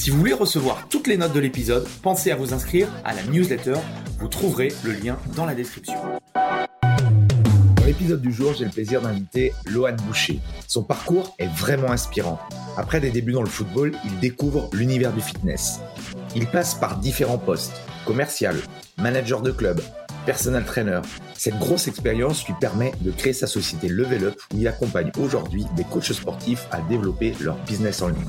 Si 0.00 0.08
vous 0.08 0.16
voulez 0.16 0.32
recevoir 0.32 0.88
toutes 0.88 1.08
les 1.08 1.18
notes 1.18 1.34
de 1.34 1.40
l'épisode, 1.40 1.86
pensez 2.00 2.30
à 2.30 2.34
vous 2.34 2.54
inscrire 2.54 2.88
à 3.04 3.12
la 3.12 3.22
newsletter. 3.24 3.74
Vous 4.18 4.28
trouverez 4.28 4.72
le 4.82 4.92
lien 4.92 5.18
dans 5.36 5.44
la 5.44 5.54
description. 5.54 5.98
Dans 6.34 7.84
l'épisode 7.84 8.22
du 8.22 8.32
jour, 8.32 8.54
j'ai 8.54 8.64
le 8.64 8.70
plaisir 8.70 9.02
d'inviter 9.02 9.52
Lohan 9.66 9.96
Boucher. 10.06 10.40
Son 10.66 10.84
parcours 10.84 11.34
est 11.38 11.48
vraiment 11.48 11.90
inspirant. 11.90 12.40
Après 12.78 12.98
des 12.98 13.10
débuts 13.10 13.32
dans 13.32 13.42
le 13.42 13.50
football, 13.50 13.92
il 14.06 14.18
découvre 14.20 14.70
l'univers 14.72 15.12
du 15.12 15.20
fitness. 15.20 15.80
Il 16.34 16.46
passe 16.46 16.76
par 16.76 16.96
différents 16.96 17.36
postes 17.36 17.82
commercial, 18.06 18.56
manager 18.96 19.42
de 19.42 19.50
club, 19.50 19.82
personal 20.26 20.64
trainer. 20.64 21.00
Cette 21.34 21.58
grosse 21.58 21.88
expérience 21.88 22.46
lui 22.46 22.54
permet 22.60 22.92
de 23.00 23.10
créer 23.10 23.32
sa 23.32 23.46
société 23.46 23.88
Level 23.88 24.24
Up 24.24 24.40
où 24.54 24.58
il 24.58 24.68
accompagne 24.68 25.10
aujourd'hui 25.18 25.64
des 25.76 25.84
coachs 25.84 26.12
sportifs 26.12 26.66
à 26.70 26.80
développer 26.82 27.34
leur 27.40 27.56
business 27.64 28.02
en 28.02 28.08
ligne. 28.08 28.28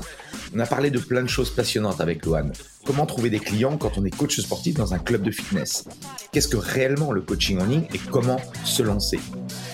On 0.54 0.58
a 0.58 0.66
parlé 0.66 0.90
de 0.90 0.98
plein 0.98 1.22
de 1.22 1.28
choses 1.28 1.50
passionnantes 1.50 2.00
avec 2.02 2.26
Lohan. 2.26 2.50
Comment 2.84 3.06
trouver 3.06 3.30
des 3.30 3.38
clients 3.38 3.78
quand 3.78 3.96
on 3.96 4.04
est 4.04 4.10
coach 4.10 4.38
sportif 4.40 4.74
dans 4.74 4.92
un 4.92 4.98
club 4.98 5.22
de 5.22 5.30
fitness? 5.30 5.84
Qu'est-ce 6.30 6.48
que 6.48 6.58
réellement 6.58 7.12
le 7.12 7.22
coaching 7.22 7.58
en 7.60 7.64
ligne 7.64 7.86
et 7.94 7.98
comment 7.98 8.40
se 8.64 8.82
lancer? 8.82 9.18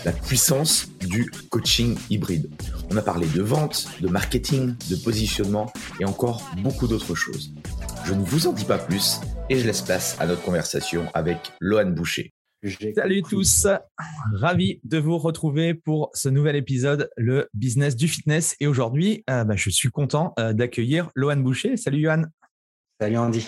La 0.05 0.13
puissance 0.13 0.87
du 1.01 1.33
coaching 1.51 1.97
hybride. 2.11 2.49
On 2.91 2.97
a 2.97 3.03
parlé 3.03 3.27
de 3.27 3.43
vente, 3.43 3.89
de 4.01 4.09
marketing, 4.09 4.75
de 4.89 4.97
positionnement 4.97 5.73
et 5.99 6.05
encore 6.05 6.43
beaucoup 6.59 6.87
d'autres 6.87 7.15
choses. 7.15 7.53
Je 8.05 8.15
ne 8.15 8.23
vous 8.23 8.47
en 8.47 8.53
dis 8.53 8.65
pas 8.65 8.79
plus 8.79 9.21
et 9.51 9.59
je 9.59 9.67
laisse 9.67 9.83
place 9.83 10.17
à 10.21 10.27
notre 10.27 10.43
conversation 10.43 11.07
avec 11.15 11.39
Lohan 11.61 11.91
Boucher. 11.91 12.33
Salut 12.95 13.23
tous, 13.23 13.67
ravi 14.35 14.81
de 14.83 14.99
vous 14.99 15.17
retrouver 15.17 15.75
pour 15.75 16.11
ce 16.13 16.29
nouvel 16.29 16.57
épisode, 16.57 17.09
le 17.17 17.49
business 17.55 17.97
du 17.97 18.09
fitness. 18.09 18.57
Et 18.61 18.67
aujourd'hui, 18.67 19.25
euh, 19.31 19.45
bah, 19.45 19.55
je 19.57 19.71
suis 19.71 19.91
content 19.91 20.35
euh, 20.39 20.53
d'accueillir 20.53 21.11
Lohan 21.15 21.37
Boucher. 21.37 21.77
Salut 21.77 22.03
Johan. 22.03 22.25
Salut 23.01 23.17
Andy. 23.17 23.47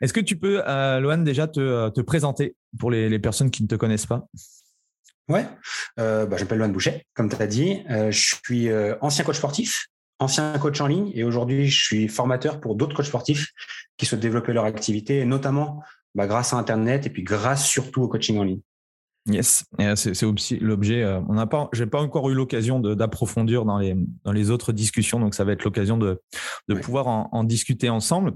Est-ce 0.00 0.12
que 0.12 0.20
tu 0.20 0.38
peux, 0.38 0.62
euh, 0.66 1.00
Lohan, 1.00 1.18
déjà 1.18 1.48
te, 1.48 2.00
présenter 2.00 2.56
pour 2.78 2.90
les, 2.90 3.18
personnes 3.18 3.50
qui 3.50 3.62
ne 3.62 3.68
te 3.68 3.74
connaissent 3.74 4.06
pas? 4.06 4.26
Ouais, 5.28 5.44
bah, 5.96 6.28
je 6.36 6.42
m'appelle 6.44 6.58
Lohan 6.58 6.70
Boucher, 6.70 7.04
comme 7.14 7.28
tu 7.28 7.36
as 7.42 7.46
dit. 7.46 7.82
je 7.88 8.36
suis 8.44 8.70
ancien 9.00 9.24
coach 9.24 9.36
sportif, 9.36 9.86
ancien 10.20 10.56
coach 10.58 10.80
en 10.80 10.86
ligne 10.86 11.10
et 11.14 11.24
aujourd'hui, 11.24 11.66
je 11.66 11.84
suis 11.84 12.08
formateur 12.08 12.60
pour 12.60 12.76
d'autres 12.76 12.94
coachs 12.94 13.06
sportifs 13.06 13.52
qui 13.96 14.06
souhaitent 14.06 14.20
développer 14.20 14.52
leur 14.52 14.64
activité, 14.64 15.24
notamment 15.24 15.82
bah, 16.14 16.26
grâce 16.26 16.52
à 16.52 16.56
Internet 16.56 17.06
et 17.06 17.10
puis 17.10 17.22
grâce 17.22 17.66
surtout 17.66 18.02
au 18.02 18.08
coaching 18.08 18.38
en 18.38 18.44
ligne. 18.44 18.60
Yes, 19.26 19.64
c'est 19.96 20.24
aussi 20.24 20.58
l'objet. 20.58 21.02
Euh, 21.02 21.20
on 21.28 21.34
n'a 21.34 21.46
pas, 21.46 21.68
j'ai 21.72 21.86
pas 21.86 22.00
encore 22.00 22.30
eu 22.30 22.34
l'occasion 22.34 22.80
d'approfondir 22.80 23.64
dans 23.66 23.78
les 23.78 23.94
dans 24.24 24.32
les 24.32 24.50
autres 24.50 24.72
discussions, 24.72 25.20
donc 25.20 25.34
ça 25.34 25.44
va 25.44 25.52
être 25.52 25.64
l'occasion 25.64 25.98
de 25.98 26.22
de 26.68 26.74
pouvoir 26.74 27.06
en, 27.06 27.44
discuter 27.44 27.90
ensemble. 27.90 28.32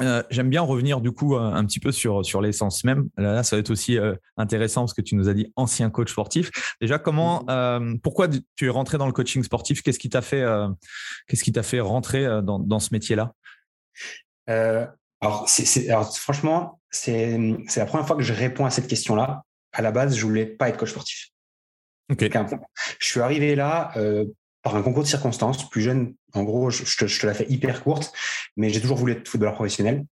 Euh, 0.00 0.22
j'aime 0.30 0.48
bien 0.48 0.62
revenir 0.62 1.00
du 1.00 1.12
coup 1.12 1.36
un 1.36 1.64
petit 1.64 1.80
peu 1.80 1.92
sur 1.92 2.24
sur 2.24 2.40
l'essence 2.40 2.84
même. 2.84 3.08
Là, 3.16 3.42
ça 3.42 3.56
va 3.56 3.60
être 3.60 3.70
aussi 3.70 3.98
euh, 3.98 4.14
intéressant 4.36 4.82
parce 4.82 4.94
que 4.94 5.02
tu 5.02 5.14
nous 5.14 5.28
as 5.28 5.34
dit 5.34 5.52
ancien 5.56 5.90
coach 5.90 6.10
sportif. 6.10 6.50
Déjà, 6.80 6.98
comment, 6.98 7.44
mm-hmm. 7.44 8.00
pourquoi 8.00 8.28
tu 8.28 8.66
es 8.66 8.70
rentré 8.70 8.98
dans 8.98 9.06
le 9.06 9.12
coaching 9.12 9.42
sportif? 9.42 9.82
Qu'est-ce 9.82 9.98
qui 9.98 10.08
t'a 10.08 10.22
fait, 10.22 10.44
qu'est-ce 11.26 11.44
qui 11.44 11.52
t'a 11.52 11.62
fait 11.62 11.80
rentrer 11.80 12.24
dans, 12.42 12.58
dans 12.58 12.80
ce 12.80 12.88
métier-là? 12.92 13.32
Alors, 14.46 15.48
c'est, 15.48 15.90
alors, 15.90 16.16
franchement, 16.16 16.80
c'est, 16.90 17.38
c'est 17.68 17.80
la 17.80 17.86
première 17.86 18.06
fois 18.06 18.16
que 18.16 18.22
je 18.22 18.32
réponds 18.32 18.64
à 18.64 18.70
cette 18.70 18.86
question-là. 18.86 19.42
À 19.72 19.82
la 19.82 19.92
base, 19.92 20.16
je 20.16 20.24
voulais 20.24 20.46
pas 20.46 20.68
être 20.68 20.78
coach 20.78 20.90
sportif. 20.90 21.28
Ok. 22.10 22.28
Je 22.98 23.06
suis 23.06 23.20
arrivé 23.20 23.54
là 23.54 23.92
euh, 23.96 24.24
par 24.62 24.74
un 24.74 24.82
concours 24.82 25.02
de 25.02 25.08
circonstances. 25.08 25.68
Plus 25.68 25.82
jeune, 25.82 26.14
en 26.34 26.42
gros, 26.44 26.70
je, 26.70 26.84
te, 26.84 27.26
la 27.26 27.34
fais 27.34 27.46
hyper 27.48 27.82
courte, 27.82 28.12
mais 28.56 28.70
j'ai 28.70 28.80
toujours 28.80 28.96
voulu 28.96 29.12
être 29.12 29.28
footballeur 29.28 29.54
professionnel. 29.54 30.04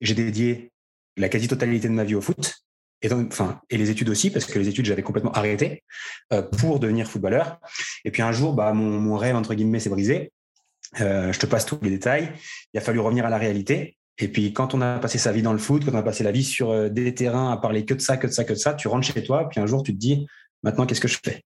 J'ai 0.00 0.14
dédié 0.14 0.72
la 1.16 1.28
quasi-totalité 1.28 1.88
de 1.88 1.92
ma 1.94 2.04
vie 2.04 2.14
au 2.14 2.20
foot. 2.20 2.54
Et, 3.02 3.76
les 3.76 3.90
études 3.90 4.08
aussi, 4.08 4.30
parce 4.30 4.46
que 4.46 4.58
les 4.58 4.68
études, 4.68 4.86
j'avais 4.86 5.02
complètement 5.02 5.32
arrêté 5.32 5.84
euh, 6.32 6.42
pour 6.42 6.80
devenir 6.80 7.08
footballeur. 7.08 7.60
Et 8.04 8.10
puis 8.10 8.22
un 8.22 8.32
jour, 8.32 8.54
bah, 8.54 8.72
mon, 8.72 8.98
mon 9.00 9.16
rêve, 9.16 9.36
entre 9.36 9.54
guillemets, 9.54 9.80
s'est 9.80 9.90
brisé. 9.90 10.32
Euh, 11.00 11.32
je 11.32 11.38
te 11.38 11.46
passe 11.46 11.66
tous 11.66 11.78
les 11.82 11.90
détails. 11.90 12.32
Il 12.72 12.78
a 12.78 12.80
fallu 12.80 13.00
revenir 13.00 13.26
à 13.26 13.30
la 13.30 13.38
réalité. 13.38 13.96
Et 14.18 14.28
puis, 14.28 14.52
quand 14.52 14.74
on 14.74 14.80
a 14.80 14.98
passé 14.98 15.18
sa 15.18 15.32
vie 15.32 15.42
dans 15.42 15.52
le 15.52 15.58
foot, 15.58 15.84
quand 15.84 15.92
on 15.92 15.98
a 15.98 16.02
passé 16.02 16.24
la 16.24 16.32
vie 16.32 16.44
sur 16.44 16.70
euh, 16.70 16.88
des 16.88 17.14
terrains 17.14 17.52
à 17.52 17.56
parler 17.58 17.84
que 17.84 17.94
de 17.94 18.00
ça, 18.00 18.16
que 18.16 18.26
de 18.26 18.32
ça, 18.32 18.44
que 18.44 18.54
de 18.54 18.58
ça, 18.58 18.74
tu 18.74 18.88
rentres 18.88 19.06
chez 19.06 19.22
toi, 19.22 19.48
puis 19.48 19.60
un 19.60 19.66
jour, 19.66 19.82
tu 19.82 19.92
te 19.92 19.98
dis, 19.98 20.26
maintenant, 20.62 20.86
qu'est-ce 20.86 21.00
que 21.00 21.08
je 21.08 21.18
fais? 21.22 21.42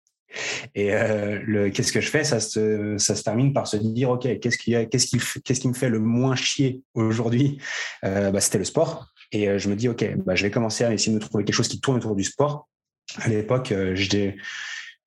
Et 0.75 0.94
euh, 0.94 1.71
qu'est-ce 1.71 1.93
que 1.93 2.00
je 2.00 2.11
fais, 2.11 2.25
ça 2.25 2.41
se, 2.41 3.22
termine 3.22 3.53
par 3.53 3.66
se 3.66 3.77
dire, 3.77 4.11
OK, 4.11 4.39
qu'est-ce 4.41 4.59
qui, 4.59 4.72
qu'est-ce 4.89 5.39
qu'est-ce 5.41 5.61
qui 5.61 5.69
me 5.69 5.75
fait 5.75 5.89
le 5.89 6.00
moins 6.00 6.37
chier 6.37 6.83
aujourd'hui? 6.94 7.59
Euh, 8.05 8.31
bah, 8.31 8.41
C'était 8.41 8.59
le 8.59 8.65
sport. 8.65 9.09
Et 9.33 9.49
euh, 9.49 9.59
je 9.59 9.69
me 9.69 9.77
dis, 9.77 9.88
OK, 9.88 10.05
bah, 10.25 10.34
je 10.34 10.43
vais 10.43 10.50
commencer 10.50 10.84
à 10.84 10.93
essayer 10.93 11.17
de 11.17 11.21
trouver 11.22 11.44
quelque 11.44 11.55
chose 11.55 11.69
qui 11.69 11.81
tourne 11.81 11.99
autour 11.99 12.17
du 12.17 12.25
sport. 12.25 12.69
À 13.17 13.28
l'époque, 13.28 13.72
euh, 13.72 13.94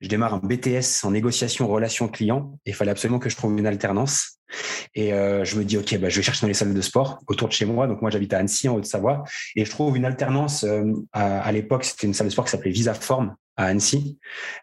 je, 0.01 0.07
démarre 0.07 0.33
un 0.33 0.39
BTS 0.39 1.03
en 1.03 1.11
négociation 1.11 1.67
relation 1.67 2.07
client 2.07 2.59
et 2.65 2.71
il 2.71 2.73
fallait 2.73 2.91
absolument 2.91 3.19
que 3.19 3.29
je 3.29 3.35
trouve 3.35 3.57
une 3.57 3.67
alternance. 3.67 4.39
Et 4.95 5.13
euh, 5.13 5.45
je 5.45 5.57
me 5.57 5.63
dis, 5.63 5.77
OK, 5.77 5.97
bah, 5.97 6.09
je 6.09 6.17
vais 6.17 6.21
chercher 6.21 6.41
dans 6.41 6.47
les 6.47 6.53
salles 6.53 6.73
de 6.73 6.81
sport 6.81 7.21
autour 7.27 7.47
de 7.47 7.53
chez 7.53 7.65
moi. 7.65 7.87
Donc, 7.87 8.01
moi, 8.01 8.11
j'habite 8.11 8.33
à 8.33 8.39
Annecy, 8.39 8.67
en 8.67 8.75
Haute-Savoie. 8.75 9.23
Et 9.55 9.65
je 9.65 9.69
trouve 9.69 9.97
une 9.97 10.05
alternance. 10.05 10.63
Euh, 10.63 10.83
à, 11.13 11.51
l'époque, 11.51 11.85
c'était 11.85 12.07
une 12.07 12.13
salle 12.13 12.27
de 12.27 12.31
sport 12.31 12.45
qui 12.45 12.51
s'appelait 12.51 12.71
Visaform 12.71 13.35
à 13.57 13.65
Annecy 13.65 14.17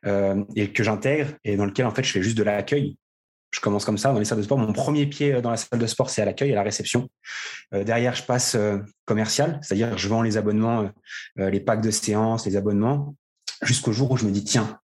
euh, 0.06 0.44
et 0.56 0.72
que 0.72 0.82
j'intègre 0.82 1.30
et 1.44 1.56
dans 1.56 1.66
lequel, 1.66 1.86
en 1.86 1.90
fait, 1.90 2.02
je 2.02 2.12
fais 2.12 2.22
juste 2.22 2.36
de 2.36 2.42
l'accueil. 2.42 2.96
Je 3.50 3.60
commence 3.60 3.86
comme 3.86 3.96
ça 3.96 4.12
dans 4.12 4.18
les 4.18 4.26
salles 4.26 4.38
de 4.38 4.42
sport. 4.42 4.58
Mon 4.58 4.74
premier 4.74 5.06
pied 5.06 5.40
dans 5.40 5.50
la 5.50 5.56
salle 5.56 5.78
de 5.78 5.86
sport, 5.86 6.10
c'est 6.10 6.20
à 6.20 6.26
l'accueil, 6.26 6.52
à 6.52 6.54
la 6.54 6.62
réception. 6.62 7.08
derrière, 7.72 8.14
je 8.14 8.22
passe 8.22 8.58
commercial, 9.06 9.58
c'est-à-dire 9.62 9.96
je 9.96 10.06
vends 10.06 10.20
les 10.20 10.36
abonnements, 10.36 10.90
les 11.36 11.60
packs 11.60 11.80
de 11.80 11.90
séances, 11.90 12.44
les 12.44 12.56
abonnements, 12.56 13.14
jusqu'au 13.62 13.90
jour 13.90 14.10
où 14.10 14.18
je 14.18 14.26
me 14.26 14.30
dis, 14.32 14.44
tiens, 14.44 14.78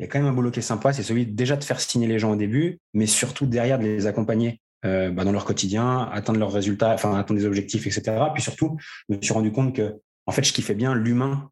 il 0.00 0.04
y 0.04 0.06
a 0.06 0.08
quand 0.08 0.18
même 0.18 0.28
un 0.28 0.32
boulot 0.32 0.50
qui 0.50 0.60
est 0.60 0.62
sympa, 0.62 0.94
c'est 0.94 1.02
celui 1.02 1.26
déjà 1.26 1.56
de 1.56 1.62
faire 1.62 1.78
signer 1.78 2.06
les 2.06 2.18
gens 2.18 2.32
au 2.32 2.36
début, 2.36 2.78
mais 2.94 3.04
surtout 3.04 3.44
derrière 3.44 3.78
de 3.78 3.84
les 3.84 4.06
accompagner 4.06 4.62
euh, 4.86 5.10
bah, 5.10 5.24
dans 5.24 5.32
leur 5.32 5.44
quotidien, 5.44 6.08
atteindre 6.10 6.38
leurs 6.38 6.52
résultats, 6.52 6.94
enfin 6.94 7.18
atteindre 7.18 7.38
des 7.38 7.44
objectifs, 7.44 7.86
etc. 7.86 8.16
Puis 8.32 8.42
surtout, 8.42 8.78
je 9.10 9.16
me 9.16 9.20
suis 9.20 9.34
rendu 9.34 9.52
compte 9.52 9.76
que 9.76 10.00
en 10.24 10.32
fait, 10.32 10.42
je 10.42 10.54
kiffais 10.54 10.74
bien 10.74 10.94
l'humain 10.94 11.50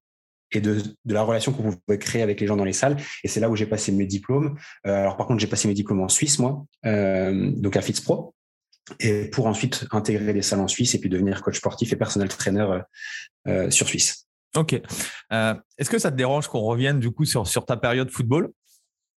et 0.50 0.62
de, 0.62 0.80
la 1.04 1.22
relation 1.24 1.52
qu'on 1.52 1.72
pouvait 1.72 1.98
créer 1.98 2.22
avec 2.22 2.40
les 2.40 2.46
gens 2.46 2.56
dans 2.56 2.64
les 2.64 2.72
salles. 2.72 2.96
Et 3.22 3.28
c'est 3.28 3.38
là 3.38 3.50
où 3.50 3.56
j'ai 3.56 3.66
passé 3.66 3.92
mes 3.92 4.06
diplômes. 4.06 4.56
Euh, 4.86 5.02
alors 5.02 5.18
par 5.18 5.26
contre, 5.26 5.40
j'ai 5.40 5.46
passé 5.46 5.68
mes 5.68 5.74
diplômes 5.74 6.00
en 6.00 6.08
Suisse, 6.08 6.38
moi, 6.38 6.64
euh, 6.86 7.50
donc 7.54 7.76
à 7.76 7.82
FitzPro, 7.82 8.34
et 8.98 9.26
pour 9.26 9.46
ensuite 9.46 9.84
intégrer 9.90 10.32
les 10.32 10.40
salles 10.40 10.60
en 10.60 10.68
Suisse 10.68 10.94
et 10.94 11.00
puis 11.00 11.10
devenir 11.10 11.42
coach 11.42 11.58
sportif 11.58 11.92
et 11.92 11.96
personnel 11.96 12.28
trainer 12.28 12.80
sur 13.68 13.86
Suisse. 13.86 14.27
Ok. 14.58 14.80
Euh, 15.32 15.54
est-ce 15.78 15.88
que 15.88 15.98
ça 15.98 16.10
te 16.10 16.16
dérange 16.16 16.48
qu'on 16.48 16.60
revienne 16.60 16.98
du 16.98 17.10
coup 17.10 17.24
sur, 17.24 17.46
sur 17.46 17.64
ta 17.64 17.76
période 17.76 18.10
football? 18.10 18.50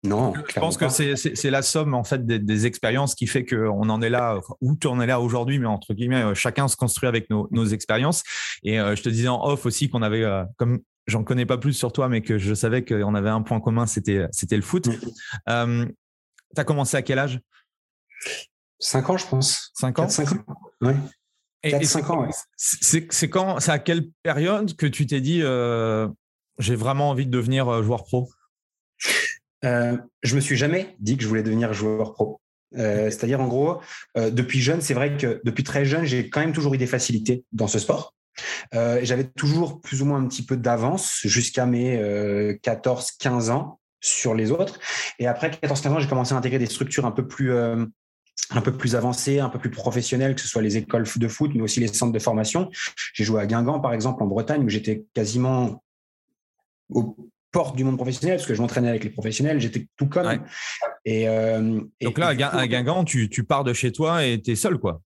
Non. 0.03 0.33
Je 0.47 0.59
pense 0.59 0.77
que 0.77 0.89
c'est 0.89 1.51
la 1.51 1.61
somme 1.61 1.93
en 1.93 2.03
fait 2.03 2.25
des, 2.25 2.65
expériences 2.65 3.13
qui 3.13 3.27
fait 3.27 3.45
qu'on 3.45 3.87
en 3.89 4.01
est 4.01 4.09
là, 4.09 4.39
où 4.59 4.75
tu 4.75 4.87
en 4.87 4.99
es 4.99 5.05
là 5.05 5.19
aujourd'hui, 5.19 5.59
mais 5.59 5.67
entre 5.67 5.93
guillemets, 5.93 6.23
euh, 6.23 6.33
chacun 6.33 6.67
se 6.67 6.75
construit 6.75 7.07
avec 7.07 7.29
nos, 7.29 7.47
nos 7.51 7.65
expériences. 7.65 8.23
Et 8.63 8.79
euh, 8.79 8.95
je 8.95 9.03
te 9.03 9.09
disais 9.09 9.27
en 9.27 9.43
off 9.43 9.65
aussi 9.65 9.89
qu'on 9.89 10.01
avait, 10.01 10.25
comme 10.57 10.79
j'en 11.07 11.23
connais 11.23 11.45
pas 11.45 11.57
plus 11.57 11.73
sur 11.73 11.91
toi, 11.91 12.09
mais 12.09 12.21
que 12.21 12.37
je 12.37 12.53
savais 12.53 12.83
qu'on 12.83 13.15
avait 13.15 13.29
un 13.29 13.41
point 13.41 13.59
commun, 13.59 13.85
c'était 13.85 14.27
le 14.51 14.61
foot. 14.61 14.89
Euh, 15.49 15.85
tu 16.55 16.61
as 16.61 16.63
commencé 16.63 16.97
à 16.97 17.01
quel 17.01 17.19
âge? 17.19 17.39
5 18.79 19.09
ans, 19.09 19.17
je 19.17 19.27
pense. 19.27 19.71
5 19.75 19.99
ans? 19.99 20.09
5 20.09 20.31
ans, 20.31 20.43
oui. 20.81 20.93
4-5 21.63 22.11
ans, 22.11 22.21
ouais. 22.21 22.29
C'est 22.57 23.29
quand, 23.29 23.59
c'est 23.59 23.71
à 23.71 23.79
quelle 23.79 24.09
période 24.23 24.75
que 24.75 24.85
tu 24.85 25.05
t'es 25.05 25.21
dit, 25.21 25.41
euh, 25.43 26.07
j'ai 26.59 26.75
vraiment 26.75 27.09
envie 27.09 27.25
de 27.25 27.31
devenir 27.31 27.67
euh, 27.67 27.83
joueur 27.83 28.03
pro? 28.03 28.29
Euh, 29.63 29.97
Je 30.23 30.35
me 30.35 30.41
suis 30.41 30.55
jamais 30.55 30.95
dit 30.99 31.17
que 31.17 31.23
je 31.23 31.27
voulais 31.27 31.43
devenir 31.43 31.73
joueur 31.73 32.13
pro. 32.13 32.41
Euh, 32.77 33.09
c'est-à-dire, 33.09 33.41
en 33.41 33.47
gros, 33.47 33.81
depuis 34.15 34.61
jeune, 34.61 34.81
c'est 34.81 34.93
vrai 34.93 35.17
que 35.17 35.41
depuis 35.43 35.63
très 35.63 35.85
jeune, 35.85 36.05
j'ai 36.05 36.29
quand 36.29 36.39
même 36.39 36.53
toujours 36.53 36.73
eu 36.73 36.77
des 36.77 36.87
facilités 36.87 37.43
dans 37.51 37.67
ce 37.67 37.79
sport. 37.79 38.15
J'avais 38.71 39.25
toujours 39.25 39.81
plus 39.81 40.01
ou 40.01 40.05
moins 40.05 40.19
un 40.19 40.27
petit 40.27 40.45
peu 40.45 40.57
d'avance 40.57 41.19
jusqu'à 41.25 41.65
mes 41.65 41.97
14-15 42.63 43.51
ans 43.51 43.79
sur 43.99 44.33
les 44.33 44.51
autres. 44.51 44.79
Et 45.19 45.27
après 45.27 45.49
14-15 45.49 45.89
ans, 45.89 45.99
j'ai 45.99 46.07
commencé 46.07 46.33
à 46.33 46.37
intégrer 46.37 46.59
des 46.59 46.65
structures 46.65 47.05
un 47.05 47.11
peu 47.11 47.27
plus 47.27 47.51
un 48.51 48.61
peu 48.61 48.71
plus 48.71 48.95
avancées, 48.95 49.39
un 49.39 49.49
peu 49.49 49.59
plus 49.59 49.69
professionnelles, 49.69 50.35
que 50.35 50.41
ce 50.41 50.47
soit 50.47 50.61
les 50.61 50.77
écoles 50.77 51.05
de 51.15 51.27
foot, 51.27 51.51
mais 51.55 51.61
aussi 51.61 51.79
les 51.79 51.87
centres 51.87 52.11
de 52.11 52.19
formation. 52.19 52.69
J'ai 53.13 53.23
joué 53.23 53.41
à 53.41 53.45
Guingamp, 53.45 53.79
par 53.79 53.93
exemple, 53.93 54.23
en 54.23 54.27
Bretagne, 54.27 54.63
où 54.63 54.69
j'étais 54.69 55.05
quasiment 55.13 55.83
aux 56.89 57.15
portes 57.51 57.75
du 57.75 57.83
monde 57.83 57.97
professionnel, 57.97 58.37
parce 58.37 58.47
que 58.47 58.53
je 58.53 58.61
m'entraînais 58.61 58.89
avec 58.89 59.03
les 59.03 59.09
professionnels, 59.09 59.59
j'étais 59.59 59.87
tout 59.97 60.07
comme. 60.07 60.43
Et, 61.05 61.27
euh, 61.27 61.81
Donc 62.01 62.17
là, 62.17 62.27
à 62.27 62.67
Guingamp, 62.67 63.05
tu, 63.05 63.29
tu, 63.29 63.43
pars 63.43 63.63
de 63.63 63.73
chez 63.73 63.91
toi 63.91 64.25
et 64.25 64.41
tu 64.41 64.51
es 64.51 64.55
seul, 64.55 64.77
quoi. 64.77 65.01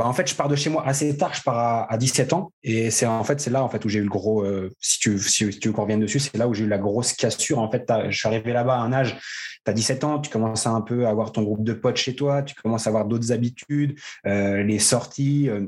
Bah, 0.00 0.06
en 0.06 0.14
fait, 0.14 0.26
je 0.26 0.34
pars 0.34 0.48
de 0.48 0.56
chez 0.56 0.70
moi 0.70 0.82
assez 0.86 1.14
tard. 1.14 1.34
Je 1.34 1.42
pars 1.42 1.86
à, 1.90 1.98
17 1.98 2.32
ans, 2.32 2.54
et 2.62 2.90
c'est 2.90 3.04
en 3.04 3.22
fait 3.22 3.38
c'est 3.38 3.50
là 3.50 3.62
en 3.62 3.68
fait 3.68 3.84
où 3.84 3.90
j'ai 3.90 3.98
eu 3.98 4.02
le 4.02 4.08
gros. 4.08 4.42
Euh, 4.42 4.70
si 4.80 4.98
tu 4.98 5.18
si, 5.18 5.50
tu 5.50 5.68
veux 5.68 5.74
qu'on 5.74 5.82
revienne 5.82 6.00
dessus, 6.00 6.18
c'est 6.18 6.38
là 6.38 6.48
où 6.48 6.54
j'ai 6.54 6.64
eu 6.64 6.68
la 6.68 6.78
grosse 6.78 7.12
cassure. 7.12 7.58
En 7.58 7.70
fait, 7.70 7.92
je 8.08 8.16
suis 8.16 8.26
arrivé 8.26 8.54
là-bas 8.54 8.76
à 8.76 8.78
un 8.78 8.94
âge. 8.94 9.18
Tu 9.62 9.70
as 9.70 9.74
17 9.74 10.04
ans, 10.04 10.18
tu 10.18 10.30
commences 10.30 10.66
un 10.66 10.80
peu 10.80 11.04
à 11.04 11.10
avoir 11.10 11.32
ton 11.32 11.42
groupe 11.42 11.64
de 11.64 11.74
potes 11.74 11.98
chez 11.98 12.16
toi, 12.16 12.42
tu 12.42 12.54
commences 12.54 12.86
à 12.86 12.88
avoir 12.88 13.04
d'autres 13.04 13.30
habitudes, 13.30 14.00
euh, 14.26 14.62
les 14.62 14.78
sorties. 14.78 15.50
Euh, 15.50 15.66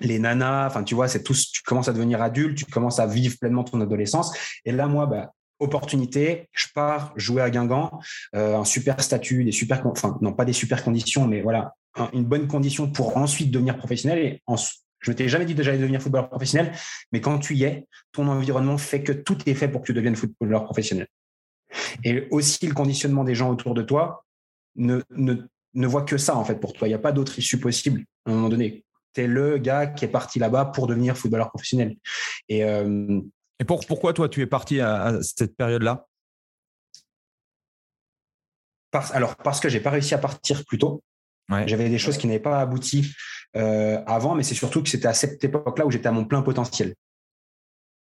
les 0.00 0.18
nanas, 0.18 0.68
enfin 0.68 0.82
tu 0.82 0.94
vois, 0.94 1.06
c'est 1.06 1.22
tout. 1.22 1.34
Tu 1.34 1.60
commences 1.62 1.88
à 1.88 1.92
devenir 1.92 2.22
adulte, 2.22 2.56
tu 2.56 2.64
commences 2.64 2.98
à 2.98 3.06
vivre 3.06 3.36
pleinement 3.38 3.62
ton 3.62 3.78
adolescence. 3.82 4.34
Et 4.64 4.72
là, 4.72 4.86
moi, 4.86 5.04
bah, 5.04 5.34
opportunité, 5.58 6.48
je 6.52 6.66
pars 6.74 7.12
jouer 7.16 7.42
à 7.42 7.50
Guingamp, 7.50 8.00
un 8.32 8.64
super 8.64 9.00
statut, 9.00 9.44
des 9.44 9.52
super, 9.52 9.86
enfin 9.86 10.18
non 10.20 10.32
pas 10.32 10.44
des 10.44 10.52
super 10.52 10.84
conditions, 10.84 11.26
mais 11.26 11.40
voilà, 11.40 11.74
une 12.12 12.24
bonne 12.24 12.46
condition 12.46 12.90
pour 12.90 13.16
ensuite 13.16 13.50
devenir 13.50 13.76
professionnel. 13.76 14.18
Et 14.18 14.42
en, 14.46 14.56
je 15.00 15.10
ne 15.10 15.16
t'ai 15.16 15.28
jamais 15.28 15.44
dit 15.44 15.54
que 15.54 15.62
j'allais 15.62 15.78
devenir 15.78 16.02
footballeur 16.02 16.28
professionnel, 16.28 16.72
mais 17.12 17.20
quand 17.20 17.38
tu 17.38 17.54
y 17.54 17.64
es, 17.64 17.86
ton 18.12 18.28
environnement 18.28 18.78
fait 18.78 19.02
que 19.02 19.12
tout 19.12 19.38
est 19.46 19.54
fait 19.54 19.68
pour 19.68 19.82
que 19.82 19.86
tu 19.86 19.94
deviennes 19.94 20.16
footballeur 20.16 20.64
professionnel. 20.64 21.06
Et 22.04 22.26
aussi, 22.30 22.66
le 22.66 22.74
conditionnement 22.74 23.24
des 23.24 23.34
gens 23.34 23.50
autour 23.50 23.74
de 23.74 23.82
toi 23.82 24.24
ne, 24.76 25.02
ne, 25.10 25.34
ne 25.74 25.86
voit 25.86 26.02
que 26.02 26.18
ça, 26.18 26.36
en 26.36 26.44
fait, 26.44 26.56
pour 26.56 26.72
toi. 26.72 26.88
Il 26.88 26.90
n'y 26.90 26.94
a 26.94 26.98
pas 26.98 27.12
d'autre 27.12 27.38
issue 27.38 27.60
possible 27.60 28.04
à 28.24 28.30
un 28.30 28.34
moment 28.34 28.48
donné. 28.48 28.84
Tu 29.14 29.22
es 29.22 29.26
le 29.26 29.58
gars 29.58 29.86
qui 29.86 30.04
est 30.04 30.08
parti 30.08 30.38
là-bas 30.38 30.66
pour 30.66 30.86
devenir 30.86 31.16
footballeur 31.16 31.50
professionnel. 31.50 31.96
Et, 32.48 32.64
euh, 32.64 33.20
Et 33.58 33.64
pour, 33.64 33.84
pourquoi, 33.86 34.12
toi, 34.12 34.28
tu 34.28 34.40
es 34.42 34.46
parti 34.46 34.80
à, 34.80 35.18
cette 35.22 35.56
période-là? 35.56 36.06
Alors, 39.12 39.36
parce 39.36 39.60
que 39.60 39.68
j'ai 39.68 39.80
pas 39.80 39.90
réussi 39.90 40.14
à 40.14 40.18
partir 40.18 40.64
plus 40.64 40.78
tôt. 40.78 41.02
J'avais 41.66 41.88
des 41.88 41.98
choses 41.98 42.18
qui 42.18 42.26
n'avaient 42.26 42.40
pas 42.40 42.60
abouti 42.60 43.12
euh, 43.56 44.02
avant, 44.06 44.34
mais 44.34 44.42
c'est 44.42 44.54
surtout 44.54 44.82
que 44.82 44.88
c'était 44.88 45.06
à 45.06 45.14
cette 45.14 45.42
époque-là 45.44 45.86
où 45.86 45.90
j'étais 45.90 46.08
à 46.08 46.12
mon 46.12 46.24
plein 46.24 46.42
potentiel. 46.42 46.94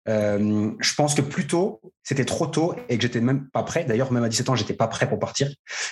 Euh, 0.10 0.72
je 0.80 0.94
pense 0.96 1.16
que 1.16 1.22
plus 1.22 1.48
tôt, 1.48 1.82
c'était 2.04 2.26
trop 2.26 2.48
tôt 2.48 2.76
et 2.90 2.98
que 2.98 3.02
j'étais 3.02 3.22
même 3.22 3.50
pas 3.50 3.64
prêt. 3.64 3.86
D'ailleurs, 3.86 4.12
même 4.12 4.24
à 4.24 4.30
17 4.30 4.50
ans, 4.50 4.56
j'étais 4.56 4.74
pas 4.74 4.88
prêt 4.88 5.08
pour 5.08 5.20
partir. 5.20 5.50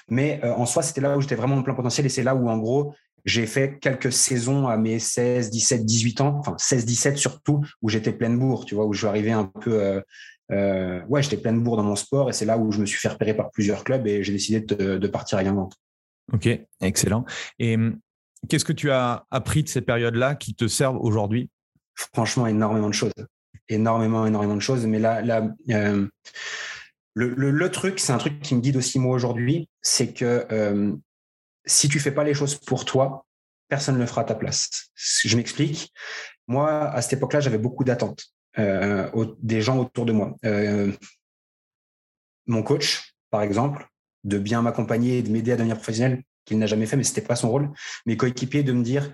Mais 0.09 0.41
euh, 0.43 0.53
en 0.53 0.65
soi, 0.65 0.83
c'était 0.83 1.01
là 1.01 1.17
où 1.17 1.21
j'étais 1.21 1.35
vraiment 1.35 1.55
mon 1.55 1.63
plein 1.63 1.75
potentiel 1.75 2.05
et 2.05 2.09
c'est 2.09 2.23
là 2.23 2.35
où, 2.35 2.49
en 2.49 2.57
gros, 2.57 2.93
j'ai 3.25 3.45
fait 3.45 3.79
quelques 3.79 4.12
saisons 4.12 4.68
à 4.68 4.77
mes 4.77 5.00
16, 5.00 5.50
17, 5.50 5.85
18 5.85 6.21
ans, 6.21 6.38
enfin 6.39 6.56
16, 6.57 6.85
17 6.85 7.18
surtout, 7.18 7.63
où 7.81 7.89
j'étais 7.89 8.13
pleine 8.13 8.38
bourre, 8.38 8.65
tu 8.65 8.75
vois, 8.75 8.85
où 8.85 8.94
je 8.94 9.00
suis 9.00 9.07
arrivé 9.07 9.31
un 9.31 9.45
peu. 9.45 10.01
ouais, 10.50 11.23
j'étais 11.23 11.38
pleine 11.38 11.62
bourre 11.63 11.77
dans 11.77 11.83
mon 11.83 11.95
sport 11.95 12.29
et 12.29 12.33
c'est 12.33 12.45
là 12.45 12.57
où 12.57 12.71
je 12.71 12.79
me 12.79 12.85
suis 12.85 13.00
fait 13.00 13.09
repérer 13.09 13.33
par 13.33 13.51
plusieurs 13.51 13.83
clubs 13.83 14.06
et 14.07 14.23
j'ai 14.23 14.33
décidé 14.33 14.62
de, 14.62 14.97
de 14.97 15.07
partir 15.07 15.38
à 15.38 15.44
Guingamp. 15.44 15.69
Ok, 16.33 16.50
excellent. 16.81 17.25
Et 17.59 17.75
hum, 17.75 18.00
qu'est-ce 18.47 18.65
que 18.65 18.73
tu 18.73 18.91
as 18.91 19.25
appris 19.31 19.63
de 19.63 19.69
ces 19.69 19.81
périodes-là 19.81 20.35
qui 20.35 20.53
te 20.53 20.68
servent 20.68 20.97
aujourd'hui? 20.97 21.50
Franchement, 21.95 22.47
énormément 22.47 22.88
de 22.88 22.94
choses. 22.94 23.13
Énormément, 23.69 24.25
énormément 24.25 24.56
de 24.56 24.62
choses. 24.62 24.85
Mais 24.85 25.00
là, 25.00 25.21
là 25.21 25.47
euh, 25.69 26.07
le, 27.13 27.69
truc, 27.69 28.00
c'est 28.00 28.13
un 28.13 28.18
truc 28.18 28.41
qui 28.41 28.56
me 28.56 28.62
guide 28.62 28.77
aussi 28.77 29.00
moi 29.00 29.15
aujourd'hui, 29.15 29.69
c'est 29.81 30.13
que 30.13 30.45
euh, 30.51 30.94
si 31.65 31.89
tu 31.89 31.99
fais 31.99 32.11
pas 32.11 32.23
les 32.23 32.33
choses 32.33 32.55
pour 32.55 32.85
toi, 32.85 33.25
personne 33.67 33.95
ne 33.95 33.99
le 33.99 34.05
fera 34.05 34.21
à 34.21 34.25
ta 34.25 34.35
place. 34.35 34.89
Je 34.95 35.35
m'explique. 35.37 35.93
Moi, 36.47 36.89
à 36.89 37.01
cette 37.01 37.13
époque-là, 37.13 37.39
j'avais 37.39 37.57
beaucoup 37.57 37.83
d'attentes 37.83 38.25
euh, 38.59 39.09
des 39.41 39.61
gens 39.61 39.77
autour 39.79 40.05
de 40.05 40.11
moi. 40.11 40.35
mon 42.47 42.63
coach, 42.63 43.15
par 43.29 43.41
exemple, 43.41 43.87
de 44.23 44.37
bien 44.37 44.61
m'accompagner 44.61 45.19
et 45.19 45.23
de 45.23 45.31
m'aider 45.31 45.51
à 45.53 45.55
devenir 45.55 45.77
professionnel, 45.77 46.23
qu'il 46.45 46.57
n'a 46.57 46.65
jamais 46.65 46.85
fait, 46.85 46.97
mais 46.97 47.03
c'était 47.03 47.21
pas 47.21 47.35
son 47.35 47.49
rôle. 47.49 47.69
Mes 48.05 48.17
coéquipiers 48.17 48.63
de 48.63 48.73
me 48.73 48.83
dire, 48.83 49.13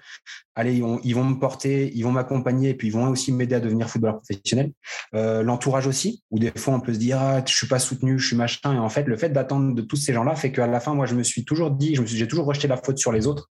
allez, 0.56 0.75
ils 0.75 1.15
vont, 1.15 1.24
me 1.24 1.39
porter, 1.39 1.91
ils 1.94 2.03
vont 2.03 2.12
m'accompagner, 2.12 2.69
et 2.69 2.74
puis 2.74 2.88
ils 2.88 2.91
vont 2.91 3.07
aussi 3.09 3.31
m'aider 3.31 3.56
à 3.56 3.59
devenir 3.59 3.89
footballeur 3.89 4.18
professionnel. 4.18 4.71
Euh, 5.13 5.44
l'entourage 5.44 5.88
aussi, 5.88 6.24
où 6.31 6.39
des 6.39 6.51
fois 6.56 6.74
on 6.74 6.79
peut 6.79 6.94
se 6.94 7.00
dire, 7.00 7.19
ah, 7.19 7.44
je 7.45 7.53
suis 7.53 7.68
pas 7.68 7.79
soutenu, 7.79 8.18
je 8.18 8.27
suis 8.27 8.35
machin. 8.35 8.74
Et 8.74 8.79
en 8.79 8.89
fait, 8.89 9.03
le 9.03 9.18
fait 9.18 9.29
d'attendre 9.29 9.75
de 9.75 9.81
tous 9.81 9.97
ces 9.97 10.13
gens-là 10.13 10.35
fait 10.35 10.51
qu'à 10.51 10.68
la 10.68 10.79
fin, 10.79 10.94
moi, 10.94 11.06
je 11.06 11.15
me 11.15 11.24
suis 11.24 11.45
toujours 11.45 11.71
dit, 11.71 11.95
je 11.95 12.03
suis, 12.03 12.18
j'ai 12.18 12.27
toujours 12.27 12.45
rejeté 12.45 12.68
la 12.68 12.77
faute 12.77 12.97
sur 12.97 13.12
les 13.12 13.27
autres, 13.27 13.50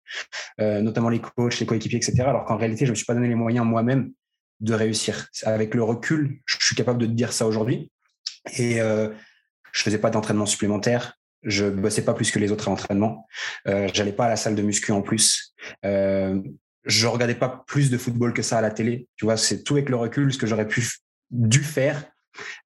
euh, 0.61 0.81
notamment 0.81 1.09
les 1.09 1.21
coachs, 1.21 1.59
les 1.61 1.67
coéquipiers, 1.67 1.99
etc. 1.99 2.23
Alors 2.23 2.45
qu'en 2.45 2.57
réalité, 2.57 2.87
je 2.87 2.91
me 2.91 2.97
suis 2.97 3.07
pas 3.07 3.15
donné 3.15 3.29
les 3.29 3.35
moyens 3.35 3.67
moi-même 3.67 4.13
de 4.61 4.75
réussir. 4.75 5.29
Avec 5.45 5.75
le 5.75 5.83
recul, 5.83 6.41
je 6.45 6.57
suis 6.61 6.77
capable 6.77 6.99
de 6.99 7.07
te 7.07 7.13
dire 7.13 7.33
ça 7.33 7.47
aujourd'hui. 7.47 7.91
Et 8.57 8.81
euh, 8.81 9.09
je 9.73 9.83
faisais 9.83 9.99
pas 9.99 10.11
d'entraînement 10.11 10.47
supplémentaire 10.47 11.20
je 11.43 11.67
bossais 11.67 12.03
pas 12.03 12.15
plus 12.15 12.31
que 12.31 12.39
les 12.39 12.53
autres 12.53 12.69
à 12.69 12.71
l'entraînement. 12.71 13.27
Euh, 13.67 13.89
J'allais 13.93 14.13
pas 14.13 14.27
à 14.27 14.29
la 14.29 14.37
salle 14.37 14.55
de 14.55 14.63
muscu 14.63 14.93
en 14.93 15.03
plus. 15.03 15.55
Euh, 15.85 16.41
je 16.85 17.07
regardais 17.07 17.35
pas 17.35 17.65
plus 17.67 17.91
de 17.91 17.99
football 17.99 18.33
que 18.33 18.43
ça 18.43 18.59
à 18.59 18.61
la 18.61 18.71
télé. 18.71 19.09
Tu 19.17 19.25
vois, 19.25 19.37
c'est 19.37 19.63
tout 19.63 19.75
avec 19.75 19.89
le 19.89 19.97
recul 19.97 20.33
ce 20.33 20.39
que 20.39 20.47
j'aurais 20.47 20.69
pu 20.69 20.87
dû 21.31 21.61
faire 21.61 22.05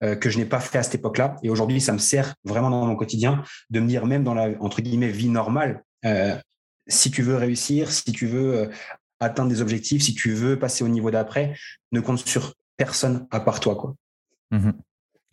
euh, 0.02 0.14
que 0.16 0.30
je 0.30 0.38
n'ai 0.38 0.44
pas 0.44 0.60
fait 0.60 0.78
à 0.78 0.82
cette 0.82 0.96
époque-là. 0.96 1.36
Et 1.42 1.50
aujourd'hui, 1.50 1.80
ça 1.80 1.92
me 1.92 1.98
sert 1.98 2.34
vraiment 2.44 2.70
dans 2.70 2.86
mon 2.86 2.96
quotidien 2.96 3.42
de 3.70 3.80
me 3.80 3.88
dire 3.88 4.06
même 4.06 4.24
dans 4.24 4.34
la 4.34 4.50
entre 4.60 4.82
guillemets 4.82 5.08
vie 5.08 5.28
normale, 5.28 5.82
si 6.86 7.10
tu 7.10 7.22
veux 7.22 7.36
réussir, 7.36 7.90
si 7.90 8.12
tu 8.12 8.26
veux 8.26 8.70
atteindre 9.20 9.48
des 9.48 9.62
objectifs, 9.62 10.02
si 10.02 10.14
tu 10.14 10.32
veux 10.32 10.58
passer 10.58 10.84
au 10.84 10.88
niveau 10.88 11.10
d'après, 11.10 11.56
ne 11.92 12.00
compte 12.00 12.18
sur 12.26 12.52
personne 12.76 13.26
à 13.30 13.40
part 13.40 13.60
toi, 13.60 13.76
quoi. 13.76 13.94
Mmh 14.50 14.70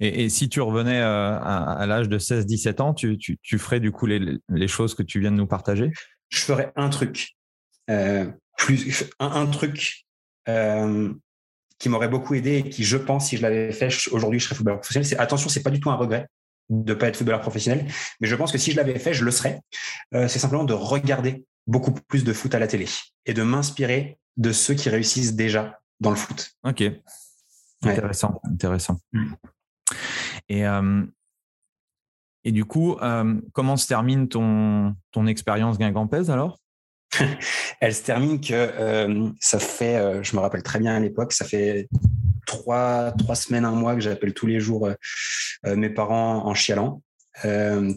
et, 0.02 0.30
si 0.30 0.50
tu 0.50 0.62
revenais 0.62 1.00
euh, 1.00 1.38
à, 1.40 1.86
l'âge 1.86 2.10
de 2.10 2.18
16-17 2.18 2.82
ans, 2.82 2.94
tu, 2.96 3.38
ferais 3.60 3.80
du 3.80 3.92
coup 3.92 4.08
les, 4.08 4.68
choses 4.68 4.96
que 4.96 5.04
tu 5.04 5.20
viens 5.20 5.32
de 5.32 5.36
nous 5.36 5.48
partager? 5.48 5.92
Je 6.30 6.40
ferais 6.40 6.72
un 6.76 6.90
truc. 6.90 7.36
Euh, 7.90 8.26
plus, 8.58 9.06
un, 9.20 9.46
truc 9.46 10.06
euh, 10.50 11.14
qui 11.78 11.88
m'aurait 11.88 12.08
beaucoup 12.08 12.34
aidé 12.34 12.58
et 12.58 12.70
qui, 12.70 12.84
je 12.84 12.98
pense, 12.98 13.30
si 13.30 13.38
je 13.38 13.44
l'avais 13.44 13.72
fait, 13.72 13.90
aujourd'hui, 14.12 14.40
je 14.40 14.46
serais 14.46 14.56
footballeur 14.56 14.80
professionnel. 14.80 15.06
C'est, 15.06 15.18
attention, 15.18 15.50
c'est 15.50 15.62
pas 15.62 15.70
du 15.70 15.80
tout 15.80 15.92
un 15.92 15.96
regret 15.96 16.28
de 16.70 16.94
ne 16.94 16.98
pas 16.98 17.08
être 17.08 17.18
footballeur 17.18 17.42
professionnel, 17.42 17.86
mais 18.22 18.28
je 18.28 18.36
pense 18.36 18.52
que 18.52 18.58
si 18.58 18.72
je 18.72 18.78
l'avais 18.78 18.98
fait, 18.98 19.14
je 19.14 19.26
le 19.26 19.32
serais. 19.32 19.60
c'est 20.14 20.40
simplement 20.40 20.64
de 20.64 20.74
regarder 20.74 21.46
beaucoup 21.68 21.92
plus 21.92 22.24
de 22.24 22.34
foot 22.34 22.56
à 22.56 22.60
la 22.60 22.68
télé 22.68 22.88
et 23.26 23.34
de 23.34 23.44
m'inspirer 23.44 24.18
de 24.38 24.52
ceux 24.52 24.74
qui 24.74 24.90
réussissent 24.90 25.36
déjà 25.36 25.80
dans 26.00 26.12
le 26.12 26.16
foot. 26.16 26.52
Ok. 26.64 26.84
Intéressant, 27.84 28.40
intéressant. 28.46 29.00
Mm. 29.12 29.34
Et, 30.52 30.68
euh, 30.68 31.04
et 32.44 32.52
du 32.52 32.66
coup, 32.66 32.98
euh, 33.02 33.40
comment 33.54 33.78
se 33.78 33.88
termine 33.88 34.28
ton, 34.28 34.94
ton 35.14 35.26
expérience 35.26 35.78
guingampèse 35.78 36.30
alors? 36.30 36.60
Elle 37.80 37.96
se 37.96 38.04
termine 38.04 38.42
que 38.42 38.54
euh, 38.54 39.30
ça 39.40 39.60
fait, 39.60 40.22
je 40.24 40.36
me 40.36 40.42
rappelle 40.42 40.62
très 40.62 40.80
bien 40.80 40.94
à 40.94 41.00
l'époque, 41.00 41.32
ça 41.32 41.46
fait 41.46 41.88
trois, 42.46 43.12
trois 43.12 43.36
semaines, 43.36 43.64
un 43.64 43.72
mois 43.72 43.96
que 43.96 44.02
j'appelle 44.02 44.34
tous 44.34 44.46
les 44.46 44.60
jours 44.60 44.90
mes 45.64 45.90
parents 45.90 46.46
en 46.46 46.54
chialant. 46.54 47.02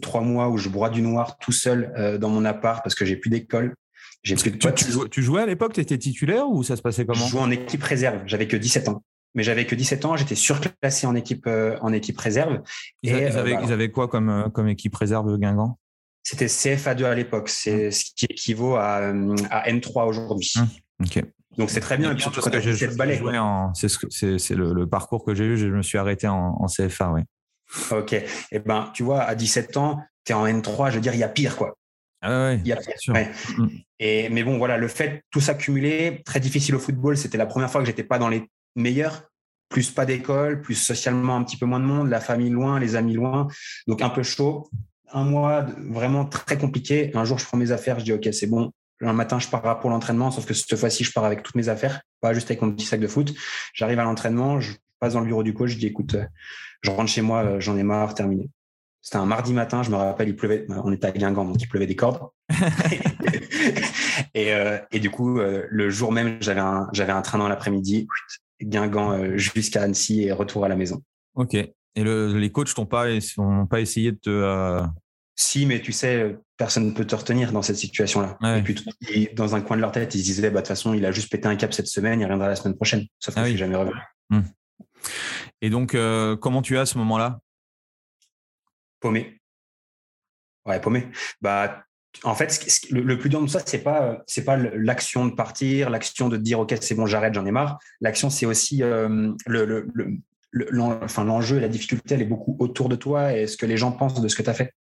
trois 0.01 0.21
mois 0.21 0.47
où 0.47 0.57
je 0.57 0.69
broie 0.69 0.89
du 0.89 1.01
noir 1.01 1.37
tout 1.37 1.51
seul 1.51 2.17
dans 2.21 2.29
mon 2.29 2.45
appart 2.45 2.81
parce 2.81 2.95
que 2.95 3.03
j'ai 3.03 3.17
plus 3.17 3.29
d'école. 3.29 3.75
J'ai 4.23 4.35
plus 4.35 4.51
de 4.51 4.57
tu, 4.57 5.09
tu, 5.09 5.21
jouais 5.21 5.41
à 5.41 5.45
l'époque, 5.45 5.73
tu 5.73 5.81
étais 5.81 5.97
titulaire 5.97 6.47
ou 6.49 6.63
ça 6.63 6.75
se 6.75 6.81
passait 6.81 7.05
comment? 7.05 7.25
Je 7.25 7.29
jouais 7.29 7.41
en 7.41 7.51
équipe 7.51 7.83
réserve, 7.83 8.21
j'avais 8.25 8.47
que 8.47 8.57
17 8.57 8.89
ans 8.89 9.03
mais 9.35 9.43
j'avais 9.43 9.65
que 9.65 9.75
17 9.75 10.05
ans, 10.05 10.15
j'étais 10.15 10.35
surclassé 10.35 11.05
en 11.05 11.13
équipe, 11.13 11.45
euh, 11.45 11.77
en 11.81 11.93
équipe 11.93 12.17
réserve. 12.19 12.61
Ils, 13.03 13.11
et, 13.11 13.25
euh, 13.25 13.39
avaient, 13.39 13.57
ils, 13.63 13.71
avaient, 13.71 13.91
quoi 13.91 14.07
comme, 14.07 14.29
euh, 14.29 14.49
comme 14.49 14.67
équipe 14.67 14.95
réserve 14.95 15.37
Guingamp? 15.37 15.77
C'était 16.23 16.47
CFA2 16.47 17.03
à 17.03 17.13
l'époque, 17.13 17.49
c'est 17.49 17.89
mmh. 17.89 17.91
ce 17.91 18.05
qui 18.15 18.25
équivaut 18.25 18.75
à, 18.77 18.95
à 19.51 19.69
N3 19.69 20.07
aujourd'hui. 20.07 20.53
Mmh. 20.55 21.03
Ok. 21.03 21.23
Donc 21.57 21.69
c'est 21.69 21.79
très 21.79 21.97
bien. 21.97 22.11
Et 22.11 22.13
puis 22.15 22.23
surtout 22.23 22.41
quand 22.41 22.53
as 22.53 22.61
cette 22.61 22.97
balai. 22.97 23.21
C'est 23.75 23.87
ce 23.87 24.37
c'est 24.37 24.55
le, 24.55 24.73
le, 24.73 24.87
parcours 24.87 25.23
que 25.23 25.35
j'ai 25.35 25.45
eu. 25.45 25.57
Je 25.57 25.67
me 25.67 25.83
suis 25.83 25.97
arrêté 25.97 26.27
en, 26.27 26.57
en 26.59 26.65
CFA, 26.65 27.11
oui. 27.11 27.21
Ok. 27.91 28.13
Et 28.13 28.25
eh 28.51 28.59
ben, 28.59 28.91
tu 28.93 29.03
vois, 29.03 29.21
à 29.21 29.35
17 29.35 29.77
ans, 29.77 30.01
tu 30.25 30.31
es 30.31 30.35
en 30.35 30.45
N3, 30.45 30.89
je 30.89 30.95
veux 30.95 31.01
dire, 31.01 31.13
il 31.13 31.19
y 31.19 31.23
a 31.23 31.29
pire, 31.29 31.55
quoi. 31.55 31.77
Ah 32.21 32.45
ouais, 32.45 32.59
il 32.63 32.67
y 32.67 32.73
a 32.73 32.77
pire. 32.77 33.13
Mm. 33.57 33.67
Et, 33.99 34.29
mais 34.29 34.43
bon, 34.43 34.57
voilà, 34.57 34.77
le 34.77 34.87
fait, 34.87 35.23
tout 35.31 35.41
ça 35.41 35.53
cumulé, 35.53 36.21
très 36.25 36.39
difficile 36.39 36.75
au 36.75 36.79
football. 36.79 37.17
C'était 37.17 37.37
la 37.37 37.45
première 37.45 37.69
fois 37.69 37.81
que 37.81 37.87
j'étais 37.87 38.03
pas 38.03 38.19
dans 38.19 38.29
les 38.29 38.49
meilleurs. 38.75 39.29
Plus 39.69 39.89
pas 39.89 40.05
d'école, 40.05 40.61
plus 40.61 40.75
socialement 40.75 41.35
un 41.35 41.43
petit 41.43 41.57
peu 41.57 41.65
moins 41.65 41.79
de 41.79 41.85
monde, 41.85 42.09
la 42.09 42.19
famille 42.19 42.51
loin, 42.51 42.79
les 42.79 42.95
amis 42.95 43.13
loin. 43.13 43.47
Donc 43.87 44.01
un 44.01 44.09
peu 44.09 44.23
chaud. 44.23 44.69
Un 45.11 45.23
mois 45.23 45.65
vraiment 45.89 46.25
très 46.25 46.57
compliqué. 46.57 47.11
Un 47.15 47.25
jour, 47.25 47.39
je 47.39 47.45
prends 47.45 47.57
mes 47.57 47.71
affaires, 47.71 47.99
je 47.99 48.05
dis, 48.05 48.13
OK, 48.13 48.27
c'est 48.31 48.47
bon, 48.47 48.71
un 49.01 49.13
matin, 49.13 49.39
je 49.39 49.47
pars 49.47 49.79
pour 49.79 49.89
l'entraînement, 49.89 50.31
sauf 50.31 50.45
que 50.45 50.53
cette 50.53 50.75
fois-ci, 50.77 51.03
je 51.03 51.11
pars 51.11 51.25
avec 51.25 51.43
toutes 51.43 51.55
mes 51.55 51.69
affaires, 51.69 52.01
pas 52.21 52.33
juste 52.33 52.49
avec 52.49 52.61
mon 52.61 52.71
petit 52.71 52.85
sac 52.85 52.99
de 52.99 53.07
foot. 53.07 53.33
J'arrive 53.73 53.99
à 53.99 54.03
l'entraînement, 54.03 54.59
je 54.59 54.73
passe 54.99 55.13
dans 55.13 55.19
le 55.19 55.25
bureau 55.25 55.43
du 55.43 55.53
coach, 55.53 55.71
je 55.71 55.77
dis 55.77 55.87
écoute, 55.87 56.15
euh, 56.15 56.25
je 56.81 56.91
rentre 56.91 57.09
chez 57.09 57.21
moi, 57.21 57.43
euh, 57.43 57.59
j'en 57.59 57.77
ai 57.77 57.83
marre, 57.83 58.13
terminé. 58.13 58.49
C'était 59.01 59.17
un 59.17 59.25
mardi 59.25 59.53
matin, 59.53 59.83
je 59.83 59.91
me 59.91 59.95
rappelle, 59.95 60.29
il 60.29 60.35
pleuvait, 60.35 60.65
on 60.69 60.91
était 60.91 61.07
à 61.07 61.11
Guingamp, 61.11 61.45
donc 61.45 61.61
il 61.61 61.67
pleuvait 61.67 61.87
des 61.87 61.95
cordes. 61.95 62.19
Euh, 64.37 64.79
et, 64.91 64.99
du 64.99 65.09
coup, 65.09 65.39
le 65.39 65.89
jour 65.89 66.11
même, 66.11 66.37
j'avais 66.41 66.59
un, 66.59 66.89
j'avais 66.91 67.13
un 67.13 67.21
train 67.21 67.37
dans 67.37 67.47
l'après-midi, 67.47 68.07
Guingamp 68.61 69.37
jusqu'à 69.37 69.83
Annecy 69.83 70.23
et 70.23 70.31
retour 70.31 70.65
à 70.65 70.67
la 70.69 70.75
maison. 70.75 71.01
Ok. 71.35 71.55
Et 71.55 72.03
les 72.03 72.51
coachs 72.51 72.77
n'ont 72.77 72.85
pas, 72.85 73.05
pas 73.69 73.81
essayé 73.81 74.11
de 74.11 74.17
te, 74.17 74.85
si, 75.35 75.65
mais 75.65 75.81
tu 75.81 75.91
sais, 75.91 76.37
personne 76.55 76.87
ne 76.87 76.91
peut 76.91 77.05
te 77.05 77.13
retenir 77.13 77.51
dans 77.51 77.61
cette 77.61 77.75
situation-là. 77.75 78.37
Et 78.57 78.63
puis, 78.63 79.29
dans 79.33 79.55
un 79.55 79.61
coin 79.61 79.75
de 79.75 79.81
leur 79.81 79.91
tête, 79.91 80.15
ils 80.15 80.19
se 80.19 80.23
disaient, 80.23 80.49
bah, 80.49 80.61
de 80.61 80.65
toute 80.65 80.69
façon, 80.69 80.93
il 80.93 81.05
a 81.05 81.11
juste 81.11 81.29
pété 81.29 81.47
un 81.47 81.57
cap 81.57 81.73
cette 81.73 81.87
semaine, 81.87 82.21
il 82.21 82.23
reviendra 82.23 82.47
la 82.47 82.55
semaine 82.55 82.75
prochaine. 82.75 83.05
Sauf 83.19 83.35
que 83.35 83.41
ah 83.41 83.55
jamais 83.55 83.75
revenu. 83.75 83.99
Hmm. 84.29 84.41
Et 85.61 85.69
donc, 85.69 85.93
euh, 85.93 86.37
comment 86.37 86.61
tu 86.61 86.77
as 86.77 86.81
à 86.81 86.85
ce 86.85 86.97
moment-là? 86.99 87.39
Paumé. 89.01 89.41
Ouais, 90.65 90.79
paumé. 90.79 91.09
Bah, 91.41 91.84
en 92.23 92.35
fait, 92.35 92.65
le, 92.91 93.17
plus 93.17 93.29
dur 93.29 93.41
de 93.41 93.47
ça, 93.47 93.59
c'est 93.65 93.83
pas, 93.83 94.23
c'est 94.27 94.43
pas 94.43 94.57
l'action 94.57 95.25
de 95.25 95.33
partir, 95.33 95.89
l'action 95.89 96.29
de 96.29 96.37
dire, 96.37 96.59
OK, 96.59 96.73
c'est 96.79 96.95
bon, 96.95 97.05
j'arrête, 97.05 97.33
j'en 97.33 97.45
ai 97.45 97.51
marre. 97.51 97.77
L'action, 98.01 98.29
c'est 98.29 98.45
aussi 98.45 98.83
euh, 98.83 99.31
le, 99.45 99.87
l'enjeu 100.51 101.59
la 101.59 101.67
difficulté, 101.67 102.15
elle 102.15 102.21
est 102.21 102.25
beaucoup 102.25 102.55
autour 102.59 102.89
de 102.89 102.95
toi 102.95 103.33
et 103.33 103.47
ce 103.47 103.57
que 103.57 103.65
les 103.65 103.77
gens 103.77 103.91
pensent 103.91 104.21
de 104.21 104.27
ce 104.27 104.35
que 104.35 104.43
tu 104.43 104.49
as 104.49 104.53
fait. 104.53 104.73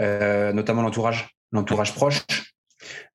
Euh, 0.00 0.52
notamment 0.52 0.82
l'entourage, 0.82 1.36
l'entourage 1.52 1.94
proche, 1.94 2.24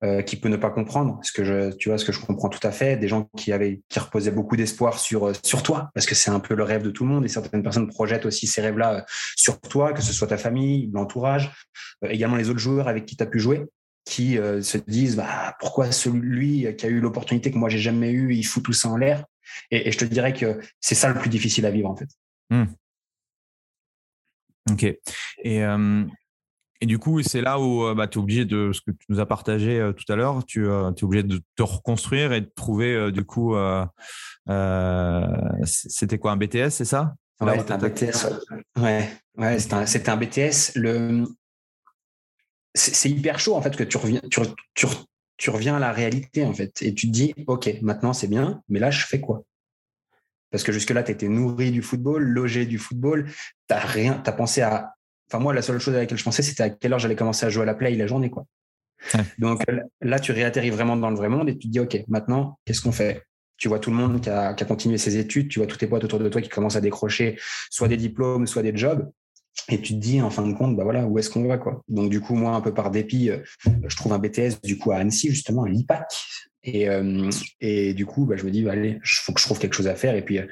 euh, 0.04 0.22
qui 0.22 0.36
peut 0.36 0.50
ne 0.50 0.58
pas 0.58 0.70
comprendre, 0.70 1.20
ce 1.24 1.32
que 1.32 1.44
je, 1.44 1.76
tu 1.76 1.90
vois, 1.90 1.98
ce 1.98 2.06
que 2.06 2.12
je 2.12 2.20
comprends 2.20 2.50
tout 2.50 2.66
à 2.66 2.72
fait, 2.72 2.98
des 2.98 3.08
gens 3.08 3.30
qui 3.38 3.52
avaient, 3.52 3.82
qui 3.90 4.00
reposaient 4.00 4.32
beaucoup 4.32 4.56
d'espoir 4.56 5.00
sur 5.00 5.28
euh, 5.28 5.34
sur 5.44 5.64
toi, 5.64 5.90
parce 5.94 6.06
que 6.06 6.16
c'est 6.16 6.32
un 6.32 6.40
peu 6.40 6.56
le 6.56 6.64
rêve 6.64 6.84
de 6.84 6.92
tout 6.92 7.04
le 7.04 7.10
monde, 7.10 7.26
et 7.26 7.28
certaines 7.28 7.64
personnes 7.64 7.88
projettent 7.88 8.26
aussi 8.26 8.48
ces 8.48 8.62
rêves-là 8.62 9.06
sur 9.36 9.60
toi, 9.62 9.94
que 9.94 10.02
ce 10.02 10.14
soit 10.14 10.28
ta 10.28 10.38
famille, 10.38 10.90
l'entourage, 10.94 11.52
également 12.04 12.36
les 12.36 12.50
autres 12.50 12.60
joueurs 12.60 12.88
avec 12.88 13.06
qui 13.06 13.16
tu 13.16 13.24
as 13.24 13.28
pu 13.28 13.40
jouer, 13.40 13.66
qui 14.06 14.36
se 14.36 14.78
disent 14.78 15.16
bah, 15.16 15.56
pourquoi 15.60 15.92
celui 15.92 16.76
qui 16.76 16.86
a 16.86 16.90
eu 16.90 17.00
l'opportunité 17.00 17.52
que 17.52 17.58
moi 17.58 17.70
j'ai 17.70 17.80
jamais 17.80 18.12
eu, 18.12 18.34
il 18.34 18.44
fout 18.44 18.64
tout 18.64 18.74
ça 18.74 18.90
en 18.90 18.98
l'air? 18.98 19.26
Et, 19.72 19.92
je 19.92 19.98
te 19.98 20.06
dirais 20.06 20.34
que 20.34 20.60
c'est 20.80 20.96
ça 20.96 21.10
le 21.10 21.20
plus 21.20 21.30
difficile 21.30 21.66
à 21.66 21.72
vivre 21.72 21.90
en 21.90 21.96
fait. 21.96 22.10
Mmh. 22.50 22.66
Ok. 24.72 24.84
Et 25.44 25.64
et 26.82 26.86
du 26.86 27.00
coup, 27.00 27.22
c'est 27.22 27.42
là 27.42 27.60
où 27.60 27.86
euh, 27.86 27.96
bah, 27.96 28.08
tu 28.08 28.20
es 28.20 28.22
obligé 28.22 28.46
de 28.46 28.72
ce 28.74 28.82
que 28.82 28.92
tu 28.92 29.06
nous 29.10 29.20
as 29.20 29.26
partagé 29.26 29.80
euh, 29.80 29.94
tout 29.94 30.12
à 30.12 30.16
l'heure, 30.16 30.44
tu 30.46 30.68
euh, 30.68 30.92
es 30.92 31.04
obligé 31.04 31.24
de 31.24 31.42
te 31.56 31.64
reconstruire 31.64 32.34
et 32.34 32.42
de 32.42 32.52
trouver 32.54 33.12
du 33.12 33.24
coup, 33.24 33.56
c'était 35.66 36.18
quoi 36.20 36.32
un 36.32 36.38
BTS, 36.38 36.70
c'est 36.70 36.86
ça? 36.86 37.16
Ouais, 37.42 37.60
c'était 37.60 37.74
un 37.74 37.78
BTS. 37.78 38.28
Ouais, 38.78 39.10
ouais 39.38 39.60
c'était 39.60 40.10
un, 40.10 40.18
BTS. 40.18 40.76
Le... 40.76 41.26
C'est 42.74 43.10
hyper 43.10 43.40
chaud 43.40 43.56
en 43.56 43.62
fait 43.62 43.76
que 43.76 43.84
tu 43.84 43.98
reviens, 43.98 44.22
tu, 44.30 44.42
tu, 44.74 44.88
tu 45.38 45.50
reviens 45.50 45.78
à 45.78 45.80
la 45.80 45.94
réalité 45.94 46.44
en 46.44 46.54
fait 46.54 46.82
et 46.82 46.94
tu 46.94 47.08
te 47.08 47.12
dis, 47.12 47.34
ok, 47.48 47.70
maintenant 47.82 48.12
c'est 48.12 48.28
bien, 48.28 48.62
mais 48.68 48.80
là 48.80 48.92
je 48.92 49.06
fais 49.06 49.22
quoi? 49.22 49.44
Parce 50.52 50.64
que 50.64 50.72
jusque 50.72 50.92
là, 50.92 51.04
tu 51.04 51.12
étais 51.12 51.28
nourri 51.28 51.72
du 51.72 51.82
football, 51.82 52.24
logé 52.24 52.66
du 52.66 52.78
football, 52.78 53.30
tu 53.68 53.76
as 53.76 53.80
rien, 53.80 54.22
tu 54.24 54.30
as 54.30 54.34
pensé 54.34 54.62
à 54.62 54.95
Enfin, 55.30 55.40
moi, 55.42 55.54
la 55.54 55.62
seule 55.62 55.80
chose 55.80 55.96
à 55.96 56.00
laquelle 56.00 56.18
je 56.18 56.24
pensais, 56.24 56.44
c'était 56.44 56.64
à 56.64 56.70
quelle 56.70 56.94
heure 56.94 57.00
j'allais 57.00 57.16
commencer 57.16 57.46
à 57.46 57.50
jouer 57.50 57.64
à 57.64 57.66
la 57.66 57.74
play 57.74 57.96
la 57.96 58.08
journée. 58.08 58.30
Quoi. 58.30 58.46
Donc 59.40 59.64
là, 60.02 60.20
tu 60.20 60.32
réatterris 60.32 60.70
vraiment 60.70 60.98
dans 60.98 61.10
le 61.10 61.16
vrai 61.16 61.30
monde 61.30 61.50
et 61.50 61.58
tu 61.58 61.68
te 61.68 61.72
dis, 61.72 61.80
OK, 61.80 61.98
maintenant, 62.08 62.60
qu'est-ce 62.66 62.82
qu'on 62.82 62.92
fait? 62.92 63.24
Tu 63.58 63.70
vois 63.70 63.80
tout 63.80 63.90
le 63.90 63.96
monde 63.96 64.22
qui 64.22 64.30
a, 64.30 64.54
continué 64.54 64.98
ses 64.98 65.18
études, 65.18 65.48
tu 65.48 65.60
vois 65.60 65.68
tous 65.68 65.78
tes 65.78 65.88
potes 65.88 66.04
autour 66.04 66.20
de 66.20 66.28
toi 66.28 66.42
qui 66.42 66.50
commencent 66.50 66.76
à 66.76 66.82
décrocher 66.82 67.40
soit 67.70 67.88
des 67.88 67.98
diplômes, 67.98 68.48
soit 68.48 68.64
des 68.64 68.76
jobs. 68.76 69.10
Et 69.70 69.82
tu 69.82 69.94
te 69.94 70.00
dis, 70.00 70.22
en 70.22 70.30
fin 70.30 70.46
de 70.46 70.54
compte, 70.54 70.76
bah 70.76 70.84
voilà, 70.84 71.06
où 71.06 71.18
est-ce 71.18 71.30
qu'on 71.30 71.48
va 71.48 71.58
quoi? 71.58 71.82
Donc 71.88 72.10
du 72.10 72.20
coup, 72.20 72.36
moi, 72.36 72.52
un 72.52 72.62
peu 72.62 72.74
par 72.74 72.92
dépit, 72.92 73.30
euh, 73.30 73.40
je 73.88 73.96
trouve 73.96 74.12
un 74.12 74.20
BTS 74.20 74.62
du 74.62 74.78
coup 74.78 74.92
à 74.92 74.98
Annecy, 74.98 75.30
justement, 75.30 75.64
à 75.64 75.70
l'IPAC. 75.70 76.06
Et, 76.64 76.90
euh, 76.90 77.30
et 77.62 77.94
du 77.94 78.06
coup, 78.06 78.26
bah, 78.26 78.36
je 78.36 78.44
me 78.44 78.52
dis, 78.52 78.64
bah, 78.64 78.74
allez, 78.74 79.00
il 79.02 79.02
faut 79.04 79.32
que 79.32 79.40
je 79.40 79.46
trouve 79.46 79.60
quelque 79.60 79.74
chose 79.76 79.88
à 79.88 79.96
faire. 79.96 80.16
Et 80.16 80.24
puis, 80.24 80.40
euh, 80.40 80.48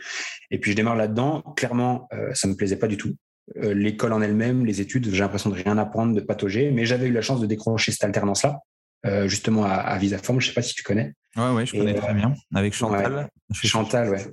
et 0.51 0.60
puis 0.60 0.72
je 0.72 0.75
démarre 0.77 0.96
là-dedans. 0.96 1.42
Clairement, 1.58 2.08
ça 2.34 2.48
me 2.48 2.56
plaisait 2.56 2.77
pas 2.77 2.88
du 2.88 2.96
tout. 2.96 3.13
Euh, 3.58 3.74
l'école 3.74 4.14
en 4.14 4.22
elle-même, 4.22 4.66
les 4.66 4.80
études, 4.80 5.10
j'ai 5.12 5.20
l'impression 5.20 5.50
de 5.50 5.56
rien 5.56 5.78
apprendre, 5.78 6.16
de 6.16 6.22
patauger, 6.22 6.72
mais 6.72 6.86
j'avais 6.86 7.08
eu 7.08 7.12
la 7.12 7.22
chance 7.22 7.42
de 7.42 7.46
décrocher 7.46 7.92
cette 7.92 8.04
alternance-là, 8.06 8.60
euh, 9.06 9.28
justement 9.28 9.66
à, 9.66 9.74
à 9.74 9.98
Visaform, 9.98 10.40
je 10.40 10.48
ne 10.48 10.50
sais 10.50 10.56
pas 10.56 10.62
si 10.62 10.74
tu 10.74 10.84
connais. 10.84 11.14
Oui, 11.36 11.50
ouais, 11.52 11.66
je 11.66 11.74
connais 11.74 11.94
très 11.94 12.12
euh, 12.12 12.14
bien, 12.14 12.34
avec 12.54 12.74
Chantal. 12.74 13.30
Chantal, 13.52 14.10
ouais. 14.10 14.26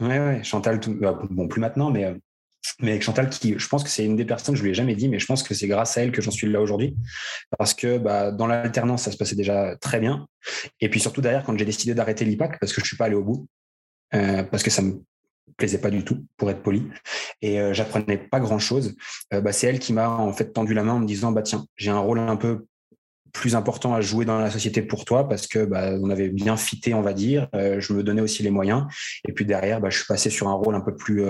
Ouais, 0.00 0.18
ouais, 0.18 0.44
Chantal, 0.44 0.78
bah, 1.00 1.18
bon, 1.30 1.48
plus 1.48 1.60
maintenant, 1.60 1.90
mais, 1.90 2.14
mais 2.80 2.90
avec 2.90 3.02
Chantal, 3.02 3.30
qui, 3.30 3.58
je 3.58 3.66
pense 3.66 3.82
que 3.82 3.88
c'est 3.88 4.04
une 4.04 4.16
des 4.16 4.26
personnes, 4.26 4.54
je 4.56 4.60
ne 4.60 4.64
lui 4.64 4.72
ai 4.72 4.74
jamais 4.74 4.94
dit, 4.94 5.08
mais 5.08 5.18
je 5.18 5.24
pense 5.24 5.42
que 5.42 5.54
c'est 5.54 5.66
grâce 5.66 5.96
à 5.96 6.02
elle 6.02 6.12
que 6.12 6.20
j'en 6.20 6.30
suis 6.30 6.46
là 6.46 6.60
aujourd'hui. 6.60 6.94
Parce 7.56 7.72
que 7.72 7.96
bah, 7.96 8.30
dans 8.30 8.46
l'alternance, 8.46 9.04
ça 9.04 9.10
se 9.10 9.16
passait 9.16 9.36
déjà 9.36 9.74
très 9.80 10.00
bien. 10.00 10.26
Et 10.80 10.90
puis 10.90 11.00
surtout 11.00 11.22
derrière, 11.22 11.44
quand 11.44 11.58
j'ai 11.58 11.64
décidé 11.64 11.94
d'arrêter 11.94 12.26
l'IPAC, 12.26 12.60
parce 12.60 12.72
que 12.74 12.80
je 12.80 12.84
ne 12.84 12.88
suis 12.88 12.96
pas 12.98 13.06
allé 13.06 13.14
au 13.14 13.24
bout, 13.24 13.48
parce 14.10 14.62
que 14.62 14.70
ça 14.70 14.82
me 14.82 15.02
plaisait 15.56 15.78
pas 15.78 15.90
du 15.90 16.04
tout, 16.04 16.24
pour 16.36 16.50
être 16.50 16.62
poli. 16.62 16.88
Et 17.42 17.60
euh, 17.60 17.72
j'apprenais 17.72 18.18
pas 18.18 18.40
grand 18.40 18.58
chose. 18.58 18.96
Euh, 19.32 19.40
bah, 19.40 19.52
c'est 19.52 19.66
elle 19.66 19.78
qui 19.78 19.92
m'a 19.92 20.08
en 20.08 20.32
fait 20.32 20.52
tendu 20.52 20.74
la 20.74 20.82
main 20.82 20.94
en 20.94 21.00
me 21.00 21.06
disant 21.06 21.32
bah 21.32 21.42
tiens, 21.42 21.66
j'ai 21.76 21.90
un 21.90 21.98
rôle 21.98 22.18
un 22.18 22.36
peu 22.36 22.66
plus 23.32 23.54
important 23.54 23.94
à 23.94 24.00
jouer 24.00 24.24
dans 24.24 24.40
la 24.40 24.50
société 24.50 24.82
pour 24.82 25.04
toi 25.04 25.28
parce 25.28 25.46
que 25.46 25.64
bah, 25.64 25.92
on 26.00 26.10
avait 26.10 26.30
bien 26.30 26.56
fité, 26.56 26.94
on 26.94 27.02
va 27.02 27.12
dire. 27.12 27.48
Euh, 27.54 27.78
je 27.78 27.92
me 27.92 28.02
donnais 28.02 28.22
aussi 28.22 28.42
les 28.42 28.50
moyens. 28.50 28.86
Et 29.28 29.32
puis 29.32 29.44
derrière, 29.44 29.80
bah, 29.80 29.90
je 29.90 29.98
suis 29.98 30.06
passé 30.06 30.30
sur 30.30 30.48
un 30.48 30.54
rôle 30.54 30.74
un 30.74 30.80
peu 30.80 30.96
plus 30.96 31.22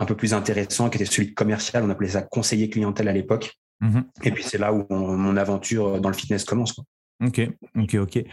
un 0.00 0.06
peu 0.06 0.16
plus 0.16 0.34
intéressant 0.34 0.90
qui 0.90 0.98
était 0.98 1.10
celui 1.10 1.28
de 1.28 1.34
commercial. 1.34 1.84
On 1.84 1.90
appelait 1.90 2.08
ça 2.08 2.22
conseiller 2.22 2.68
clientèle 2.68 3.08
à 3.08 3.12
l'époque. 3.12 3.54
Mmh 3.80 4.00
Et 4.22 4.30
puis 4.32 4.44
c'est 4.44 4.58
là 4.58 4.72
où 4.72 4.86
mon 4.90 5.36
aventure 5.36 6.00
dans 6.00 6.08
le 6.08 6.14
fitness 6.14 6.44
commence. 6.44 6.72
Quoi. 6.72 6.84
Ok, 7.24 7.40
ok, 7.76 7.94
ok. 7.94 8.24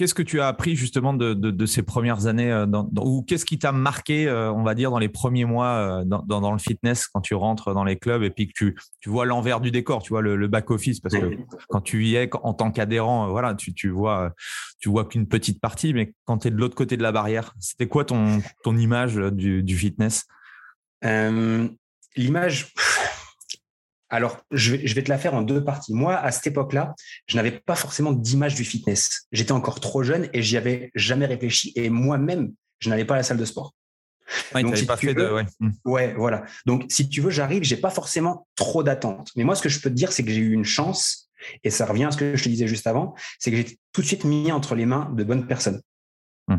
Qu'est-ce 0.00 0.14
que 0.14 0.22
tu 0.22 0.40
as 0.40 0.48
appris 0.48 0.76
justement 0.76 1.12
de, 1.12 1.66
ces 1.66 1.82
premières 1.82 2.24
années 2.26 2.50
euh, 2.50 2.64
ou 3.02 3.20
qu'est-ce 3.20 3.44
qui 3.44 3.58
t'a 3.58 3.70
marqué, 3.70 4.26
euh, 4.26 4.50
on 4.50 4.62
va 4.62 4.74
dire, 4.74 4.90
dans 4.90 4.98
les 4.98 5.10
premiers 5.10 5.44
mois 5.44 5.66
euh, 5.66 6.04
dans, 6.06 6.52
le 6.52 6.58
fitness 6.58 7.06
quand 7.06 7.20
tu 7.20 7.34
rentres 7.34 7.74
dans 7.74 7.84
les 7.84 7.98
clubs 7.98 8.22
et 8.22 8.30
puis 8.30 8.48
que 8.48 8.52
tu, 8.54 9.08
vois 9.10 9.26
l'envers 9.26 9.60
du 9.60 9.70
décor, 9.70 10.02
tu 10.02 10.14
vois 10.14 10.22
le, 10.22 10.48
back-office 10.48 11.00
parce 11.00 11.14
que 11.14 11.36
quand 11.68 11.82
tu 11.82 12.06
y 12.06 12.14
es 12.14 12.30
en 12.42 12.54
tant 12.54 12.70
qu'adhérent, 12.70 13.28
voilà, 13.28 13.54
tu, 13.54 13.90
vois, 13.90 14.32
tu 14.78 14.88
vois 14.88 15.04
qu'une 15.04 15.28
petite 15.28 15.60
partie, 15.60 15.92
mais 15.92 16.14
quand 16.24 16.38
tu 16.38 16.48
es 16.48 16.50
de 16.50 16.56
l'autre 16.56 16.76
côté 16.76 16.96
de 16.96 17.02
la 17.02 17.12
barrière, 17.12 17.52
c'était 17.60 17.86
quoi 17.86 18.06
ton, 18.06 18.40
ton 18.62 18.78
image 18.78 19.16
du, 19.16 19.62
du 19.62 19.76
fitness? 19.76 20.24
L'image, 22.16 22.72
alors, 24.10 24.44
je 24.50 24.74
vais, 24.74 25.02
te 25.02 25.08
la 25.08 25.18
faire 25.18 25.34
en 25.34 25.42
deux 25.42 25.62
parties. 25.62 25.94
Moi, 25.94 26.16
à 26.16 26.32
cette 26.32 26.48
époque-là, 26.48 26.94
je 27.26 27.36
n'avais 27.36 27.52
pas 27.52 27.76
forcément 27.76 28.12
d'image 28.12 28.56
du 28.56 28.64
fitness. 28.64 29.26
J'étais 29.30 29.52
encore 29.52 29.78
trop 29.78 30.02
jeune 30.02 30.28
et 30.32 30.42
j'y 30.42 30.56
avais 30.56 30.90
jamais 30.96 31.26
réfléchi. 31.26 31.72
Et 31.76 31.90
moi-même, 31.90 32.52
je 32.80 32.90
n'allais 32.90 33.04
pas 33.04 33.14
à 33.14 33.18
la 33.18 33.22
salle 33.22 33.36
de 33.36 33.44
sport. 33.44 33.72
Donc, 34.54 34.86
pas 34.86 34.96
fait 34.96 35.14
de, 35.14 35.44
hmm. 35.60 35.70
ouais. 35.84 36.14
voilà. 36.14 36.44
Donc, 36.66 36.86
si 36.88 37.08
tu 37.08 37.20
veux, 37.20 37.30
j'arrive, 37.30 37.62
j'ai 37.62 37.76
pas 37.76 37.90
forcément 37.90 38.46
trop 38.56 38.82
d'attentes. 38.82 39.30
Mais 39.36 39.44
moi, 39.44 39.54
ce 39.54 39.62
que 39.62 39.68
je 39.68 39.80
peux 39.80 39.90
te 39.90 39.94
dire, 39.94 40.12
c'est 40.12 40.24
que 40.24 40.30
j'ai 40.30 40.40
eu 40.40 40.52
une 40.52 40.64
chance, 40.64 41.30
et 41.64 41.70
ça 41.70 41.86
revient 41.86 42.04
à 42.04 42.10
ce 42.10 42.16
que 42.16 42.36
je 42.36 42.44
te 42.44 42.48
disais 42.48 42.66
juste 42.66 42.86
avant, 42.86 43.14
c'est 43.38 43.50
que 43.50 43.56
j'ai 43.56 43.78
tout 43.92 44.02
de 44.02 44.06
suite 44.06 44.24
mis 44.24 44.52
entre 44.52 44.74
les 44.74 44.86
mains 44.86 45.10
de 45.16 45.24
bonnes 45.24 45.46
personnes. 45.46 45.80
Hmm. 46.48 46.58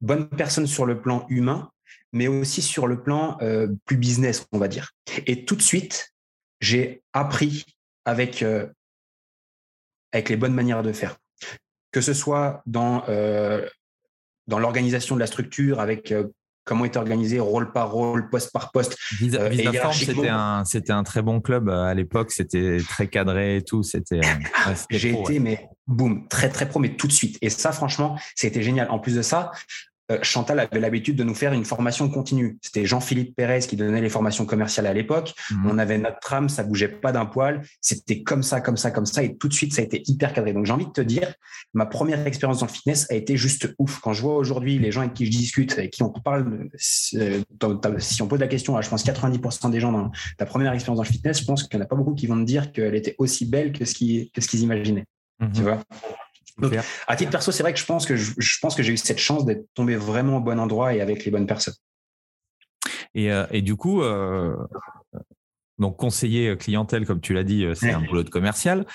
Bonnes 0.00 0.28
personnes 0.28 0.66
sur 0.66 0.86
le 0.86 1.00
plan 1.00 1.26
humain, 1.28 1.70
mais 2.12 2.28
aussi 2.28 2.62
sur 2.62 2.86
le 2.86 3.02
plan 3.02 3.38
euh, 3.42 3.68
plus 3.84 3.96
business, 3.96 4.46
on 4.52 4.58
va 4.58 4.68
dire. 4.68 4.92
Et 5.26 5.44
tout 5.44 5.56
de 5.56 5.62
suite, 5.62 6.13
j'ai 6.60 7.02
appris 7.12 7.64
avec, 8.04 8.42
euh, 8.42 8.66
avec 10.12 10.28
les 10.28 10.36
bonnes 10.36 10.54
manières 10.54 10.82
de 10.82 10.92
faire. 10.92 11.16
Que 11.92 12.00
ce 12.00 12.12
soit 12.12 12.62
dans, 12.66 13.04
euh, 13.08 13.66
dans 14.46 14.58
l'organisation 14.58 15.14
de 15.14 15.20
la 15.20 15.26
structure, 15.26 15.80
avec 15.80 16.10
euh, 16.12 16.28
comment 16.64 16.84
était 16.84 16.98
organisé 16.98 17.38
rôle 17.38 17.72
par 17.72 17.92
rôle, 17.92 18.28
poste 18.30 18.52
par 18.52 18.72
poste. 18.72 18.96
Visa, 19.18 19.48
c'était 19.92 20.28
un, 20.28 20.64
c'était 20.64 20.92
un 20.92 21.04
très 21.04 21.22
bon 21.22 21.40
club 21.40 21.68
à 21.68 21.94
l'époque. 21.94 22.32
C'était 22.32 22.78
très 22.88 23.06
cadré 23.06 23.56
et 23.58 23.62
tout. 23.62 23.82
C'était. 23.82 24.20
J'ai 24.90 25.18
été, 25.18 25.38
mais 25.38 25.68
boum, 25.86 26.26
très 26.28 26.48
très 26.48 26.68
pro, 26.68 26.80
mais 26.80 26.96
tout 26.96 27.06
de 27.06 27.12
suite. 27.12 27.38
Et 27.42 27.50
ça, 27.50 27.72
franchement, 27.72 28.18
c'était 28.34 28.62
génial. 28.62 28.90
En 28.90 28.98
plus 28.98 29.14
de 29.14 29.22
ça, 29.22 29.52
Chantal 30.22 30.60
avait 30.60 30.80
l'habitude 30.80 31.16
de 31.16 31.24
nous 31.24 31.34
faire 31.34 31.52
une 31.52 31.64
formation 31.64 32.10
continue. 32.10 32.58
C'était 32.60 32.84
Jean-Philippe 32.84 33.34
Pérez 33.36 33.60
qui 33.60 33.76
donnait 33.76 34.02
les 34.02 34.10
formations 34.10 34.44
commerciales 34.44 34.86
à 34.86 34.92
l'époque. 34.92 35.34
Mhm. 35.50 35.70
On 35.70 35.78
avait 35.78 35.98
notre 35.98 36.18
trame, 36.20 36.48
ça 36.48 36.62
bougeait 36.62 36.88
pas 36.88 37.12
d'un 37.12 37.24
poil. 37.24 37.62
C'était 37.80 38.22
comme 38.22 38.42
ça, 38.42 38.60
comme 38.60 38.76
ça, 38.76 38.90
comme 38.90 39.06
ça. 39.06 39.22
Et 39.22 39.36
tout 39.36 39.48
de 39.48 39.54
suite, 39.54 39.72
ça 39.72 39.80
a 39.80 39.84
été 39.84 40.02
hyper 40.06 40.32
cadré. 40.32 40.52
Donc, 40.52 40.66
j'ai 40.66 40.72
envie 40.72 40.86
de 40.86 40.92
te 40.92 41.00
dire, 41.00 41.34
ma 41.72 41.86
première 41.86 42.26
expérience 42.26 42.60
dans 42.60 42.66
le 42.66 42.70
fitness 42.72 43.10
a 43.10 43.14
été 43.14 43.36
juste 43.36 43.74
ouf. 43.78 44.00
Quand 44.00 44.12
je 44.12 44.22
vois 44.22 44.36
aujourd'hui 44.36 44.78
les 44.78 44.92
gens 44.92 45.00
avec 45.00 45.14
qui 45.14 45.26
je 45.26 45.30
discute, 45.30 45.72
avec 45.72 45.90
qui 45.90 46.02
on 46.02 46.10
parle, 46.10 46.68
euh, 47.14 47.40
si 47.98 48.22
on 48.22 48.28
pose 48.28 48.40
la 48.40 48.48
question 48.48 48.76
à, 48.76 48.82
je 48.82 48.90
pense, 48.90 49.04
90% 49.04 49.70
des 49.70 49.80
gens 49.80 49.92
dans 49.92 50.10
ta 50.36 50.46
première 50.46 50.72
expérience 50.72 50.98
dans 50.98 51.04
le 51.04 51.08
fitness, 51.08 51.40
je 51.40 51.44
pense 51.44 51.62
qu'il 51.62 51.78
n'y 51.78 51.82
en 51.82 51.86
a 51.86 51.88
pas 51.88 51.96
beaucoup 51.96 52.14
qui 52.14 52.26
vont 52.26 52.36
te 52.36 52.44
dire 52.44 52.72
qu'elle 52.72 52.94
était 52.94 53.14
aussi 53.18 53.46
belle 53.46 53.72
que 53.72 53.84
ce 53.84 53.94
qu'ils 53.94 54.60
imaginaient. 54.60 55.06
Tu 55.40 55.62
mhm. 55.62 55.80
Vois 56.56 56.82
à 57.06 57.16
titre 57.16 57.30
perso, 57.30 57.52
c'est 57.52 57.62
vrai 57.62 57.72
que 57.72 57.78
je 57.78 57.84
pense 57.84 58.06
que 58.06 58.16
je, 58.16 58.58
pense 58.60 58.74
que 58.74 58.82
j'ai 58.82 58.92
eu 58.92 58.96
cette 58.96 59.18
chance 59.18 59.44
d'être 59.44 59.66
tombé 59.74 59.96
vraiment 59.96 60.38
au 60.38 60.40
bon 60.40 60.58
endroit 60.58 60.94
et 60.94 61.00
avec 61.00 61.24
les 61.24 61.30
bonnes 61.30 61.46
personnes. 61.46 61.74
Et, 63.14 63.32
euh, 63.32 63.46
du 63.60 63.76
coup, 63.76 64.02
euh, 64.02 64.56
donc 65.78 65.96
conseiller 65.96 66.56
clientèle, 66.56 67.06
comme 67.06 67.20
tu 67.20 67.32
l'as 67.32 67.44
dit, 67.44 67.64
euh, 67.64 67.74
c'est 67.74 67.90
un 67.90 68.00
boulot 68.00 68.22
de 68.22 68.30
commercial. 68.30 68.86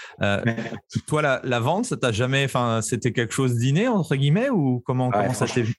Toi, 1.08 1.22
la, 1.22 1.60
vente, 1.60 1.86
ça 1.86 1.98
t'a 1.98 2.12
jamais, 2.12 2.46
enfin, 2.46 2.82
c'était 2.82 3.12
quelque 3.12 3.34
chose 3.34 3.56
d'inné 3.56 3.88
entre 3.88 4.16
guillemets 4.16 4.50
ou 4.50 4.82
comment, 4.86 5.10
comment 5.10 5.34
ça 5.34 5.48
t'est 5.48 5.64
vu? 5.64 5.76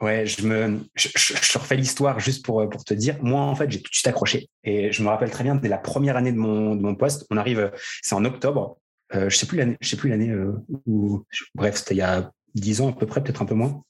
Ouais, 0.00 0.24
je 0.24 0.46
me, 0.46 0.80
je, 0.94 1.58
refais 1.58 1.76
l'histoire 1.76 2.20
juste 2.20 2.42
pour 2.42 2.66
pour 2.70 2.84
te 2.84 2.94
dire. 2.94 3.18
Moi, 3.20 3.38
en 3.38 3.54
fait, 3.54 3.70
j'ai 3.70 3.82
tout 3.82 3.90
de 3.90 3.94
suite 3.94 4.06
accroché 4.06 4.48
et 4.64 4.90
je 4.92 5.02
me 5.02 5.08
rappelle 5.08 5.30
très 5.30 5.44
bien 5.44 5.56
dès 5.56 5.68
la 5.68 5.76
première 5.76 6.16
année 6.16 6.32
de 6.32 6.38
mon 6.38 6.74
de 6.74 6.80
mon 6.80 6.94
poste. 6.94 7.26
On 7.30 7.36
arrive, 7.36 7.70
c'est 8.00 8.14
en 8.14 8.24
octobre. 8.24 8.79
Euh, 9.14 9.28
je 9.28 9.36
sais 9.36 9.46
plus 9.46 9.58
l'année, 9.58 9.76
je 9.80 9.88
sais 9.88 9.96
plus 9.96 10.08
l'année 10.08 10.30
euh, 10.30 10.52
où, 10.86 11.24
bref, 11.54 11.76
c'était 11.76 11.94
il 11.94 11.98
y 11.98 12.02
a 12.02 12.30
dix 12.54 12.80
ans 12.80 12.90
à 12.90 12.92
peu 12.92 13.06
près, 13.06 13.22
peut-être 13.22 13.42
un 13.42 13.46
peu 13.46 13.54
moins. 13.54 13.82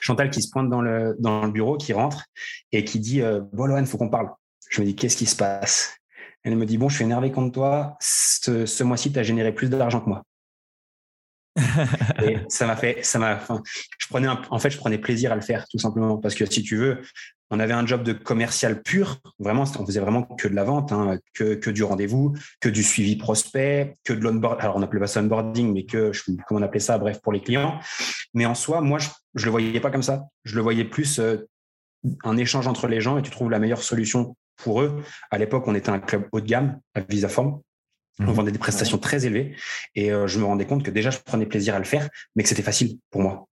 Chantal 0.00 0.30
qui 0.30 0.42
se 0.42 0.50
pointe 0.50 0.68
dans 0.68 0.82
le 0.82 1.14
dans 1.20 1.46
le 1.46 1.52
bureau, 1.52 1.76
qui 1.76 1.92
rentre 1.92 2.24
et 2.72 2.84
qui 2.84 2.98
dit 2.98 3.22
euh, 3.22 3.40
bon 3.52 3.66
Lohan, 3.66 3.84
faut 3.86 3.98
qu'on 3.98 4.08
parle. 4.08 4.30
Je 4.68 4.80
me 4.80 4.86
dis 4.86 4.96
qu'est-ce 4.96 5.16
qui 5.16 5.26
se 5.26 5.36
passe? 5.36 5.96
Elle 6.42 6.56
me 6.56 6.66
dit 6.66 6.78
bon, 6.78 6.88
je 6.88 6.96
suis 6.96 7.04
énervé 7.04 7.30
contre 7.30 7.52
toi. 7.52 7.96
Ce, 8.00 8.66
ce 8.66 8.82
mois-ci, 8.82 9.12
tu 9.12 9.18
as 9.20 9.22
généré 9.22 9.54
plus 9.54 9.70
d'argent 9.70 10.00
que 10.00 10.08
moi. 10.08 10.24
et 12.22 12.38
ça 12.48 12.66
m'a 12.66 12.76
fait, 12.76 13.04
ça 13.04 13.18
m'a, 13.18 13.38
je 13.98 14.06
prenais 14.08 14.26
en 14.26 14.58
fait, 14.58 14.70
je 14.70 14.78
prenais 14.78 14.98
plaisir 14.98 15.32
à 15.32 15.34
le 15.34 15.42
faire 15.42 15.66
tout 15.68 15.78
simplement 15.78 16.16
parce 16.16 16.34
que 16.34 16.46
si 16.46 16.62
tu 16.62 16.76
veux, 16.76 17.02
on 17.52 17.60
avait 17.60 17.74
un 17.74 17.86
job 17.86 18.02
de 18.02 18.14
commercial 18.14 18.82
pur, 18.82 19.18
vraiment, 19.38 19.64
on 19.78 19.84
faisait 19.84 20.00
vraiment 20.00 20.22
que 20.22 20.48
de 20.48 20.54
la 20.54 20.64
vente, 20.64 20.90
hein, 20.90 21.18
que, 21.34 21.54
que 21.54 21.68
du 21.68 21.84
rendez-vous, 21.84 22.34
que 22.60 22.70
du 22.70 22.82
suivi 22.82 23.16
prospect, 23.16 23.94
que 24.04 24.14
de 24.14 24.20
l'onboarding. 24.20 24.62
Alors 24.62 24.76
on 24.76 24.82
appelait 24.82 25.00
pas 25.00 25.06
ça 25.06 25.20
onboarding, 25.20 25.70
mais 25.70 25.84
que 25.84 26.14
je 26.14 26.22
comment 26.48 26.60
on 26.60 26.62
appelait 26.62 26.80
ça, 26.80 26.96
bref, 26.96 27.20
pour 27.20 27.30
les 27.30 27.40
clients. 27.40 27.78
Mais 28.32 28.46
en 28.46 28.54
soi, 28.54 28.80
moi, 28.80 28.98
je, 28.98 29.10
je 29.34 29.44
le 29.44 29.50
voyais 29.50 29.80
pas 29.80 29.90
comme 29.90 30.02
ça. 30.02 30.24
Je 30.44 30.56
le 30.56 30.62
voyais 30.62 30.84
plus 30.84 31.18
euh, 31.18 31.46
un 32.24 32.38
échange 32.38 32.66
entre 32.66 32.88
les 32.88 33.02
gens 33.02 33.18
et 33.18 33.22
tu 33.22 33.30
trouves 33.30 33.50
la 33.50 33.58
meilleure 33.58 33.82
solution 33.82 34.34
pour 34.56 34.80
eux. 34.80 35.02
À 35.30 35.36
l'époque, 35.36 35.64
on 35.66 35.74
était 35.74 35.90
un 35.90 36.00
club 36.00 36.28
haut 36.32 36.40
de 36.40 36.46
gamme 36.46 36.80
à 36.94 37.00
Visaform. 37.00 37.60
On 38.18 38.24
mhm. 38.24 38.32
vendait 38.32 38.52
des 38.52 38.58
prestations 38.58 38.96
très 38.96 39.26
élevées 39.26 39.56
et 39.94 40.10
euh, 40.10 40.26
je 40.26 40.38
me 40.38 40.44
rendais 40.44 40.66
compte 40.66 40.82
que 40.82 40.90
déjà 40.90 41.10
je 41.10 41.18
prenais 41.18 41.46
plaisir 41.46 41.74
à 41.74 41.78
le 41.78 41.84
faire, 41.84 42.08
mais 42.34 42.42
que 42.44 42.48
c'était 42.48 42.62
facile 42.62 42.98
pour 43.10 43.20
moi. 43.20 43.46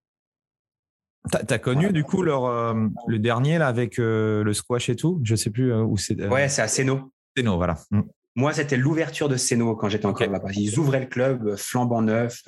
T'as 1.29 1.55
as 1.55 1.59
connu 1.59 1.91
du 1.91 2.03
coup 2.03 2.23
leur, 2.23 2.45
euh, 2.45 2.73
le 3.07 3.19
dernier 3.19 3.57
là 3.59 3.67
avec 3.67 3.99
euh, 3.99 4.43
le 4.43 4.53
squash 4.53 4.89
et 4.89 4.95
tout? 4.95 5.21
Je 5.23 5.35
sais 5.35 5.51
plus 5.51 5.73
où 5.73 5.97
c'est. 5.97 6.19
Ouais, 6.27 6.49
c'est 6.49 6.61
à 6.61 6.67
Seno. 6.67 7.11
Seno, 7.37 7.57
voilà. 7.57 7.77
Mm. 7.91 8.01
Moi, 8.35 8.53
c'était 8.53 8.77
l'ouverture 8.77 9.29
de 9.29 9.35
Seno 9.35 9.75
quand 9.75 9.89
j'étais 9.89 10.05
encore 10.05 10.27
là-bas. 10.27 10.49
Ils 10.53 10.79
ouvraient 10.79 11.01
le 11.01 11.05
club 11.05 11.55
flambant 11.57 12.01
neuf. 12.01 12.41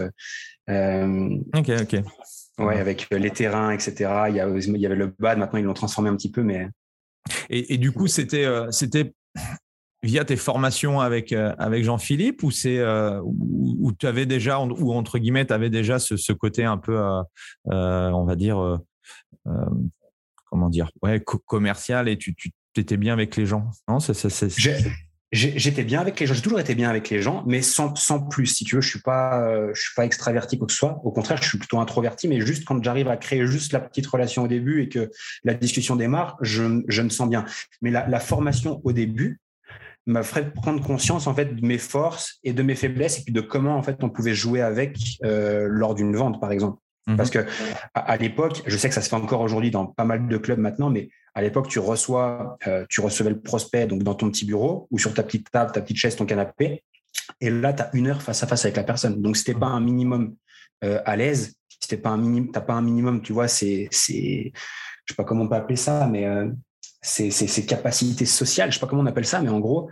ok, 0.67 1.71
ok. 1.81 1.95
Ouais, 2.59 2.79
avec 2.79 3.07
les 3.11 3.31
terrains, 3.31 3.71
etc. 3.71 4.09
Il 4.29 4.35
y, 4.35 4.39
avait 4.85 4.95
le 4.95 5.13
bad. 5.19 5.37
Maintenant, 5.37 5.59
ils 5.59 5.65
l'ont 5.65 5.73
transformé 5.73 6.09
un 6.09 6.15
petit 6.15 6.31
peu, 6.31 6.43
mais. 6.43 6.67
Et, 7.49 7.73
et 7.73 7.77
du 7.77 7.91
coup, 7.91 8.07
c'était 8.07 8.47
c'était 8.71 9.13
via 10.03 10.25
tes 10.25 10.35
formations 10.35 10.99
avec, 10.99 11.31
euh, 11.31 11.55
avec 11.57 11.83
Jean-Philippe 11.83 12.43
ou 12.43 12.51
c'est 12.51 12.77
euh, 12.77 13.19
où, 13.23 13.91
tu 13.97 14.05
avais 14.05 14.25
déjà 14.25 14.59
ou 14.59 14.93
entre 14.93 15.17
guillemets 15.17 15.45
tu 15.45 15.53
avais 15.53 15.69
déjà 15.69 15.97
ce, 15.97 16.33
côté 16.33 16.65
un 16.65 16.77
peu 16.77 16.97
euh, 16.97 17.23
on 17.65 18.25
va 18.25 18.35
dire 18.35 18.79
comment 20.45 20.69
dire 20.69 20.91
ouais 21.01 21.23
commercial 21.45 22.09
et 22.09 22.17
tu, 22.17 22.35
tu 22.35 22.51
étais 22.75 22.97
bien 22.97 23.13
avec 23.13 23.37
les 23.37 23.45
gens 23.45 23.69
non? 23.87 23.99
J'étais 25.31 25.83
bien 25.83 25.99
avec 25.99 26.19
les 26.19 26.27
gens, 26.27 26.35
j'ai 26.35 26.43
toujours 26.43 26.59
été 26.59 26.75
bien 26.75 26.91
avec 26.91 27.09
les 27.09 27.19
gens, 27.19 27.43
mais 27.47 27.63
sans, 27.63 27.95
sans 27.95 28.19
plus. 28.19 28.45
Si 28.45 28.65
tu 28.65 28.75
veux, 28.75 28.81
je 28.81 28.89
suis 28.89 29.01
pas, 29.01 29.73
je 29.73 29.81
suis 29.81 29.95
pas 29.95 30.05
extraverti 30.05 30.59
quoi 30.59 30.67
que 30.67 30.73
ce 30.73 30.77
soit. 30.77 31.01
Au 31.03 31.11
contraire, 31.11 31.41
je 31.41 31.49
suis 31.49 31.57
plutôt 31.57 31.79
introverti, 31.79 32.27
mais 32.27 32.39
juste 32.39 32.65
quand 32.65 32.83
j'arrive 32.83 33.07
à 33.07 33.17
créer 33.17 33.47
juste 33.47 33.73
la 33.73 33.79
petite 33.79 34.05
relation 34.05 34.43
au 34.43 34.47
début 34.47 34.83
et 34.83 34.89
que 34.89 35.09
la 35.43 35.55
discussion 35.55 35.95
démarre, 35.95 36.37
je, 36.41 36.83
je 36.87 37.01
me 37.01 37.09
sens 37.09 37.27
bien. 37.27 37.45
Mais 37.81 37.89
la, 37.89 38.07
la 38.07 38.19
formation 38.19 38.79
au 38.83 38.91
début, 38.91 39.41
m'a 40.05 40.23
fait 40.23 40.53
prendre 40.53 40.83
conscience 40.83 41.27
en 41.27 41.33
fait 41.33 41.55
de 41.55 41.65
mes 41.65 41.77
forces 41.77 42.39
et 42.43 42.53
de 42.53 42.61
mes 42.63 42.75
faiblesses 42.75 43.19
et 43.19 43.23
puis 43.23 43.33
de 43.33 43.41
comment 43.41 43.77
en 43.77 43.83
fait 43.83 44.03
on 44.03 44.09
pouvait 44.09 44.33
jouer 44.33 44.61
avec 44.61 44.97
euh, 45.23 45.67
lors 45.69 45.95
d'une 45.95 46.15
vente 46.15 46.41
par 46.41 46.51
exemple. 46.51 46.79
Mhm. 47.07 47.17
Parce 47.17 47.29
que 47.29 47.45
à, 47.93 48.15
l'époque, 48.17 48.63
je 48.65 48.77
sais 48.77 48.87
que 48.87 48.95
ça 48.95 49.01
se 49.01 49.09
fait 49.09 49.15
encore 49.15 49.41
aujourd'hui 49.41 49.71
dans 49.71 49.85
pas 49.85 50.05
mal 50.05 50.27
de 50.27 50.37
clubs 50.37 50.59
maintenant, 50.59 50.89
mais 50.89 51.09
à 51.35 51.41
l'époque 51.41 51.67
tu 51.67 51.79
reçois, 51.79 52.57
euh, 52.67 52.85
tu 52.89 53.01
recevais 53.01 53.29
le 53.29 53.39
prospect 53.41 53.87
donc 53.87 54.03
dans 54.03 54.15
ton 54.15 54.29
petit 54.29 54.45
bureau 54.45 54.87
ou 54.91 54.99
sur 54.99 55.13
ta 55.13 55.23
petite 55.23 55.49
table, 55.51 55.71
ta 55.71 55.81
petite 55.81 55.97
chaise, 55.97 56.15
ton 56.15 56.25
canapé, 56.25 56.83
et 57.41 57.49
là 57.49 57.73
tu 57.73 57.83
as 57.83 57.89
une 57.93 58.07
heure 58.07 58.21
face 58.21 58.43
à 58.43 58.47
face 58.47 58.65
avec 58.65 58.77
la 58.77 58.83
personne. 58.83 59.21
Donc 59.21 59.37
c'était 59.37 59.57
pas 59.57 59.67
un 59.67 59.81
minimum 59.81 60.35
euh, 60.83 61.01
à 61.05 61.15
l'aise, 61.15 61.55
c'était 61.67 61.97
pas 61.97 62.09
un 62.09 62.17
minimum, 62.17 62.51
t'as 62.51 62.61
pas 62.61 62.73
un 62.73 62.81
minimum, 62.81 63.21
tu 63.21 63.33
vois, 63.33 63.47
c'est 63.47 63.87
c'est 63.91 64.51
je 65.05 65.13
sais 65.13 65.15
pas 65.17 65.23
comment 65.23 65.43
on 65.43 65.49
peut 65.49 65.55
appeler 65.55 65.75
ça, 65.75 66.07
mais 66.07 66.25
ces, 67.03 67.65
capacités 67.65 68.25
sociales, 68.25 68.71
je 68.71 68.75
sais 68.75 68.79
pas 68.79 68.87
comment 68.87 69.01
on 69.01 69.05
appelle 69.05 69.25
ça, 69.25 69.41
mais 69.41 69.49
en 69.49 69.59
gros, 69.59 69.89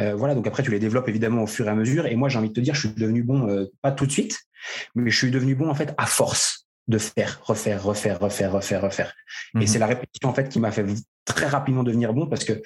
euh, 0.00 0.14
voilà. 0.14 0.34
Donc 0.34 0.46
après, 0.46 0.62
tu 0.62 0.70
les 0.70 0.80
développes 0.80 1.08
évidemment 1.08 1.42
au 1.42 1.46
fur 1.46 1.66
et 1.66 1.70
à 1.70 1.74
mesure. 1.74 2.06
Et 2.06 2.16
moi, 2.16 2.28
j'ai 2.28 2.38
envie 2.38 2.48
de 2.48 2.54
te 2.54 2.60
dire, 2.60 2.74
je 2.74 2.88
suis 2.88 2.96
devenu 2.96 3.22
bon, 3.22 3.48
euh, 3.48 3.66
pas 3.82 3.92
tout 3.92 4.06
de 4.06 4.10
suite, 4.10 4.40
mais 4.94 5.10
je 5.10 5.16
suis 5.16 5.30
devenu 5.30 5.54
bon 5.54 5.68
en 5.68 5.74
fait 5.74 5.94
à 5.98 6.06
force 6.06 6.66
de 6.88 6.98
faire, 6.98 7.40
refaire, 7.44 7.82
refaire, 7.82 8.20
refaire, 8.20 8.52
refaire, 8.52 8.82
refaire. 8.82 9.14
Et 9.54 9.58
mhm. 9.58 9.66
c'est 9.66 9.78
la 9.78 9.86
répétition 9.86 10.28
en 10.28 10.34
fait 10.34 10.48
qui 10.48 10.58
m'a 10.58 10.70
fait 10.70 10.84
très 11.24 11.46
rapidement 11.46 11.82
devenir 11.82 12.12
bon 12.12 12.26
parce 12.26 12.44
que 12.44 12.60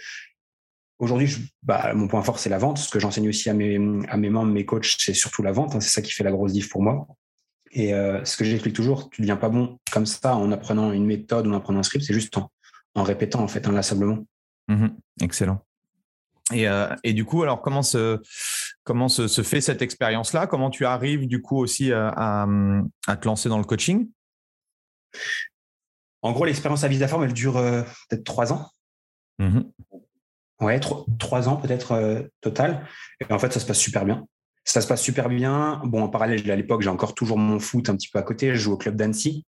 aujourd'hui, 0.99 1.53
bah, 1.63 1.93
mon 1.95 2.09
point 2.09 2.23
fort 2.23 2.39
c'est 2.39 2.51
la 2.51 2.59
vente. 2.59 2.79
Ce 2.79 2.91
que 2.91 2.99
j'enseigne 2.99 3.29
aussi 3.29 3.51
à 3.51 3.55
mes 3.55 3.79
à 4.09 4.17
mes 4.17 4.31
membres, 4.31 4.53
mes 4.53 4.65
coachs, 4.65 4.97
c'est 4.99 5.15
surtout 5.15 5.43
la 5.43 5.53
vente. 5.53 5.75
Hein. 5.75 5.81
c'est 5.81 5.91
ça 5.91 6.03
qui 6.03 6.13
fait 6.13 6.25
la 6.25 6.33
grosse 6.33 6.53
diff 6.53 6.69
pour 6.69 6.83
moi. 6.83 7.07
Et 7.71 7.95
euh, 7.95 8.25
ce 8.25 8.37
que 8.37 8.45
j'explique 8.45 8.75
toujours, 8.75 9.11
tu 9.11 9.21
ne 9.21 9.27
deviens 9.27 9.37
pas 9.37 9.51
bon 9.51 9.79
comme 9.93 10.07
ça 10.07 10.35
en 10.35 10.51
apprenant 10.53 10.93
une 10.93 11.05
méthode 11.05 11.47
ou 11.47 11.51
en 11.51 11.57
apprenant 11.57 11.81
un 11.81 11.83
script, 11.83 12.05
c'est 12.05 12.15
juste 12.15 12.33
temps 12.33 12.51
en 12.95 13.03
répétant 13.03 13.43
en 13.43 13.49
fait 13.49 13.67
inlassablement. 13.67 14.27
Mhm. 14.69 14.97
excellent. 15.23 15.65
Et, 16.53 16.67
euh, 16.67 16.95
et, 17.05 17.13
du 17.13 17.27
coup, 17.27 17.43
alors 17.43 17.61
comment 17.61 17.83
se 17.83 18.21
comment 18.83 19.09
se, 19.09 19.43
fait 19.43 19.61
cette 19.61 19.83
expérience-là? 19.83 20.47
Comment 20.47 20.71
tu 20.71 20.87
arrives 20.87 21.27
du 21.27 21.43
coup 21.43 21.59
aussi 21.59 21.93
à, 21.93 22.47
à, 23.07 23.17
te 23.17 23.27
lancer 23.27 23.51
dans 23.51 23.59
le 23.59 23.65
coaching? 23.65 24.09
En 26.23 26.33
gros, 26.33 26.47
l'expérience 26.47 26.85
à 26.85 26.89
Visaform, 26.89 27.25
elle 27.25 27.35
dure 27.35 27.59
euh, 27.59 27.83
peut-être 28.09 28.25
trois 28.25 28.53
ans. 28.53 28.71
Mmh 29.39 29.61
ouais, 30.61 30.81
trois 30.81 31.49
ans 31.49 31.57
peut-être 31.57 31.93
euh, 31.93 32.23
total. 32.41 32.87
Et 33.21 33.33
en 33.33 33.39
fait, 33.39 33.53
ça 33.53 33.61
se 33.61 33.67
passe 33.67 33.79
super 33.79 34.05
bien. 34.05 34.27
Ça 34.65 34.81
se 34.81 34.87
passe 34.87 35.03
super 35.03 35.29
bien. 35.29 35.81
Bon, 35.85 36.03
en 36.03 36.09
parallèle, 36.09 36.51
à 36.51 36.57
l'époque, 36.57 36.83
j'ai 36.83 36.91
encore 36.91 37.15
toujours 37.15 37.39
mon 37.39 37.59
foot 37.59 37.89
un 37.89 37.97
petit 37.97 38.09
peu 38.09 38.19
à 38.19 38.23
côté. 38.23 38.49
Je 38.55 38.59
joue 38.59 38.73
au 38.73 38.77
club 38.77 38.97
d'Annecy, 38.97 39.47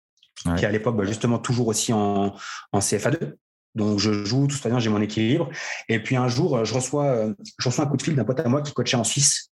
qui 0.57 0.65
à 0.65 0.71
l'époque, 0.71 0.95
bah, 0.95 1.05
justement, 1.05 1.39
toujours 1.39 1.67
aussi 1.67 1.93
en, 1.93 2.35
en 2.71 2.79
CFA2. 2.79 3.33
Donc 3.75 3.99
je 3.99 4.23
joue, 4.23 4.47
tout 4.47 4.55
se 4.55 4.67
bien, 4.67 4.79
j'ai 4.79 4.89
mon 4.89 5.01
équilibre. 5.01 5.49
Et 5.89 6.01
puis 6.01 6.15
un 6.15 6.29
jour, 6.29 6.63
je 6.63 6.73
reçois, 6.73 7.33
je 7.59 7.67
reçois 7.67 7.83
un 7.83 7.87
coup 7.87 7.97
de 7.97 8.01
fil 8.01 8.15
d'un 8.15 8.23
pote 8.23 8.39
à 8.39 8.47
moi 8.47 8.61
qui 8.61 8.73
coachait 8.73 8.95
en 8.95 9.03
Suisse 9.03 9.51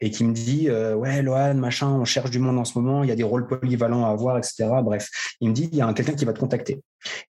et 0.00 0.10
qui 0.10 0.24
me 0.24 0.32
dit 0.32 0.68
euh, 0.68 0.94
ouais 0.94 1.22
Lohan 1.22 1.54
machin 1.54 1.88
on 1.88 2.04
cherche 2.04 2.30
du 2.30 2.38
monde 2.38 2.58
en 2.58 2.64
ce 2.64 2.78
moment 2.78 3.02
il 3.02 3.08
y 3.08 3.12
a 3.12 3.16
des 3.16 3.22
rôles 3.22 3.46
polyvalents 3.46 4.06
à 4.06 4.10
avoir 4.10 4.38
etc 4.38 4.68
bref 4.82 5.08
il 5.40 5.50
me 5.50 5.54
dit 5.54 5.68
il 5.72 5.78
y 5.78 5.82
a 5.82 5.92
quelqu'un 5.92 6.14
qui 6.14 6.24
va 6.24 6.32
te 6.32 6.40
contacter 6.40 6.80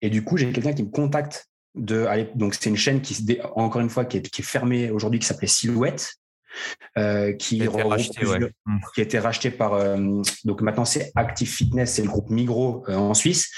et 0.03 0.11
du 0.11 0.25
coup 0.25 0.37
j'ai 0.37 0.51
quelqu'un 0.53 0.73
qui 0.73 0.85
me 0.85 0.91
contacte 0.91 1.47
de 1.75 2.07
donc 2.35 2.55
c'est 2.55 2.71
une 2.71 2.77
chaîne 2.77 3.01
qui 3.01 3.39
encore 3.55 3.81
une 3.81 3.91
fois 3.91 4.05
qui 4.05 4.19
est, 4.19 4.23
qui 4.23 4.43
est 4.43 4.45
fermée 4.45 4.91
aujourd'hui 4.91 5.21
qui 5.21 5.27
s'appelait 5.27 5.49
Silhouette 5.49 6.15
euh, 6.97 7.33
qui, 7.33 7.65
a 7.67 7.71
racheté, 7.71 8.25
mmh. 8.25 8.79
qui, 8.95 9.01
a 9.01 9.05
été 9.05 9.19
racheté 9.19 9.51
par 9.51 9.75
euh, 9.75 10.23
donc 10.45 10.63
maintenant 10.63 10.85
c'est 10.85 11.13
Active 11.15 11.49
Fitness, 11.49 11.95
c'est 11.95 12.03
le 12.03 12.09
groupe 12.09 12.31
Migros 12.31 12.85
euh, 12.89 12.97
en 12.97 13.15
Suisse. 13.15 13.51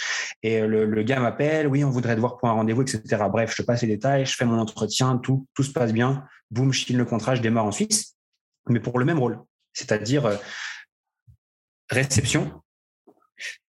Et 0.43 0.61
le, 0.61 1.03
gars 1.03 1.21
m'appelle, 1.21 1.67
oui, 1.67 1.85
on 1.85 1.91
voudrait 1.91 2.15
te 2.15 2.21
voir 2.21 2.39
pour 2.39 2.49
un 2.49 2.53
rendez-vous, 2.53 2.83
etc. 2.83 3.03
Bref, 3.31 3.53
je 3.53 3.63
te 3.63 3.67
passe 3.67 3.83
les 3.83 3.89
détails, 3.89 4.27
je 4.27 4.35
fais 4.35 4.45
mon 4.45 4.59
entretien, 4.59 5.19
tout, 5.19 5.47
tout 5.55 5.63
se 5.63 5.73
passe 5.73 5.93
bien. 5.93 6.25
Boum, 6.51 6.73
je 6.73 6.85
signe 6.85 6.97
le 6.97 7.05
contrat, 7.05 7.35
je 7.35 7.43
démarre 7.43 7.67
en 7.67 7.73
Suisse, 7.73 8.17
mais 8.69 8.81
pour 8.81 8.99
le 8.99 9.05
même 9.05 9.19
rôle, 9.19 9.39
c'est-à-dire 9.73 10.39
réception, 11.91 12.63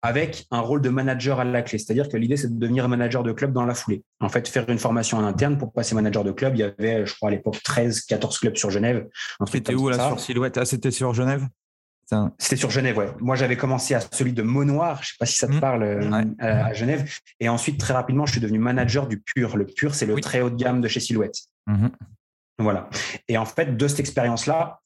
avec 0.03 0.47
un 0.51 0.61
rôle 0.61 0.81
de 0.83 0.89
manager 0.89 1.41
à 1.41 1.45
la 1.45 1.63
clé. 1.63 1.79
C'est-à-dire 1.79 2.09
que 2.09 2.17
l'idée, 2.17 2.37
c'est 2.37 2.53
de 2.53 2.59
devenir 2.59 2.89
manager 2.89 3.23
de 3.23 3.33
club 3.33 3.53
dans 3.53 3.67
la 3.67 3.75
foulée. 3.75 4.03
En 4.21 4.29
fait, 4.29 4.49
faire 4.49 4.69
une 4.69 4.79
formation 4.79 5.19
en 5.19 5.25
interne 5.25 5.59
pour 5.59 5.73
passer 5.73 5.95
manager 5.95 6.25
de 6.25 6.33
club. 6.33 6.57
Il 6.57 6.61
y 6.61 6.63
avait, 6.63 7.07
je 7.07 7.15
crois, 7.15 7.29
à 7.29 7.33
l'époque, 7.33 7.63
13, 7.63 8.03
14 8.03 8.39
clubs 8.39 8.57
sur 8.57 8.71
Genève. 8.71 9.07
C'était 9.51 9.75
où, 9.75 9.89
là, 9.89 10.09
sur 10.09 10.21
Silhouette? 10.21 10.59
Ah, 10.59 10.65
c'était 10.65 10.91
sur 10.91 11.15
Genève? 11.15 11.47
C'était 12.39 12.57
sur 12.57 12.71
Genève, 12.71 12.99
ouais. 12.99 13.09
Moi, 13.21 13.37
j'avais 13.37 13.57
commencé 13.57 13.95
à 13.95 14.01
celui 14.01 14.33
de 14.33 14.43
Monoir, 14.43 15.03
je 15.03 15.11
sais 15.11 15.15
pas 15.19 15.27
si 15.27 15.37
ça 15.37 15.47
te 15.47 15.53
mmh. 15.53 15.61
parle, 15.61 15.83
euh, 15.83 16.27
à, 16.39 16.73
Genève. 16.73 17.09
Et 17.39 17.49
ensuite, 17.49 17.79
très 17.79 17.95
rapidement, 17.95 18.27
je 18.27 18.33
suis 18.33 18.41
devenu 18.41 18.59
manager 18.59 19.07
du 19.07 19.21
Pur. 19.21 19.57
Le 19.57 19.67
Pur, 19.67 19.95
c'est 19.95 20.07
le 20.07 20.21
très 20.21 20.41
haut 20.41 20.51
de 20.51 20.57
gamme 20.57 20.81
de 20.81 20.89
chez 20.89 21.01
Silhouette. 21.01 21.37
Mmh. 21.67 21.89
Voilà. 22.59 22.91
Et 23.29 23.39
en 23.39 23.45
fait, 23.45 23.77
de 23.77 23.89
cette 23.89 24.01
expérience-là, 24.01 24.81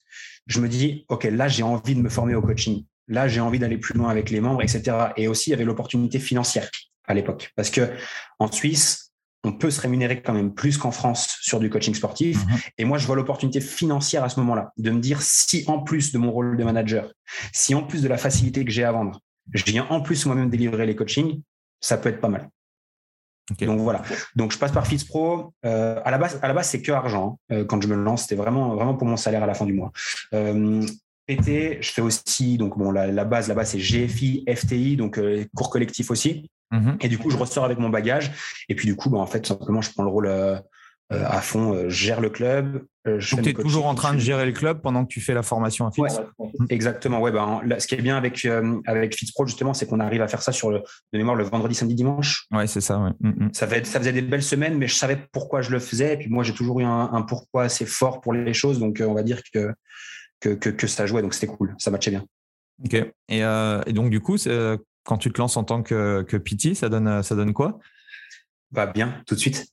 je 0.46 0.60
me 0.60 0.68
dis, 0.68 1.06
OK, 1.08 1.24
là, 1.24 1.48
j'ai 1.48 1.62
envie 1.62 1.94
de 1.94 2.00
me 2.00 2.08
former 2.08 2.34
au 2.34 2.42
coaching. 2.42 2.84
Là, 3.08 3.28
j'ai 3.28 3.40
envie 3.40 3.58
d'aller 3.58 3.78
plus 3.78 3.94
loin 3.94 4.08
avec 4.10 4.30
les 4.30 4.40
membres, 4.40 4.62
etc. 4.62 4.96
Et 5.16 5.28
aussi, 5.28 5.50
il 5.50 5.52
y 5.52 5.54
avait 5.54 5.64
l'opportunité 5.64 6.18
financière 6.18 6.68
à 7.06 7.14
l'époque. 7.14 7.52
Parce 7.56 7.70
que 7.70 7.90
en 8.38 8.50
Suisse, 8.50 9.12
on 9.44 9.52
peut 9.52 9.70
se 9.70 9.80
rémunérer 9.80 10.22
quand 10.22 10.32
même 10.32 10.54
plus 10.54 10.78
qu'en 10.78 10.90
France 10.90 11.36
sur 11.42 11.60
du 11.60 11.68
coaching 11.68 11.94
sportif. 11.94 12.44
Mhm. 12.46 12.58
Et 12.78 12.84
moi, 12.84 12.98
je 12.98 13.06
vois 13.06 13.16
l'opportunité 13.16 13.60
financière 13.60 14.24
à 14.24 14.28
ce 14.28 14.40
moment-là, 14.40 14.72
de 14.78 14.90
me 14.90 15.00
dire 15.00 15.20
si 15.20 15.64
en 15.66 15.80
plus 15.80 16.12
de 16.12 16.18
mon 16.18 16.32
rôle 16.32 16.56
de 16.56 16.64
manager, 16.64 17.12
si 17.52 17.74
en 17.74 17.82
plus 17.82 18.02
de 18.02 18.08
la 18.08 18.16
facilité 18.16 18.64
que 18.64 18.70
j'ai 18.70 18.84
à 18.84 18.92
vendre, 18.92 19.20
je 19.52 19.64
viens 19.64 19.86
en 19.90 20.00
plus 20.00 20.24
moi-même 20.24 20.48
délivrer 20.48 20.86
les 20.86 20.96
coachings, 20.96 21.42
ça 21.80 21.98
peut 21.98 22.08
être 22.08 22.20
pas 22.20 22.28
mal. 22.28 22.48
Donc 23.60 23.80
voilà. 23.80 24.02
Donc 24.36 24.52
je 24.52 24.58
passe 24.58 24.72
par 24.72 24.86
FitzPro. 24.86 25.52
Euh, 25.66 26.00
à 26.04 26.10
la 26.10 26.18
base, 26.18 26.38
à 26.42 26.48
la 26.48 26.54
base, 26.54 26.68
c'est 26.68 26.80
que 26.80 26.92
argent. 26.92 27.38
Hein. 27.50 27.56
Euh, 27.56 27.64
quand 27.64 27.82
je 27.82 27.88
me 27.88 27.94
lance, 27.94 28.22
c'était 28.22 28.36
vraiment, 28.36 28.74
vraiment 28.74 28.94
pour 28.94 29.06
mon 29.06 29.18
salaire 29.18 29.42
à 29.42 29.46
la 29.46 29.54
fin 29.54 29.66
du 29.66 29.74
mois. 29.74 29.92
Euh, 30.32 30.84
PT, 31.26 31.78
je 31.80 31.90
fais 31.90 32.02
aussi 32.02 32.58
donc 32.58 32.78
bon 32.78 32.90
la, 32.90 33.06
la 33.06 33.24
base 33.24 33.48
là-bas 33.48 33.64
c'est 33.64 33.78
GFI, 33.78 34.44
FTI 34.48 34.96
donc 34.96 35.18
euh, 35.18 35.44
cours 35.56 35.70
collectif 35.70 36.10
aussi. 36.10 36.50
Mhm. 36.70 36.98
Et 37.00 37.08
du 37.08 37.18
coup 37.18 37.30
je 37.30 37.36
ressors 37.36 37.64
avec 37.64 37.78
mon 37.78 37.88
bagage 37.88 38.32
et 38.68 38.74
puis 38.74 38.86
du 38.86 38.96
coup 38.96 39.10
bah, 39.10 39.18
en 39.18 39.26
fait 39.26 39.46
simplement 39.46 39.80
je 39.80 39.90
prends 39.92 40.02
le 40.02 40.10
rôle 40.10 40.26
euh, 40.26 40.56
euh, 41.12 41.22
à 41.26 41.42
fond, 41.42 41.84
je 41.84 41.94
gère 41.94 42.20
le 42.20 42.30
club. 42.30 42.84
Je 43.04 43.36
donc 43.36 43.44
tu 43.44 43.50
es 43.50 43.52
toujours 43.52 43.84
en 43.84 43.94
train 43.94 44.14
de 44.14 44.18
gérer 44.18 44.46
le 44.46 44.52
club 44.52 44.80
pendant 44.80 45.04
que 45.04 45.12
tu 45.12 45.20
fais 45.20 45.34
la 45.34 45.42
formation 45.42 45.86
à 45.86 45.90
Fitz. 45.90 46.18
exactement. 46.70 47.20
Ouais, 47.20 47.30
bah, 47.30 47.60
ce 47.78 47.86
qui 47.86 47.94
est 47.94 48.00
bien 48.00 48.16
avec 48.16 48.46
avec 48.86 49.14
FitzPro 49.14 49.46
justement, 49.46 49.74
c'est 49.74 49.86
qu'on 49.86 50.00
arrive 50.00 50.22
à 50.22 50.28
faire 50.28 50.40
ça 50.40 50.50
sur 50.50 50.70
le 50.70 50.78
de 51.12 51.18
mémoire 51.18 51.36
le 51.36 51.44
vendredi, 51.44 51.74
samedi, 51.74 51.94
dimanche. 51.94 52.46
Ouais, 52.50 52.66
c'est 52.66 52.80
ça. 52.80 52.98
Ouais. 52.98 53.10
Mm, 53.20 53.44
mm. 53.44 53.50
Ça, 53.52 53.66
fait, 53.66 53.86
ça 53.86 53.98
faisait 53.98 54.14
des 54.14 54.22
belles 54.22 54.42
semaines, 54.42 54.78
mais 54.78 54.88
je 54.88 54.94
savais 54.94 55.18
pourquoi 55.30 55.60
je 55.60 55.70
le 55.70 55.78
faisais. 55.78 56.14
Et 56.14 56.16
puis 56.16 56.30
moi, 56.30 56.42
j'ai 56.42 56.54
toujours 56.54 56.80
eu 56.80 56.84
un, 56.84 57.10
un 57.12 57.20
pourquoi 57.20 57.64
assez 57.64 57.84
fort 57.84 58.22
pour 58.22 58.32
les 58.32 58.54
choses. 58.54 58.78
Donc 58.78 59.02
on 59.06 59.12
va 59.12 59.22
dire 59.22 59.42
que 59.52 59.74
que, 60.40 60.86
ça 60.86 61.06
jouait. 61.06 61.22
Donc 61.22 61.34
c'était 61.34 61.46
cool, 61.46 61.74
ça 61.78 61.90
matchait 61.90 62.10
bien. 62.10 62.24
Ok. 62.84 62.94
Et, 62.94 63.44
euh, 63.44 63.82
donc 63.84 64.10
du 64.10 64.20
coup, 64.20 64.36
euh, 64.46 64.76
quand 65.04 65.18
tu 65.18 65.32
te 65.32 65.38
lances 65.38 65.56
en 65.56 65.64
tant 65.64 65.82
que, 65.82 66.22
que 66.22 66.36
PT, 66.36 66.74
ça 66.74 66.88
donne, 66.88 67.22
ça 67.22 67.34
donne 67.34 67.52
quoi? 67.52 67.78
Bah 68.70 68.86
bien, 68.86 69.22
tout 69.26 69.34
de 69.34 69.40
suite. 69.40 69.66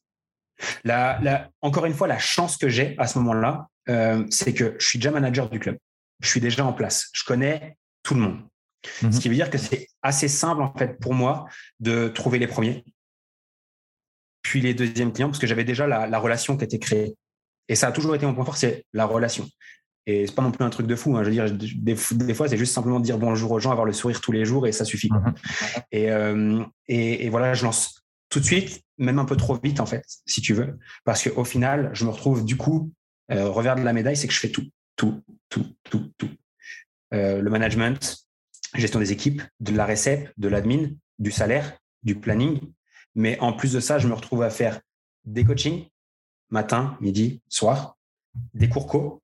La, 0.84 1.50
encore 1.62 1.86
une 1.86 1.93
fois, 1.93 2.08
la 2.08 2.19
chance 2.19 2.58
que 2.58 2.69
j'ai 2.69 2.95
à 3.00 3.08
ce 3.08 3.17
moment-là, 3.19 3.67
euh, 3.89 4.26
c'est 4.30 4.54
que 4.54 4.76
je 4.80 4.86
suis 4.86 5.00
déjà 5.00 5.12
manager 5.12 5.50
du 5.50 5.60
club. 5.60 5.78
Je 6.19 6.28
suis 6.28 6.39
déjà 6.39 6.65
en 6.65 6.74
place. 6.74 7.10
Je 7.13 7.24
connais 7.24 7.78
tout 8.04 8.13
le 8.13 8.21
monde. 8.21 8.41
Mhm. 9.02 9.12
Ce 9.12 9.19
qui 9.19 9.30
veut 9.30 9.36
dire 9.36 9.50
que 9.50 9.58
c'est 9.58 9.88
assez 10.02 10.28
simple 10.28 10.62
en 10.62 10.74
fait 10.74 11.00
pour 11.00 11.13
moi 11.13 11.47
de 11.80 12.08
trouver 12.10 12.39
les 12.39 12.47
premiers, 12.47 12.84
puis 14.41 14.62
les 14.62 14.74
deuxièmes 14.74 15.13
clients, 15.13 15.30
parce 15.30 15.39
que 15.39 15.47
j'avais 15.47 15.63
déjà 15.63 15.88
la, 15.88 16.08
la 16.08 16.19
relation 16.19 16.58
qui 16.58 16.63
était 16.63 16.80
créée. 16.80 17.15
Et 17.67 17.76
ça 17.76 17.88
a 17.88 17.91
toujours 17.91 18.15
été 18.15 18.26
mon 18.26 18.34
point 18.34 18.45
fort, 18.45 18.58
c'est 18.58 18.86
la 18.93 19.06
relation. 19.06 19.47
Et 20.07 20.25
c'est 20.25 20.35
pas 20.35 20.41
non 20.41 20.51
plus 20.51 20.65
un 20.65 20.69
truc 20.69 20.87
de 20.87 20.95
fou. 20.95 21.15
Hein. 21.15 21.23
Je 21.23 21.29
veux 21.29 21.33
dire, 21.33 21.51
des, 21.51 21.95
fois, 22.33 22.47
c'est 22.47 22.57
juste 22.57 22.73
simplement 22.73 22.99
dire 22.99 23.17
bonjour 23.17 23.51
aux 23.51 23.59
gens, 23.59 23.71
avoir 23.71 23.85
le 23.85 23.93
sourire 23.93 24.19
tous 24.19 24.31
les 24.31 24.45
jours 24.45 24.65
et 24.67 24.71
ça 24.71 24.85
suffit. 24.85 25.09
Mhm. 25.11 25.33
Euh, 25.93 26.63
et, 26.87 27.25
et, 27.25 27.29
voilà, 27.29 27.53
je 27.53 27.63
lance 27.63 28.01
tout 28.29 28.39
de 28.39 28.45
suite, 28.45 28.81
même 28.97 29.19
un 29.19 29.25
peu 29.25 29.35
trop 29.35 29.59
vite 29.61 29.79
en 29.79 29.85
fait, 29.85 30.05
si 30.25 30.41
tu 30.41 30.53
veux, 30.53 30.79
parce 31.03 31.27
qu'au 31.27 31.43
final, 31.43 31.91
je 31.93 32.05
me 32.05 32.09
retrouve 32.09 32.45
du 32.45 32.55
coup 32.57 32.91
euh, 33.31 33.49
revers 33.49 33.75
de 33.75 33.81
la 33.81 33.93
médaille, 33.93 34.17
c'est 34.17 34.27
que 34.27 34.33
je 34.33 34.39
fais 34.39 34.49
tout, 34.49 34.67
tout, 34.95 35.21
tout, 35.49 35.65
tout, 35.83 36.11
tout. 36.17 36.29
Euh, 37.13 37.41
le 37.41 37.49
management, 37.49 38.25
gestion 38.75 38.99
des 38.99 39.11
équipes, 39.11 39.41
de 39.59 39.75
la 39.75 39.85
recette, 39.85 40.33
de 40.37 40.47
l'admin, 40.47 40.89
du 41.19 41.31
salaire, 41.31 41.77
du 42.03 42.15
planning. 42.15 42.59
Mais 43.15 43.37
en 43.39 43.53
plus 43.53 43.73
de 43.73 43.79
ça, 43.79 43.99
je 43.99 44.07
me 44.07 44.13
retrouve 44.13 44.43
à 44.43 44.49
faire 44.49 44.79
des 45.25 45.43
coachings 45.43 45.87
matin, 46.49 46.97
midi, 47.01 47.41
soir, 47.49 47.97
des 48.53 48.69
cours 48.69 48.87
co, 48.87 49.20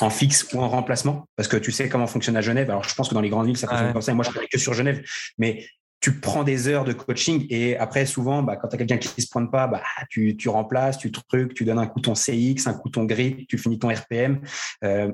en 0.00 0.10
fixe 0.10 0.46
ou 0.52 0.60
en 0.60 0.68
remplacement 0.68 1.26
Parce 1.36 1.48
que 1.48 1.56
tu 1.56 1.72
sais 1.72 1.88
comment 1.88 2.06
fonctionne 2.06 2.36
à 2.36 2.40
Genève. 2.40 2.70
Alors, 2.70 2.84
je 2.84 2.94
pense 2.94 3.08
que 3.08 3.14
dans 3.14 3.20
les 3.20 3.28
grandes 3.28 3.46
villes, 3.46 3.56
ça 3.56 3.68
fonctionne 3.68 3.92
comme 3.92 4.02
ça. 4.02 4.12
Et 4.12 4.14
moi, 4.14 4.24
je 4.24 4.30
travaille 4.30 4.48
que 4.48 4.58
sur 4.58 4.72
Genève. 4.72 5.02
Mais 5.38 5.64
tu 6.00 6.18
prends 6.18 6.44
des 6.44 6.66
heures 6.68 6.84
de 6.84 6.92
coaching 6.92 7.46
et 7.50 7.76
après, 7.76 8.06
souvent, 8.06 8.42
bah, 8.42 8.56
quand 8.56 8.68
tu 8.68 8.74
as 8.74 8.78
quelqu'un 8.78 8.96
qui 8.96 9.10
ne 9.16 9.22
se 9.22 9.28
pointe 9.28 9.50
pas, 9.50 9.66
bah, 9.66 9.82
tu, 10.08 10.36
tu, 10.36 10.48
remplaces, 10.48 10.98
tu 10.98 11.12
trucs, 11.12 11.54
tu 11.54 11.64
donnes 11.64 11.78
un 11.78 11.86
coup 11.86 12.00
ton 12.00 12.14
CX, 12.14 12.66
un 12.66 12.74
coup 12.74 12.88
ton 12.88 13.04
grip, 13.04 13.46
tu 13.46 13.58
finis 13.58 13.78
ton 13.78 13.88
RPM. 13.88 14.40
Euh, 14.82 15.12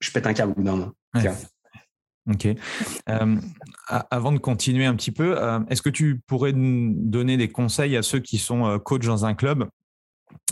je 0.00 0.10
pète 0.10 0.26
un 0.26 0.34
câble 0.34 0.62
d'un 0.62 0.72
moment. 0.76 0.92
Ok. 2.30 2.46
Euh, 3.08 3.36
avant 3.88 4.32
de 4.32 4.38
continuer 4.38 4.84
un 4.84 4.94
petit 4.94 5.10
peu, 5.10 5.36
euh, 5.42 5.60
est-ce 5.70 5.82
que 5.82 5.88
tu 5.88 6.20
pourrais 6.26 6.52
donner 6.54 7.38
des 7.38 7.48
conseils 7.48 7.96
à 7.96 8.02
ceux 8.02 8.20
qui 8.20 8.36
sont 8.36 8.78
coachs 8.80 9.06
dans 9.06 9.24
un 9.24 9.34
club? 9.34 9.66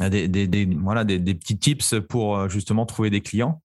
Des, 0.00 0.68
voilà, 0.80 1.04
des, 1.04 1.34
petits 1.34 1.58
tips 1.58 1.94
pour 2.08 2.36
euh, 2.36 2.48
justement 2.48 2.86
trouver 2.86 3.10
des 3.10 3.20
clients 3.20 3.62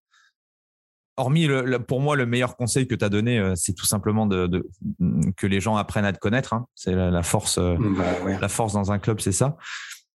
Hormis, 1.16 1.46
le, 1.46 1.78
pour 1.78 2.00
moi, 2.00 2.16
le 2.16 2.26
meilleur 2.26 2.56
conseil 2.56 2.88
que 2.88 2.94
tu 2.96 3.04
as 3.04 3.08
donné, 3.08 3.38
euh, 3.38 3.52
c'est 3.54 3.72
tout 3.72 3.86
simplement 3.86 4.26
de, 4.26 4.68
que 5.36 5.46
les 5.46 5.60
gens 5.60 5.76
apprennent 5.76 6.04
à 6.04 6.12
te 6.12 6.18
connaître. 6.18 6.52
Hein. 6.54 6.66
C'est 6.74 6.92
la, 6.92 7.22
force, 7.22 7.58
euh, 7.58 7.76
bah, 7.78 8.38
la 8.40 8.48
force 8.48 8.72
dans 8.72 8.90
un 8.90 8.98
club, 8.98 9.20
c'est 9.20 9.30
ça. 9.30 9.56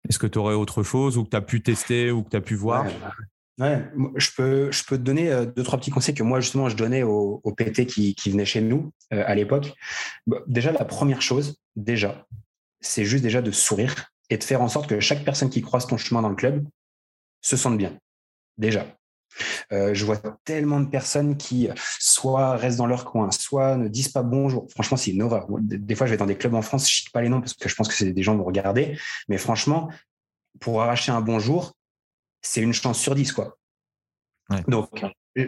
Est-ce 0.08 0.20
que 0.20 0.28
tu 0.28 0.38
aurais 0.38 0.54
autre 0.54 0.84
chose 0.84 1.18
ou 1.18 1.24
que 1.24 1.30
tu 1.30 1.36
as 1.36 1.40
pu 1.40 1.62
tester 1.62 2.12
ou 2.12 2.22
que 2.22 2.30
tu 2.30 2.36
as 2.36 2.40
pu 2.40 2.54
voir? 2.54 2.86
Ouais, 3.58 3.84
je 4.14 4.30
peux, 4.36 4.70
je 4.70 4.84
peux 4.84 4.96
te 4.96 5.02
donner 5.02 5.32
deux, 5.56 5.64
trois 5.64 5.80
petits 5.80 5.90
conseils 5.90 6.14
que 6.14 6.22
moi, 6.22 6.38
justement, 6.38 6.68
je 6.68 6.76
donnais 6.76 7.02
aux, 7.02 7.40
PT 7.56 7.86
qui, 7.86 8.14
qui, 8.14 8.30
venaient 8.30 8.44
chez 8.44 8.60
nous 8.60 8.92
à 9.10 9.34
l'époque. 9.34 9.74
Bah, 10.28 10.42
déjà, 10.46 10.70
la 10.70 10.84
première 10.84 11.22
chose, 11.22 11.56
déjà, 11.74 12.24
c'est 12.80 13.04
juste 13.04 13.24
déjà 13.24 13.42
de 13.42 13.50
sourire 13.50 14.13
et 14.30 14.38
de 14.38 14.44
faire 14.44 14.62
en 14.62 14.68
sorte 14.68 14.88
que 14.88 15.00
chaque 15.00 15.24
personne 15.24 15.50
qui 15.50 15.62
croise 15.62 15.86
ton 15.86 15.96
chemin 15.96 16.22
dans 16.22 16.28
le 16.28 16.36
club 16.36 16.66
se 17.40 17.56
sente 17.56 17.76
bien, 17.76 17.96
déjà. 18.58 18.86
Euh, 19.72 19.94
je 19.94 20.04
vois 20.04 20.18
tellement 20.44 20.80
de 20.80 20.88
personnes 20.88 21.36
qui 21.36 21.68
soit 21.98 22.56
restent 22.56 22.78
dans 22.78 22.86
leur 22.86 23.04
coin, 23.04 23.30
soit 23.32 23.76
ne 23.76 23.88
disent 23.88 24.08
pas 24.08 24.22
bonjour. 24.22 24.68
Franchement, 24.70 24.96
c'est 24.96 25.10
une 25.10 25.22
horreur. 25.22 25.46
Des 25.60 25.94
fois, 25.94 26.06
je 26.06 26.12
vais 26.12 26.16
dans 26.16 26.26
des 26.26 26.36
clubs 26.36 26.54
en 26.54 26.62
France, 26.62 26.90
je 26.90 27.04
ne 27.08 27.10
pas 27.10 27.20
les 27.20 27.28
noms 27.28 27.40
parce 27.40 27.54
que 27.54 27.68
je 27.68 27.74
pense 27.74 27.88
que 27.88 27.94
c'est 27.94 28.12
des 28.12 28.22
gens 28.22 28.32
qui 28.32 28.38
vont 28.38 28.44
regarder. 28.44 28.98
Mais 29.28 29.38
franchement, 29.38 29.90
pour 30.60 30.82
arracher 30.82 31.10
un 31.10 31.20
bonjour, 31.20 31.74
c'est 32.42 32.60
une 32.60 32.72
chance 32.72 33.00
sur 33.00 33.14
dix, 33.14 33.32
quoi. 33.32 33.58
Donc, 34.68 34.88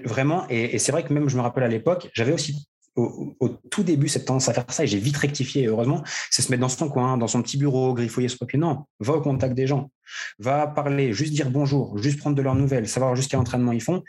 vraiment, 0.05 0.47
et, 0.49 0.75
et 0.75 0.79
c'est 0.79 0.91
vrai 0.91 1.05
que 1.05 1.13
même, 1.13 1.29
je 1.29 1.37
me 1.37 1.43
rappelle 1.43 1.63
à 1.63 1.69
l'époque, 1.69 2.11
j'avais 2.15 2.33
aussi 2.33 2.67
au, 2.97 3.49
tout 3.71 3.83
début 3.83 4.09
cette 4.09 4.25
tendance 4.25 4.49
à 4.49 4.55
faire 4.55 4.65
ça 4.69 4.85
et 4.85 4.87
j'ai 4.87 4.99
vite 4.99 5.17
rectifié 5.17 5.67
heureusement, 5.67 6.03
c'est 6.31 6.43
se 6.43 6.51
mettre 6.51 6.63
dans 6.63 6.69
son 6.69 6.89
coin, 6.89 7.19
dans 7.19 7.29
son 7.29 7.43
petit 7.43 7.59
bureau, 7.59 7.95
griffouiller 7.95 8.29
ce 8.29 8.37
papier. 8.37 8.59
Non, 8.59 8.87
va 9.01 9.15
au 9.15 9.21
contact 9.21 9.55
des 9.55 9.67
gens, 9.67 9.91
va 10.39 10.67
parler, 10.67 11.13
juste 11.13 11.33
dire 11.33 11.51
bonjour, 11.51 11.99
juste 11.99 12.19
prendre 12.19 12.37
de 12.37 12.43
leurs 12.43 12.55
nouvelles, 12.55 12.89
savoir 12.89 13.15
juste 13.15 13.31
quel 13.31 13.41
entraînement 13.41 13.73
ils 13.73 13.83
font. 13.83 14.03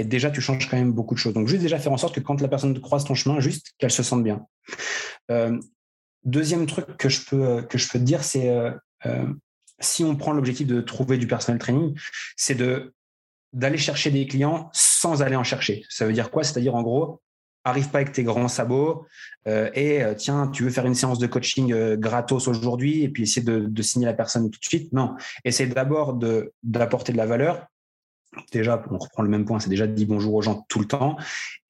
Et 0.00 0.04
déjà, 0.04 0.30
tu 0.30 0.40
changes 0.40 0.68
quand 0.70 0.76
même 0.76 0.92
beaucoup 0.92 1.14
de 1.14 1.18
choses. 1.18 1.34
Donc, 1.34 1.48
juste 1.48 1.60
déjà 1.60 1.78
faire 1.78 1.90
en 1.90 1.96
sorte 1.96 2.14
que 2.14 2.20
quand 2.20 2.40
la 2.40 2.46
personne 2.46 2.80
croise 2.80 3.04
ton 3.04 3.14
chemin, 3.14 3.40
juste 3.40 3.72
qu'elle 3.78 3.90
se 3.90 4.04
sente 4.04 4.22
bien. 4.22 4.46
Euh, 5.32 5.58
deuxième 6.24 6.66
truc 6.66 6.96
que 6.96 7.08
je 7.08 7.24
peux, 7.24 7.44
euh, 7.44 7.62
que 7.62 7.78
je 7.78 7.88
peux 7.88 7.98
te 7.98 8.04
dire, 8.04 8.22
c'est 8.22 8.48
euh, 8.48 9.26
si 9.80 10.04
on 10.04 10.14
prend 10.14 10.32
l'objectif 10.32 10.68
de 10.68 10.80
trouver 10.80 11.18
du 11.18 11.26
personnel 11.26 11.58
training, 11.58 11.98
c'est 12.36 12.54
de 12.54 12.94
d'aller 13.54 13.78
chercher 13.78 14.10
des 14.10 14.26
clients 14.26 14.68
sans 14.72 15.22
aller 15.22 15.34
en 15.34 15.42
chercher. 15.42 15.82
Ça 15.88 16.06
veut 16.06 16.12
dire 16.12 16.30
quoi? 16.30 16.44
C'est-à-dire 16.44 16.74
en 16.74 16.82
gros, 16.82 17.22
arrive 17.64 17.90
pas 17.90 17.98
avec 17.98 18.12
tes 18.12 18.24
grands 18.24 18.48
sabots 18.48 19.06
euh, 19.46 19.70
et 19.74 20.02
euh, 20.02 20.14
tiens, 20.14 20.48
tu 20.48 20.62
veux 20.62 20.70
faire 20.70 20.86
une 20.86 20.94
séance 20.94 21.18
de 21.18 21.26
coaching 21.26 21.72
euh, 21.72 21.96
gratos 21.96 22.48
aujourd'hui 22.48 23.02
et 23.02 23.08
puis 23.08 23.24
essayer 23.24 23.44
de, 23.44 23.82
signer 23.82 24.06
la 24.06 24.14
personne 24.14 24.50
tout 24.50 24.58
de 24.58 24.64
suite? 24.64 24.92
Non, 24.92 25.14
essaie 25.44 25.66
d'abord 25.66 26.14
de, 26.14 26.52
d'apporter 26.62 27.12
de 27.12 27.18
la 27.18 27.26
valeur. 27.26 27.66
Déjà, 28.52 28.82
on 28.90 28.98
reprend 28.98 29.22
le 29.22 29.28
même 29.28 29.44
point, 29.44 29.58
c'est 29.58 29.70
déjà 29.70 29.86
de 29.86 29.92
dire 29.92 30.06
bonjour 30.06 30.34
aux 30.34 30.42
gens 30.42 30.66
tout 30.68 30.80
le 30.80 30.86
temps 30.86 31.16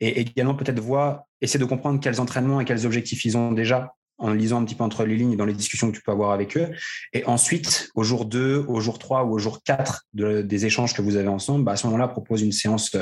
et 0.00 0.20
également 0.20 0.54
peut-être 0.54 0.80
voir, 0.80 1.22
essayer 1.40 1.60
de 1.60 1.64
comprendre 1.64 2.00
quels 2.00 2.20
entraînements 2.20 2.60
et 2.60 2.64
quels 2.64 2.84
objectifs 2.84 3.24
ils 3.24 3.36
ont 3.36 3.52
déjà 3.52 3.94
en 4.18 4.32
lisant 4.32 4.60
un 4.60 4.64
petit 4.64 4.74
peu 4.74 4.84
entre 4.84 5.04
les 5.04 5.16
lignes 5.16 5.36
dans 5.36 5.44
les 5.44 5.54
discussions 5.54 5.90
que 5.90 5.96
tu 5.96 6.02
peux 6.02 6.12
avoir 6.12 6.32
avec 6.32 6.56
eux. 6.56 6.68
Et 7.12 7.24
ensuite, 7.24 7.90
au 7.94 8.02
jour 8.02 8.24
2, 8.24 8.64
au 8.68 8.80
jour 8.80 8.98
3 8.98 9.24
ou 9.24 9.34
au 9.34 9.38
jour 9.38 9.62
4 9.62 10.06
des 10.12 10.66
échanges 10.66 10.92
que 10.92 11.02
vous 11.02 11.16
avez 11.16 11.28
ensemble, 11.28 11.64
bah 11.64 11.72
à 11.72 11.76
ce 11.76 11.86
moment-là, 11.86 12.08
propose 12.08 12.42
une 12.42 12.52
séance 12.52 12.96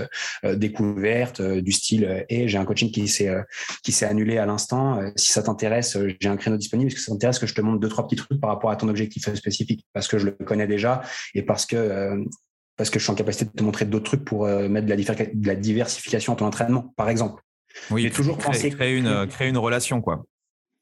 euh, 0.45 0.57
découverte 0.57 1.41
euh, 1.41 1.63
du 1.63 1.73
style 1.73 2.05
euh, 2.05 2.23
et 2.29 2.49
j'ai 2.49 2.59
un 2.59 2.65
coaching 2.65 2.91
qui 2.91 3.09
s'est 3.09 3.35
qui 3.83 3.93
s'est 3.93 4.07
annulé 4.07 4.39
à 4.39 4.47
l'instant. 4.47 5.01
si 5.17 5.33
ça 5.33 5.43
t'intéresse, 5.43 5.99
j'ai 6.21 6.29
un 6.29 6.37
créneau 6.37 6.57
disponible. 6.57 6.89
Est-ce 6.89 6.97
que 6.97 7.03
ça 7.03 7.13
t'intéresse 7.13 7.39
que 7.39 7.47
je 7.47 7.55
te 7.55 7.61
montre 7.61 7.81
deux 7.81 7.89
trois 7.89 8.07
petits 8.07 8.17
trucs 8.17 8.41
par 8.41 8.51
rapport 8.51 8.71
à 8.71 8.77
ton 8.77 8.89
objectif 8.89 9.33
spécifique? 9.35 9.87
Parce 9.93 10.09
que 10.09 10.19
je 10.19 10.27
le 10.27 10.33
connais 10.33 10.67
déjà 10.67 11.03
et 11.35 11.43
parce 11.43 11.67
que 11.67 12.25
parce 12.77 12.91
que 12.91 12.99
je 12.99 13.05
suis 13.05 13.13
en 13.13 13.15
capacité 13.15 13.47
de 13.47 13.51
te 13.51 13.63
montrer 13.63 13.87
d'autres 13.87 14.05
trucs 14.05 14.25
pour 14.25 14.47
mettre 14.47 14.87
de 14.87 14.93
la, 14.93 14.97
de 14.97 15.47
la 15.47 15.55
diversification 15.55 16.35
à 16.35 16.37
ton 16.37 16.47
entraînement, 16.47 16.93
par 16.97 17.09
exemple. 17.09 17.43
Oui, 17.91 18.11
toujours 18.11 18.37
penser 18.39 18.71
créer 18.71 18.97
une, 18.97 19.27
créer 19.27 19.49
une 19.49 19.59
relation, 19.59 20.01
quoi. 20.03 20.25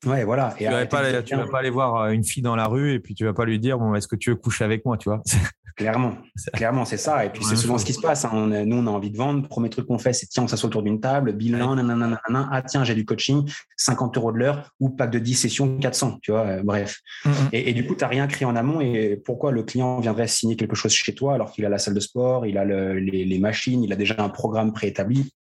Ouais, 0.07 0.25
voilà. 0.25 0.55
tu 0.57 0.65
vas, 0.65 0.87
pas, 0.87 1.23
tu 1.23 1.37
vas 1.37 1.47
pas 1.47 1.59
aller 1.59 1.71
voir 1.71 2.03
euh, 2.03 2.11
une 2.11 2.25
fille 2.25 2.43
dans 2.43 2.57
la 2.57 2.67
rue 2.67 2.93
et 2.93 3.01
puis 3.01 3.15
tu 3.15 3.25
vas 3.25 3.33
pas 3.33 3.45
lui 3.45 3.59
dire 3.59 3.79
bon 3.79 3.95
est-ce 3.95 4.09
que 4.09 4.17
tu 4.17 4.31
veux 4.31 4.37
coucher 4.37 4.65
avec 4.65 4.85
moi, 4.85 4.97
tu 4.97 5.09
vois? 5.09 5.23
Clairement, 5.77 6.19
clairement, 6.53 6.85
c'est 6.85 6.97
ça. 6.97 7.25
Et 7.25 7.31
puis 7.31 7.43
c'est 7.43 7.57
souvent 7.57 7.79
ce 7.79 7.85
qui 7.85 7.95
se 7.95 8.01
passe. 8.01 8.25
Hein. 8.25 8.47
nous, 8.65 8.77
on 8.77 8.87
a 8.87 8.91
envie 8.91 9.11
de 9.11 9.17
vendre. 9.17 9.49
Premier 9.49 9.71
truc 9.71 9.89
qu'on 9.89 9.99
fait, 9.99 10.13
c'est 10.13 10.27
tiens, 10.27 10.45
on 10.45 10.47
s'assoit 10.47 10.69
autour 10.69 10.85
d'une 10.85 11.01
table, 11.01 11.33
bilan, 11.33 11.75
nanana, 11.75 12.21
ah 12.31 12.63
tiens, 12.63 12.85
j'ai 12.85 12.95
du 12.95 13.05
coaching, 13.05 13.51
50 13.77 14.17
euros 14.17 14.31
de 14.31 14.39
l'heure 14.39 14.71
ou 14.79 14.91
pack 14.91 15.11
de 15.11 15.19
10 15.19 15.35
sessions, 15.35 15.79
400. 15.79 16.21
Tu 16.23 16.31
vois, 16.31 16.43
euh, 16.43 16.63
bref. 16.63 17.01
Mm, 17.25 17.31
mm. 17.31 17.49
et, 17.53 17.73
du 17.73 17.89
coup, 17.89 17.97
tu 17.97 18.05
n'as 18.05 18.09
rien 18.09 18.29
créé 18.29 18.47
en 18.47 18.55
amont. 18.55 18.81
Et 18.81 19.21
pourquoi 19.25 19.51
le 19.51 19.65
client 19.65 19.99
viendrait 19.99 20.29
signer 20.29 20.55
quelque 20.55 20.77
chose 20.77 20.93
chez 20.93 21.13
toi 21.13 21.35
alors 21.35 21.51
qu'il 21.51 21.67
a 21.67 21.69
la 21.69 21.79
salle 21.79 21.95
de 21.95 22.01
sport, 22.01 22.47
il 22.47 22.57
a 22.57 22.65
les, 22.65 23.25
les 23.25 23.39
machines, 23.41 23.83
il 23.83 23.93
a 23.93 23.97
déjà 23.97 24.15
un 24.19 24.29
programme 24.29 24.73
préétabli? 24.73 25.35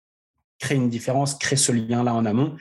Crée 0.59 0.75
une 0.75 0.89
différence, 0.89 1.35
crée 1.35 1.57
ce 1.57 1.73
lien-là 1.73 2.13
en 2.13 2.25
amont 2.25 2.55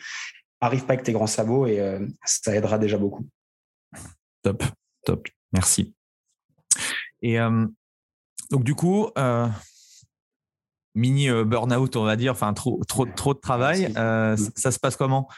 arrive 0.60 0.84
pas 0.84 0.94
avec 0.94 1.04
tes 1.04 1.12
grands 1.12 1.26
sabots 1.26 1.66
et 1.66 1.80
euh, 1.80 2.06
ça 2.24 2.54
aidera 2.54 2.78
déjà 2.78 2.98
beaucoup. 2.98 3.26
Top, 4.42 4.62
top, 5.04 5.28
merci. 5.52 5.94
Et 7.22 7.40
euh, 7.40 7.66
donc 8.50 8.64
du 8.64 8.74
coup, 8.74 9.08
euh, 9.18 9.46
mini 10.94 11.28
burn-out, 11.30 11.96
on 11.96 12.04
va 12.04 12.16
dire, 12.16 12.32
enfin 12.32 12.52
trop, 12.54 12.80
trop, 12.86 13.06
trop 13.06 13.34
de 13.34 13.40
travail. 13.40 13.92
ça 13.92 14.70
se 14.70 14.78
passe 14.78 14.96
comment? 14.96 15.28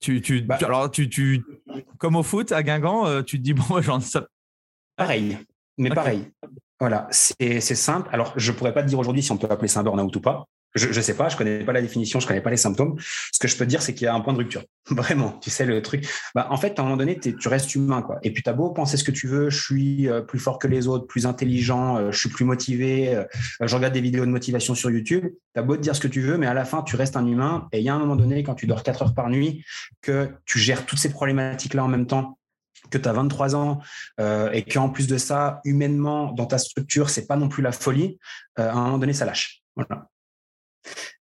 Tu, 0.00 0.22
tu, 0.22 0.40
bah 0.40 0.56
alors 0.62 0.90
tu, 0.90 1.10
tu, 1.10 1.44
comme 1.98 2.16
au 2.16 2.22
foot 2.22 2.52
à 2.52 2.62
Guingamp, 2.62 3.22
tu 3.22 3.36
te 3.38 3.42
dis 3.42 3.52
bon, 3.54 3.82
j'en 3.82 4.00
sais. 4.00 4.20
Pareil, 4.96 5.38
mais 5.76 5.90
pareil. 5.90 6.30
Voilà, 6.78 7.08
c'est 7.10 7.60
simple. 7.60 8.08
Alors, 8.10 8.32
je 8.36 8.52
pourrais 8.52 8.72
pas 8.72 8.82
te 8.82 8.88
dire 8.88 8.98
aujourd'hui 8.98 9.22
si 9.22 9.30
on 9.32 9.36
peut 9.36 9.48
appeler 9.50 9.68
ça 9.68 9.80
un 9.80 9.82
burn-out 9.82 10.16
ou 10.16 10.20
pas. 10.20 10.46
Je 10.74 10.86
ne 10.86 10.92
sais 10.92 11.16
pas, 11.16 11.28
je 11.28 11.36
connais 11.36 11.64
pas 11.64 11.72
la 11.72 11.82
définition, 11.82 12.20
je 12.20 12.26
connais 12.26 12.40
pas 12.40 12.50
les 12.50 12.56
symptômes. 12.56 12.96
Ce 13.32 13.38
que 13.40 13.48
je 13.48 13.56
peux 13.56 13.64
te 13.64 13.70
dire, 13.70 13.82
c'est 13.82 13.92
qu'il 13.92 14.04
y 14.04 14.08
a 14.08 14.14
un 14.14 14.20
point 14.20 14.32
de 14.32 14.38
rupture. 14.38 14.62
Vraiment, 14.90 15.32
tu 15.40 15.50
sais, 15.50 15.66
le 15.66 15.82
truc. 15.82 16.08
Bah, 16.34 16.46
en 16.50 16.56
fait, 16.56 16.78
à 16.78 16.82
un 16.82 16.84
moment 16.84 16.96
donné, 16.96 17.18
tu 17.18 17.48
restes 17.48 17.74
humain. 17.74 18.02
quoi. 18.02 18.18
Et 18.22 18.32
puis, 18.32 18.42
tu 18.42 18.50
as 18.50 18.52
beau 18.52 18.70
penser 18.70 18.96
ce 18.96 19.02
que 19.02 19.10
tu 19.10 19.26
veux, 19.26 19.50
je 19.50 19.60
suis 19.60 20.08
euh, 20.08 20.20
plus 20.20 20.38
fort 20.38 20.58
que 20.58 20.68
les 20.68 20.86
autres, 20.86 21.06
plus 21.06 21.26
intelligent, 21.26 21.96
euh, 21.96 22.12
je 22.12 22.18
suis 22.18 22.28
plus 22.28 22.44
motivé, 22.44 23.14
euh, 23.14 23.24
je 23.60 23.74
regarde 23.74 23.92
des 23.92 24.00
vidéos 24.00 24.24
de 24.24 24.30
motivation 24.30 24.74
sur 24.76 24.90
YouTube. 24.90 25.24
Tu 25.54 25.60
as 25.60 25.62
beau 25.62 25.76
te 25.76 25.82
dire 25.82 25.96
ce 25.96 26.00
que 26.00 26.08
tu 26.08 26.20
veux, 26.20 26.38
mais 26.38 26.46
à 26.46 26.54
la 26.54 26.64
fin, 26.64 26.82
tu 26.82 26.94
restes 26.94 27.16
un 27.16 27.26
humain. 27.26 27.68
Et 27.72 27.78
il 27.78 27.84
y 27.84 27.88
a 27.88 27.94
un 27.94 27.98
moment 27.98 28.16
donné, 28.16 28.44
quand 28.44 28.54
tu 28.54 28.66
dors 28.66 28.84
4 28.84 29.02
heures 29.02 29.14
par 29.14 29.28
nuit, 29.28 29.64
que 30.02 30.30
tu 30.44 30.60
gères 30.60 30.86
toutes 30.86 31.00
ces 31.00 31.10
problématiques-là 31.10 31.82
en 31.82 31.88
même 31.88 32.06
temps, 32.06 32.38
que 32.90 32.98
tu 32.98 33.08
as 33.08 33.12
23 33.12 33.56
ans 33.56 33.80
euh, 34.20 34.50
et 34.52 34.62
qu'en 34.62 34.88
plus 34.88 35.08
de 35.08 35.18
ça, 35.18 35.60
humainement, 35.64 36.32
dans 36.32 36.46
ta 36.46 36.58
structure, 36.58 37.10
c'est 37.10 37.26
pas 37.26 37.36
non 37.36 37.48
plus 37.48 37.62
la 37.62 37.72
folie, 37.72 38.18
à 38.56 38.72
un 38.72 38.84
moment 38.84 38.98
donné, 38.98 39.12
ça 39.12 39.24
lâche. 39.24 39.62
Voilà. 39.76 40.09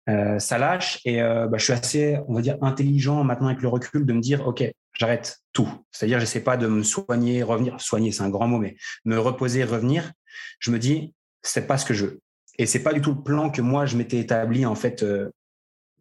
Euh, 0.10 0.39
ça 0.39 0.58
lâche 0.58 1.00
et 1.06 1.22
euh, 1.22 1.48
bah, 1.48 1.58
je 1.58 1.65
suis 1.65 1.74
assez, 1.74 2.17
on 2.28 2.34
va 2.34 2.41
dire, 2.41 2.58
intelligent 2.62 3.24
maintenant 3.24 3.48
avec 3.48 3.62
le 3.62 3.67
recul 3.67 4.06
de 4.06 4.13
me 4.13 4.22
dire, 4.22 4.48
OK, 4.48 4.63
j'arrête 4.93 5.39
tout. 5.54 5.69
C'est-à-dire, 5.91 6.19
j'essaie 6.19 6.41
pas 6.41 6.58
de 6.58 6.67
me 6.67 6.84
soigner, 6.84 7.43
revenir. 7.43 7.80
Soigner, 7.80 8.12
c'est 8.12 8.24
un 8.24 8.30
grand 8.30 8.48
mot, 8.48 8.58
mais 8.58 8.76
me 9.06 9.19
reposer, 9.19 9.63
revenir. 9.63 10.12
Je 10.60 10.72
me 10.72 10.80
dis, 10.80 11.13
c'est 11.43 11.67
pas 11.67 11.78
ce 11.78 11.86
que 11.86 11.93
je 11.93 12.06
veux. 12.06 12.22
Et 12.58 12.65
c'est 12.65 12.82
pas 12.82 12.93
du 12.93 13.02
tout 13.02 13.13
le 13.13 13.22
plan 13.22 13.50
que 13.50 13.62
moi, 13.62 13.86
je 13.86 13.98
m'étais 13.98 14.17
établi, 14.17 14.65
en 14.65 14.76
fait, 14.76 15.04
euh, 15.04 15.30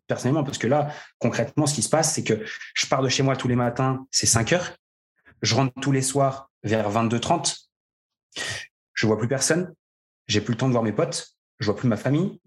personnellement. 0.07 0.45
Parce 0.45 0.59
que 0.59 0.67
là, 0.67 0.93
concrètement, 1.19 1.67
ce 1.67 1.75
qui 1.75 1.83
se 1.83 1.91
passe, 1.91 2.15
c'est 2.15 2.25
que 2.25 2.45
je 2.75 2.87
pars 2.87 3.03
de 3.03 3.09
chez 3.09 3.23
moi 3.23 3.37
tous 3.37 3.49
les 3.49 3.57
matins, 3.57 4.07
c'est 4.11 4.27
5 4.27 4.53
heures. 4.55 4.77
Je 5.43 5.55
rentre 5.55 5.73
tous 5.81 5.93
les 5.93 6.03
soirs 6.03 6.51
vers 6.63 6.91
22h30. 6.91 7.69
Je 8.95 9.07
vois 9.07 9.19
plus 9.19 9.29
personne. 9.29 9.73
J'ai 10.27 10.41
plus 10.41 10.53
le 10.53 10.59
temps 10.59 10.67
de 10.67 10.73
voir 10.73 10.83
mes 10.83 10.93
potes 10.93 11.38
je 11.59 11.67
vois 11.67 11.77
plus 11.77 11.89
ma 11.89 11.97
famille. 11.97 12.41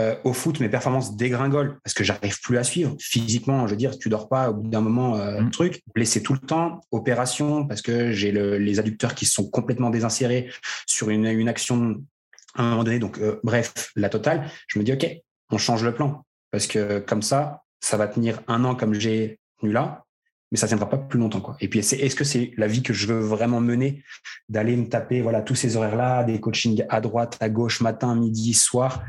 Euh, 0.00 0.16
au 0.24 0.32
foot, 0.32 0.60
mes 0.60 0.68
performances 0.68 1.16
dégringolent 1.16 1.76
parce 1.84 1.94
que 1.94 2.04
j'arrive 2.04 2.40
plus 2.40 2.58
à 2.58 2.64
suivre 2.64 2.96
physiquement. 3.00 3.66
Je 3.66 3.72
veux 3.72 3.76
dire, 3.76 3.98
tu 3.98 4.08
dors 4.08 4.28
pas 4.28 4.50
au 4.50 4.54
bout 4.54 4.68
d'un 4.68 4.80
moment, 4.80 5.16
euh, 5.16 5.40
mm. 5.40 5.50
truc. 5.50 5.82
Blessé 5.94 6.22
tout 6.22 6.32
le 6.32 6.38
temps. 6.38 6.80
Opération 6.90 7.66
parce 7.66 7.82
que 7.82 8.12
j'ai 8.12 8.32
les 8.32 8.78
adducteurs 8.78 9.14
qui 9.14 9.26
sont 9.26 9.48
complètement 9.48 9.90
désinsérés 9.90 10.50
sur 10.86 11.10
une, 11.10 11.26
une 11.26 11.48
action 11.48 12.02
à 12.54 12.62
un 12.62 12.70
moment 12.70 12.84
donné. 12.84 12.98
Donc, 12.98 13.18
euh, 13.18 13.40
bref, 13.42 13.92
la 13.96 14.08
totale. 14.08 14.48
Je 14.68 14.78
me 14.78 14.84
dis, 14.84 14.92
ok, 14.92 15.06
on 15.50 15.58
change 15.58 15.84
le 15.84 15.94
plan 15.94 16.24
parce 16.50 16.66
que 16.66 17.00
comme 17.00 17.22
ça, 17.22 17.62
ça 17.80 17.96
va 17.96 18.06
tenir 18.06 18.40
un 18.46 18.64
an 18.64 18.74
comme 18.74 18.94
j'ai 18.94 19.38
tenu 19.60 19.72
là 19.72 20.04
mais 20.52 20.58
ça 20.58 20.68
tiendra 20.68 20.88
pas 20.88 20.98
plus 20.98 21.18
longtemps. 21.18 21.40
Quoi. 21.40 21.56
Et 21.60 21.68
puis, 21.68 21.78
est-ce 21.78 22.14
que 22.14 22.24
c'est 22.24 22.52
la 22.58 22.66
vie 22.66 22.82
que 22.82 22.92
je 22.92 23.06
veux 23.06 23.20
vraiment 23.20 23.60
mener? 23.60 24.04
D'aller 24.50 24.76
me 24.76 24.86
taper 24.86 25.22
voilà, 25.22 25.40
tous 25.40 25.54
ces 25.54 25.76
horaires-là, 25.76 26.24
des 26.24 26.40
coachings 26.40 26.84
à 26.90 27.00
droite, 27.00 27.38
à 27.40 27.48
gauche, 27.48 27.80
matin, 27.80 28.14
midi, 28.14 28.52
soir? 28.52 29.02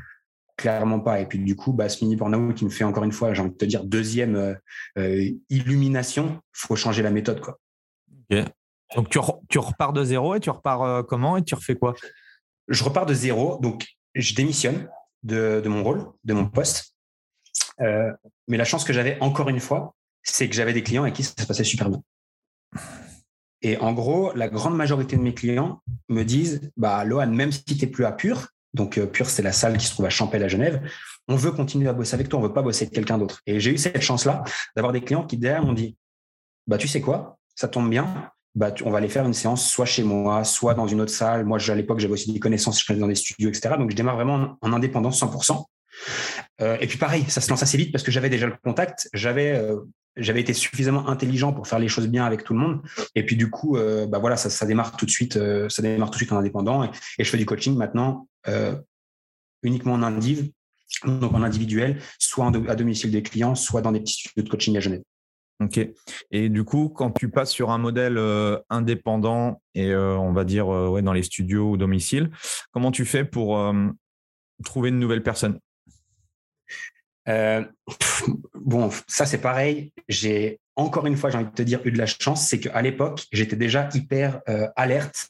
Clairement 0.56 1.02
pas. 1.02 1.20
Et 1.20 1.26
puis, 1.26 1.40
du 1.40 1.58
coup, 1.58 1.74
bah, 1.74 1.90
ce 1.90 2.02
mini 2.06 2.16
burnout 2.16 2.56
qui 2.56 2.64
me 2.64 2.70
fait 2.70 2.86
encore 2.86 3.04
une 3.04 3.12
fois, 3.12 3.34
j'ai 3.34 3.42
envie 3.42 3.52
de 3.52 3.58
te 3.58 3.66
dire, 3.66 3.84
deuxième 3.84 4.38
euh, 4.38 4.54
euh, 4.98 5.32
illumination, 5.50 6.40
il 6.40 6.40
faut 6.54 6.78
changer 6.78 7.04
la 7.04 7.12
méthode. 7.12 7.42
Quoi. 7.42 7.60
Donc, 8.96 9.10
tu, 9.10 9.20
tu, 9.50 9.60
repars 9.60 9.92
de 9.92 10.06
zéro 10.06 10.36
et 10.36 10.40
tu 10.40 10.50
repars 10.50 10.84
euh, 10.84 11.04
comment 11.04 11.36
et 11.36 11.44
tu 11.44 11.56
refais 11.56 11.76
quoi? 11.76 11.94
Je 12.70 12.86
repars 12.86 13.06
de 13.06 13.14
zéro. 13.14 13.60
Donc, 13.62 13.86
je 14.16 14.34
démissionne 14.34 14.88
de, 15.24 15.60
de 15.62 15.68
mon 15.68 15.84
rôle, 15.84 16.06
de 16.24 16.34
mon 16.34 16.48
poste. 16.48 16.96
mais 17.80 18.56
la 18.58 18.64
chance 18.64 18.86
que 18.86 18.94
j'avais, 18.94 19.18
encore 19.20 19.50
une 19.50 19.60
fois, 19.60 19.94
c'est 20.24 20.50
que 20.50 20.56
j'avais 20.56 20.74
des 20.74 20.84
clients 20.84 21.04
avec 21.04 21.16
qui 21.16 21.24
ça 21.24 21.34
se 21.38 21.46
passait 21.46 21.64
super 21.64 21.90
bien. 21.90 22.02
Et 23.62 23.78
en 23.78 23.94
gros, 23.94 24.34
la 24.34 24.50
grande 24.50 24.76
majorité 24.76 25.16
de 25.16 25.22
mes 25.22 25.34
clients 25.34 25.82
me 26.10 26.24
disent 26.24 26.72
bah, 26.76 27.04
Lohan, 27.06 27.28
même 27.28 27.52
si 27.52 27.64
tu 27.64 27.76
n'es 27.76 27.92
plus 27.92 28.06
à 28.06 28.12
Pure, 28.12 28.48
donc 28.74 28.98
euh, 28.98 29.06
Pure, 29.06 29.30
c'est 29.30 29.42
la 29.42 29.54
salle 29.54 29.78
qui 29.78 29.86
se 29.86 29.92
trouve 29.92 30.06
à 30.06 30.10
Champel 30.10 30.44
à 30.44 30.48
Genève, 30.48 30.82
on 31.28 31.36
veut 31.36 31.52
continuer 31.52 31.88
à 31.88 31.94
bosser 31.94 32.16
avec 32.16 32.28
toi, 32.28 32.40
on 32.40 32.44
ne 32.44 32.48
veut 32.48 32.54
pas 32.54 32.62
bosser 32.62 32.84
avec 32.84 32.94
quelqu'un 32.94 33.18
d'autre. 33.18 33.42
Et 33.46 33.60
j'ai 33.60 33.72
eu 33.72 33.78
cette 33.78 34.02
chance-là 34.02 34.44
d'avoir 34.76 34.92
des 34.92 35.02
clients 35.02 35.26
qui, 35.26 35.38
derrière, 35.38 35.64
m'ont 35.64 35.74
dit 35.74 35.96
bah, 36.68 36.78
Tu 36.78 36.88
sais 36.88 37.00
quoi, 37.00 37.38
ça 37.56 37.70
tombe 37.70 37.90
bien, 37.90 38.32
bah, 38.56 38.74
on 38.84 38.92
va 38.92 38.98
aller 38.98 39.10
faire 39.10 39.26
une 39.26 39.34
séance 39.34 39.68
soit 39.68 39.86
chez 39.86 40.04
moi, 40.04 40.44
soit 40.44 40.74
dans 40.74 40.88
une 40.88 41.00
autre 41.00 41.14
salle. 41.14 41.46
Moi, 41.46 41.60
à 41.66 41.76
l'époque, 41.76 42.00
j'avais 42.00 42.14
aussi 42.14 42.34
des 42.34 42.40
connaissances, 42.40 42.80
je 42.82 42.86
faisais 42.86 43.00
dans 43.00 43.08
des 43.08 43.16
studios, 43.16 43.50
etc. 43.50 43.76
Donc, 43.78 43.92
je 43.92 43.96
démarre 43.96 44.16
vraiment 44.16 44.58
en 44.62 44.74
indépendance 44.74 45.22
100%. 45.22 45.64
Euh, 46.62 46.78
et 46.82 46.88
puis 46.88 46.98
pareil, 46.98 47.24
ça 47.30 47.40
se 47.42 47.50
lance 47.50 47.64
assez 47.64 47.78
vite 47.78 47.92
parce 47.92 48.04
que 48.04 48.12
j'avais 48.12 48.30
déjà 48.30 48.48
le 48.48 48.56
contact, 48.64 49.10
j'avais 49.14 49.52
euh, 49.52 49.80
j'avais 50.16 50.42
été 50.42 50.54
suffisamment 50.54 51.08
intelligent 51.10 51.54
pour 51.54 51.68
faire 51.68 51.80
les 51.80 51.88
choses 51.88 52.08
bien 52.08 52.26
avec 52.26 52.44
tout 52.44 52.54
le 52.54 52.60
monde. 52.60 52.82
Et 53.16 53.26
puis 53.26 53.36
du 53.36 53.50
coup, 53.50 53.78
euh, 53.78 54.06
bah 54.06 54.20
voilà, 54.20 54.38
ça, 54.38 54.66
démarre 54.66 54.96
tout 54.96 55.06
de 55.06 55.12
suite, 55.12 55.40
ça 55.70 55.82
démarre 55.82 56.10
tout 56.10 56.16
de 56.16 56.18
suite 56.18 56.32
en 56.32 56.38
indépendant. 56.38 56.84
Et, 56.84 56.90
je 57.20 57.30
fais 57.30 57.38
du 57.38 57.46
coaching 57.46 57.76
maintenant 57.76 58.28
uniquement 59.64 59.94
en 59.94 60.04
indiv, 60.04 60.52
donc 61.06 61.34
en 61.34 61.42
individuel, 61.42 62.02
soit 62.20 62.52
à 62.68 62.76
domicile 62.76 63.12
des 63.12 63.24
clients, 63.24 63.56
soit 63.56 63.82
dans 63.82 63.92
des 63.92 64.02
petits 64.02 64.14
studios 64.14 64.44
de 64.44 64.50
coaching 64.50 64.76
à 64.78 64.82
Genève. 64.82 65.02
Ok. 65.62 65.80
Et 66.32 66.50
du 66.50 66.66
coup, 66.66 66.90
quand 66.90 67.12
tu 67.12 67.30
passes 67.30 67.52
sur 67.52 67.72
un 67.72 67.78
modèle 67.78 68.20
indépendant 68.70 69.62
et 69.74 69.96
on 69.96 70.34
va 70.34 70.44
dire 70.44 70.68
ouais, 70.68 71.02
dans 71.02 71.14
les 71.14 71.24
studios 71.24 71.72
ou 71.72 71.78
domicile, 71.78 72.30
comment 72.72 72.92
tu 72.92 73.06
fais 73.06 73.24
pour 73.24 73.74
trouver 74.64 74.90
une 74.90 75.00
nouvelle 75.00 75.24
personne? 75.24 75.60
Euh, 77.28 77.64
bon, 78.56 78.90
ça 79.08 79.26
c'est 79.26 79.40
pareil. 79.40 79.92
J'ai 80.08 80.60
encore 80.76 81.06
une 81.06 81.18
fois, 81.18 81.30
j'ai 81.30 81.38
envie 81.38 81.50
de 81.50 81.56
te 81.56 81.62
dire, 81.62 81.82
eu 81.86 81.92
de 81.92 81.98
la 81.98 82.06
chance, 82.06 82.48
c'est 82.48 82.60
qu'à 82.60 82.82
l'époque, 82.82 83.26
j'étais 83.32 83.56
déjà 83.56 83.90
hyper 83.94 84.42
euh, 84.50 84.68
alerte 84.76 85.30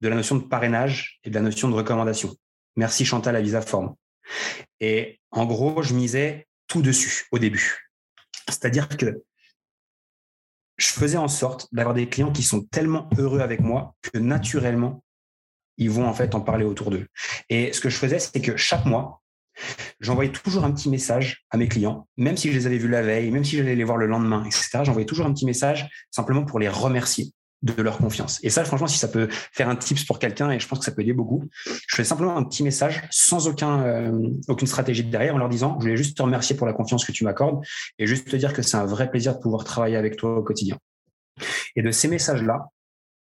de 0.00 0.08
la 0.08 0.14
notion 0.14 0.36
de 0.36 0.44
parrainage 0.44 1.18
et 1.24 1.30
de 1.30 1.34
la 1.34 1.40
notion 1.40 1.68
de 1.68 1.74
recommandation. 1.74 2.34
Merci 2.76 3.04
Chantal 3.04 3.34
à 3.36 3.40
Visa 3.40 3.62
Forme. 3.62 3.94
Et 4.80 5.20
en 5.30 5.46
gros, 5.46 5.82
je 5.82 5.94
misais 5.94 6.46
tout 6.68 6.82
dessus 6.82 7.26
au 7.32 7.38
début. 7.38 7.90
C'est-à-dire 8.48 8.88
que 8.88 9.22
je 10.76 10.86
faisais 10.88 11.16
en 11.16 11.28
sorte 11.28 11.68
d'avoir 11.72 11.94
des 11.94 12.08
clients 12.08 12.32
qui 12.32 12.42
sont 12.42 12.62
tellement 12.62 13.08
heureux 13.18 13.40
avec 13.40 13.60
moi 13.60 13.94
que 14.02 14.18
naturellement, 14.18 15.02
ils 15.78 15.90
vont 15.90 16.06
en 16.06 16.12
fait 16.12 16.34
en 16.34 16.40
parler 16.40 16.64
autour 16.64 16.90
d'eux. 16.90 17.06
Et 17.48 17.72
ce 17.72 17.80
que 17.80 17.88
je 17.88 17.96
faisais, 17.96 18.18
c'est 18.18 18.40
que 18.40 18.56
chaque 18.56 18.84
mois, 18.84 19.22
J'envoyais 20.00 20.32
toujours 20.32 20.64
un 20.64 20.72
petit 20.72 20.88
message 20.88 21.44
à 21.50 21.56
mes 21.56 21.68
clients, 21.68 22.06
même 22.16 22.36
si 22.36 22.50
je 22.50 22.58
les 22.58 22.66
avais 22.66 22.78
vus 22.78 22.88
la 22.88 23.02
veille, 23.02 23.30
même 23.30 23.44
si 23.44 23.56
j'allais 23.56 23.74
les 23.74 23.84
voir 23.84 23.96
le 23.96 24.06
lendemain, 24.06 24.44
etc. 24.44 24.80
J'envoyais 24.84 25.06
toujours 25.06 25.26
un 25.26 25.32
petit 25.32 25.46
message 25.46 25.88
simplement 26.10 26.44
pour 26.44 26.58
les 26.58 26.68
remercier 26.68 27.32
de 27.62 27.82
leur 27.82 27.98
confiance. 27.98 28.38
Et 28.42 28.50
ça, 28.50 28.64
franchement, 28.64 28.86
si 28.86 28.98
ça 28.98 29.08
peut 29.08 29.28
faire 29.30 29.68
un 29.68 29.76
tips 29.76 30.04
pour 30.04 30.18
quelqu'un, 30.18 30.50
et 30.50 30.60
je 30.60 30.68
pense 30.68 30.80
que 30.80 30.84
ça 30.84 30.92
peut 30.92 31.02
aider 31.02 31.14
beaucoup, 31.14 31.44
je 31.64 31.96
fais 31.96 32.04
simplement 32.04 32.36
un 32.36 32.44
petit 32.44 32.62
message 32.62 33.02
sans 33.10 33.48
euh, 33.48 34.28
aucune 34.48 34.66
stratégie 34.68 35.04
derrière 35.04 35.34
en 35.34 35.38
leur 35.38 35.48
disant, 35.48 35.76
je 35.78 35.84
voulais 35.84 35.96
juste 35.96 36.16
te 36.16 36.22
remercier 36.22 36.54
pour 36.54 36.66
la 36.66 36.72
confiance 36.72 37.04
que 37.04 37.12
tu 37.12 37.24
m'accordes 37.24 37.64
et 37.98 38.06
juste 38.06 38.30
te 38.30 38.36
dire 38.36 38.52
que 38.52 38.62
c'est 38.62 38.76
un 38.76 38.84
vrai 38.84 39.10
plaisir 39.10 39.34
de 39.34 39.40
pouvoir 39.40 39.64
travailler 39.64 39.96
avec 39.96 40.16
toi 40.16 40.38
au 40.38 40.42
quotidien. 40.42 40.78
Et 41.74 41.82
de 41.82 41.90
ces 41.90 42.08
messages-là, 42.08 42.70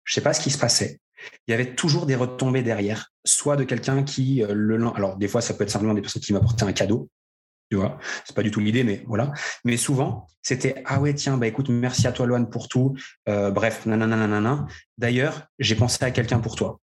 je 0.04 0.14
sais 0.14 0.20
pas 0.20 0.34
ce 0.34 0.40
qui 0.40 0.50
se 0.50 0.58
passait, 0.58 1.00
il 1.46 1.50
y 1.50 1.54
avait 1.54 1.74
toujours 1.74 2.06
des 2.06 2.14
retombées 2.14 2.62
derrière, 2.62 3.10
soit 3.24 3.56
de 3.56 3.64
quelqu'un 3.64 4.02
qui 4.02 4.42
euh, 4.42 4.52
le 4.54 4.84
alors 4.94 5.16
des 5.16 5.28
fois 5.28 5.40
ça 5.40 5.54
peut 5.54 5.64
être 5.64 5.70
simplement 5.70 5.94
des 5.94 6.02
personnes 6.02 6.22
qui 6.22 6.32
m'apportaient 6.32 6.64
un 6.64 6.72
cadeau, 6.72 7.08
tu 7.70 7.76
vois, 7.76 7.98
c'est 8.24 8.36
pas 8.36 8.42
du 8.42 8.50
tout 8.50 8.60
l'idée, 8.60 8.84
mais 8.84 9.04
voilà. 9.06 9.32
Mais 9.64 9.76
souvent 9.76 10.26
c'était 10.42 10.82
ah 10.86 11.00
ouais 11.00 11.14
tiens 11.14 11.36
bah 11.36 11.46
écoute 11.46 11.68
merci 11.68 12.06
à 12.06 12.12
toi 12.12 12.26
Loane 12.26 12.50
pour 12.50 12.68
tout, 12.68 12.94
euh, 13.28 13.50
bref 13.50 13.86
nanana 13.86 14.16
nanana. 14.16 14.66
D'ailleurs 14.98 15.46
j'ai 15.58 15.74
pensé 15.74 16.04
à 16.04 16.10
quelqu'un 16.10 16.40
pour 16.40 16.56
toi. 16.56 16.80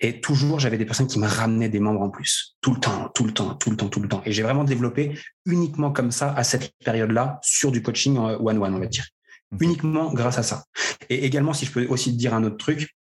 Et 0.00 0.20
toujours, 0.20 0.60
j'avais 0.60 0.78
des 0.78 0.84
personnes 0.84 1.06
qui 1.06 1.18
me 1.18 1.26
ramenaient 1.26 1.68
des 1.68 1.80
membres 1.80 2.02
en 2.02 2.10
plus. 2.10 2.56
Tout 2.60 2.72
le 2.72 2.80
temps, 2.80 3.10
tout 3.14 3.24
le 3.24 3.32
temps, 3.32 3.54
tout 3.54 3.70
le 3.70 3.76
temps, 3.76 3.88
tout 3.88 4.00
le 4.00 4.08
temps. 4.08 4.22
Et 4.24 4.32
j'ai 4.32 4.42
vraiment 4.42 4.64
développé 4.64 5.18
uniquement 5.46 5.90
comme 5.90 6.10
ça, 6.10 6.32
à 6.32 6.44
cette 6.44 6.72
période-là, 6.84 7.40
sur 7.42 7.72
du 7.72 7.82
coaching 7.82 8.16
one-one, 8.16 8.74
on 8.74 8.78
va 8.78 8.86
dire. 8.86 9.06
Uniquement 9.60 10.12
grâce 10.12 10.38
à 10.38 10.42
ça. 10.42 10.64
Et 11.10 11.24
également, 11.24 11.52
si 11.52 11.66
je 11.66 11.72
peux 11.72 11.86
aussi 11.86 12.12
te 12.12 12.16
dire 12.16 12.34
un 12.34 12.44
autre 12.44 12.56
truc, 12.56 12.94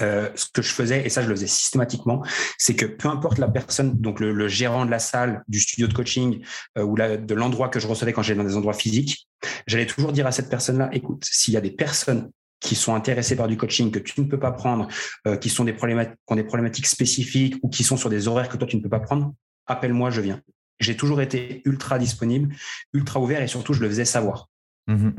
euh, 0.00 0.28
ce 0.34 0.46
que 0.52 0.62
je 0.62 0.72
faisais, 0.72 1.06
et 1.06 1.08
ça 1.08 1.22
je 1.22 1.28
le 1.28 1.34
faisais 1.34 1.46
systématiquement, 1.46 2.24
c'est 2.58 2.74
que 2.74 2.86
peu 2.86 3.08
importe 3.08 3.38
la 3.38 3.48
personne, 3.48 3.94
donc 4.00 4.20
le, 4.20 4.48
gérant 4.48 4.84
de 4.84 4.90
la 4.90 4.98
salle, 4.98 5.44
du 5.48 5.60
studio 5.60 5.86
de 5.86 5.94
coaching 5.94 6.44
euh, 6.78 6.82
ou 6.82 6.96
de 6.96 7.34
l'endroit 7.34 7.68
que 7.68 7.78
je 7.78 7.86
recevais 7.86 8.12
quand 8.12 8.22
j'étais 8.22 8.38
dans 8.38 8.44
des 8.44 8.56
endroits 8.56 8.74
physiques, 8.74 9.28
j'allais 9.66 9.86
toujours 9.86 10.12
dire 10.12 10.26
à 10.26 10.32
cette 10.32 10.50
personne-là, 10.50 10.88
écoute, 10.92 11.24
s'il 11.24 11.54
y 11.54 11.56
a 11.56 11.60
des 11.60 11.70
personnes 11.70 12.30
qui 12.60 12.74
sont 12.74 12.94
intéressées 12.94 13.36
par 13.36 13.46
du 13.46 13.56
coaching 13.56 13.90
que 13.90 13.98
tu 13.98 14.20
ne 14.20 14.26
peux 14.26 14.38
pas 14.38 14.52
prendre, 14.52 14.88
euh, 15.26 15.36
qui 15.36 15.50
sont 15.50 15.64
des 15.64 15.74
problématiques, 15.74 16.16
qui 16.26 16.32
ont 16.32 16.36
des 16.36 16.44
problématiques 16.44 16.86
spécifiques 16.86 17.56
ou 17.62 17.68
qui 17.68 17.84
sont 17.84 17.96
sur 17.96 18.10
des 18.10 18.26
horaires 18.26 18.48
que 18.48 18.56
toi 18.56 18.66
tu 18.66 18.76
ne 18.76 18.82
peux 18.82 18.88
pas 18.88 19.00
prendre, 19.00 19.32
appelle-moi, 19.66 20.10
je 20.10 20.20
viens. 20.20 20.40
J'ai 20.80 20.96
toujours 20.96 21.20
été 21.20 21.62
ultra 21.66 21.98
disponible, 21.98 22.54
ultra 22.92 23.20
ouvert 23.20 23.42
et 23.42 23.46
surtout 23.46 23.74
je 23.74 23.80
le 23.80 23.88
faisais 23.88 24.04
savoir. 24.04 24.48
Mmh 24.86 25.10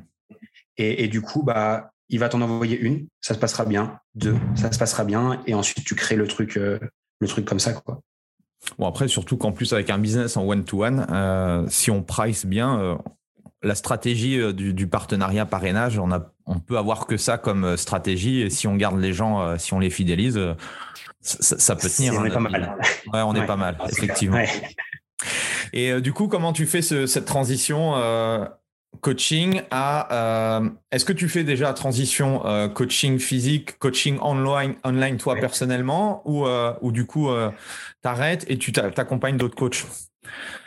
et, 0.77 1.05
et, 1.05 1.07
du 1.07 1.21
coup, 1.21 1.41
bah, 1.41 1.93
il 2.09 2.19
va 2.19 2.29
t'en 2.29 2.41
envoyer 2.41 2.79
une, 2.79 3.07
ça 3.21 3.33
se 3.33 3.39
passera 3.39 3.65
bien. 3.65 3.99
Deux, 4.13 4.35
ça 4.55 4.71
se 4.71 4.77
passera 4.77 5.03
bien. 5.03 5.41
Et 5.47 5.53
ensuite, 5.53 5.85
tu 5.85 5.95
crées 5.95 6.15
le 6.15 6.27
truc, 6.27 6.57
euh, 6.57 6.79
le 7.19 7.27
truc 7.27 7.45
comme 7.45 7.59
ça. 7.59 7.73
Quoi. 7.73 8.01
Bon, 8.77 8.87
après, 8.87 9.07
surtout 9.07 9.37
qu'en 9.37 9.51
plus, 9.51 9.73
avec 9.73 9.89
un 9.89 9.97
business 9.97 10.37
en 10.37 10.45
one-to-one, 10.45 11.07
euh, 11.11 11.65
si 11.69 11.91
on 11.91 12.03
price 12.03 12.45
bien, 12.45 12.79
euh, 12.79 12.95
la 13.63 13.75
stratégie 13.75 14.53
du, 14.53 14.87
partenariat 14.87 15.45
parrainage, 15.45 15.97
on, 15.97 16.11
a, 16.11 16.31
on 16.45 16.59
peut 16.59 16.77
avoir 16.77 17.07
que 17.07 17.17
ça 17.17 17.37
comme 17.39 17.75
stratégie. 17.77 18.41
Et 18.41 18.49
si 18.51 18.67
on 18.67 18.75
garde 18.75 18.99
les 18.99 19.13
gens, 19.13 19.57
si 19.57 19.73
on 19.73 19.79
les 19.79 19.89
fidélise, 19.89 20.39
ça, 21.21 21.75
peut 21.75 21.89
tenir. 21.89 22.13
On 22.13 22.25
est 22.25 22.29
pas 22.29 22.39
mal. 22.39 22.77
Ouais, 23.11 23.21
on 23.21 23.33
est 23.33 23.45
pas 23.47 23.55
mal, 23.55 23.77
effectivement. 23.89 24.37
Et 25.73 25.99
du 25.99 26.13
coup, 26.13 26.27
comment 26.27 26.53
tu 26.53 26.67
fais 26.67 26.83
cette 26.83 27.25
transition 27.25 27.95
coaching 29.01 29.61
à 29.71 30.59
euh, 30.59 30.69
est-ce 30.91 31.05
que 31.05 31.13
tu 31.13 31.29
fais 31.29 31.43
déjà 31.43 31.65
la 31.65 31.73
transition 31.73 32.45
euh, 32.45 32.67
coaching 32.67 33.19
physique, 33.19 33.77
coaching 33.79 34.17
online, 34.21 34.75
online 34.83 35.17
toi 35.17 35.35
personnellement 35.35 36.21
ou, 36.25 36.45
euh, 36.45 36.73
ou 36.81 36.91
du 36.91 37.05
coup 37.05 37.29
tu 37.29 38.07
arrêtes 38.07 38.45
et 38.49 38.57
tu 38.57 38.71
t'accompagnes 38.71 39.37
d'autres 39.37 39.55
coachs? 39.55 39.85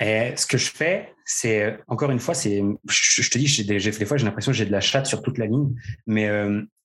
Et 0.00 0.34
ce 0.36 0.46
que 0.46 0.56
je 0.56 0.70
fais, 0.70 1.14
c'est 1.24 1.78
encore 1.88 2.10
une 2.10 2.20
fois, 2.20 2.34
c'est 2.34 2.62
je, 2.88 3.28
te 3.28 3.38
dis, 3.38 3.46
j'ai 3.48 3.64
fait 3.64 3.98
des 3.98 4.06
fois, 4.06 4.16
j'ai 4.16 4.24
l'impression 4.24 4.52
que 4.52 4.58
j'ai 4.58 4.66
de 4.66 4.72
la 4.72 4.80
chatte 4.80 5.06
sur 5.06 5.20
toute 5.20 5.36
la 5.36 5.46
ligne, 5.46 5.74
mais 6.06 6.30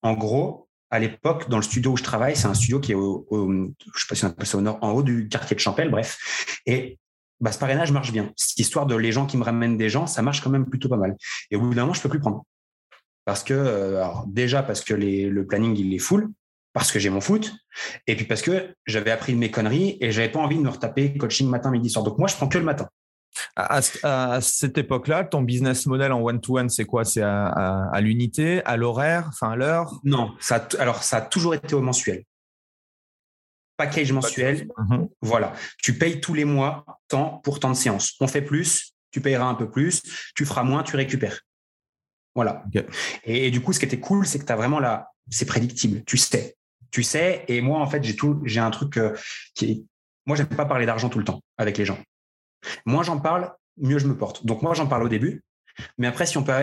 en 0.02 0.14
gros, 0.14 0.68
à 0.90 1.00
l'époque, 1.00 1.50
dans 1.50 1.58
le 1.58 1.64
studio 1.64 1.92
où 1.92 1.98
je 1.98 2.04
travaille, 2.04 2.36
c'est 2.36 2.48
un 2.48 2.54
studio 2.54 2.80
qui 2.80 2.94
est 2.94 2.96
au, 2.96 3.28
je 3.32 4.00
sais 4.00 4.08
pas 4.10 4.16
si 4.16 4.26
on 4.26 4.30
appelle 4.30 4.48
ça 4.48 4.58
au 4.58 4.62
nord, 4.62 4.80
en 4.82 4.92
haut 4.92 5.04
du 5.04 5.28
quartier 5.28 5.56
de 5.56 5.60
Champel, 5.62 5.90
bref. 5.90 6.18
Et 6.66 6.98
bah, 7.44 7.52
ce 7.52 7.60
parrainage 7.60 7.92
marche 7.92 8.14
bien. 8.14 8.32
Cette 8.38 8.58
histoire 8.58 8.86
de 8.86 8.96
les 8.96 9.12
gens 9.12 9.26
qui 9.26 9.36
me 9.36 9.44
ramènent 9.44 9.78
des 9.78 9.90
gens, 9.90 10.08
ça 10.08 10.22
marche 10.22 10.40
quand 10.42 10.50
même 10.50 10.66
plutôt 10.66 10.88
pas 10.88 10.96
mal. 10.96 11.18
Et 11.52 11.58
au 11.58 11.60
bout 11.60 11.74
d'un 11.74 11.82
moment, 11.82 11.94
je 11.94 12.02
peux 12.02 12.08
plus 12.08 12.22
prendre. 12.22 12.46
Parce 13.26 13.44
que, 13.44 13.54
euh, 13.54 13.98
alors 13.98 14.26
déjà 14.28 14.64
parce 14.64 14.82
que 14.82 14.94
le 14.94 15.46
planning, 15.46 15.76
il 15.76 15.94
est 15.94 16.00
full, 16.00 16.30
parce 16.72 16.90
que 16.90 17.00
j'ai 17.00 17.10
mon 17.10 17.20
foot, 17.20 17.54
et 18.08 18.16
puis 18.16 18.26
parce 18.26 18.42
que 18.42 18.74
j'avais 18.86 19.12
appris 19.12 19.34
de 19.34 19.40
mes 19.40 19.52
conneries 19.52 19.98
et 20.00 20.14
j'avais 20.14 20.30
pas 20.30 20.40
envie 20.40 20.58
de 20.58 20.62
me 20.62 20.70
retaper 20.70 21.18
coaching 21.18 21.50
matin, 21.50 21.70
midi, 21.70 21.90
soir. 21.90 22.06
Donc 22.06 22.18
moi, 22.18 22.30
je 22.30 22.36
prends 22.36 22.48
que 22.48 22.58
le 22.58 22.64
matin. 22.64 22.88
À, 23.58 23.82
cette 24.40 24.78
époque-là, 24.78 25.26
ton 25.26 25.42
business 25.42 25.86
model 25.86 26.14
en 26.14 26.22
one-to-one, 26.22 26.70
c'est 26.70 26.86
quoi? 26.86 27.04
C'est 27.04 27.24
à, 27.24 28.00
l'unité, 28.00 28.64
à 28.64 28.78
l'horaire, 28.78 29.26
enfin 29.28 29.52
à 29.52 29.56
l'heure? 29.58 30.00
Non, 30.06 30.32
ça, 30.40 30.66
alors 30.80 31.04
ça 31.04 31.18
a 31.18 31.22
toujours 31.22 31.56
été 31.56 31.76
au 31.76 31.82
mensuel 31.82 32.24
package 33.84 34.12
mensuel. 34.12 34.68
Mhm. 34.78 35.10
Voilà. 35.22 35.54
Tu 35.82 35.98
payes 35.98 36.22
tous 36.22 36.34
les 36.34 36.46
mois 36.46 36.86
tant 37.08 37.40
pour 37.44 37.60
tant 37.60 37.70
de 37.70 37.76
séances. 37.76 38.16
On 38.20 38.28
fait 38.28 38.42
plus, 38.42 38.94
tu 39.12 39.22
payeras 39.22 39.46
un 39.46 39.56
peu 39.56 39.70
plus, 39.70 40.02
tu 40.36 40.46
feras 40.46 40.64
moins, 40.64 40.84
tu 40.84 40.96
récupères. 40.96 41.42
Voilà. 42.36 42.64
Et, 43.24 43.52
du 43.52 43.62
coup, 43.62 43.74
ce 43.74 43.80
qui 43.80 43.86
était 43.86 44.00
cool, 44.00 44.26
c'est 44.26 44.40
que 44.40 44.46
tu 44.46 44.52
as 44.52 44.56
vraiment 44.56 44.80
là, 44.80 45.12
c'est 45.30 45.46
prédictible. 45.46 46.04
Tu 46.06 46.18
sais. 46.18 46.56
Tu 46.92 47.04
sais. 47.04 47.46
Et 47.48 47.62
moi, 47.62 47.80
en 47.80 47.88
fait, 47.88 48.04
j'ai 48.04 48.16
tout, 48.16 48.42
j'ai 48.46 48.60
un 48.60 48.72
truc 48.72 48.98
euh, 48.98 49.16
qui 49.54 49.72
est, 49.72 49.84
moi, 50.26 50.36
j'aime 50.36 50.48
pas 50.48 50.66
parler 50.66 50.86
d'argent 50.86 51.10
tout 51.10 51.20
le 51.20 51.26
temps 51.26 51.42
avec 51.58 51.78
les 51.78 51.86
gens. 51.86 52.00
Moins 52.86 53.04
j'en 53.04 53.20
parle, 53.20 53.52
mieux 53.78 54.00
je 54.00 54.08
me 54.08 54.18
porte. 54.18 54.46
Donc, 54.46 54.62
moi, 54.62 54.74
j'en 54.74 54.88
parle 54.88 55.04
au 55.04 55.10
début. 55.10 55.44
Mais 55.98 56.08
après, 56.08 56.26
si 56.26 56.38
on 56.38 56.44
peut 56.44 56.54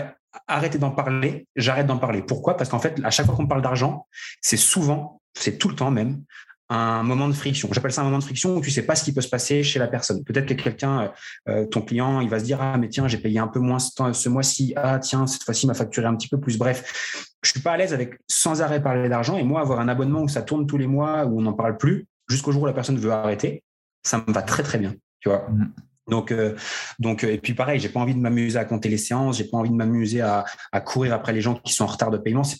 arrêter 0.48 0.78
d'en 0.78 0.90
parler, 0.90 1.46
j'arrête 1.56 1.86
d'en 1.86 1.98
parler. 1.98 2.22
Pourquoi? 2.22 2.56
Parce 2.56 2.70
qu'en 2.70 2.78
fait, 2.78 2.98
à 3.04 3.10
chaque 3.10 3.26
fois 3.26 3.36
qu'on 3.36 3.46
parle 3.46 3.62
d'argent, 3.62 4.06
c'est 4.40 4.56
souvent, 4.56 5.20
c'est 5.34 5.58
tout 5.58 5.68
le 5.68 5.76
temps 5.76 5.90
même, 5.90 6.24
un 6.70 7.02
moment 7.02 7.28
de 7.28 7.32
friction. 7.32 7.68
J'appelle 7.72 7.92
ça 7.92 8.02
un 8.02 8.04
moment 8.04 8.18
de 8.18 8.24
friction 8.24 8.56
où 8.56 8.60
tu 8.60 8.70
sais 8.70 8.82
pas 8.82 8.94
ce 8.94 9.04
qui 9.04 9.12
peut 9.12 9.20
se 9.20 9.28
passer 9.28 9.62
chez 9.62 9.78
la 9.78 9.88
personne. 9.88 10.22
Peut-être 10.22 10.46
que 10.46 10.54
quelqu'un, 10.54 11.00
euh, 11.00 11.08
euh, 11.48 11.66
ton 11.66 11.82
client, 11.82 12.20
il 12.20 12.30
va 12.30 12.38
se 12.38 12.44
dire 12.44 12.58
ah 12.62 12.78
mais 12.78 12.88
tiens 12.88 13.08
j'ai 13.08 13.18
payé 13.18 13.40
un 13.40 13.48
peu 13.48 13.58
moins 13.58 13.78
ce, 13.78 14.28
mois-ci. 14.28 14.72
Ah 14.76 14.98
tiens 15.00 15.26
cette 15.26 15.42
fois-ci 15.42 15.66
m'a 15.66 15.74
facturé 15.74 16.06
un 16.06 16.14
petit 16.14 16.28
peu 16.28 16.38
plus. 16.38 16.56
Bref, 16.56 17.28
je 17.42 17.50
suis 17.50 17.60
pas 17.60 17.72
à 17.72 17.76
l'aise 17.76 17.92
avec 17.92 18.18
sans 18.28 18.62
arrêt 18.62 18.82
parler 18.82 19.08
d'argent 19.08 19.36
et 19.36 19.42
moi 19.42 19.60
avoir 19.60 19.80
un 19.80 19.88
abonnement 19.88 20.22
où 20.22 20.28
ça 20.28 20.42
tourne 20.42 20.66
tous 20.66 20.78
les 20.78 20.86
mois 20.86 21.26
où 21.26 21.38
on 21.38 21.42
n'en 21.42 21.54
parle 21.54 21.76
plus 21.76 22.06
jusqu'au 22.28 22.52
jour 22.52 22.62
où 22.62 22.66
la 22.66 22.72
personne 22.72 22.98
veut 22.98 23.10
arrêter, 23.10 23.64
ça 24.04 24.22
me 24.24 24.32
va 24.32 24.42
très 24.42 24.62
très 24.62 24.78
bien. 24.78 24.94
Tu 25.18 25.28
vois. 25.28 25.48
Mm. 25.50 25.72
Donc, 26.08 26.32
euh, 26.32 26.56
donc, 26.98 27.24
et 27.24 27.38
puis 27.38 27.54
pareil, 27.54 27.78
j'ai 27.78 27.88
pas 27.88 28.00
envie 28.00 28.14
de 28.14 28.20
m'amuser 28.20 28.58
à 28.58 28.64
compter 28.64 28.88
les 28.88 28.98
séances, 28.98 29.38
j'ai 29.38 29.44
pas 29.44 29.58
envie 29.58 29.70
de 29.70 29.74
m'amuser 29.74 30.20
à, 30.20 30.44
à, 30.72 30.80
courir 30.80 31.12
après 31.14 31.32
les 31.32 31.40
gens 31.40 31.54
qui 31.54 31.72
sont 31.72 31.84
en 31.84 31.88
retard 31.88 32.10
de 32.10 32.18
paiement 32.18 32.42
c'est 32.42 32.58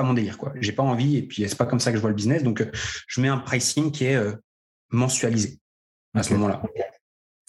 pas 0.00 0.06
mon 0.06 0.14
délire 0.14 0.38
quoi. 0.38 0.52
J'ai 0.60 0.72
pas 0.72 0.82
envie 0.82 1.16
et 1.16 1.22
puis 1.22 1.46
c'est 1.46 1.58
pas 1.58 1.66
comme 1.66 1.80
ça 1.80 1.90
que 1.90 1.96
je 1.96 2.00
vois 2.00 2.10
le 2.10 2.16
business. 2.16 2.42
Donc 2.42 2.60
euh, 2.60 2.70
je 3.06 3.20
mets 3.20 3.28
un 3.28 3.38
pricing 3.38 3.92
qui 3.92 4.06
est 4.06 4.16
euh, 4.16 4.32
mensualisé 4.90 5.58
à 6.14 6.22
ce 6.22 6.32
moment-là. 6.34 6.62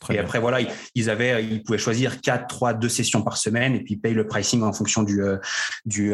et 0.09 0.19
après 0.19 0.39
voilà, 0.39 0.59
ils, 0.95 1.09
avaient, 1.09 1.43
ils 1.43 1.63
pouvaient 1.63 1.77
choisir 1.77 2.19
4, 2.21 2.47
3, 2.47 2.73
2 2.73 2.89
sessions 2.89 3.21
par 3.21 3.37
semaine 3.37 3.75
et 3.75 3.79
puis 3.79 3.93
ils 3.93 3.99
payent 3.99 4.13
le 4.13 4.27
pricing 4.27 4.63
en 4.63 4.73
fonction 4.73 5.03
du, 5.03 5.23
euh, 5.23 5.37
du 5.85 6.09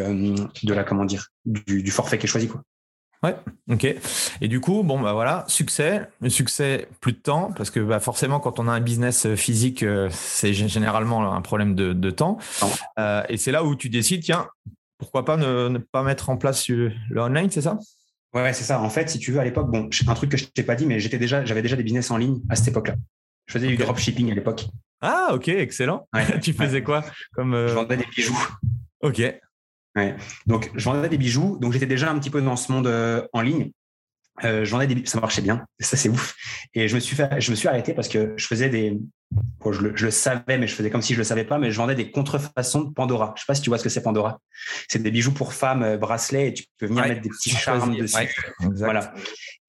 de 0.64 0.74
la 0.74 0.84
comment 0.84 1.06
dire 1.06 1.30
du, 1.46 1.90
forfait 1.92 2.18
qui 2.18 2.28
est 2.28 2.30
choisi 2.30 2.48
quoi. 2.48 2.62
Ouais, 3.24 3.36
ok. 3.72 3.96
Et 4.42 4.48
du 4.48 4.60
coup, 4.60 4.84
bon, 4.84 5.02
bah 5.02 5.14
voilà, 5.14 5.44
succès, 5.48 6.08
succès, 6.28 6.88
plus 7.02 7.14
de 7.14 7.18
temps, 7.18 7.52
parce 7.58 7.72
que 7.72 7.80
bah, 7.80 8.00
forcément, 8.00 8.40
quand 8.40 8.60
on 8.60 8.68
a 8.68 8.72
un 8.72 8.80
business 8.80 9.34
physique, 9.34 9.84
c'est 10.12 10.54
généralement 10.54 11.34
un 11.34 11.42
problème 11.42 11.74
de, 11.74 11.94
de 11.94 12.12
temps. 12.12 12.38
et 13.28 13.38
c'est 13.38 13.52
là 13.52 13.64
où 13.64 13.76
tu 13.76 13.90
décides, 13.90 14.22
tiens, 14.22 14.48
pourquoi 14.98 15.26
pas 15.26 15.38
ne, 15.38 15.78
pas 15.78 16.04
mettre 16.04 16.30
en 16.30 16.38
place 16.38 16.68
le 16.70 16.92
online, 17.16 17.50
c'est 17.50 17.62
ça? 17.62 17.78
Ouais, 18.34 18.54
c'est 18.54 18.64
ça. 18.64 18.82
En 18.82 18.90
fait, 18.90 19.10
si 19.10 19.20
tu 19.20 19.32
veux, 19.32 19.40
à 19.40 19.44
l'époque, 19.44 19.70
bon, 19.72 19.90
un 20.08 20.14
truc 20.14 20.32
que 20.32 20.38
je 20.38 20.46
t'ai 20.46 20.64
pas 20.64 20.76
dit, 20.76 20.86
mais 20.86 21.00
j'étais 21.00 21.18
déjà, 21.18 21.46
j'avais 21.46 21.62
déjà 21.62 21.76
des 21.76 21.84
business 21.84 22.12
en 22.12 22.18
ligne 22.18 22.42
à 22.50 22.56
cette 22.56 22.68
époque-là. 22.70 22.96
Je 23.46 23.54
faisais 23.54 23.68
du 23.68 23.78
dropshipping 23.78 24.32
à 24.32 24.36
l'époque. 24.36 24.66
Ah, 25.02 25.30
ok, 25.34 25.48
excellent. 25.48 26.08
tu 26.42 26.54
faisais 26.54 26.84
quoi 26.84 27.04
comme 27.34 27.54
euh, 27.54 27.68
Je 27.70 27.74
vendais 27.74 27.98
des 27.98 28.06
bijoux. 28.06 28.38
Ok. 29.02 29.22
Ouais. 29.96 30.16
Donc, 30.46 30.72
je 30.76 30.84
vendais 30.84 31.10
des 31.10 31.18
bijoux. 31.18 31.58
Donc, 31.60 31.74
j'étais 31.74 31.86
déjà 31.86 32.12
un 32.12 32.20
petit 32.20 32.30
peu 32.30 32.42
dans 32.42 32.56
ce 32.56 32.72
monde 32.72 32.88
euh, 32.88 33.26
en 33.34 33.42
ligne. 33.42 33.72
Euh, 34.44 34.66
j'en 34.66 34.80
ai 34.80 34.88
des, 34.88 35.06
ça 35.06 35.20
marchait 35.20 35.42
bien, 35.42 35.66
ça 35.80 35.98
c'est 35.98 36.10
ouf. 36.10 36.36
Et 36.74 36.88
je 36.88 36.96
me 36.96 37.00
suis 37.00 37.16
fait, 37.16 37.42
je 37.42 37.50
me 37.50 37.56
suis 37.56 37.68
arrêté 37.68 37.94
parce 37.94 38.08
que 38.08 38.34
je 38.38 38.46
faisais 38.46 38.70
des, 38.70 39.00
je, 39.72 39.82
le, 39.82 40.12
savais, 40.12 40.58
mais 40.58 40.68
je 40.68 40.76
faisais 40.76 40.90
comme 40.90 41.02
si 41.02 41.14
je 41.14 41.18
le 41.18 41.24
savais 41.24 41.44
pas, 41.44 41.58
mais 41.58 41.72
je 41.72 41.78
vendais 41.78 41.96
des 41.96 42.12
contrefaçons 42.12 42.82
de 42.82 42.94
Pandora. 42.94 43.34
Je 43.36 43.42
sais 43.42 43.46
pas 43.48 43.56
si 43.56 43.62
tu 43.62 43.70
vois 43.70 43.78
ce 43.78 43.84
que 43.84 43.90
c'est 43.90 44.04
Pandora. 44.04 44.40
C'est 44.88 45.02
des 45.02 45.12
bijoux 45.12 45.34
pour 45.34 45.54
femmes, 45.54 45.84
euh, 45.84 45.98
bracelets, 45.98 46.50
et 46.50 46.54
tu 46.54 46.66
peux 46.78 46.86
venir 46.86 47.04
mettre 47.08 47.22
des 47.22 47.30
petits 47.30 47.50
charmes 47.50 47.96
dessus. 47.98 48.30
voilà. 48.60 49.14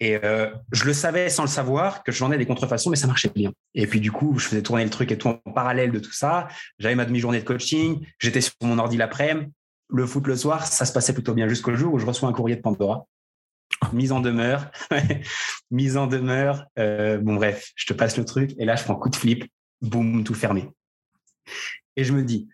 Et 0.01 0.17
euh, 0.23 0.51
je 0.71 0.85
le 0.85 0.93
savais 0.93 1.29
sans 1.29 1.43
le 1.43 1.49
savoir 1.49 2.05
que 2.05 2.13
je 2.13 2.21
vendais 2.21 2.39
des 2.39 2.47
contrefaçons, 2.47 2.91
mais 2.91 2.97
ça 2.97 3.07
marchait 3.07 3.31
bien. 3.35 3.53
Et 3.75 3.87
puis 3.87 4.01
du 4.01 4.13
coup, 4.13 4.39
je 4.39 4.47
faisais 4.47 4.63
tourner 4.63 4.85
le 4.85 4.91
truc 4.91 5.11
et 5.11 5.19
tout 5.19 5.29
en 5.29 5.35
parallèle 5.53 5.91
de 5.91 5.99
tout 5.99 6.13
ça. 6.13 6.49
J'avais 6.79 6.95
ma 6.95 7.05
demi-journée 7.05 7.41
de 7.41 7.45
coaching, 7.45 8.07
j'étais 8.19 8.41
sur 8.41 8.53
mon 8.63 8.79
ordi 8.79 8.97
l'après-midi, 8.97 9.51
le 9.91 10.07
foot 10.07 10.27
le 10.27 10.37
soir, 10.37 10.67
ça 10.67 10.85
se 10.85 10.93
passait 10.93 11.15
plutôt 11.15 11.35
bien 11.35 11.49
jusqu'au 11.49 11.75
jour 11.75 11.95
où 11.95 11.99
je 11.99 12.05
reçois 12.07 12.29
un 12.29 12.33
courrier 12.33 12.57
de 12.57 12.61
Pandora 12.61 13.07
mise 13.93 14.13
en 14.13 14.21
demeure, 14.21 14.71
mise 15.71 15.97
en 15.97 16.07
demeure. 16.07 16.67
Euh, 16.79 17.19
bon, 17.19 17.35
bref, 17.35 17.73
je 17.77 17.87
te 17.87 17.93
passe 17.93 18.17
le 18.17 18.25
truc. 18.25 18.53
Et 18.59 18.65
là, 18.65 18.77
je 18.77 18.85
prends 18.85 18.97
coup 18.97 19.11
de 19.11 19.17
flip, 19.17 19.45
boum, 19.81 20.25
tout 20.25 20.35
fermé. 20.35 20.69
Et 21.97 22.05
je 22.05 22.13
me 22.13 22.23
dis, 22.23 22.49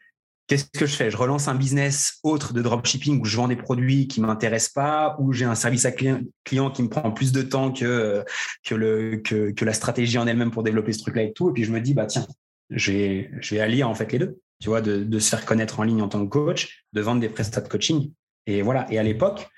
qu'est-ce 0.47 0.67
que 0.67 0.87
je 0.87 0.95
fais? 0.95 1.11
Je 1.11 1.17
relance 1.17 1.49
un 1.49 1.55
business 1.55 2.19
autre 2.23 2.53
de 2.53 2.63
dropshipping 2.63 3.21
où 3.21 3.25
je 3.25 3.37
vends 3.37 3.49
des 3.49 3.57
produits 3.57 4.09
qui 4.09 4.21
m'intéressent 4.21 4.73
pas, 4.73 5.17
où 5.19 5.33
j'ai 5.33 5.45
un 5.45 5.55
service 5.55 5.85
à 5.85 5.93
client, 5.93 6.21
qui 6.45 6.83
me 6.83 6.89
prend 6.89 7.11
plus 7.11 7.33
de 7.33 7.43
temps 7.43 7.73
que, 7.73 8.25
que, 8.65 8.75
le, 8.75 9.17
que, 9.17 9.65
la 9.65 9.73
stratégie 9.73 10.19
en 10.19 10.27
elle-même 10.27 10.51
pour 10.51 10.63
développer 10.63 10.93
ce 10.93 11.01
truc-là 11.01 11.23
et 11.23 11.33
tout. 11.33 11.51
Et 11.51 11.53
puis 11.53 11.65
je 11.65 11.73
me 11.73 11.81
dis, 11.81 11.95
bah 11.95 12.07
tiens, 12.07 12.27
je 12.71 12.93
vais, 12.93 13.31
je 13.41 13.57
allier 13.57 13.83
en 13.83 13.95
fait 13.95 14.13
les 14.13 14.19
deux. 14.19 14.39
Tu 14.61 14.69
vois, 14.69 14.81
de, 14.81 15.03
de 15.03 15.19
se 15.19 15.29
faire 15.29 15.45
connaître 15.45 15.81
en 15.81 15.83
ligne 15.83 16.01
en 16.01 16.09
tant 16.09 16.25
que 16.25 16.31
coach, 16.31 16.85
de 16.93 17.01
vendre 17.01 17.21
des 17.21 17.29
prestats 17.29 17.61
de 17.61 17.69
coaching. 17.69 18.13
Et 18.47 18.63
voilà. 18.63 18.87
Et 18.91 18.99
à 18.99 19.03
l'époque, 19.03 19.49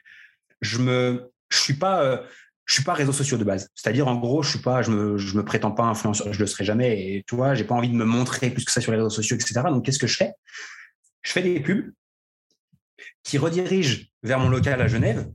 je 0.60 0.78
me, 0.78 1.30
je 1.48 1.58
suis 1.58 1.78
euh, 1.82 2.18
suis 2.68 2.82
pas 2.82 2.94
réseaux 2.94 3.12
sociaux 3.12 3.38
de 3.38 3.44
base. 3.44 3.68
C'est-à-dire, 3.74 4.08
en 4.08 4.16
gros, 4.16 4.42
je 4.42 4.50
suis 4.50 4.58
me, 4.58 5.40
prétends 5.42 5.70
pas 5.70 5.84
influenceur, 5.84 6.32
je 6.32 6.38
le 6.38 6.46
serai 6.46 6.64
jamais. 6.64 7.00
Et 7.00 7.24
tu 7.26 7.36
vois, 7.36 7.54
j'ai 7.54 7.64
pas 7.64 7.74
envie 7.74 7.88
de 7.88 7.94
me 7.94 8.04
montrer 8.04 8.50
plus 8.50 8.64
que 8.64 8.72
ça 8.72 8.80
sur 8.80 8.92
les 8.92 8.98
réseaux 8.98 9.10
sociaux, 9.10 9.36
etc. 9.36 9.62
Donc, 9.66 9.84
qu'est-ce 9.84 9.98
que 9.98 10.06
je 10.06 10.16
fais? 10.16 10.32
Je 11.22 11.32
fais 11.32 11.42
des 11.42 11.60
pubs 11.60 11.92
qui 13.22 13.38
redirigent 13.38 14.08
vers 14.22 14.38
mon 14.38 14.48
local 14.48 14.80
à 14.80 14.88
Genève 14.88 15.28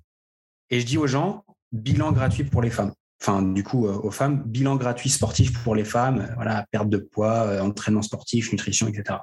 et 0.69 0.79
je 0.79 0.85
dis 0.85 0.97
aux 0.97 1.07
gens, 1.07 1.45
bilan 1.71 2.11
gratuit 2.11 2.43
pour 2.43 2.61
les 2.61 2.69
femmes. 2.69 2.93
Enfin, 3.21 3.41
du 3.41 3.63
coup, 3.63 3.85
aux 3.87 4.11
femmes, 4.11 4.41
bilan 4.43 4.77
gratuit 4.77 5.09
sportif 5.09 5.61
pour 5.63 5.75
les 5.75 5.85
femmes, 5.85 6.33
voilà, 6.35 6.65
perte 6.71 6.89
de 6.89 6.97
poids, 6.97 7.61
entraînement 7.61 8.01
sportif, 8.01 8.51
nutrition, 8.51 8.87
etc. 8.87 9.19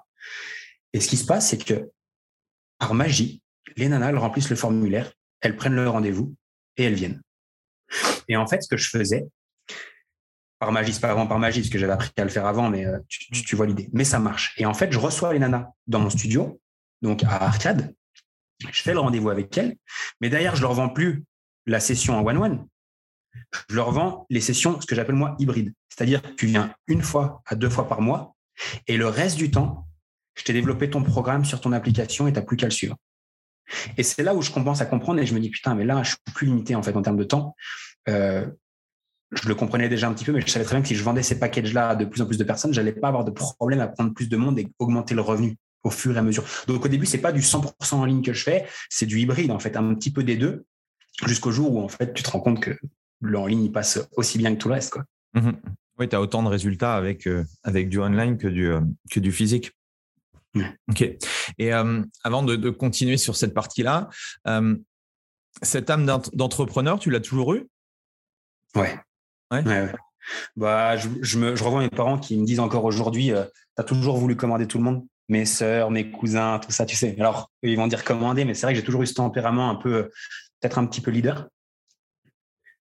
Et 0.92 1.00
ce 1.00 1.08
qui 1.08 1.16
se 1.16 1.26
passe, 1.26 1.48
c'est 1.48 1.58
que 1.58 1.90
par 2.78 2.94
magie, 2.94 3.42
les 3.76 3.88
nanas, 3.88 4.12
remplissent 4.18 4.50
le 4.50 4.56
formulaire, 4.56 5.12
elles 5.40 5.56
prennent 5.56 5.74
le 5.74 5.88
rendez-vous 5.88 6.34
et 6.78 6.84
elles 6.84 6.94
viennent. 6.94 7.20
Et 8.28 8.36
en 8.36 8.46
fait, 8.46 8.62
ce 8.62 8.68
que 8.68 8.76
je 8.76 8.88
faisais, 8.88 9.26
par 10.58 10.72
magie, 10.72 10.92
c'est 10.92 11.00
pas 11.00 11.12
vraiment 11.12 11.26
par 11.26 11.38
magie, 11.38 11.60
parce 11.60 11.70
que 11.70 11.78
j'avais 11.78 11.92
appris 11.92 12.10
à 12.16 12.24
le 12.24 12.30
faire 12.30 12.46
avant, 12.46 12.68
mais 12.68 12.84
euh, 12.84 12.98
tu, 13.08 13.54
vois 13.54 13.66
l'idée. 13.66 13.88
Mais 13.92 14.04
ça 14.04 14.18
marche. 14.18 14.54
Et 14.56 14.66
en 14.66 14.74
fait, 14.74 14.92
je 14.92 14.98
reçois 14.98 15.32
les 15.32 15.38
nanas 15.38 15.70
dans 15.86 16.00
mon 16.00 16.10
studio, 16.10 16.60
donc 17.02 17.22
à 17.24 17.44
Arcade. 17.44 17.94
Je 18.72 18.82
fais 18.82 18.92
le 18.92 18.98
rendez-vous 18.98 19.30
avec 19.30 19.56
elles, 19.56 19.76
mais 20.20 20.30
derrière, 20.30 20.56
je 20.56 20.62
leur 20.62 20.74
vends 20.74 20.88
plus 20.88 21.24
la 21.66 21.78
session 21.78 22.18
en 22.18 22.26
one-one. 22.26 22.66
Je 23.70 23.76
leur 23.76 23.92
vends 23.92 24.26
les 24.30 24.40
sessions, 24.40 24.80
ce 24.80 24.86
que 24.86 24.96
j'appelle 24.96 25.14
moi 25.14 25.36
hybrides. 25.38 25.72
C'est-à-dire 25.88 26.22
tu 26.36 26.46
viens 26.46 26.74
une 26.88 27.02
fois 27.02 27.42
à 27.46 27.54
deux 27.54 27.70
fois 27.70 27.88
par 27.88 28.00
mois, 28.00 28.34
et 28.88 28.96
le 28.96 29.06
reste 29.06 29.36
du 29.36 29.52
temps, 29.52 29.86
je 30.34 30.42
t'ai 30.42 30.52
développé 30.52 30.90
ton 30.90 31.02
programme 31.02 31.44
sur 31.44 31.60
ton 31.60 31.72
application 31.72 32.26
et 32.26 32.32
tu 32.32 32.38
n'as 32.38 32.44
plus 32.44 32.56
qu'à 32.56 32.66
le 32.66 32.72
suivre. 32.72 32.96
Et 33.96 34.02
c'est 34.02 34.22
là 34.22 34.34
où 34.34 34.42
je 34.42 34.50
commence 34.50 34.80
à 34.80 34.86
comprendre 34.86 35.20
et 35.20 35.26
je 35.26 35.34
me 35.34 35.40
dis, 35.40 35.50
putain, 35.50 35.74
mais 35.74 35.84
là, 35.84 36.02
je 36.02 36.10
suis 36.10 36.18
plus 36.34 36.46
limité 36.46 36.74
en 36.74 36.82
fait 36.82 36.96
en 36.96 37.02
termes 37.02 37.16
de 37.16 37.24
temps. 37.24 37.54
Euh, 38.08 38.46
je 39.32 39.46
le 39.46 39.54
comprenais 39.54 39.88
déjà 39.88 40.08
un 40.08 40.14
petit 40.14 40.24
peu, 40.24 40.32
mais 40.32 40.40
je 40.40 40.48
savais 40.48 40.64
très 40.64 40.76
bien 40.76 40.82
que 40.82 40.88
si 40.88 40.94
je 40.94 41.02
vendais 41.02 41.22
ces 41.22 41.38
packages-là 41.38 41.90
à 41.90 41.96
de 41.96 42.04
plus 42.04 42.22
en 42.22 42.26
plus 42.26 42.38
de 42.38 42.44
personnes, 42.44 42.72
j'allais 42.72 42.92
pas 42.92 43.08
avoir 43.08 43.24
de 43.24 43.30
problème 43.30 43.80
à 43.80 43.88
prendre 43.88 44.14
plus 44.14 44.28
de 44.28 44.36
monde 44.36 44.58
et 44.58 44.68
augmenter 44.78 45.14
le 45.14 45.20
revenu 45.20 45.56
au 45.84 45.90
fur 45.90 46.14
et 46.16 46.18
à 46.18 46.22
mesure. 46.22 46.44
Donc 46.66 46.84
au 46.84 46.88
début, 46.88 47.06
c'est 47.06 47.18
pas 47.18 47.32
du 47.32 47.40
100% 47.40 47.94
en 47.94 48.04
ligne 48.04 48.22
que 48.22 48.32
je 48.32 48.42
fais, 48.42 48.66
c'est 48.88 49.06
du 49.06 49.20
hybride 49.20 49.50
en 49.50 49.58
fait, 49.58 49.76
un 49.76 49.94
petit 49.94 50.10
peu 50.10 50.24
des 50.24 50.36
deux, 50.36 50.64
jusqu'au 51.26 51.50
jour 51.50 51.74
où 51.74 51.82
en 51.82 51.88
fait 51.88 52.14
tu 52.14 52.22
te 52.22 52.30
rends 52.30 52.40
compte 52.40 52.60
que 52.60 52.76
le 53.20 53.38
en 53.38 53.46
ligne 53.46 53.64
il 53.64 53.72
passe 53.72 54.00
aussi 54.16 54.38
bien 54.38 54.54
que 54.54 54.60
tout 54.60 54.68
le 54.68 54.74
reste. 54.74 54.92
Quoi. 54.92 55.04
Mmh 55.34 55.50
oui, 55.98 56.08
tu 56.08 56.14
as 56.14 56.20
autant 56.20 56.42
de 56.42 56.48
résultats 56.48 56.94
avec, 56.94 57.26
euh, 57.26 57.44
avec 57.64 57.88
du 57.88 57.98
online 57.98 58.38
que 58.38 58.46
du, 58.46 58.68
euh, 58.68 58.80
que 59.10 59.18
du 59.18 59.32
physique. 59.32 59.72
Ok. 60.90 61.02
Et 61.58 61.72
euh, 61.72 62.02
avant 62.24 62.42
de, 62.42 62.70
continuer 62.70 63.16
sur 63.16 63.36
cette 63.36 63.54
partie-là, 63.54 64.08
euh, 64.46 64.76
cette 65.62 65.90
âme 65.90 66.06
d'entrepreneur, 66.32 66.98
tu 66.98 67.10
l'as 67.10 67.20
toujours 67.20 67.54
eu 67.54 67.66
Ouais. 68.74 68.98
Ouais. 69.50 69.92
Bah, 70.56 70.96
je, 70.96 71.38
me, 71.38 71.56
je 71.56 71.64
revois 71.64 71.80
mes 71.80 71.88
parents 71.88 72.18
qui 72.18 72.36
me 72.36 72.44
disent 72.44 72.60
encore 72.60 72.84
aujourd'hui 72.84 73.32
euh, 73.32 73.44
Tu 73.44 73.80
as 73.80 73.84
toujours 73.84 74.18
voulu 74.18 74.36
commander 74.36 74.66
tout 74.66 74.78
le 74.78 74.84
monde? 74.84 75.06
Mes 75.30 75.44
sœurs, 75.44 75.90
mes 75.90 76.10
cousins, 76.10 76.58
tout 76.58 76.70
ça, 76.70 76.86
tu 76.86 76.96
sais. 76.96 77.16
Alors, 77.18 77.50
ils 77.62 77.76
vont 77.76 77.86
dire 77.86 78.04
commander, 78.04 78.44
mais 78.44 78.54
c'est 78.54 78.66
vrai 78.66 78.72
que 78.72 78.80
j'ai 78.80 78.84
toujours 78.84 79.02
eu 79.02 79.06
ce 79.06 79.14
tempérament 79.14 79.70
un 79.70 79.74
peu, 79.74 80.10
peut-être 80.60 80.78
un 80.78 80.86
petit 80.86 81.00
peu 81.00 81.10
leader. 81.10 81.48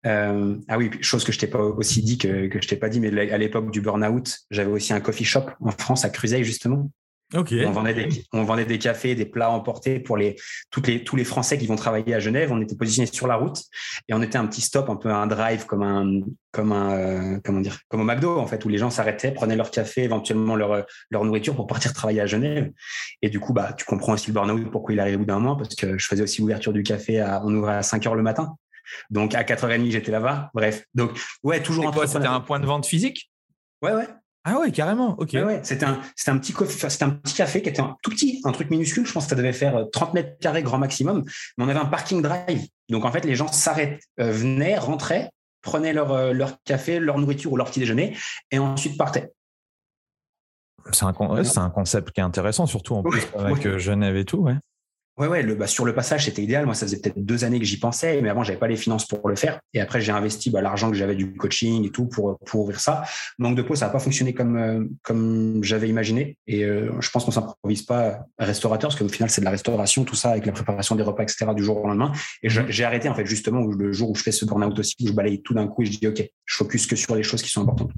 ah 0.05 0.77
oui, 0.77 0.91
chose 1.01 1.25
que 1.25 1.33
je 1.33 1.39
t'ai 1.39 1.47
pas 1.47 1.61
aussi 1.61 2.03
dit 2.03 2.19
que, 2.19 2.49
que 2.49 2.61
je 2.61 2.69
t'ai 2.69 2.77
pas 2.77 2.91
dit, 2.91 3.01
mais 3.01 3.31
à 3.31 3.39
l'époque 3.39 3.71
du 3.71 3.81
burn-out, 3.81 4.39
j'avais 4.51 4.71
aussi 4.71 4.93
un 4.93 5.01
coffee 5.01 5.25
shop 5.25 5.47
en 5.61 5.71
France 5.71 6.05
à 6.05 6.11
Cruzeil 6.11 6.45
justement. 6.45 6.91
On, 7.35 7.72
vendait 7.72 7.95
des, 7.95 8.09
on 8.33 8.45
vendait 8.45 8.64
des 8.64 8.79
cafés, 8.79 9.16
des 9.16 9.27
plats 9.27 9.51
emportés 9.51 9.99
pour 9.99 10.16
les, 10.16 10.37
toutes 10.70 10.87
les, 10.87 11.03
tous 11.03 11.16
les 11.16 11.24
Français 11.24 11.59
qui 11.59 11.66
vont 11.66 11.74
travailler 11.74 12.14
à 12.14 12.20
Genève. 12.20 12.53
On 12.53 12.61
était 12.61 12.77
positionnés 12.77 13.11
sur 13.12 13.27
la 13.27 13.35
route 13.35 13.64
et 14.09 14.14
on 14.14 14.22
était 14.22 14.39
un 14.39 14.47
petit 14.47 14.61
stop, 14.61 14.89
un 14.89 14.95
peu 14.95 15.11
un 15.11 15.27
drive 15.27 15.66
comme 15.66 15.83
un, 15.83 16.20
comme 16.53 16.70
un, 16.70 16.93
euh, 16.93 17.41
comment 17.45 17.61
dire, 17.61 17.81
comme 17.89 18.01
au 18.01 18.05
McDo 18.05 18.39
en 18.39 18.47
fait, 18.47 18.64
où 18.64 18.68
les 18.68 18.79
gens 18.79 18.91
s'arrêtaient, 18.91 19.33
prenaient 19.33 19.57
leur 19.57 19.72
café, 19.72 20.05
éventuellement 20.05 20.55
leur, 20.55 20.87
leur 21.11 21.24
nourriture 21.24 21.57
pour 21.57 21.66
partir 21.66 21.93
travailler 21.93 22.20
à 22.20 22.27
Genève. 22.27 22.70
Et 23.22 23.29
du 23.29 23.41
coup, 23.41 23.53
bah, 23.53 23.72
tu 23.77 23.85
comprends 23.85 24.12
aussi 24.12 24.29
le 24.29 24.35
burn-out 24.35 24.70
pourquoi 24.70 24.95
il 24.95 25.01
arrive 25.01 25.16
au 25.16 25.18
bout 25.18 25.24
d'un 25.24 25.41
mois 25.41 25.57
parce 25.57 25.74
que 25.74 25.99
je 25.99 26.07
faisais 26.07 26.22
aussi 26.22 26.43
l'ouverture 26.43 26.72
du 26.72 26.85
café 26.85 27.20
à, 27.20 27.43
on 27.45 27.53
ouvrait 27.53 27.77
à 27.77 27.83
5 27.83 28.07
heures 28.07 28.14
le 28.14 28.22
matin. 28.22 28.55
Donc 29.11 29.35
à 29.35 29.43
4h30, 29.43 29.91
j'étais 29.91 30.12
là-bas. 30.12 30.51
Bref. 30.55 30.85
Donc, 30.95 31.18
ouais, 31.43 31.61
toujours 31.61 31.93
C'était 32.07 32.27
un 32.27 32.41
point 32.41 32.61
de 32.61 32.66
vente 32.66 32.87
physique? 32.87 33.31
Ouais, 33.83 33.93
ouais. 33.93 34.07
Ah 34.49 34.61
ouais, 34.61 34.71
carrément. 34.71 35.17
Ok. 35.19 35.31
Ouais, 35.33 35.59
C'était 35.65 35.87
un, 35.87 36.01
c'était 36.15 36.31
un 36.31 36.39
petit 36.39 36.55
c'était 36.89 37.03
un 37.03 37.11
petit 37.11 37.35
café 37.35 37.63
qui 37.63 37.69
était 37.69 37.81
un 37.81 37.97
tout 38.01 38.11
petit, 38.11 38.41
un 38.45 38.53
truc 38.53 38.71
minuscule. 38.71 39.05
Je 39.05 39.13
pense 39.13 39.25
que 39.25 39.31
ça 39.31 39.35
devait 39.35 39.53
faire 39.53 39.87
30 39.93 40.11
euh, 40.11 40.13
mètres 40.15 40.39
carrés 40.39 40.63
grand 40.63 40.79
maximum. 40.79 41.25
Mais 41.59 41.65
on 41.65 41.69
avait 41.69 41.81
un 41.81 41.87
parking 41.87 42.23
drive. 42.23 42.65
Donc 42.89 43.05
en 43.05 43.11
fait, 43.11 43.25
les 43.25 43.35
gens 43.35 43.49
s'arrêtent, 43.49 44.01
euh, 44.21 44.31
venaient, 44.31 44.79
rentraient, 44.79 45.31
prenaient 45.63 45.93
leur, 45.93 46.13
euh, 46.13 46.33
leur 46.33 46.63
café, 46.63 47.01
leur 47.01 47.19
nourriture 47.19 47.53
ou 47.53 47.57
leur 47.57 47.67
petit 47.67 47.81
déjeuner 47.81 48.17
et 48.53 48.61
ensuite 48.61 48.97
partaient. 48.97 49.33
C'est 50.93 51.03
un, 51.03 51.09
un 51.09 51.71
concept 51.71 52.13
qui 52.13 52.21
est 52.21 52.25
intéressant, 52.25 52.67
surtout 52.67 52.95
en 52.95 53.03
plus 53.03 53.27
avec 53.37 53.79
Genève 53.79 54.15
et 54.15 54.25
tout. 54.25 54.39
Ouais. 54.39 54.55
Ouais, 55.19 55.29
ouais, 55.29 55.43
le, 55.43 55.55
bah, 55.55 55.67
sur 55.67 55.87
le 55.87 55.95
passage, 55.95 56.27
c'était 56.27 56.43
idéal. 56.43 56.67
Moi, 56.67 56.75
ça 56.75 56.85
faisait 56.85 57.01
peut-être 57.01 57.19
deux 57.19 57.45
années 57.45 57.59
que 57.59 57.64
j'y 57.64 57.79
pensais, 57.79 58.21
mais 58.21 58.29
avant, 58.29 58.45
j'avais 58.45 58.59
pas 58.59 58.69
les 58.69 58.77
finances 58.77 59.07
pour 59.07 59.27
le 59.31 59.37
faire. 59.37 59.61
Et 59.73 59.81
après, 59.81 60.03
j'ai 60.03 60.12
investi 60.12 60.51
bah, 60.51 60.61
l'argent 60.61 60.91
que 60.91 60.97
j'avais 60.97 61.14
du 61.14 61.35
coaching 61.35 61.87
et 61.87 61.91
tout 61.91 62.05
pour, 62.05 62.39
pour 62.45 62.61
ouvrir 62.61 62.81
ça. 62.81 63.03
Manque 63.39 63.57
de 63.57 63.62
peau, 63.62 63.75
ça 63.75 63.87
n'a 63.87 63.93
pas 63.93 63.99
fonctionné 63.99 64.35
comme, 64.35 64.57
euh, 64.59 64.85
comme 65.03 65.64
j'avais 65.64 65.89
imaginé. 65.89 66.37
Et 66.47 66.64
euh, 66.64 66.93
je 67.01 67.11
pense 67.11 67.25
qu'on 67.25 67.31
s'improvise 67.31 67.83
pas 67.83 68.27
restaurateur, 68.39 68.91
parce 68.91 69.01
qu'au 69.01 69.09
final, 69.09 69.31
c'est 69.31 69.41
de 69.41 69.47
la 69.47 69.53
restauration, 69.53 70.05
tout 70.05 70.14
ça, 70.14 70.33
avec 70.33 70.45
la 70.45 70.53
préparation 70.53 70.97
des 70.97 71.03
repas, 71.03 71.23
etc., 71.23 71.47
du 71.57 71.64
jour 71.64 71.83
au 71.83 71.87
lendemain. 71.87 72.12
Et 72.43 72.49
mmh. 72.49 72.67
j'ai 72.69 72.85
arrêté, 72.85 73.09
en 73.09 73.14
fait, 73.14 73.25
justement, 73.25 73.64
le 73.64 73.93
jour 73.93 74.11
où 74.11 74.14
je 74.14 74.23
fais 74.23 74.33
ce 74.33 74.45
burn-out 74.45 74.79
aussi, 74.79 74.97
où 75.03 75.07
je 75.07 75.12
balaye 75.12 75.41
tout 75.41 75.55
d'un 75.55 75.67
coup 75.67 75.81
et 75.81 75.87
je 75.87 75.99
dis, 75.99 76.09
OK, 76.09 76.23
je 76.45 76.55
focus 76.55 76.87
que 76.87 76.95
sur 76.97 77.17
les 77.17 77.23
choses 77.23 77.41
qui 77.41 77.51
sont 77.51 77.62
importantes. 77.62 77.93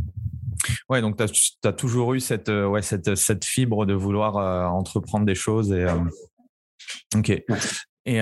Ouais, 0.88 1.00
donc 1.00 1.16
tu 1.16 1.24
as, 1.68 1.72
toujours 1.72 2.14
eu 2.14 2.20
cette, 2.20 2.48
euh, 2.48 2.66
ouais, 2.66 2.82
cette, 2.82 3.16
cette 3.16 3.44
fibre 3.44 3.86
de 3.86 3.94
vouloir 3.94 4.36
entreprendre 4.72 5.26
des 5.26 5.34
choses 5.34 5.72
et. 5.72 5.84
Ok. 7.14 7.30
Et, 8.06 8.20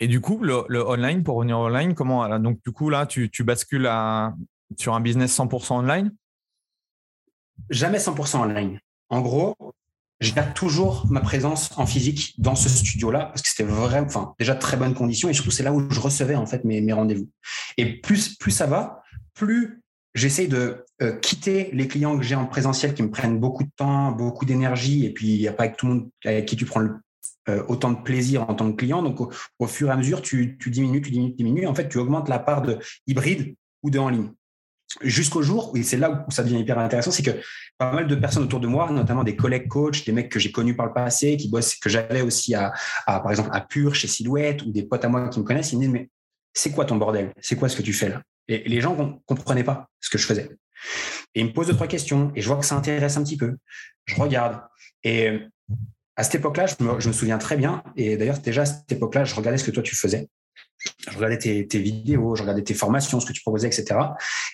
et 0.00 0.08
du 0.08 0.20
coup, 0.20 0.40
le, 0.42 0.64
online, 0.84 1.22
pour 1.22 1.36
revenir 1.36 1.58
online, 1.58 1.94
comment 1.94 2.38
Donc, 2.38 2.58
du 2.64 2.72
coup, 2.72 2.90
là, 2.90 3.06
tu, 3.06 3.30
tu 3.30 3.44
bascules 3.44 3.86
à, 3.86 4.34
sur 4.76 4.94
un 4.94 5.00
business 5.00 5.36
100% 5.38 5.74
online? 5.74 6.12
Jamais 7.70 7.98
100% 7.98 8.38
online. 8.38 8.80
En 9.10 9.20
gros, 9.20 9.54
j'ai 10.20 10.32
toujours 10.54 11.06
ma 11.10 11.20
présence 11.20 11.76
en 11.76 11.86
physique 11.86 12.34
dans 12.38 12.54
ce 12.54 12.68
studio-là 12.68 13.26
parce 13.26 13.42
que 13.42 13.48
c'était 13.48 13.64
vraiment, 13.64 14.06
enfin, 14.06 14.34
déjà 14.38 14.54
très 14.54 14.76
bonnes 14.76 14.94
conditions 14.94 15.28
et 15.28 15.34
surtout 15.34 15.50
c'est 15.50 15.62
là 15.62 15.72
où 15.72 15.90
je 15.90 16.00
recevais 16.00 16.36
en 16.36 16.46
fait 16.46 16.64
mes, 16.64 16.80
mes 16.80 16.92
rendez-vous. 16.92 17.28
Et 17.76 18.00
plus, 18.00 18.36
plus 18.36 18.52
ça 18.52 18.66
va, 18.66 19.02
plus 19.34 19.81
j'essaie 20.14 20.46
de 20.46 20.84
euh, 21.00 21.16
quitter 21.18 21.70
les 21.72 21.88
clients 21.88 22.16
que 22.18 22.24
j'ai 22.24 22.34
en 22.34 22.46
présentiel 22.46 22.94
qui 22.94 23.02
me 23.02 23.10
prennent 23.10 23.38
beaucoup 23.38 23.64
de 23.64 23.70
temps, 23.76 24.12
beaucoup 24.12 24.44
d'énergie, 24.44 25.06
et 25.06 25.10
puis 25.10 25.28
il 25.28 25.40
n'y 25.40 25.48
a 25.48 25.52
pas 25.52 25.64
avec 25.64 25.76
tout 25.76 25.86
le 25.86 25.94
monde 25.94 26.10
avec 26.24 26.46
qui 26.46 26.56
tu 26.56 26.64
prends 26.64 26.82
euh, 27.48 27.64
autant 27.68 27.90
de 27.90 28.02
plaisir 28.02 28.48
en 28.48 28.54
tant 28.54 28.70
que 28.70 28.76
client. 28.76 29.02
Donc, 29.02 29.20
au, 29.58 29.66
fur 29.66 29.88
et 29.88 29.90
à 29.90 29.96
mesure, 29.96 30.22
tu, 30.22 30.58
diminues, 30.66 31.02
tu 31.02 31.10
diminues, 31.10 31.30
tu 31.30 31.36
diminues. 31.36 31.66
En 31.66 31.74
fait, 31.74 31.88
tu 31.88 31.98
augmentes 31.98 32.28
la 32.28 32.38
part 32.38 32.62
de 32.62 32.78
hybride 33.06 33.56
ou 33.82 33.90
de 33.90 33.98
en 33.98 34.10
ligne. 34.10 34.30
Jusqu'au 35.00 35.42
jour, 35.42 35.72
et 35.74 35.82
c'est 35.82 35.96
là 35.96 36.26
où 36.28 36.30
ça 36.30 36.44
devient 36.44 36.60
hyper 36.60 36.78
intéressant, 36.78 37.10
c'est 37.10 37.22
que 37.22 37.40
pas 37.78 37.92
mal 37.92 38.06
de 38.06 38.14
personnes 38.14 38.42
autour 38.42 38.60
de 38.60 38.66
moi, 38.66 38.90
notamment 38.90 39.24
des 39.24 39.34
collègues 39.34 39.66
coachs, 39.66 40.04
des 40.04 40.12
mecs 40.12 40.30
que 40.30 40.38
j'ai 40.38 40.52
connus 40.52 40.76
par 40.76 40.86
le 40.86 40.92
passé, 40.92 41.38
qui 41.38 41.48
bossent, 41.48 41.76
que 41.76 41.88
j'avais 41.88 42.20
aussi 42.20 42.54
à, 42.54 42.74
à, 43.06 43.18
par 43.20 43.30
exemple, 43.30 43.48
à 43.52 43.62
Pure, 43.62 43.94
chez 43.94 44.06
Silhouette, 44.06 44.62
ou 44.62 44.70
des 44.70 44.82
potes 44.82 45.04
à 45.04 45.08
moi 45.08 45.28
qui 45.30 45.40
me 45.40 45.44
connaissent, 45.44 45.72
ils 45.72 45.78
me 45.78 45.80
disent, 45.80 45.92
mais 45.92 46.10
c'est 46.52 46.72
quoi 46.72 46.84
ton 46.84 46.96
bordel? 46.96 47.32
C'est 47.40 47.56
quoi 47.56 47.70
ce 47.70 47.76
que 47.76 47.82
tu 47.82 47.94
fais 47.94 48.10
là? 48.10 48.22
Et 48.48 48.68
les 48.68 48.80
gens 48.80 48.96
ne 48.96 49.12
comprenaient 49.26 49.64
pas 49.64 49.88
ce 50.00 50.10
que 50.10 50.18
je 50.18 50.26
faisais. 50.26 50.50
Et 51.34 51.40
ils 51.40 51.46
me 51.46 51.52
posent 51.52 51.68
deux, 51.68 51.74
trois 51.74 51.86
questions 51.86 52.32
et 52.34 52.42
je 52.42 52.48
vois 52.48 52.58
que 52.58 52.64
ça 52.64 52.76
intéresse 52.76 53.16
un 53.16 53.22
petit 53.22 53.36
peu. 53.36 53.56
Je 54.04 54.16
regarde. 54.16 54.60
Et 55.04 55.28
euh, 55.28 55.38
à 56.16 56.24
cette 56.24 56.36
époque-là, 56.36 56.66
je 56.66 57.08
me, 57.08 57.12
souviens 57.12 57.38
très 57.38 57.56
bien. 57.56 57.82
Et 57.96 58.16
d'ailleurs, 58.16 58.38
déjà 58.38 58.62
à 58.62 58.66
cette 58.66 58.90
époque-là, 58.92 59.24
je 59.24 59.34
regardais 59.34 59.58
ce 59.58 59.64
que 59.64 59.70
toi 59.70 59.82
tu 59.82 59.96
faisais. 59.96 60.28
Je 61.08 61.16
regardais 61.16 61.38
tes, 61.38 61.78
vidéos, 61.78 62.34
je 62.34 62.42
regardais 62.42 62.62
tes 62.62 62.74
formations, 62.74 63.20
ce 63.20 63.26
que 63.26 63.32
tu 63.32 63.40
proposais, 63.40 63.68
etc. 63.68 63.98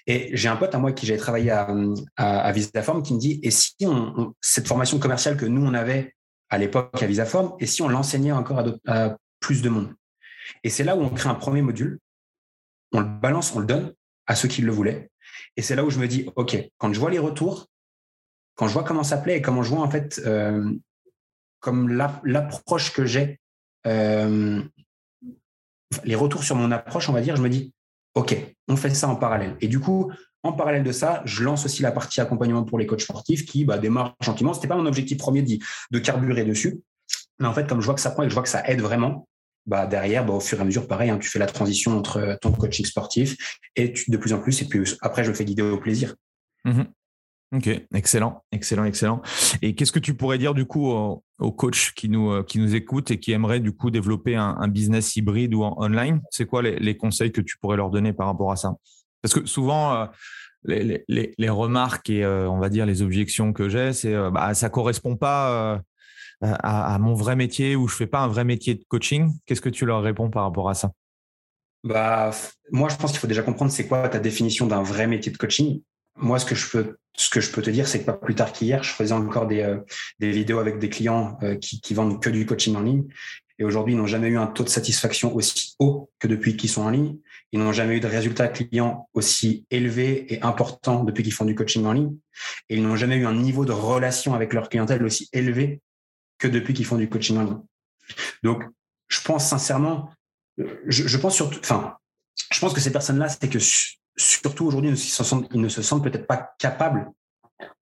Et 0.07 0.31
j'ai 0.35 0.49
un 0.49 0.57
pote 0.57 0.75
à 0.75 0.79
moi 0.79 0.93
qui 0.93 1.07
j'avais 1.07 1.19
travaillé 1.19 1.51
à, 1.51 2.53
Visaform 2.53 3.03
qui 3.03 3.15
me 3.15 3.19
dit 3.19 3.41
Et 3.43 3.51
si 3.51 3.75
on, 3.83 4.35
cette 4.41 4.69
formation 4.69 4.99
commerciale 4.99 5.37
que 5.37 5.47
nous, 5.47 5.65
on 5.65 5.75
avait 5.75 6.15
à 6.51 6.59
l'époque 6.59 7.03
à 7.03 7.07
Visaform, 7.07 7.55
et 7.61 7.67
si 7.67 7.83
on 7.83 7.89
l'enseignait 7.89 8.33
encore 8.33 8.59
à, 8.59 8.65
à 8.87 9.17
plus 9.41 9.63
de 9.63 9.69
monde? 9.69 9.95
Et 10.65 10.71
c'est 10.71 10.85
là 10.85 10.97
où 10.97 11.01
on 11.01 11.11
crée 11.11 11.29
un 11.29 11.35
premier 11.35 11.63
module 11.63 11.99
on 12.93 13.01
le 13.01 13.07
balance, 13.07 13.55
on 13.55 13.61
le 13.61 13.67
donne 13.67 13.95
à 14.27 14.35
ceux 14.35 14.49
qui 14.49 14.63
le 14.63 14.73
voulaient. 14.73 15.11
Et 15.57 15.63
c'est 15.63 15.75
là 15.75 15.85
où 15.85 15.91
je 15.91 15.99
me 15.99 16.09
dis, 16.09 16.29
OK, 16.37 16.57
quand 16.79 16.93
je 16.93 17.01
vois 17.01 17.11
les 17.11 17.19
retours, 17.19 17.67
quand 18.55 18.69
je 18.69 18.73
vois 18.73 18.85
comment 18.85 19.05
ça 19.05 19.19
plaît 19.19 19.39
et 19.39 19.43
comment 19.43 19.63
je 19.63 19.71
vois 19.71 19.81
en 19.81 19.91
fait 19.91 20.21
euh, 20.25 20.73
comme 21.61 21.89
l'approche 21.89 22.93
que 22.93 23.05
j'ai, 23.05 23.41
euh, 23.87 24.63
les 26.05 26.15
retours 26.15 26.45
sur 26.45 26.57
mon 26.57 26.71
approche, 26.71 27.09
on 27.09 27.13
va 27.13 27.21
dire, 27.21 27.37
je 27.37 27.43
me 27.43 27.49
dis, 27.49 27.73
OK, 28.15 28.37
on 28.69 28.77
fait 28.77 28.91
ça 28.91 29.09
en 29.09 29.17
parallèle. 29.17 29.57
Et 29.61 29.69
du 29.69 29.81
coup, 29.81 30.13
en 30.43 30.53
parallèle 30.53 30.83
de 30.83 30.93
ça, 30.93 31.23
je 31.25 31.43
lance 31.43 31.65
aussi 31.65 31.83
la 31.83 31.93
partie 31.93 32.21
accompagnement 32.21 32.65
pour 32.65 32.79
les 32.79 32.87
coachs 32.87 33.01
sportifs 33.01 33.45
qui 33.45 33.65
bah, 33.65 33.79
démarre 33.79 34.17
gentiment. 34.21 34.53
Ce 34.53 34.59
n'était 34.59 34.69
pas 34.69 34.77
mon 34.77 34.87
objectif 34.87 35.19
premier 35.19 35.43
de, 35.43 35.59
de 35.91 35.99
carburer 35.99 36.45
dessus. 36.45 36.81
Mais 37.39 37.47
en 37.47 37.53
fait, 37.53 37.67
comme 37.69 37.81
je 37.81 37.87
vois 37.87 37.95
que 37.95 38.01
ça 38.01 38.11
prend 38.11 38.23
et 38.23 38.27
que 38.27 38.31
je 38.31 38.35
vois 38.35 38.43
que 38.43 38.49
ça 38.49 38.63
aide 38.69 38.81
vraiment, 38.81 39.29
bah 39.69 39.87
derrière, 39.87 40.25
bah, 40.25 40.33
au 40.33 40.41
fur 40.41 40.59
et 40.59 40.63
à 40.63 40.65
mesure, 40.65 40.89
pareil, 40.89 41.11
hein, 41.11 41.19
tu 41.19 41.29
fais 41.29 41.39
la 41.39 41.47
transition 41.47 41.97
entre 41.97 42.39
ton 42.41 42.51
coaching 42.51 42.87
sportif 42.87 43.37
et 43.77 43.93
de 44.09 44.17
plus 44.17 44.33
en 44.33 44.41
plus, 44.41 44.63
et 44.63 44.65
puis 44.65 44.83
après, 45.03 45.25
je 45.25 45.33
fais 45.33 45.45
guider 45.45 45.63
au 45.63 45.79
plaisir. 45.79 46.15
Mmh 46.65 46.83
Ok, 47.55 47.67
excellent, 47.95 48.45
excellent, 48.53 48.85
excellent. 48.85 49.23
Et 49.63 49.75
qu'est-ce 49.75 49.93
que 49.93 49.99
tu 49.99 50.13
pourrais 50.13 50.37
dire 50.37 50.53
du 50.53 50.67
coup 50.67 50.91
aux, 50.91 51.53
coachs 51.53 51.93
qui 51.97 52.11
nous, 52.11 52.31
euh, 52.31 52.43
qui 52.43 52.63
écoutent 52.77 53.11
et 53.11 53.19
qui 53.19 53.33
aimeraient 53.33 53.61
du 53.61 53.73
coup 53.73 53.91
développer 53.91 54.37
un, 54.37 54.69
business 54.69 55.17
hybride 55.17 55.55
ou 55.55 55.63
en 55.63 55.75
online? 55.79 56.21
C'est 56.31 56.45
quoi 56.45 56.61
les, 56.61 56.97
conseils 56.99 57.33
que 57.33 57.41
tu 57.41 57.57
pourrais 57.57 57.79
leur 57.79 57.89
donner 57.89 58.13
par 58.13 58.27
rapport 58.27 58.53
à 58.53 58.57
ça? 58.57 58.75
Parce 59.23 59.33
que 59.33 59.47
souvent, 59.47 59.95
euh, 59.95 60.07
les, 60.65 61.49
remarques 61.49 62.11
et 62.11 62.23
euh, 62.23 62.51
on 62.51 62.59
va 62.59 62.69
dire 62.69 62.85
les 62.85 63.01
objections 63.01 63.55
que 63.55 63.71
j'ai, 63.71 63.95
c'est 63.95 64.15
bah, 64.31 64.53
ça 64.53 64.69
correspond 64.69 65.17
pas 65.17 65.81
à, 66.41 66.95
à, 66.95 66.99
mon 66.99 67.15
vrai 67.15 67.37
métier 67.37 67.77
ou 67.77 67.89
je 67.89 67.97
fais 67.97 68.07
pas 68.07 68.21
un 68.21 68.29
vrai 68.29 68.45
métier 68.45 68.75
de 68.75 68.85
coaching. 68.89 69.33
Qu'est-ce 69.47 69.61
que 69.61 69.69
tu 69.69 69.87
leur 69.87 70.03
réponds 70.03 70.31
par 70.31 70.45
rapport 70.45 70.69
à 70.71 70.75
ça? 70.75 70.93
Bah, 71.85 72.31
moi, 72.71 72.89
je 72.89 72.97
pense 72.97 73.13
qu'il 73.13 73.21
faut 73.21 73.27
déjà 73.27 73.43
comprendre 73.43 73.71
c'est 73.71 73.87
quoi 73.87 74.09
ta 74.09 74.19
définition 74.19 74.67
d'un 74.67 74.83
vrai 74.83 75.07
métier 75.07 75.33
de 75.33 75.37
coaching. 75.37 75.81
Moi, 76.17 76.39
ce 76.39 76.47
que 76.47 76.55
je 76.55 76.69
peux, 76.69 76.97
ce 77.17 77.31
que 77.31 77.41
je 77.41 77.51
peux 77.51 77.63
te 77.63 77.71
dire, 77.71 77.87
c'est 77.87 78.01
que 78.01 78.05
pas 78.05 78.15
plus 78.15 78.35
tard 78.35 78.53
qu'hier, 78.53 78.83
je 78.83 78.93
faisais 78.93 79.13
encore 79.13 79.47
des, 79.47 79.61
euh, 79.61 79.79
des 80.19 80.33
vidéos 80.33 80.59
avec 80.59 80.79
des 80.79 80.89
clients 80.89 81.39
euh, 81.43 81.57
qui, 81.57 81.81
qui 81.81 81.95
vendent 81.95 82.21
que 82.21 82.31
du 82.31 82.47
coaching 82.47 82.75
en 82.77 82.81
ligne. 82.81 83.05
Et 83.61 83.65
aujourd'hui, 83.65 83.95
ils 83.95 83.97
n'ont 83.97 84.07
jamais 84.07 84.29
eu 84.29 84.39
un 84.39 84.47
taux 84.47 84.63
de 84.63 84.69
satisfaction 84.69 85.35
aussi 85.35 85.75
haut 85.81 86.11
que 86.21 86.29
depuis 86.29 86.57
qu'ils 86.57 86.71
sont 86.71 86.83
en 86.83 86.91
ligne. 86.91 87.17
Ils 87.51 87.59
n'ont 87.59 87.73
jamais 87.73 87.97
eu 87.97 88.01
de 88.01 88.07
résultats 88.07 88.47
clients 88.49 89.09
aussi 89.15 89.67
élevés 89.71 90.33
et 90.33 90.43
importants 90.43 91.03
depuis 91.03 91.25
qu'ils 91.25 91.33
font 91.33 91.45
du 91.45 91.57
coaching 91.57 91.85
en 91.87 91.93
ligne. 91.93 92.15
Et 92.69 92.77
ils 92.77 92.83
n'ont 92.83 92.95
jamais 92.95 93.17
eu 93.17 93.27
un 93.27 93.35
niveau 93.35 93.65
de 93.65 93.73
relation 93.73 94.35
avec 94.35 94.53
leur 94.53 94.69
clientèle 94.69 95.03
aussi 95.03 95.29
élevé 95.33 95.81
que 96.39 96.49
depuis 96.49 96.75
qu'ils 96.75 96.87
font 96.87 96.97
du 96.97 97.09
coaching 97.09 97.39
en 97.39 97.45
ligne. 97.45 97.61
Donc, 98.43 98.65
je 99.09 99.21
pense 99.21 99.49
sincèrement, 99.49 100.11
je, 100.57 101.07
je 101.07 101.17
pense 101.17 101.35
surtout, 101.35 101.59
enfin, 101.61 101.97
je 102.53 102.61
pense 102.61 102.73
que 102.73 102.81
ces 102.81 102.93
personnes-là, 102.93 103.29
c'est 103.29 103.49
que 103.49 103.59
surtout 104.17 104.67
aujourd'hui, 104.67 104.91
ils 104.91 105.61
ne 105.61 105.69
se 105.69 105.83
sentent 105.83 106.05
peut-être 106.05 106.27
pas 106.27 106.55
capables 106.59 107.11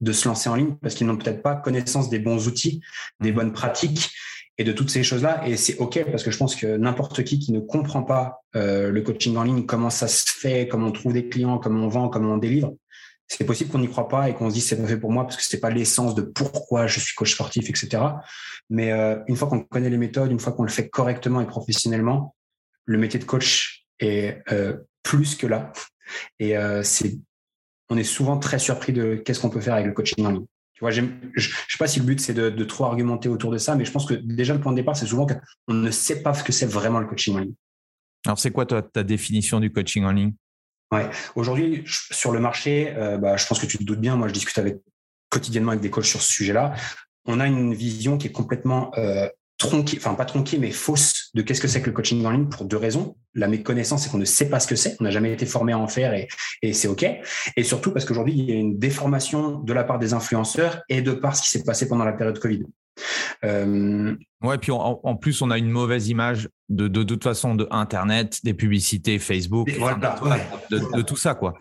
de 0.00 0.12
se 0.12 0.28
lancer 0.28 0.48
en 0.48 0.54
ligne 0.54 0.76
parce 0.76 0.94
qu'ils 0.94 1.06
n'ont 1.06 1.16
peut-être 1.16 1.42
pas 1.42 1.56
connaissance 1.56 2.08
des 2.08 2.18
bons 2.18 2.48
outils, 2.48 2.80
des 3.20 3.32
bonnes 3.32 3.52
pratiques 3.52 4.10
et 4.58 4.64
de 4.64 4.72
toutes 4.72 4.90
ces 4.90 5.02
choses-là. 5.02 5.46
Et 5.46 5.56
c'est 5.56 5.76
OK 5.78 6.02
parce 6.10 6.22
que 6.22 6.30
je 6.30 6.38
pense 6.38 6.56
que 6.56 6.76
n'importe 6.76 7.22
qui 7.24 7.38
qui 7.38 7.52
ne 7.52 7.60
comprend 7.60 8.02
pas 8.02 8.42
euh, 8.54 8.90
le 8.90 9.02
coaching 9.02 9.36
en 9.36 9.42
ligne, 9.42 9.66
comment 9.66 9.90
ça 9.90 10.08
se 10.08 10.24
fait, 10.26 10.68
comment 10.68 10.88
on 10.88 10.92
trouve 10.92 11.12
des 11.12 11.28
clients, 11.28 11.58
comment 11.58 11.84
on 11.84 11.88
vend, 11.88 12.08
comment 12.08 12.34
on 12.34 12.38
délivre, 12.38 12.74
c'est 13.28 13.44
possible 13.44 13.70
qu'on 13.70 13.78
n'y 13.78 13.88
croit 13.88 14.08
pas 14.08 14.28
et 14.28 14.34
qu'on 14.34 14.48
se 14.48 14.54
dise 14.54 14.66
c'est 14.66 14.80
pas 14.80 14.86
fait 14.86 14.98
pour 14.98 15.10
moi 15.10 15.24
parce 15.24 15.36
que 15.36 15.42
c'est 15.42 15.60
pas 15.60 15.70
l'essence 15.70 16.14
de 16.14 16.22
pourquoi 16.22 16.86
je 16.86 17.00
suis 17.00 17.14
coach 17.14 17.34
sportif, 17.34 17.68
etc. 17.68 18.02
Mais 18.70 18.92
euh, 18.92 19.18
une 19.26 19.36
fois 19.36 19.48
qu'on 19.48 19.60
connaît 19.60 19.90
les 19.90 19.98
méthodes, 19.98 20.30
une 20.30 20.38
fois 20.38 20.52
qu'on 20.52 20.62
le 20.62 20.68
fait 20.68 20.88
correctement 20.88 21.40
et 21.40 21.46
professionnellement, 21.46 22.34
le 22.84 22.98
métier 22.98 23.18
de 23.18 23.24
coach 23.24 23.84
est 23.98 24.42
euh, 24.52 24.76
plus 25.02 25.34
que 25.34 25.46
là. 25.46 25.72
Et 26.38 26.56
euh, 26.56 26.82
on 27.88 27.96
est 27.96 28.04
souvent 28.04 28.38
très 28.38 28.58
surpris 28.58 28.92
de 28.92 29.16
qu'est-ce 29.16 29.40
qu'on 29.40 29.50
peut 29.50 29.60
faire 29.60 29.74
avec 29.74 29.86
le 29.86 29.92
coaching 29.92 30.24
en 30.24 30.30
ligne. 30.30 30.46
Tu 30.74 30.80
vois, 30.80 30.90
je 30.90 31.00
ne 31.00 31.08
sais 31.38 31.78
pas 31.78 31.88
si 31.88 32.00
le 32.00 32.04
but 32.04 32.20
c'est 32.20 32.34
de, 32.34 32.64
trop 32.64 32.84
argumenter 32.84 33.30
autour 33.30 33.50
de 33.50 33.58
ça, 33.58 33.74
mais 33.74 33.86
je 33.86 33.90
pense 33.90 34.04
que 34.04 34.14
déjà 34.14 34.52
le 34.52 34.60
point 34.60 34.72
de 34.72 34.76
départ, 34.76 34.94
c'est 34.94 35.06
souvent 35.06 35.26
qu'on 35.26 35.74
ne 35.74 35.90
sait 35.90 36.22
pas 36.22 36.34
ce 36.34 36.44
que 36.44 36.52
c'est 36.52 36.66
vraiment 36.66 37.00
le 37.00 37.06
coaching 37.06 37.34
en 37.34 37.38
ligne. 37.38 37.54
Alors, 38.26 38.38
c'est 38.38 38.50
quoi 38.50 38.66
ta 38.66 39.02
définition 39.02 39.58
du 39.58 39.72
coaching 39.72 40.04
en 40.04 40.12
ligne? 40.12 40.34
Aujourd'hui, 41.34 41.84
sur 41.86 42.32
le 42.32 42.40
marché, 42.40 42.94
euh, 42.96 43.18
bah, 43.18 43.36
je 43.36 43.46
pense 43.46 43.58
que 43.58 43.66
tu 43.66 43.78
te 43.78 43.84
doutes 43.84 44.00
bien. 44.00 44.16
Moi, 44.16 44.28
je 44.28 44.32
discute 44.32 44.58
avec 44.58 44.78
quotidiennement 45.28 45.72
avec 45.72 45.82
des 45.82 45.90
coachs 45.90 46.04
sur 46.04 46.22
ce 46.22 46.32
sujet-là. 46.32 46.74
On 47.26 47.40
a 47.40 47.46
une 47.46 47.74
vision 47.74 48.18
qui 48.18 48.28
est 48.28 48.32
complètement 48.32 48.92
euh, 48.96 49.28
tronquée, 49.58 49.96
enfin 49.98 50.14
pas 50.14 50.24
tronquée, 50.24 50.58
mais 50.58 50.70
fausse 50.70 51.30
de 51.34 51.42
qu'est-ce 51.42 51.60
que 51.60 51.68
c'est 51.68 51.80
que 51.80 51.86
le 51.86 51.92
coaching 51.92 52.24
en 52.24 52.30
ligne 52.30 52.46
pour 52.46 52.64
deux 52.64 52.76
raisons. 52.76 53.16
La 53.34 53.48
méconnaissance, 53.48 54.04
c'est 54.04 54.10
qu'on 54.10 54.18
ne 54.18 54.24
sait 54.24 54.48
pas 54.48 54.60
ce 54.60 54.66
que 54.66 54.76
c'est. 54.76 54.96
On 55.00 55.04
n'a 55.04 55.10
jamais 55.10 55.32
été 55.32 55.44
formé 55.44 55.72
à 55.72 55.78
en 55.78 55.88
faire 55.88 56.14
et 56.14 56.72
c'est 56.72 56.88
OK. 56.88 57.04
Et 57.56 57.62
surtout 57.64 57.90
parce 57.90 58.04
qu'aujourd'hui, 58.04 58.34
il 58.34 58.44
y 58.44 58.52
a 58.52 58.56
une 58.56 58.78
déformation 58.78 59.58
de 59.58 59.72
la 59.72 59.84
part 59.84 59.98
des 59.98 60.14
influenceurs 60.14 60.82
et 60.88 61.02
de 61.02 61.12
par 61.12 61.36
ce 61.36 61.42
qui 61.42 61.48
s'est 61.48 61.64
passé 61.64 61.88
pendant 61.88 62.04
la 62.04 62.12
période 62.12 62.38
Covid. 62.38 62.64
Euh, 63.44 64.14
ouais, 64.42 64.58
puis 64.58 64.72
en, 64.72 65.16
plus, 65.16 65.42
on 65.42 65.50
a 65.50 65.58
une 65.58 65.70
mauvaise 65.70 66.08
image 66.08 66.48
de, 66.68 66.88
de, 66.88 67.02
toute 67.02 67.22
façon 67.22 67.54
de 67.54 67.68
Internet, 67.70 68.40
des 68.44 68.54
publicités, 68.54 69.18
Facebook, 69.18 69.68
de, 69.68 71.02
tout 71.02 71.16
ça, 71.16 71.34
quoi. 71.34 71.54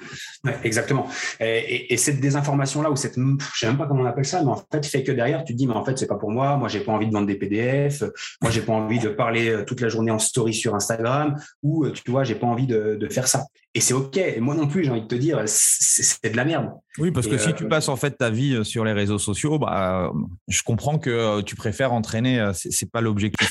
exactement. 0.64 1.08
Et, 1.40 1.96
cette 1.98 2.20
désinformation-là, 2.20 2.90
ou 2.90 2.96
cette, 2.96 3.16
je 3.16 3.60
sais 3.60 3.68
même 3.68 3.78
pas 3.78 3.86
comment 3.86 4.04
on 4.04 4.06
appelle 4.06 4.26
ça, 4.26 4.42
mais 4.42 4.52
en 4.52 4.62
fait, 4.72 4.86
fait 4.86 5.04
que 5.04 5.12
derrière, 5.12 5.44
tu 5.44 5.54
te 5.54 5.58
dis, 5.58 5.68
mais 5.68 5.76
en 5.76 5.84
fait, 5.84 5.98
c'est 5.98 6.08
pas 6.08 6.16
pour 6.16 6.32
moi. 6.32 6.58
Moi, 6.58 6.70
j'ai 6.70 6.80
pas 6.80 6.92
envie 6.92 7.08
de 7.08 7.14
vendre 7.14 7.28
des 7.28 7.36
PDF. 7.36 8.04
Moi, 8.42 8.52
j'ai 8.52 8.62
pas 8.62 8.74
envie 8.74 9.00
de 9.00 9.10
parler 9.10 9.50
euh, 9.50 9.66
toute 9.66 9.82
la 9.82 9.90
journée 9.90 10.12
en 10.12 10.20
story 10.20 10.54
sur 10.54 10.76
Instagram. 10.76 11.36
Ou, 11.64 11.86
euh, 11.86 11.92
tu 11.92 12.10
vois, 12.10 12.24
j'ai 12.24 12.36
pas 12.36 12.48
envie 12.48 12.68
de, 12.68 12.96
de 12.96 13.10
faire 13.10 13.28
ça. 13.28 13.46
Et 13.76 13.82
c'est 13.82 13.94
OK. 13.94 14.18
Et 14.18 14.40
moi 14.40 14.56
non 14.56 14.68
plus, 14.68 14.86
j'ai 14.86 14.90
envie 14.90 15.02
de 15.02 15.08
te 15.08 15.16
dire, 15.16 15.44
c'est 15.46 16.32
de 16.32 16.38
la 16.38 16.46
merde. 16.46 16.70
Oui, 16.98 17.12
parce 17.12 17.28
que 17.28 17.38
si 17.38 17.54
tu 17.54 17.68
passes 17.68 17.90
en 17.90 17.96
fait 17.96 18.12
ta 18.18 18.30
vie 18.30 18.64
sur 18.64 18.86
les 18.86 18.94
réseaux 18.94 19.20
sociaux, 19.20 19.60
bah, 19.60 20.12
je 20.48 20.64
comprends 20.64 20.98
que 20.98 21.42
tu 21.42 21.56
préfères 21.56 21.94
entraîner. 21.94 22.52
C'est 22.54 22.92
pas 22.92 23.02
l'objectif. 23.02 23.50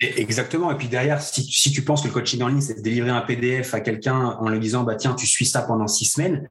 Exactement. 0.00 0.70
Et 0.70 0.76
puis 0.76 0.88
derrière, 0.88 1.22
si, 1.22 1.42
si, 1.42 1.72
tu 1.72 1.82
penses 1.82 2.02
que 2.02 2.08
le 2.08 2.12
coaching 2.12 2.42
en 2.42 2.48
ligne, 2.48 2.60
c'est 2.60 2.74
de 2.74 2.82
délivrer 2.82 3.10
un 3.10 3.22
PDF 3.22 3.74
à 3.74 3.80
quelqu'un 3.80 4.36
en 4.38 4.48
lui 4.48 4.60
disant, 4.60 4.84
bah 4.84 4.96
tiens, 4.96 5.14
tu 5.14 5.26
suis 5.26 5.46
ça 5.46 5.62
pendant 5.62 5.86
six 5.86 6.04
semaines, 6.04 6.48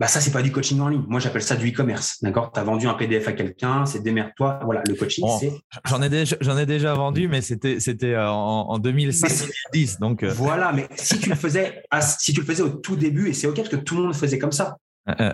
bah 0.00 0.06
ça 0.06 0.18
c'est 0.18 0.30
pas 0.30 0.40
du 0.40 0.50
coaching 0.50 0.80
en 0.80 0.88
ligne. 0.88 1.04
Moi 1.08 1.20
j'appelle 1.20 1.42
ça 1.42 1.56
du 1.56 1.68
e-commerce. 1.68 2.22
D'accord? 2.22 2.50
Tu 2.52 2.58
as 2.58 2.64
vendu 2.64 2.88
un 2.88 2.94
PDF 2.94 3.28
à 3.28 3.32
quelqu'un, 3.32 3.84
c'est 3.84 4.02
démerde-toi. 4.02 4.60
Voilà, 4.64 4.82
le 4.88 4.94
coaching 4.94 5.26
c'est 5.38 5.52
J'en 5.84 6.00
ai 6.00 6.08
déjà 6.08 6.36
j'en 6.40 6.56
ai 6.56 6.64
déjà 6.64 6.94
vendu 6.94 7.28
mais 7.28 7.42
c'était 7.42 7.80
c'était 7.80 8.14
euh, 8.14 8.30
en, 8.30 8.70
en 8.70 8.78
2006 8.78 9.98
donc 10.00 10.22
euh. 10.22 10.32
Voilà, 10.32 10.72
mais 10.72 10.88
si 10.96 11.18
tu 11.18 11.28
le 11.28 11.36
faisais 11.36 11.82
si 12.18 12.32
tu 12.32 12.40
le 12.40 12.46
faisais 12.46 12.62
au 12.62 12.70
tout 12.70 12.96
début 12.96 13.28
et 13.28 13.34
c'est 13.34 13.46
OK 13.46 13.56
parce 13.56 13.68
que 13.68 13.76
tout 13.76 13.96
le 13.96 14.04
monde 14.04 14.14
faisait 14.14 14.38
comme 14.38 14.52
ça. 14.52 14.78
Euh, 15.20 15.32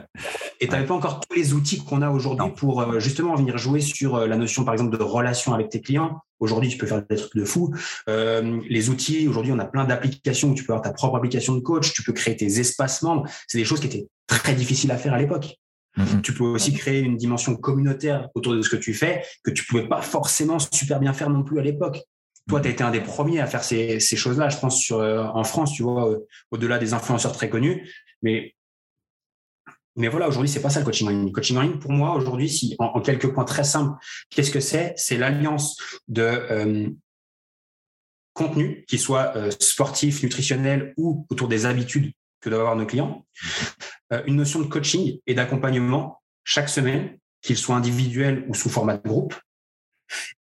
et 0.61 0.66
tu 0.66 0.72
n'avais 0.72 0.87
pas 0.87 0.95
encore 0.95 1.20
tous 1.20 1.37
les 1.37 1.53
outils 1.53 1.85
qu'on 1.85 2.03
a 2.03 2.11
aujourd'hui 2.11 2.51
pour 2.57 2.81
euh, 2.81 3.01
justement 3.01 3.35
venir 3.35 3.59
jouer 3.59 3.81
sur 3.81 4.16
euh, 4.16 4.27
la 4.27 4.37
notion, 4.37 4.64
par 4.64 4.74
exemple, 4.74 4.97
de 4.97 5.03
relation 5.03 5.53
avec 5.55 5.68
tes 5.68 5.81
clients. 5.81 6.20
Aujourd'hui, 6.39 6.68
tu 6.68 6.79
peux 6.79 6.87
faire 6.87 7.03
des 7.03 7.16
trucs 7.16 7.35
de 7.35 7.45
fou. 7.45 7.74
les 8.07 8.91
outils, 8.91 9.27
aujourd'hui, 9.27 9.53
on 9.53 9.59
a 9.59 9.64
plein 9.64 9.85
d'applications 9.85 10.51
où 10.51 10.55
tu 10.55 10.64
peux 10.64 10.72
avoir 10.72 10.83
ta 10.83 10.93
propre 10.93 11.16
application 11.16 11.55
de 11.55 11.61
coach, 11.61 11.95
tu 11.95 12.03
peux 12.03 12.12
créer 12.12 12.37
tes 12.37 12.61
espaces 12.61 13.03
membres. 13.03 13.24
C'est 13.49 13.57
des 13.57 13.64
choses 13.64 13.81
qui 13.81 13.87
étaient 13.87 14.07
très 14.27 14.55
difficiles 14.55 14.91
à 14.91 14.99
faire 14.99 15.14
à 15.14 15.18
l'époque. 15.18 15.57
Mm-hmm. 15.97 16.20
Tu 16.20 16.35
peux 16.35 16.45
aussi 16.45 16.74
créer 16.74 17.01
une 17.01 17.16
dimension 17.16 17.57
communautaire 17.57 18.29
autour 18.35 18.55
de 18.55 18.61
ce 18.61 18.68
que 18.68 18.77
tu 18.77 18.93
fais 18.93 19.22
que 19.45 19.51
tu 19.51 19.64
pouvais 19.64 19.89
pas 19.89 20.03
forcément 20.03 20.59
super 20.59 21.01
bien 21.01 21.14
faire 21.14 21.31
non 21.31 21.43
plus 21.43 21.59
à 21.59 21.62
l'époque. 21.62 22.03
Toi, 22.51 22.61
tu 22.61 22.68
as 22.68 22.70
été 22.70 22.85
un 22.85 22.91
des 22.91 23.01
premiers 23.01 23.41
à 23.41 23.47
faire 23.47 23.64
ces, 23.64 23.99
ces 23.99 24.16
choses-là, 24.16 24.51
je 24.51 24.59
pense, 24.59 24.79
sur, 24.79 24.99
en 24.99 25.43
France, 25.43 25.72
tu 25.72 25.83
vois, 25.83 26.16
au-delà 26.51 26.79
des 26.79 26.93
influenceurs 26.93 27.33
très 27.33 27.49
connus. 27.49 27.91
Mais 28.22 28.55
mais 29.97 30.09
voilà, 30.09 30.28
aujourd'hui, 30.28 30.51
c'est 30.51 30.61
pas 30.61 30.70
ça 30.70 30.80
le 30.80 30.84
coaching 30.84 31.07
en 31.09 31.11
ligne. 31.11 31.26
Le 31.26 31.32
coaching 31.32 31.57
en 31.57 31.62
ligne, 31.62 31.78
pour 31.78 31.92
moi, 31.92 32.14
aujourd'hui, 32.14 32.49
si 32.49 32.76
en, 32.78 33.01
quelques 33.01 33.32
points 33.32 33.44
très 33.44 33.64
simples, 33.64 33.99
qu'est-ce 34.30 34.51
que 34.51 34.61
c'est? 34.61 34.94
C'est 34.97 35.16
l'alliance 35.16 35.76
de 36.09 36.22
euh, 36.22 36.88
contenu, 38.34 38.84
qui 38.86 38.99
soit 38.99 39.34
euh, 39.36 39.51
sportif, 39.59 40.22
nutritionnel 40.22 40.92
ou 40.97 41.26
autour 41.30 41.49
des 41.49 41.66
habitudes 41.66 42.12
que 42.40 42.51
doivent 42.51 42.61
avoir 42.61 42.76
nos 42.76 42.86
clients, 42.86 43.26
euh, 44.12 44.22
une 44.26 44.36
notion 44.36 44.61
de 44.61 44.66
coaching 44.66 45.18
et 45.26 45.34
d'accompagnement 45.34 46.22
chaque 46.44 46.68
semaine, 46.68 47.18
qu'il 47.40 47.57
soit 47.57 47.76
individuel 47.76 48.44
ou 48.49 48.55
sous 48.55 48.68
format 48.68 48.97
de 48.99 49.09
groupe, 49.09 49.34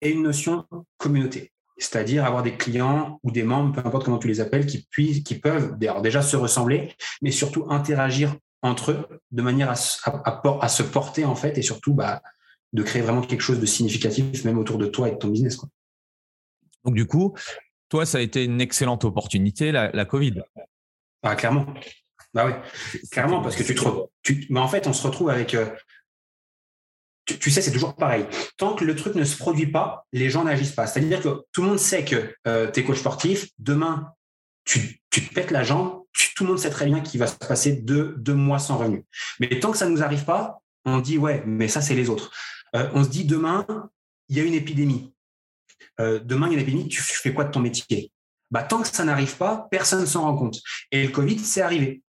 et 0.01 0.09
une 0.09 0.23
notion 0.23 0.65
communauté 0.97 1.53
c'est-à-dire 1.77 2.25
avoir 2.25 2.43
des 2.43 2.55
clients 2.55 3.19
ou 3.23 3.31
des 3.31 3.43
membres, 3.43 3.73
peu 3.73 3.85
importe 3.85 4.05
comment 4.05 4.19
tu 4.19 4.27
les 4.27 4.39
appelles, 4.39 4.65
qui, 4.65 4.87
puissent, 4.89 5.23
qui 5.23 5.35
peuvent 5.35 5.77
déjà 5.77 6.21
se 6.21 6.37
ressembler, 6.37 6.93
mais 7.21 7.31
surtout 7.31 7.65
interagir 7.69 8.35
entre 8.63 8.91
eux 8.91 9.07
de 9.31 9.41
manière 9.41 9.69
à, 9.69 9.75
à, 9.75 10.69
se 10.69 10.83
porter 10.83 11.25
en 11.25 11.35
fait 11.35 11.57
et 11.57 11.61
surtout 11.61 11.93
bah, 11.93 12.23
de 12.71 12.81
créer 12.81 13.01
vraiment 13.01 13.21
quelque 13.21 13.41
chose 13.41 13.59
de 13.59 13.65
significatif 13.65 14.43
même 14.45 14.57
autour 14.57 14.77
de 14.77 14.87
toi 14.87 15.09
et 15.09 15.11
de 15.11 15.17
ton 15.17 15.27
business. 15.27 15.57
Quoi. 15.57 15.69
Donc 16.85 16.95
du 16.95 17.05
coup, 17.05 17.35
toi, 17.89 18.05
ça 18.05 18.17
a 18.17 18.21
été 18.21 18.43
une 18.45 18.61
excellente 18.61 19.05
opportunité, 19.05 19.71
la, 19.71 20.05
Covid. 20.05 20.41
Ah, 21.21 21.35
clairement. 21.35 21.65
Bah 22.33 22.47
oui, 22.47 22.99
clairement, 23.11 23.41
parce 23.41 23.55
que 23.55 23.61
tu 23.61 23.75
te 23.75 23.81
tu, 24.23 24.47
mais 24.49 24.59
en 24.59 24.67
fait, 24.67 24.87
on 24.87 24.93
se 24.93 25.05
retrouve 25.05 25.29
avec. 25.29 25.53
Euh, 25.53 25.69
tu, 27.25 27.51
sais, 27.51 27.61
c'est 27.61 27.71
toujours 27.71 27.95
pareil. 27.95 28.25
Tant 28.57 28.73
que 28.73 28.83
le 28.83 28.95
truc 28.95 29.15
ne 29.15 29.23
se 29.23 29.37
produit 29.37 29.67
pas, 29.67 30.07
les 30.11 30.29
gens 30.29 30.43
n'agissent 30.43 30.73
pas. 30.73 30.87
C'est-à-dire 30.87 31.21
que 31.21 31.45
tout 31.51 31.61
le 31.61 31.67
monde 31.67 31.79
sait 31.79 32.03
que 32.03 32.35
euh, 32.47 32.71
tu 32.71 32.79
es 32.79 32.83
coach 32.83 32.97
sportif. 32.97 33.49
Demain, 33.59 34.11
tu, 34.65 34.99
tu 35.11 35.27
te 35.27 35.33
pètes 35.33 35.51
la 35.51 35.63
jambe, 35.63 36.02
tout 36.35 36.43
le 36.43 36.49
monde 36.49 36.59
sait 36.59 36.69
très 36.69 36.85
bien 36.85 37.01
qu'il 37.01 37.19
va 37.19 37.27
se 37.27 37.35
passer 37.35 37.73
deux, 37.73 38.15
deux 38.17 38.33
mois 38.33 38.59
sans 38.59 38.77
revenu. 38.77 39.05
Mais 39.39 39.59
tant 39.59 39.71
que 39.71 39.77
ça 39.77 39.85
ne 39.85 39.91
nous 39.91 40.03
arrive 40.03 40.25
pas, 40.25 40.61
on 40.85 40.99
dit 40.99 41.17
ouais, 41.17 41.43
mais 41.45 41.67
ça 41.67 41.81
c'est 41.81 41.95
les 41.95 42.09
autres. 42.09 42.31
Euh, 42.75 42.89
on 42.93 43.03
se 43.03 43.09
dit 43.09 43.25
demain, 43.25 43.65
il 44.29 44.37
y 44.37 44.39
a 44.39 44.43
une 44.43 44.53
épidémie. 44.53 45.13
Euh, 45.99 46.19
demain, 46.19 46.47
il 46.47 46.53
y 46.53 46.55
a 46.55 46.57
une 46.59 46.63
épidémie, 46.63 46.87
tu 46.87 47.01
fais 47.01 47.33
quoi 47.33 47.43
de 47.43 47.51
ton 47.51 47.59
métier? 47.59 48.11
Bah, 48.51 48.63
Tant 48.63 48.81
que 48.81 48.87
ça 48.87 49.03
n'arrive 49.03 49.37
pas, 49.37 49.67
personne 49.71 50.01
ne 50.01 50.05
s'en 50.05 50.23
rend 50.23 50.35
compte. 50.35 50.59
Et 50.91 51.03
le 51.03 51.09
Covid, 51.09 51.39
c'est 51.39 51.61
arrivé. 51.61 52.01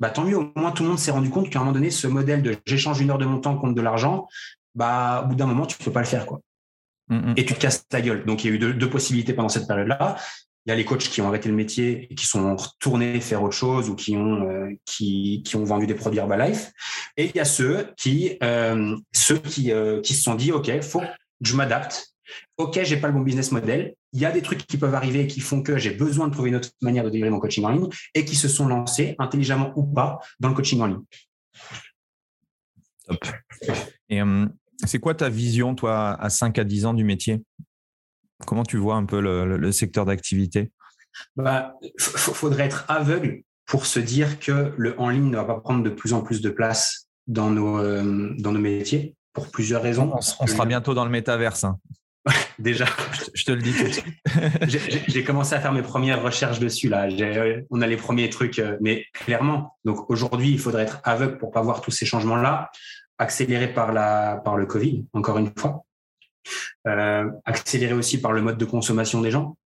Bah, 0.00 0.10
tant 0.10 0.24
mieux, 0.24 0.36
au 0.36 0.52
moins 0.56 0.72
tout 0.72 0.82
le 0.82 0.90
monde 0.90 0.98
s'est 0.98 1.10
rendu 1.10 1.30
compte 1.30 1.48
qu'à 1.50 1.58
un 1.58 1.62
moment 1.62 1.72
donné, 1.72 1.90
ce 1.90 2.06
modèle 2.06 2.42
de 2.42 2.56
j'échange 2.66 3.00
une 3.00 3.10
heure 3.10 3.18
de 3.18 3.24
mon 3.24 3.40
temps 3.40 3.56
contre 3.56 3.74
de 3.74 3.80
l'argent, 3.80 4.26
bah, 4.74 5.22
au 5.24 5.28
bout 5.28 5.34
d'un 5.34 5.46
moment, 5.46 5.66
tu 5.66 5.76
ne 5.80 5.84
peux 5.84 5.92
pas 5.92 6.00
le 6.00 6.06
faire. 6.06 6.26
quoi. 6.26 6.40
Mm, 7.08 7.30
mm. 7.30 7.34
Et 7.36 7.44
tu 7.46 7.54
te 7.54 7.60
casses 7.60 7.86
ta 7.88 8.00
gueule. 8.00 8.24
Donc, 8.24 8.44
il 8.44 8.48
y 8.48 8.52
a 8.52 8.54
eu 8.54 8.58
deux, 8.58 8.74
deux 8.74 8.90
possibilités 8.90 9.32
pendant 9.32 9.48
cette 9.48 9.66
période-là 9.66 10.16
il 10.66 10.70
y 10.70 10.72
a 10.72 10.76
les 10.76 10.84
coachs 10.84 11.04
qui 11.04 11.20
ont 11.20 11.28
arrêté 11.28 11.48
le 11.48 11.54
métier 11.54 12.08
et 12.10 12.14
qui 12.16 12.26
sont 12.26 12.56
retournés 12.56 13.20
faire 13.20 13.42
autre 13.44 13.54
chose 13.54 13.88
ou 13.88 13.94
qui 13.94 14.16
ont 14.16 14.50
euh, 14.50 14.70
qui, 14.84 15.42
qui, 15.44 15.54
ont 15.54 15.64
vendu 15.64 15.86
des 15.86 15.94
produits 15.94 16.18
Herbalife. 16.18 16.72
Et 17.16 17.26
il 17.26 17.36
y 17.36 17.40
a 17.40 17.44
ceux 17.44 17.92
qui 17.96 18.36
euh, 18.42 18.96
ceux 19.12 19.38
qui, 19.38 19.70
euh, 19.70 20.00
qui 20.00 20.14
se 20.14 20.22
sont 20.22 20.34
dit 20.34 20.50
ok, 20.50 20.80
faut 20.82 21.00
que 21.00 21.06
je 21.40 21.54
m'adapte. 21.54 22.08
Ok, 22.56 22.80
j'ai 22.82 22.96
pas 22.96 23.06
le 23.06 23.14
bon 23.14 23.20
business 23.20 23.52
model. 23.52 23.94
Il 24.12 24.20
y 24.20 24.24
a 24.24 24.32
des 24.32 24.42
trucs 24.42 24.66
qui 24.66 24.76
peuvent 24.76 24.94
arriver 24.94 25.20
et 25.20 25.26
qui 25.28 25.38
font 25.38 25.62
que 25.62 25.78
j'ai 25.78 25.92
besoin 25.92 26.26
de 26.26 26.32
trouver 26.32 26.48
une 26.48 26.56
autre 26.56 26.70
manière 26.80 27.04
de 27.04 27.10
délivrer 27.10 27.30
mon 27.30 27.38
coaching 27.38 27.64
en 27.64 27.70
ligne 27.70 27.88
et 28.14 28.24
qui 28.24 28.34
se 28.34 28.48
sont 28.48 28.66
lancés 28.66 29.14
intelligemment 29.20 29.72
ou 29.76 29.84
pas 29.84 30.18
dans 30.40 30.48
le 30.48 30.54
coaching 30.54 30.80
en 30.80 30.86
ligne. 30.86 31.02
Top. 33.06 33.24
Et 34.08 34.20
c'est 34.84 34.98
quoi 34.98 35.14
ta 35.14 35.28
vision, 35.28 35.76
toi, 35.76 36.14
à 36.20 36.28
5 36.28 36.58
à 36.58 36.64
10 36.64 36.86
ans 36.86 36.94
du 36.94 37.04
métier? 37.04 37.42
Comment 38.44 38.64
tu 38.64 38.76
vois 38.76 38.96
un 38.96 39.04
peu 39.04 39.20
le, 39.20 39.72
secteur 39.72 40.04
d'activité? 40.04 40.70
Bah, 41.36 41.74
faudrait 41.98 42.64
être 42.64 42.84
aveugle 42.88 43.42
pour 43.64 43.86
se 43.86 43.98
dire 43.98 44.38
que 44.38 44.74
le 44.76 44.98
en 45.00 45.08
ligne 45.08 45.30
ne 45.30 45.36
va 45.36 45.44
pas 45.44 45.60
prendre 45.60 45.82
de 45.82 45.90
plus 45.90 46.12
en 46.12 46.20
plus 46.20 46.40
de 46.40 46.50
place 46.50 47.08
dans 47.26 47.50
nos, 47.50 47.78
euh, 47.78 48.34
dans 48.38 48.52
nos 48.52 48.60
métiers 48.60 49.16
pour 49.32 49.50
plusieurs 49.50 49.82
raisons. 49.82 50.12
On, 50.14 50.46
sera 50.46 50.66
bientôt 50.66 50.94
dans 50.94 51.04
le 51.04 51.10
métaverse. 51.10 51.64
Hein. 51.64 51.78
Déjà. 52.58 52.86
Je, 53.34 53.44
te 53.44 53.52
le 53.52 53.62
dis 53.62 53.74
J'ai 55.08 55.24
commencé 55.24 55.54
à 55.54 55.60
faire 55.60 55.72
mes 55.72 55.82
premières 55.82 56.22
recherches 56.22 56.60
dessus. 56.60 56.88
Là. 56.88 57.08
Euh, 57.08 57.62
on 57.70 57.80
a 57.80 57.86
les 57.86 57.96
premiers 57.96 58.30
trucs, 58.30 58.58
euh, 58.58 58.76
mais 58.80 59.06
clairement. 59.12 59.76
Donc 59.84 60.10
aujourd'hui, 60.10 60.50
il 60.50 60.58
faudrait 60.58 60.82
être 60.82 61.00
aveugle 61.04 61.38
pour 61.38 61.50
pas 61.50 61.62
voir 61.62 61.80
tous 61.80 61.90
ces 61.90 62.06
changements-là, 62.06 62.70
accélérés 63.18 63.72
par, 63.72 63.92
la, 63.92 64.40
par 64.44 64.56
le 64.56 64.66
Covid, 64.66 65.06
encore 65.12 65.38
une 65.38 65.50
fois 65.58 65.85
accéléré 66.84 67.92
aussi 67.92 68.20
par 68.20 68.32
le 68.32 68.42
mode 68.42 68.58
de 68.58 68.64
consommation 68.64 69.20
des 69.20 69.30
gens. 69.30 69.56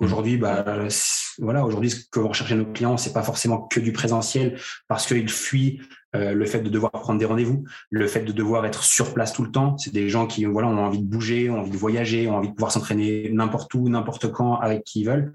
Aujourd'hui, 0.00 0.38
bah, 0.38 0.64
voilà, 1.38 1.64
aujourd'hui, 1.64 1.90
ce 1.90 2.08
que 2.10 2.20
vont 2.20 2.28
rechercher 2.28 2.54
nos 2.54 2.64
clients, 2.64 2.96
c'est 2.96 3.12
pas 3.12 3.22
forcément 3.22 3.62
que 3.62 3.80
du 3.80 3.92
présentiel 3.92 4.58
parce 4.88 5.06
qu'ils 5.06 5.28
fuient 5.28 5.80
euh, 6.16 6.32
le 6.32 6.46
fait 6.46 6.60
de 6.60 6.68
devoir 6.68 6.90
prendre 6.92 7.18
des 7.18 7.24
rendez-vous, 7.24 7.64
le 7.90 8.06
fait 8.06 8.22
de 8.22 8.32
devoir 8.32 8.64
être 8.66 8.82
sur 8.82 9.12
place 9.14 9.32
tout 9.32 9.44
le 9.44 9.50
temps. 9.50 9.76
C'est 9.78 9.92
des 9.92 10.08
gens 10.08 10.26
qui, 10.26 10.46
ont 10.46 10.56
envie 10.56 11.00
de 11.00 11.06
bouger, 11.06 11.50
ont 11.50 11.60
envie 11.60 11.70
de 11.70 11.76
voyager, 11.76 12.28
ont 12.28 12.36
envie 12.36 12.48
de 12.48 12.54
pouvoir 12.54 12.72
s'entraîner 12.72 13.30
n'importe 13.30 13.74
où, 13.74 13.88
n'importe 13.88 14.32
quand, 14.32 14.56
avec 14.56 14.84
qui 14.84 15.00
ils 15.00 15.06
veulent 15.06 15.32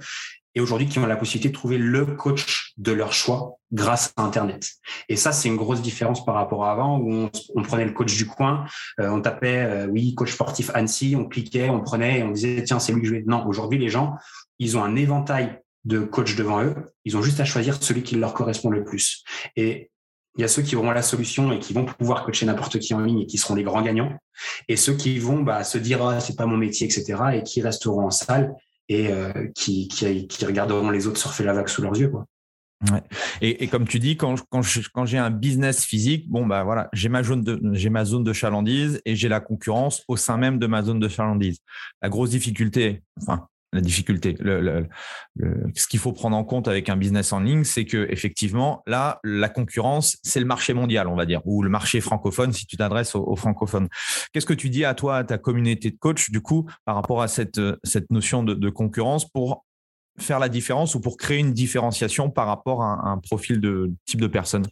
et 0.56 0.62
aujourd'hui 0.62 0.88
qui 0.88 1.00
ont 1.00 1.06
la 1.06 1.18
possibilité 1.18 1.50
de 1.50 1.54
trouver 1.54 1.78
le 1.78 2.06
coach 2.06 2.74
de 2.78 2.92
leur 2.92 3.14
choix 3.14 3.58
grâce 3.72 4.14
à 4.16 4.24
Internet. 4.24 4.72
Et 5.10 5.18
ça, 5.18 5.32
c'est 5.32 5.50
une 5.50 5.58
grosse 5.58 5.82
différence 5.82 6.26
par 6.26 6.36
rapport 6.36 6.66
à 6.66 6.72
avant 6.72 6.98
où 7.00 7.30
on, 7.56 7.64
prenait 7.64 7.86
le 7.86 7.92
coach 7.92 8.16
du 8.16 8.26
coin, 8.26 8.66
euh, 9.00 9.10
on 9.10 9.22
tapait 9.22 9.64
euh, 9.66 9.88
oui 9.88 10.16
coach 10.16 10.34
sportif 10.34 10.72
Annecy, 10.74 11.16
on 11.18 11.26
cliquait, 11.26 11.70
on 11.70 11.82
prenait 11.82 12.20
et 12.20 12.24
on 12.24 12.32
disait 12.32 12.64
tiens 12.66 12.80
c'est 12.80 12.94
lui 12.94 13.02
que 13.02 13.08
je 13.08 13.14
vais. 13.14 13.24
Non, 13.28 13.46
aujourd'hui 13.48 13.78
les 13.78 13.90
gens, 13.90 14.16
ils 14.60 14.78
ont 14.78 14.84
un 14.84 14.96
éventail 14.96 15.60
de 15.84 16.00
coachs 16.00 16.36
devant 16.36 16.64
eux, 16.64 16.76
ils 17.04 17.16
ont 17.16 17.22
juste 17.22 17.40
à 17.40 17.46
choisir 17.46 17.82
celui 17.82 18.02
qui 18.04 18.16
leur 18.16 18.34
correspond 18.34 18.70
le 18.70 18.84
plus. 18.84 19.24
Et 19.56 19.92
il 20.38 20.42
y 20.42 20.44
a 20.44 20.48
ceux 20.48 20.62
qui 20.62 20.76
auront 20.76 20.92
la 20.92 21.02
solution 21.02 21.54
et 21.54 21.60
qui 21.60 21.74
vont 21.74 21.86
pouvoir 21.86 22.26
coacher 22.26 22.46
n'importe 22.46 22.80
qui 22.80 22.94
en 22.94 23.00
ligne 23.00 23.22
et 23.22 23.26
qui 23.26 23.38
seront 23.38 23.56
les 23.56 23.64
grands 23.64 23.82
gagnants. 23.82 24.12
Et 24.68 24.76
ceux 24.76 24.94
qui 24.94 25.18
vont 25.18 25.42
bah, 25.42 25.64
se 25.64 25.78
dire 25.78 26.06
ah, 26.06 26.20
c'est 26.20 26.36
pas 26.36 26.46
mon 26.46 26.58
métier, 26.58 26.88
etc. 26.88 27.16
et 27.36 27.44
qui 27.44 27.62
resteront 27.62 28.06
en 28.06 28.12
salle 28.12 28.54
et 28.90 29.12
euh, 29.12 29.32
qui, 29.56 29.88
qui, 29.88 30.46
regarderont 30.46 30.90
les 30.90 31.08
autres 31.08 31.20
surfer 31.20 31.44
la 31.44 31.54
vague 31.54 31.68
sous 31.68 31.82
leurs 31.82 31.96
yeux. 31.98 32.12
Et, 33.42 33.68
comme 33.68 33.88
tu 33.88 34.00
dis, 34.00 34.18
quand, 34.18 34.36
j'ai 35.06 35.18
un 35.18 35.32
business 35.32 35.86
physique, 35.86 36.30
bah 36.30 36.90
j'ai 36.94 37.10
ma 37.10 37.24
zone 37.24 37.72
j'ai 37.74 37.90
ma 37.90 38.06
zone 38.06 38.24
de 38.24 38.34
chalandise 38.34 39.02
et 39.06 39.16
j'ai 39.16 39.30
la 39.30 39.40
concurrence 39.40 40.04
au 40.08 40.18
sein 40.18 40.38
même 40.38 40.60
de 40.60 40.68
ma 40.68 40.84
zone 40.84 41.00
de 41.00 41.08
chalandise. 41.08 41.60
La 42.02 42.10
grosse 42.10 42.32
difficulté, 42.32 43.02
enfin 43.22 43.48
la 43.76 43.82
difficulté. 43.82 44.36
Ce 44.40 45.88
qu'il 45.88 46.00
faut 46.00 46.14
prendre 46.14 46.36
en 46.36 46.44
compte 46.44 46.68
avec 46.68 46.90
un 46.90 46.98
business 46.98 47.34
en 47.34 47.40
ligne, 47.40 47.64
c'est 47.64 47.86
que 47.86 48.08
effectivement, 48.10 48.82
là, 48.88 49.20
la 49.24 49.50
concurrence, 49.50 50.18
c'est 50.24 50.40
le 50.40 50.46
marché 50.46 50.74
mondial, 50.74 51.08
on 51.08 51.16
va 51.16 51.26
dire, 51.26 51.42
ou 51.46 51.62
le 51.62 51.70
marché 51.70 52.02
francophone 52.02 52.54
si 52.54 52.66
tu 52.66 52.78
t'adresses 52.78 53.16
aux, 53.16 53.36
francophones. 53.36 53.90
Qu'est-ce 54.34 54.46
que 54.46 54.54
tu 54.54 54.70
dis 54.70 54.86
à 54.86 54.94
toi, 54.94 55.18
à 55.18 55.24
ta 55.24 55.38
communauté 55.38 55.92
de 55.92 55.98
coach, 55.98 56.32
du 56.32 56.42
coup, 56.42 56.68
par 56.86 56.96
rapport 56.96 57.22
à 57.22 57.28
cette, 57.28 57.60
notion 58.10 58.44
de, 58.44 58.70
concurrence 58.70 59.30
pour 59.30 59.66
faire 60.18 60.40
la 60.40 60.50
différence 60.50 60.96
ou 60.96 61.02
pour 61.02 61.18
créer 61.18 61.40
une 61.40 61.54
différenciation 61.54 62.30
par 62.30 62.48
rapport 62.48 62.82
à 62.84 63.10
un, 63.10 63.18
profil 63.18 63.60
de 63.60 63.92
type 64.06 64.22
de 64.22 64.28
personne? 64.28 64.66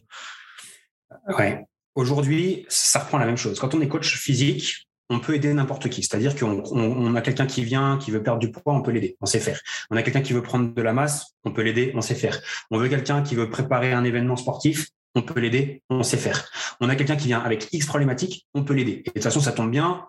Aujourd'hui, 1.94 2.66
ça 2.68 2.98
reprend 2.98 3.18
la 3.18 3.26
même 3.26 3.36
chose. 3.36 3.60
Quand 3.60 3.74
on 3.74 3.80
est 3.80 3.88
coach 3.88 4.16
physique, 4.16 4.88
on 5.14 5.20
peut 5.20 5.34
aider 5.34 5.52
n'importe 5.54 5.88
qui. 5.88 6.02
C'est-à-dire 6.02 6.34
qu'on 6.36 7.14
a 7.14 7.20
quelqu'un 7.20 7.46
qui 7.46 7.64
vient, 7.64 7.98
qui 7.98 8.10
veut 8.10 8.22
perdre 8.22 8.40
du 8.40 8.50
poids, 8.50 8.74
on 8.74 8.82
peut 8.82 8.90
l'aider, 8.90 9.16
on 9.20 9.26
sait 9.26 9.40
faire. 9.40 9.60
On 9.90 9.96
a 9.96 10.02
quelqu'un 10.02 10.22
qui 10.22 10.32
veut 10.32 10.42
prendre 10.42 10.74
de 10.74 10.82
la 10.82 10.92
masse, 10.92 11.34
on 11.44 11.52
peut 11.52 11.62
l'aider, 11.62 11.92
on 11.94 12.00
sait 12.00 12.14
faire. 12.14 12.40
On 12.70 12.78
veut 12.78 12.88
quelqu'un 12.88 13.22
qui 13.22 13.34
veut 13.34 13.48
préparer 13.48 13.92
un 13.92 14.04
événement 14.04 14.36
sportif, 14.36 14.88
on 15.14 15.22
peut 15.22 15.40
l'aider, 15.40 15.82
on 15.88 16.02
sait 16.02 16.16
faire. 16.16 16.50
On 16.80 16.88
a 16.88 16.96
quelqu'un 16.96 17.16
qui 17.16 17.28
vient 17.28 17.40
avec 17.40 17.68
X 17.72 17.86
problématiques, 17.86 18.46
on 18.54 18.64
peut 18.64 18.74
l'aider. 18.74 19.02
Et 19.04 19.10
de 19.10 19.10
toute 19.12 19.22
façon, 19.22 19.40
ça 19.40 19.52
tombe 19.52 19.70
bien, 19.70 20.06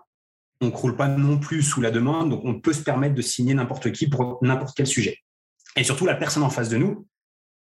on 0.62 0.72
croule 0.72 0.96
pas 0.96 1.08
non 1.08 1.38
plus 1.38 1.62
sous 1.62 1.82
la 1.82 1.92
demande, 1.92 2.30
donc 2.30 2.42
on 2.44 2.60
peut 2.60 2.74
se 2.74 2.82
permettre 2.82 3.14
de 3.14 3.22
signer 3.22 3.54
n'importe 3.54 3.92
qui 3.92 4.08
pour 4.08 4.40
n'importe 4.42 4.76
quel 4.76 4.88
sujet. 4.88 5.20
Et 5.76 5.84
surtout, 5.84 6.06
la 6.06 6.16
personne 6.16 6.44
en 6.44 6.50
face 6.50 6.70
de 6.70 6.78
nous 6.78 7.06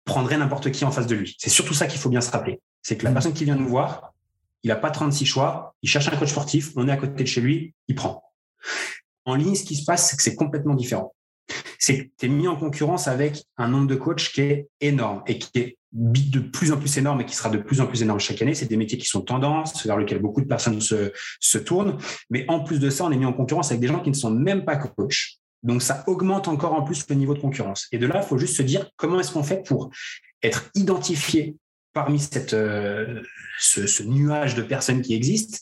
prendrait 0.04 0.36
n'importe 0.36 0.70
qui 0.70 0.84
en 0.84 0.90
face 0.90 1.06
de 1.06 1.14
lui. 1.14 1.36
C'est 1.38 1.50
surtout 1.50 1.74
ça 1.74 1.86
qu'il 1.86 2.00
faut 2.00 2.10
bien 2.10 2.20
se 2.20 2.30
rappeler. 2.30 2.60
C'est 2.82 2.96
que 2.96 3.04
la 3.04 3.10
mmh. 3.10 3.14
personne 3.14 3.32
qui 3.32 3.44
vient 3.44 3.54
nous 3.54 3.68
voir, 3.68 4.11
il 4.62 4.68
n'a 4.68 4.76
pas 4.76 4.90
36 4.90 5.26
choix, 5.26 5.74
il 5.82 5.88
cherche 5.88 6.08
un 6.08 6.16
coach 6.16 6.30
sportif, 6.30 6.72
on 6.76 6.88
est 6.88 6.92
à 6.92 6.96
côté 6.96 7.22
de 7.22 7.28
chez 7.28 7.40
lui, 7.40 7.74
il 7.88 7.94
prend. 7.94 8.22
En 9.24 9.34
ligne, 9.34 9.54
ce 9.54 9.64
qui 9.64 9.76
se 9.76 9.84
passe, 9.84 10.10
c'est 10.10 10.16
que 10.16 10.22
c'est 10.22 10.34
complètement 10.34 10.74
différent. 10.74 11.14
C'est 11.78 11.98
que 11.98 12.10
tu 12.18 12.26
es 12.26 12.28
mis 12.28 12.48
en 12.48 12.56
concurrence 12.56 13.08
avec 13.08 13.42
un 13.56 13.68
nombre 13.68 13.88
de 13.88 13.96
coachs 13.96 14.30
qui 14.32 14.40
est 14.40 14.68
énorme 14.80 15.22
et 15.26 15.38
qui 15.38 15.50
est 15.58 15.76
de 15.92 16.40
plus 16.40 16.72
en 16.72 16.78
plus 16.78 16.96
énorme 16.96 17.20
et 17.20 17.26
qui 17.26 17.34
sera 17.34 17.50
de 17.50 17.58
plus 17.58 17.80
en 17.80 17.86
plus 17.86 18.02
énorme 18.02 18.18
chaque 18.18 18.40
année. 18.40 18.54
C'est 18.54 18.66
des 18.66 18.76
métiers 18.76 18.98
qui 18.98 19.06
sont 19.06 19.20
tendance, 19.20 19.84
vers 19.84 19.98
lesquels 19.98 20.20
beaucoup 20.20 20.40
de 20.40 20.46
personnes 20.46 20.80
se, 20.80 21.12
se 21.40 21.58
tournent. 21.58 21.98
Mais 22.30 22.44
en 22.48 22.60
plus 22.60 22.78
de 22.78 22.88
ça, 22.88 23.04
on 23.04 23.10
est 23.10 23.16
mis 23.16 23.26
en 23.26 23.32
concurrence 23.32 23.70
avec 23.70 23.80
des 23.80 23.88
gens 23.88 24.00
qui 24.00 24.10
ne 24.10 24.14
sont 24.14 24.30
même 24.30 24.64
pas 24.64 24.76
coachs. 24.76 25.38
Donc, 25.62 25.82
ça 25.82 26.02
augmente 26.06 26.48
encore 26.48 26.74
en 26.74 26.82
plus 26.82 27.04
le 27.08 27.14
niveau 27.14 27.34
de 27.34 27.40
concurrence. 27.40 27.86
Et 27.92 27.98
de 27.98 28.06
là, 28.06 28.20
il 28.22 28.26
faut 28.26 28.38
juste 28.38 28.56
se 28.56 28.62
dire 28.62 28.90
comment 28.96 29.20
est-ce 29.20 29.32
qu'on 29.32 29.44
fait 29.44 29.62
pour 29.62 29.90
être 30.42 30.70
identifié 30.74 31.56
parmi 31.92 32.18
cette, 32.18 32.54
euh, 32.54 33.22
ce, 33.58 34.02
nuage 34.02 34.54
de 34.54 34.62
personnes 34.62 35.02
qui 35.02 35.14
existent 35.14 35.58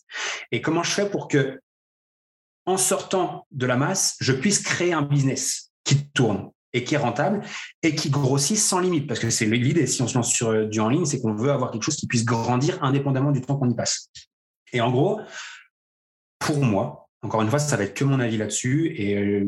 et 0.52 0.60
comment 0.60 0.82
je 0.82 0.92
fais 0.92 1.08
pour 1.08 1.28
que, 1.28 1.60
en 2.66 2.76
sortant 2.76 3.46
de 3.50 3.66
la 3.66 3.76
masse, 3.76 4.16
je 4.20 4.32
puisse 4.32 4.60
créer 4.60 4.92
un 4.92 5.02
business 5.02 5.72
qui 5.84 6.08
tourne 6.10 6.50
et 6.72 6.84
qui 6.84 6.94
est 6.94 6.98
rentable 6.98 7.42
et 7.82 7.94
qui 7.94 8.10
grossisse 8.10 8.64
sans 8.64 8.78
limite. 8.78 9.06
Parce 9.06 9.18
que 9.18 9.30
c'est 9.30 9.46
l'idée, 9.46 9.86
si 9.86 10.02
on 10.02 10.08
se 10.08 10.14
lance 10.14 10.32
sur 10.32 10.50
euh, 10.50 10.66
du 10.66 10.80
en 10.80 10.88
ligne, 10.88 11.04
c'est 11.04 11.20
qu'on 11.20 11.34
veut 11.34 11.50
avoir 11.50 11.70
quelque 11.70 11.82
chose 11.82 11.96
qui 11.96 12.06
puisse 12.06 12.24
grandir 12.24 12.82
indépendamment 12.82 13.32
du 13.32 13.40
temps 13.40 13.56
qu'on 13.56 13.68
y 13.68 13.74
passe. 13.74 14.10
Et 14.72 14.80
en 14.80 14.90
gros, 14.90 15.20
pour 16.38 16.62
moi, 16.62 17.08
encore 17.22 17.42
une 17.42 17.50
fois, 17.50 17.58
ça 17.58 17.76
va 17.76 17.84
être 17.84 17.94
que 17.94 18.04
mon 18.04 18.20
avis 18.20 18.36
là-dessus 18.36 18.94
et 18.96 19.16
euh, 19.16 19.46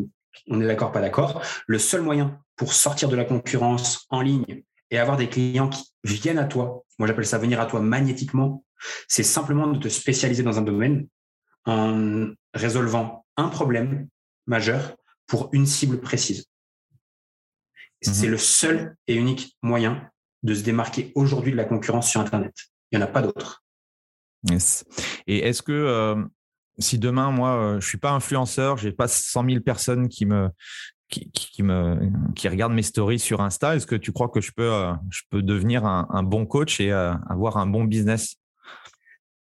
on 0.49 0.61
est 0.61 0.67
d'accord, 0.67 0.93
pas 0.93 1.01
d'accord. 1.01 1.43
Le 1.67 1.79
seul 1.79 2.03
moyen 2.03 2.41
pour 2.57 2.73
sortir 2.73 3.09
de 3.09 3.17
la 3.17 3.25
concurrence 3.25 4.07
en 4.11 4.21
ligne 4.21 4.63
et 4.93 4.99
avoir 4.99 5.17
des 5.17 5.29
clients 5.29 5.69
qui 5.69 5.83
viennent 6.05 6.39
à 6.39 6.45
toi, 6.45 6.85
moi 6.99 7.09
j'appelle 7.09 7.27
ça 7.27 7.39
venir 7.39 7.61
à 7.61 7.67
toi 7.67 7.81
magnétiquement, 7.81 8.65
c'est 9.09 9.23
simplement 9.23 9.67
de 9.67 9.79
te 9.79 9.89
spécialiser 9.89 10.43
dans 10.43 10.59
un 10.59 10.63
domaine 10.63 11.09
en 11.65 12.29
résolvant 12.55 13.25
un 13.37 13.49
problème 13.49 14.09
majeur 14.47 14.95
pour 15.27 15.49
une 15.53 15.67
cible 15.67 16.01
précise. 16.01 16.47
C'est 18.03 18.27
mhm. 18.27 18.33
le 18.33 18.39
seul 18.39 18.97
et 19.07 19.15
unique 19.15 19.57
moyen 19.63 20.11
de 20.43 20.55
se 20.55 20.63
démarquer 20.63 21.13
aujourd'hui 21.15 21.53
de 21.53 21.57
la 21.57 21.65
concurrence 21.65 22.11
sur 22.11 22.21
Internet. 22.21 22.55
Il 22.91 22.99
n'y 22.99 23.05
en 23.05 23.07
a 23.07 23.11
pas 23.11 23.23
d'autre. 23.23 23.65
Et 25.27 25.39
est-ce 25.39 25.63
que 25.63 25.73
euh, 25.73 26.23
si 26.79 26.99
demain, 26.99 27.31
moi, 27.31 27.57
euh, 27.57 27.81
je 27.81 27.87
suis 27.87 27.99
pas 27.99 28.11
influenceur, 28.11 28.77
j'ai 28.77 28.93
pas 28.93 29.09
100 29.09 29.49
000 29.49 29.61
personnes 29.61 30.09
qui 30.09 30.27
me, 30.27 30.51
qui, 31.13 31.63
me, 31.63 32.11
qui 32.35 32.49
regarde 32.49 32.73
mes 32.73 32.83
stories 32.83 33.19
sur 33.19 33.41
Insta, 33.41 33.77
est-ce 33.77 33.87
que 33.87 33.95
tu 33.95 34.13
crois 34.13 34.29
que 34.29 34.41
je 34.41 34.53
peux, 34.53 34.73
euh, 34.73 34.93
je 35.11 35.23
peux 35.31 35.43
devenir 35.43 35.85
un, 35.85 36.23
bon 36.23 36.47
coach 36.47 36.81
et 36.81 36.91
euh, 36.91 37.13
avoir 37.29 37.59
un 37.59 37.67
bon 37.67 37.85
business? 37.85 38.37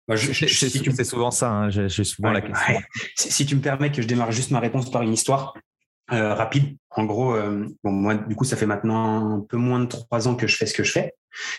Bah, 0.06 0.16
C'est 0.16 1.04
souvent 1.04 1.30
ça, 1.30 1.50
hein, 1.50 1.70
j'ai 1.70 2.04
souvent 2.04 2.30
la 2.30 2.42
question. 2.42 2.74
Si, 3.16 3.46
tu 3.46 3.56
me 3.56 3.60
permets 3.60 3.90
que 3.90 4.02
je 4.02 4.06
démarre 4.06 4.32
juste 4.32 4.50
ma 4.50 4.60
réponse 4.60 4.90
par 4.90 5.02
une 5.02 5.12
histoire 5.12 5.54
euh, 6.12 6.34
rapide. 6.34 6.76
En 6.90 7.04
gros, 7.04 7.34
bon, 7.82 7.90
moi, 7.90 8.14
du 8.14 8.36
coup, 8.36 8.44
ça 8.44 8.56
fait 8.56 8.66
maintenant 8.66 9.36
un 9.36 9.40
peu 9.40 9.56
moins 9.56 9.80
de 9.80 9.86
trois 9.86 10.28
ans 10.28 10.36
que 10.36 10.46
je 10.46 10.56
fais 10.56 10.66
ce 10.66 10.74
que 10.74 10.84
je 10.84 10.92
fais. 10.92 11.14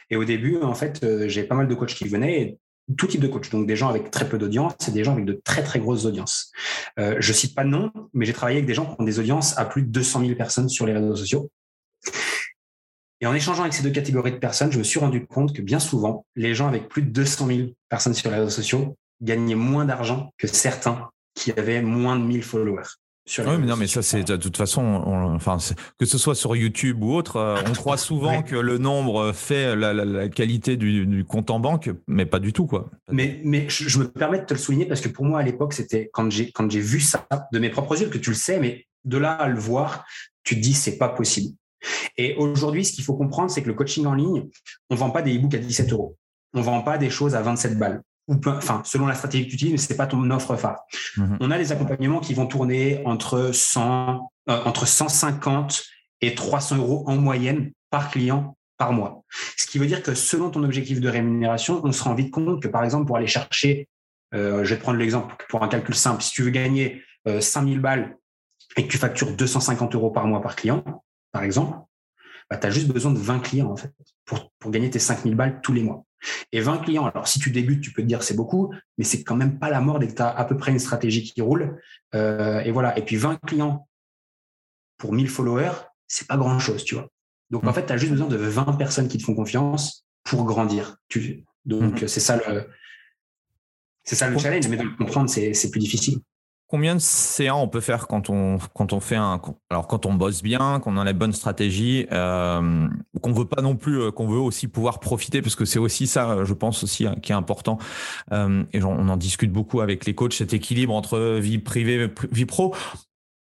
Et 0.09 0.15
au 0.15 0.23
début, 0.23 0.61
en 0.61 0.75
fait, 0.75 1.05
j'ai 1.27 1.43
pas 1.43 1.55
mal 1.55 1.67
de 1.67 1.73
coachs 1.73 1.95
qui 1.95 2.07
venaient. 2.07 2.41
Et 2.41 2.59
tout 2.97 3.07
type 3.07 3.21
de 3.21 3.27
coach, 3.27 3.49
donc 3.49 3.67
des 3.67 3.75
gens 3.75 3.89
avec 3.89 4.11
très 4.11 4.29
peu 4.29 4.37
d'audience 4.37 4.75
et 4.87 4.91
des 4.91 5.03
gens 5.03 5.13
avec 5.13 5.25
de 5.25 5.41
très 5.43 5.63
très 5.63 5.79
grosses 5.79 6.05
audiences. 6.05 6.51
Euh, 6.99 7.15
je 7.19 7.33
cite 7.33 7.55
pas 7.55 7.63
de 7.63 7.69
nom, 7.69 7.91
mais 8.13 8.25
j'ai 8.25 8.33
travaillé 8.33 8.57
avec 8.57 8.67
des 8.67 8.73
gens 8.73 8.85
qui 8.85 9.01
ont 9.01 9.05
des 9.05 9.19
audiences 9.19 9.57
à 9.57 9.65
plus 9.65 9.81
de 9.81 9.87
200 9.87 10.21
000 10.21 10.35
personnes 10.35 10.69
sur 10.69 10.85
les 10.85 10.93
réseaux 10.93 11.15
sociaux. 11.15 11.49
Et 13.21 13.25
en 13.25 13.33
échangeant 13.33 13.61
avec 13.61 13.73
ces 13.73 13.81
deux 13.81 13.91
catégories 13.91 14.33
de 14.33 14.37
personnes, 14.37 14.71
je 14.71 14.77
me 14.77 14.83
suis 14.83 14.99
rendu 14.99 15.25
compte 15.25 15.55
que 15.55 15.61
bien 15.61 15.79
souvent, 15.79 16.25
les 16.35 16.53
gens 16.53 16.67
avec 16.67 16.89
plus 16.89 17.01
de 17.01 17.09
200 17.09 17.47
000 17.47 17.59
personnes 17.89 18.13
sur 18.13 18.29
les 18.29 18.37
réseaux 18.37 18.49
sociaux 18.49 18.97
gagnaient 19.21 19.55
moins 19.55 19.85
d'argent 19.85 20.31
que 20.37 20.47
certains 20.47 21.09
qui 21.33 21.51
avaient 21.51 21.81
moins 21.81 22.17
de 22.17 22.23
1000 22.23 22.43
followers. 22.43 22.83
Oui, 23.39 23.57
mais 23.59 23.65
non, 23.65 23.75
mais 23.75 23.87
ça, 23.87 24.03
c'est 24.03 24.23
de 24.23 24.35
toute 24.35 24.55
façon, 24.55 24.81
enfin, 25.35 25.57
que 25.99 26.05
ce 26.05 26.17
soit 26.17 26.35
sur 26.35 26.55
YouTube 26.55 27.03
ou 27.03 27.13
autre, 27.13 27.37
euh, 27.37 27.57
on 27.67 27.73
croit 27.73 27.97
souvent 27.97 28.43
que 28.43 28.55
le 28.55 28.77
nombre 28.77 29.31
fait 29.33 29.75
la, 29.75 30.29
qualité 30.29 30.77
du, 30.77 31.25
compte 31.27 31.49
en 31.49 31.59
banque, 31.59 31.89
mais 32.07 32.25
pas 32.25 32.39
du 32.39 32.53
tout, 32.53 32.67
quoi. 32.67 32.89
Mais, 33.11 33.41
mais 33.43 33.67
je, 33.67 33.99
me 33.99 34.07
permets 34.07 34.39
de 34.39 34.45
te 34.45 34.53
le 34.53 34.59
souligner 34.59 34.85
parce 34.85 35.01
que 35.01 35.09
pour 35.09 35.25
moi, 35.25 35.39
à 35.39 35.43
l'époque, 35.43 35.73
c'était 35.73 36.09
quand 36.13 36.29
j'ai 36.29 36.51
quand 36.51 36.69
j'ai 36.69 36.79
vu 36.79 36.99
ça 36.99 37.27
de 37.51 37.59
mes 37.59 37.69
propres 37.69 37.99
yeux, 37.99 38.09
que 38.09 38.19
tu 38.19 38.29
le 38.29 38.35
sais, 38.35 38.59
mais 38.59 38.85
de 39.05 39.17
là 39.17 39.31
à 39.31 39.47
le 39.47 39.59
voir, 39.59 40.05
tu 40.43 40.55
te 40.55 40.61
dis 40.61 40.73
c'est 40.73 40.97
pas 40.97 41.09
possible. 41.09 41.55
Et 42.17 42.35
aujourd'hui, 42.35 42.85
ce 42.85 42.93
qu'il 42.93 43.03
faut 43.03 43.15
comprendre, 43.15 43.49
c'est 43.49 43.61
que 43.61 43.67
le 43.67 43.73
coaching 43.73 44.05
en 44.05 44.13
ligne, 44.13 44.47
on 44.89 44.95
vend 44.95 45.09
pas 45.09 45.21
des 45.21 45.35
e-books 45.35 45.55
à 45.55 45.59
17 45.59 45.91
euros. 45.93 46.15
On 46.53 46.61
vend 46.61 46.81
pas 46.81 46.97
des 46.97 47.09
choses 47.09 47.35
à 47.35 47.41
27 47.41 47.77
balles 47.77 48.01
enfin, 48.27 48.81
selon 48.85 49.07
la 49.07 49.15
stratégie 49.15 49.45
que 49.45 49.49
tu 49.49 49.55
utilises, 49.55 49.73
mais 49.73 49.77
c'est 49.77 49.97
pas 49.97 50.07
ton 50.07 50.29
offre 50.31 50.55
phare. 50.55 50.81
Mhm. 51.17 51.37
On 51.39 51.51
a 51.51 51.57
des 51.57 51.71
accompagnements 51.71 52.19
qui 52.19 52.33
vont 52.33 52.47
tourner 52.47 53.01
entre 53.05 53.51
100, 53.53 54.31
euh, 54.49 54.63
entre 54.65 54.87
150 54.87 55.83
et 56.21 56.35
300 56.35 56.77
euros 56.77 57.03
en 57.07 57.17
moyenne 57.17 57.71
par 57.89 58.09
client 58.09 58.57
par 58.77 58.91
mois. 58.91 59.23
Ce 59.57 59.67
qui 59.67 59.79
veut 59.79 59.85
dire 59.85 60.03
que 60.03 60.13
selon 60.13 60.49
ton 60.49 60.63
objectif 60.63 60.99
de 60.99 61.07
rémunération, 61.07 61.81
on 61.83 61.91
se 61.91 62.03
rend 62.03 62.13
vite 62.13 62.31
compte 62.31 62.61
que, 62.61 62.67
par 62.67 62.83
exemple, 62.83 63.05
pour 63.05 63.17
aller 63.17 63.27
chercher, 63.27 63.87
euh, 64.33 64.63
je 64.63 64.71
vais 64.71 64.77
te 64.77 64.81
prendre 64.81 64.97
l'exemple 64.97 65.35
pour 65.49 65.63
un 65.63 65.67
calcul 65.67 65.95
simple, 65.95 66.21
si 66.21 66.31
tu 66.31 66.43
veux 66.43 66.49
gagner 66.49 67.01
5000 67.39 67.77
euh, 67.77 67.81
balles 67.81 68.17
et 68.77 68.85
que 68.85 68.91
tu 68.91 68.97
factures 68.97 69.31
250 69.35 69.95
euros 69.95 70.11
par 70.11 70.27
mois 70.27 70.41
par 70.41 70.55
client, 70.55 70.83
par 71.31 71.43
exemple, 71.43 71.77
bah, 72.49 72.57
tu 72.57 72.67
as 72.67 72.69
juste 72.69 72.87
besoin 72.87 73.11
de 73.11 73.17
20 73.17 73.39
clients 73.39 73.71
en 73.71 73.75
fait 73.75 73.91
pour, 74.25 74.51
pour 74.59 74.71
gagner 74.71 74.89
tes 74.89 74.99
5000 74.99 75.35
balles 75.35 75.61
tous 75.61 75.73
les 75.73 75.83
mois. 75.83 76.04
Et 76.51 76.61
20 76.61 76.79
clients, 76.79 77.05
alors 77.05 77.27
si 77.27 77.39
tu 77.39 77.51
débutes, 77.51 77.81
tu 77.81 77.91
peux 77.91 78.01
te 78.01 78.07
dire 78.07 78.23
c'est 78.23 78.35
beaucoup, 78.35 78.73
mais 78.97 79.03
c'est 79.03 79.23
quand 79.23 79.35
même 79.35 79.59
pas 79.59 79.69
la 79.69 79.81
mort 79.81 79.99
dès 79.99 80.07
que 80.07 80.15
tu 80.15 80.21
as 80.21 80.29
à 80.29 80.45
peu 80.45 80.57
près 80.57 80.71
une 80.71 80.79
stratégie 80.79 81.23
qui 81.23 81.41
roule. 81.41 81.79
Euh, 82.13 82.61
et 82.61 82.71
voilà. 82.71 82.97
Et 82.97 83.03
puis 83.03 83.15
20 83.15 83.37
clients 83.45 83.87
pour 84.97 85.13
1000 85.13 85.29
followers, 85.29 85.73
c'est 86.07 86.27
pas 86.27 86.37
grand 86.37 86.59
chose, 86.59 86.83
tu 86.83 86.95
vois. 86.95 87.09
Donc 87.51 87.63
en 87.65 87.69
mmh. 87.69 87.73
fait, 87.73 87.85
tu 87.85 87.93
as 87.93 87.97
juste 87.97 88.11
besoin 88.11 88.27
de 88.27 88.37
20 88.37 88.73
personnes 88.73 89.07
qui 89.07 89.17
te 89.17 89.23
font 89.23 89.35
confiance 89.35 90.05
pour 90.23 90.45
grandir. 90.45 90.97
donc 91.65 92.01
mmh. 92.01 92.07
c'est 92.07 92.19
ça 92.19 92.37
le, 92.37 92.67
c'est 94.03 94.15
ça 94.15 94.29
le 94.29 94.37
challenge, 94.37 94.67
mais 94.67 94.77
de 94.77 94.83
le 94.83 94.95
comprendre, 94.95 95.29
c'est 95.29 95.71
plus 95.71 95.79
difficile. 95.79 96.19
Combien 96.75 96.95
de 96.95 96.99
CA 96.99 97.55
on 97.55 97.69
peut 97.69 97.79
faire 97.79 98.05
quand 98.05 98.29
on, 98.29 98.57
quand 98.73 98.91
on 98.91 98.99
fait 98.99 99.15
un. 99.15 99.39
Alors, 99.69 99.87
quand 99.87 100.05
on 100.05 100.13
bosse 100.13 100.43
bien, 100.43 100.81
qu'on 100.81 100.97
a 100.97 101.05
la 101.05 101.13
bonne 101.13 101.31
stratégie, 101.31 102.05
euh, 102.11 102.89
qu'on 103.21 103.31
veut 103.31 103.45
pas 103.45 103.61
non 103.61 103.77
plus, 103.77 104.01
euh, 104.01 104.11
qu'on 104.11 104.27
veut 104.27 104.39
aussi 104.39 104.67
pouvoir 104.67 104.99
profiter, 104.99 105.41
parce 105.41 105.55
que 105.55 105.63
c'est 105.63 105.79
aussi 105.79 106.05
ça, 106.05 106.43
je 106.43 106.53
pense 106.53 106.83
aussi, 106.83 107.07
hein, 107.07 107.15
qui 107.21 107.31
est 107.31 107.35
important. 107.35 107.77
Euh, 108.33 108.65
et 108.73 108.83
on 108.83 109.07
en 109.07 109.15
discute 109.15 109.53
beaucoup 109.53 109.79
avec 109.79 110.05
les 110.05 110.13
coachs, 110.13 110.33
cet 110.33 110.53
équilibre 110.53 110.93
entre 110.93 111.37
vie 111.39 111.59
privée, 111.59 112.09
vie 112.33 112.45
pro. 112.45 112.75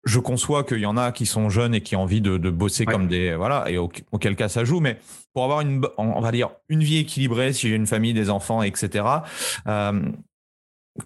Je 0.05 0.19
conçois 0.19 0.63
qu'il 0.63 0.81
y 0.81 0.85
en 0.85 0.95
a 0.95 1.11
qui 1.11 1.25
sont 1.25 1.49
jeunes 1.49 1.73
et 1.73 1.81
qui 1.81 1.95
ont 1.95 2.03
envie 2.03 2.21
de, 2.21 2.37
bosser 2.51 2.85
comme 2.85 3.07
des. 3.07 3.33
Voilà, 3.33 3.65
et 3.67 3.79
auquel 3.79 4.35
cas 4.35 4.47
ça 4.47 4.63
joue, 4.63 4.79
mais 4.79 4.99
pour 5.33 5.43
avoir 5.43 5.61
une, 5.61 5.81
on 5.97 6.21
va 6.21 6.31
dire, 6.31 6.51
une 6.69 6.83
vie 6.83 6.97
équilibrée, 6.97 7.51
si 7.51 7.67
j'ai 7.67 7.75
une 7.75 7.87
famille, 7.87 8.13
des 8.13 8.29
enfants, 8.29 8.61
etc., 8.61 9.03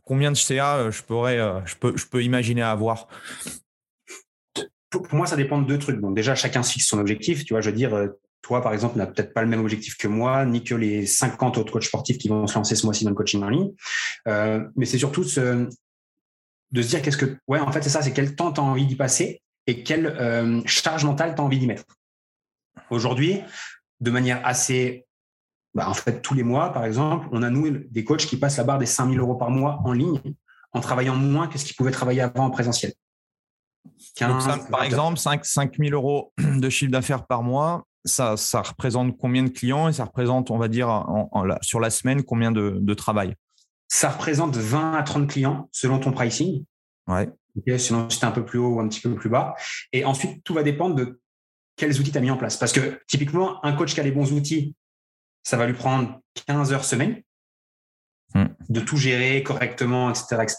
combien 0.04 0.32
de 0.32 0.38
CA 0.38 0.78
euh, 0.78 0.92
je 0.92 1.04
pourrais, 1.04 1.40
euh, 1.40 1.66
je 1.66 1.76
peux, 1.76 1.96
je 1.96 2.06
peux 2.06 2.24
imaginer 2.24 2.62
avoir? 2.62 3.08
Pour, 4.90 5.06
moi, 5.14 5.28
ça 5.28 5.36
dépend 5.36 5.62
de 5.62 5.68
deux 5.68 5.80
trucs. 5.80 6.00
Donc 6.00 6.16
déjà, 6.16 6.36
chacun 6.36 6.64
fixe 6.64 6.88
son 6.88 7.00
objectif. 7.00 7.46
Tu 7.46 7.54
vois, 7.54 7.62
je 7.62 7.70
veux 7.70 7.76
dire, 7.76 7.94
euh, 7.94 8.08
toi, 8.42 8.62
par 8.62 8.74
exemple, 8.74 8.98
n'as 8.98 9.08
peut-être 9.08 9.34
pas 9.34 9.42
le 9.42 9.48
même 9.48 9.62
objectif 9.62 9.98
que 9.98 10.08
moi, 10.08 10.46
ni 10.46 10.64
que 10.64 10.76
les 10.76 11.06
50 11.06 11.58
autres 11.58 11.74
coachs 11.74 11.84
sportifs 11.84 12.18
qui 12.18 12.30
vont 12.30 12.48
se 12.48 12.56
lancer 12.56 12.76
ce 12.76 12.86
mois-ci 12.86 13.04
dans 13.04 13.10
le 13.10 13.16
coaching 13.16 13.44
en 13.44 13.50
ligne. 13.50 13.72
mais 14.76 14.86
c'est 14.86 14.98
surtout 14.98 15.24
de 15.24 16.82
se 16.82 16.88
dire 16.88 17.02
qu'est-ce 17.02 17.18
que, 17.18 17.38
ouais, 17.48 17.60
en 17.60 17.72
fait, 17.72 17.82
c'est 17.82 17.90
ça, 17.90 18.02
c'est 18.02 18.14
quel 18.14 18.36
temps 18.36 18.54
tu 18.54 18.62
as 18.62 18.64
envie 18.64 18.86
d'y 18.86 18.96
passer 18.96 19.42
et 19.66 19.84
quelle 19.84 20.64
charge 20.66 21.04
mentale 21.04 21.36
tu 21.36 21.42
as 21.42 21.44
envie 21.44 21.60
d'y 21.60 21.68
mettre. 21.68 21.84
Aujourd'hui, 22.90 23.42
de 24.00 24.12
manière 24.12 24.46
assez 24.46 25.07
bah, 25.78 25.88
en 25.88 25.94
fait, 25.94 26.24
tous 26.24 26.34
les 26.34 26.42
mois, 26.42 26.74
par 26.74 26.86
exemple, 26.86 27.28
on 27.32 27.44
a 27.44 27.52
nous 27.52 27.70
des 27.70 28.04
coachs 28.04 28.26
qui 28.26 28.36
passent 28.36 28.58
la 28.58 28.64
barre 28.64 28.80
des 28.80 28.88
5000 28.88 29.20
euros 29.20 29.36
par 29.36 29.52
mois 29.52 29.80
en 29.86 29.94
ligne 29.94 30.20
en 30.74 30.80
travaillant 30.80 31.16
moins 31.16 31.48
que 31.48 31.60
ce 31.60 31.66
qu'ils 31.66 31.76
pouvaient 31.76 31.92
travailler 31.92 32.22
avant 32.22 32.46
en 32.46 32.50
présentiel. 32.50 32.94
par 34.20 34.84
exemple, 34.84 35.20
5, 35.20 35.46
000 35.78 35.92
euros 35.92 36.34
de 36.40 36.68
chiffre 36.70 36.92
d'affaires 36.92 37.28
par 37.28 37.44
mois, 37.44 37.86
ça, 38.06 38.38
ça, 38.38 38.64
représente 38.64 39.20
combien 39.20 39.44
de 39.44 39.50
clients 39.50 39.88
et 39.88 39.94
ça 39.94 40.06
représente, 40.06 40.50
on 40.50 40.58
va 40.58 40.68
dire, 40.68 41.06
sur 41.62 41.80
la 41.80 41.92
semaine, 41.92 42.24
combien 42.24 42.52
de, 42.52 42.94
travail? 42.96 43.36
Ça 43.88 44.10
représente 44.10 44.58
20 44.58 44.94
à 44.94 45.04
30 45.04 45.30
clients 45.30 45.70
selon 45.72 46.00
ton 46.00 46.12
pricing. 46.12 46.66
Ouais. 47.06 47.30
sinon, 47.78 48.10
c'est 48.10 48.26
un 48.26 48.32
peu 48.32 48.44
plus 48.44 48.58
haut 48.58 48.78
ou 48.78 48.80
un 48.80 48.88
petit 48.88 49.02
peu 49.02 49.14
plus 49.14 49.30
bas. 49.30 49.54
Et 49.94 50.06
ensuite, 50.06 50.44
tout 50.44 50.56
va 50.56 50.64
dépendre 50.64 50.96
de 50.96 51.22
quels 51.76 52.00
outils 52.00 52.12
tu 52.12 52.18
as 52.18 52.22
mis 52.22 52.32
en 52.32 52.38
place. 52.38 52.58
Parce 52.58 52.72
que 52.72 53.00
typiquement, 53.08 53.64
un 53.64 53.74
coach 53.74 53.94
qui 53.94 54.00
a 54.00 54.04
les 54.04 54.12
bons 54.12 54.34
outils, 54.34 54.74
ça 55.48 55.56
va 55.56 55.66
lui 55.66 55.74
prendre 55.74 56.20
15 56.46 56.74
heures 56.74 56.84
semaine 56.84 57.22
hmm. 58.36 58.48
de 58.68 58.82
tout 58.82 58.98
gérer 58.98 59.42
correctement, 59.44 60.10
etc. 60.10 60.42
etc. 60.44 60.58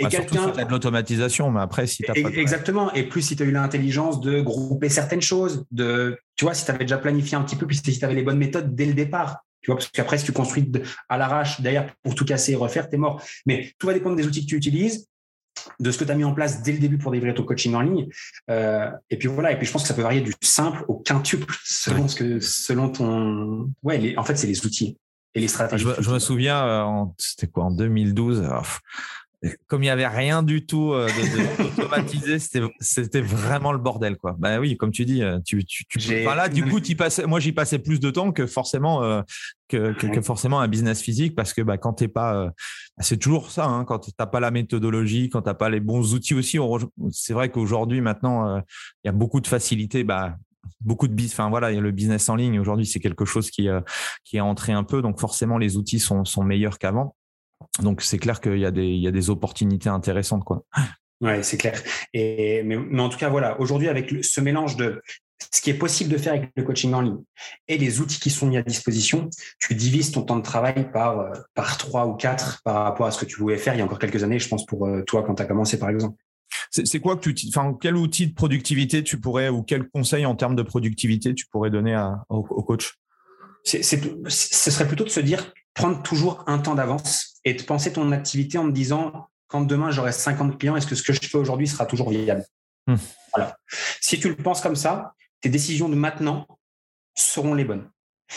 Et 0.00 0.02
bah, 0.02 0.10
quelqu'un. 0.10 0.48
de 0.48 0.68
l'automatisation, 0.68 1.52
mais 1.52 1.60
après, 1.60 1.86
si 1.86 2.02
tu 2.02 2.22
pas. 2.22 2.30
Exactement. 2.30 2.92
Et 2.94 3.04
plus 3.04 3.22
si 3.22 3.36
tu 3.36 3.44
as 3.44 3.46
eu 3.46 3.52
l'intelligence 3.52 4.20
de 4.20 4.40
grouper 4.40 4.88
certaines 4.88 5.22
choses, 5.22 5.64
de, 5.70 6.18
tu 6.34 6.44
vois, 6.44 6.54
si 6.54 6.64
tu 6.64 6.72
avais 6.72 6.80
déjà 6.80 6.98
planifié 6.98 7.36
un 7.36 7.42
petit 7.42 7.54
peu, 7.54 7.68
puis 7.68 7.76
si 7.76 7.82
tu 7.98 8.04
avais 8.04 8.14
les 8.14 8.24
bonnes 8.24 8.38
méthodes 8.38 8.74
dès 8.74 8.86
le 8.86 8.94
départ. 8.94 9.44
Tu 9.60 9.70
vois, 9.70 9.76
parce 9.76 9.88
qu'après, 9.90 10.18
si 10.18 10.24
tu 10.24 10.32
construis 10.32 10.70
à 11.08 11.18
l'arrache, 11.18 11.60
d'ailleurs, 11.60 11.86
pour 12.02 12.16
tout 12.16 12.24
casser 12.24 12.52
et 12.52 12.56
refaire, 12.56 12.88
tu 12.88 12.96
es 12.96 12.98
mort. 12.98 13.22
Mais 13.46 13.72
tout 13.78 13.86
va 13.86 13.94
dépendre 13.94 14.16
des 14.16 14.26
outils 14.26 14.42
que 14.42 14.50
tu 14.50 14.56
utilises, 14.56 15.06
de 15.80 15.90
ce 15.90 15.98
que 15.98 16.04
tu 16.04 16.10
as 16.10 16.14
mis 16.14 16.24
en 16.24 16.32
place 16.32 16.62
dès 16.62 16.72
le 16.72 16.78
début 16.78 16.98
pour 16.98 17.12
délivrer 17.12 17.34
ton 17.34 17.44
coaching 17.44 17.74
en 17.74 17.80
ligne. 17.80 18.08
Euh, 18.50 18.90
et 19.10 19.18
puis 19.18 19.28
voilà, 19.28 19.52
et 19.52 19.56
puis 19.56 19.66
je 19.66 19.72
pense 19.72 19.82
que 19.82 19.88
ça 19.88 19.94
peut 19.94 20.02
varier 20.02 20.20
du 20.20 20.34
simple 20.42 20.84
au 20.88 20.94
quintuple 20.94 21.54
selon 21.64 22.08
ce 22.08 22.16
que 22.16 22.40
selon 22.40 22.88
ton 22.90 23.70
ouais, 23.82 24.14
en 24.16 24.24
fait, 24.24 24.36
c'est 24.36 24.46
les 24.46 24.64
outils 24.66 24.98
et 25.34 25.40
les 25.40 25.48
stratégies. 25.48 25.86
Je, 25.98 26.10
me 26.10 26.18
souviens, 26.18 26.66
euh, 26.66 27.04
c'était 27.18 27.46
quoi 27.46 27.64
en 27.64 27.70
2012 27.70 28.48
comme 29.66 29.82
il 29.82 29.86
n'y 29.86 29.90
avait 29.90 30.06
rien 30.06 30.42
du 30.42 30.66
tout 30.66 30.92
euh, 30.92 31.08
d'automatisé, 31.76 32.38
c'était 32.38 33.20
vraiment 33.20 33.72
le 33.72 33.78
bordel. 33.78 34.16
Quoi. 34.16 34.36
Bah 34.38 34.58
oui, 34.58 34.76
comme 34.76 34.90
tu 34.90 35.04
dis, 35.04 35.22
euh, 35.22 35.38
tu, 35.44 35.64
tu, 35.64 35.84
là, 36.24 36.48
du 36.48 36.64
coup, 36.64 36.80
passais, 36.96 37.26
moi, 37.26 37.40
j'y 37.40 37.52
passais 37.52 37.78
plus 37.78 38.00
de 38.00 38.10
temps 38.10 38.32
que 38.32 38.46
forcément, 38.46 39.02
euh, 39.02 39.22
que, 39.68 39.94
forcément 40.22 40.60
un 40.60 40.68
business 40.68 41.00
physique 41.00 41.34
parce 41.34 41.52
que 41.52 41.62
bah, 41.62 41.78
quand 41.78 41.94
tu 41.94 42.08
pas. 42.08 42.52
c'est 43.00 43.18
toujours 43.18 43.50
ça, 43.50 43.66
hein, 43.66 43.84
quand 43.84 43.98
tu 44.00 44.10
n'as 44.18 44.26
pas 44.26 44.40
la 44.40 44.50
méthodologie, 44.50 45.28
quand 45.28 45.42
tu 45.42 45.48
n'as 45.48 45.54
pas 45.54 45.70
les 45.70 45.80
bons 45.80 46.14
outils 46.14 46.34
aussi. 46.34 46.58
C'est 47.10 47.32
vrai 47.32 47.50
qu'aujourd'hui, 47.50 48.00
maintenant, 48.00 48.58
il 48.58 49.06
y 49.06 49.08
a 49.08 49.12
beaucoup 49.12 49.40
de 49.40 49.46
facilité. 49.46 50.04
Bah, 50.04 50.36
beaucoup 50.80 51.08
de 51.08 51.14
bis, 51.14 51.32
enfin 51.32 51.48
voilà, 51.48 51.70
le 51.70 51.90
business 51.92 52.28
en 52.28 52.36
ligne 52.36 52.58
aujourd'hui, 52.58 52.86
c'est 52.86 53.00
quelque 53.00 53.24
chose 53.24 53.50
qui, 53.50 53.68
qui 54.24 54.36
est 54.36 54.40
entré 54.40 54.72
un 54.72 54.84
peu, 54.84 55.00
donc 55.00 55.20
forcément 55.20 55.58
les 55.58 55.76
outils 55.76 56.00
sont, 56.00 56.24
sont 56.24 56.42
meilleurs 56.42 56.78
qu'avant. 56.78 57.14
Donc 57.82 58.02
c'est 58.02 58.18
clair 58.18 58.40
qu'il 58.40 58.58
y, 58.58 58.66
a 58.66 58.70
des, 58.70 58.88
y 58.88 59.06
a 59.06 59.10
des 59.10 59.30
opportunités 59.30 59.88
intéressantes. 59.88 60.44
Quoi. 60.44 60.64
Ouais, 61.20 61.42
c'est 61.42 61.56
clair. 61.56 61.80
Et, 62.12 62.62
mais, 62.62 62.76
en 63.00 63.08
tout 63.08 63.18
cas, 63.18 63.28
voilà, 63.28 63.58
aujourd'hui, 63.60 63.88
avec 63.88 64.12
ce 64.22 64.40
mélange 64.40 64.76
de 64.76 65.00
ce 65.52 65.60
qui 65.60 65.70
est 65.70 65.74
possible 65.74 66.10
de 66.10 66.18
faire 66.18 66.32
avec 66.32 66.50
le 66.56 66.62
coaching 66.62 66.92
en 66.94 67.00
ligne 67.00 67.18
et 67.68 67.78
les 67.78 68.00
outils 68.00 68.20
qui 68.20 68.30
sont 68.30 68.46
mis 68.46 68.56
à 68.56 68.62
disposition, 68.62 69.28
tu 69.58 69.74
divises 69.74 70.10
ton 70.10 70.22
temps 70.22 70.36
de 70.36 70.42
travail 70.42 70.90
par, 70.92 71.18
euh, 71.18 71.32
par 71.54 71.76
3 71.76 72.06
ou 72.06 72.14
4 72.14 72.62
par 72.64 72.84
rapport 72.84 73.06
à 73.06 73.10
ce 73.10 73.20
que 73.20 73.26
tu 73.26 73.38
voulais 73.38 73.58
faire 73.58 73.74
il 73.74 73.78
y 73.78 73.80
a 73.80 73.84
encore 73.84 73.98
quelques 73.98 74.22
années, 74.22 74.38
je 74.38 74.48
pense, 74.48 74.66
pour 74.66 74.86
euh, 74.86 75.02
toi 75.02 75.22
quand 75.22 75.34
tu 75.34 75.42
as 75.42 75.46
commencé, 75.46 75.78
par 75.78 75.90
exemple. 75.90 76.16
C'est 76.70 77.00
quoi 77.00 77.16
que 77.16 77.30
tu, 77.30 77.48
enfin, 77.48 77.76
quel 77.80 77.96
outil 77.96 78.26
de 78.26 78.34
productivité 78.34 79.02
tu 79.02 79.20
pourrais, 79.20 79.48
ou 79.48 79.62
quel 79.62 79.88
conseil 79.88 80.26
en 80.26 80.34
termes 80.34 80.56
de 80.56 80.62
productivité 80.62 81.34
tu 81.34 81.46
pourrais 81.46 81.70
donner 81.70 81.94
à, 81.94 82.24
au, 82.28 82.46
au 82.50 82.62
coach? 82.62 82.98
Ce 83.64 83.82
serait 83.82 84.86
plutôt 84.86 85.04
de 85.04 85.10
se 85.10 85.20
dire, 85.20 85.52
prendre 85.74 86.02
toujours 86.02 86.44
un 86.46 86.58
temps 86.58 86.74
d'avance 86.74 87.35
et 87.46 87.54
de 87.54 87.62
penser 87.62 87.92
ton 87.92 88.12
activité 88.12 88.58
en 88.58 88.66
te 88.66 88.72
disant 88.72 89.30
quand 89.46 89.62
demain 89.62 89.90
j'aurai 89.90 90.12
50 90.12 90.58
clients, 90.58 90.76
est-ce 90.76 90.86
que 90.86 90.96
ce 90.96 91.02
que 91.02 91.12
je 91.12 91.20
fais 91.20 91.38
aujourd'hui 91.38 91.68
sera 91.68 91.86
toujours 91.86 92.10
viable? 92.10 92.44
Hmm. 92.86 92.96
Voilà. 93.34 93.56
Si 94.00 94.18
tu 94.18 94.28
le 94.28 94.36
penses 94.36 94.60
comme 94.60 94.76
ça, 94.76 95.14
tes 95.40 95.48
décisions 95.48 95.88
de 95.88 95.94
maintenant 95.94 96.46
seront 97.14 97.54
les 97.54 97.64
bonnes. 97.64 97.88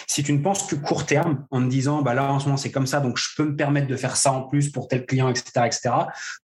Si 0.05 0.21
tu 0.21 0.31
ne 0.33 0.43
penses 0.43 0.67
que 0.67 0.75
court 0.75 1.07
terme, 1.07 1.47
en 1.49 1.63
te 1.63 1.67
disant 1.67 2.03
bah 2.03 2.13
là 2.13 2.31
en 2.31 2.39
ce 2.39 2.45
moment 2.45 2.57
c'est 2.57 2.69
comme 2.69 2.85
ça, 2.85 2.99
donc 2.99 3.17
je 3.17 3.29
peux 3.35 3.43
me 3.43 3.55
permettre 3.55 3.87
de 3.87 3.95
faire 3.95 4.15
ça 4.15 4.31
en 4.31 4.43
plus 4.43 4.71
pour 4.71 4.87
tel 4.87 5.07
client, 5.07 5.27
etc., 5.27 5.65
etc., 5.65 5.89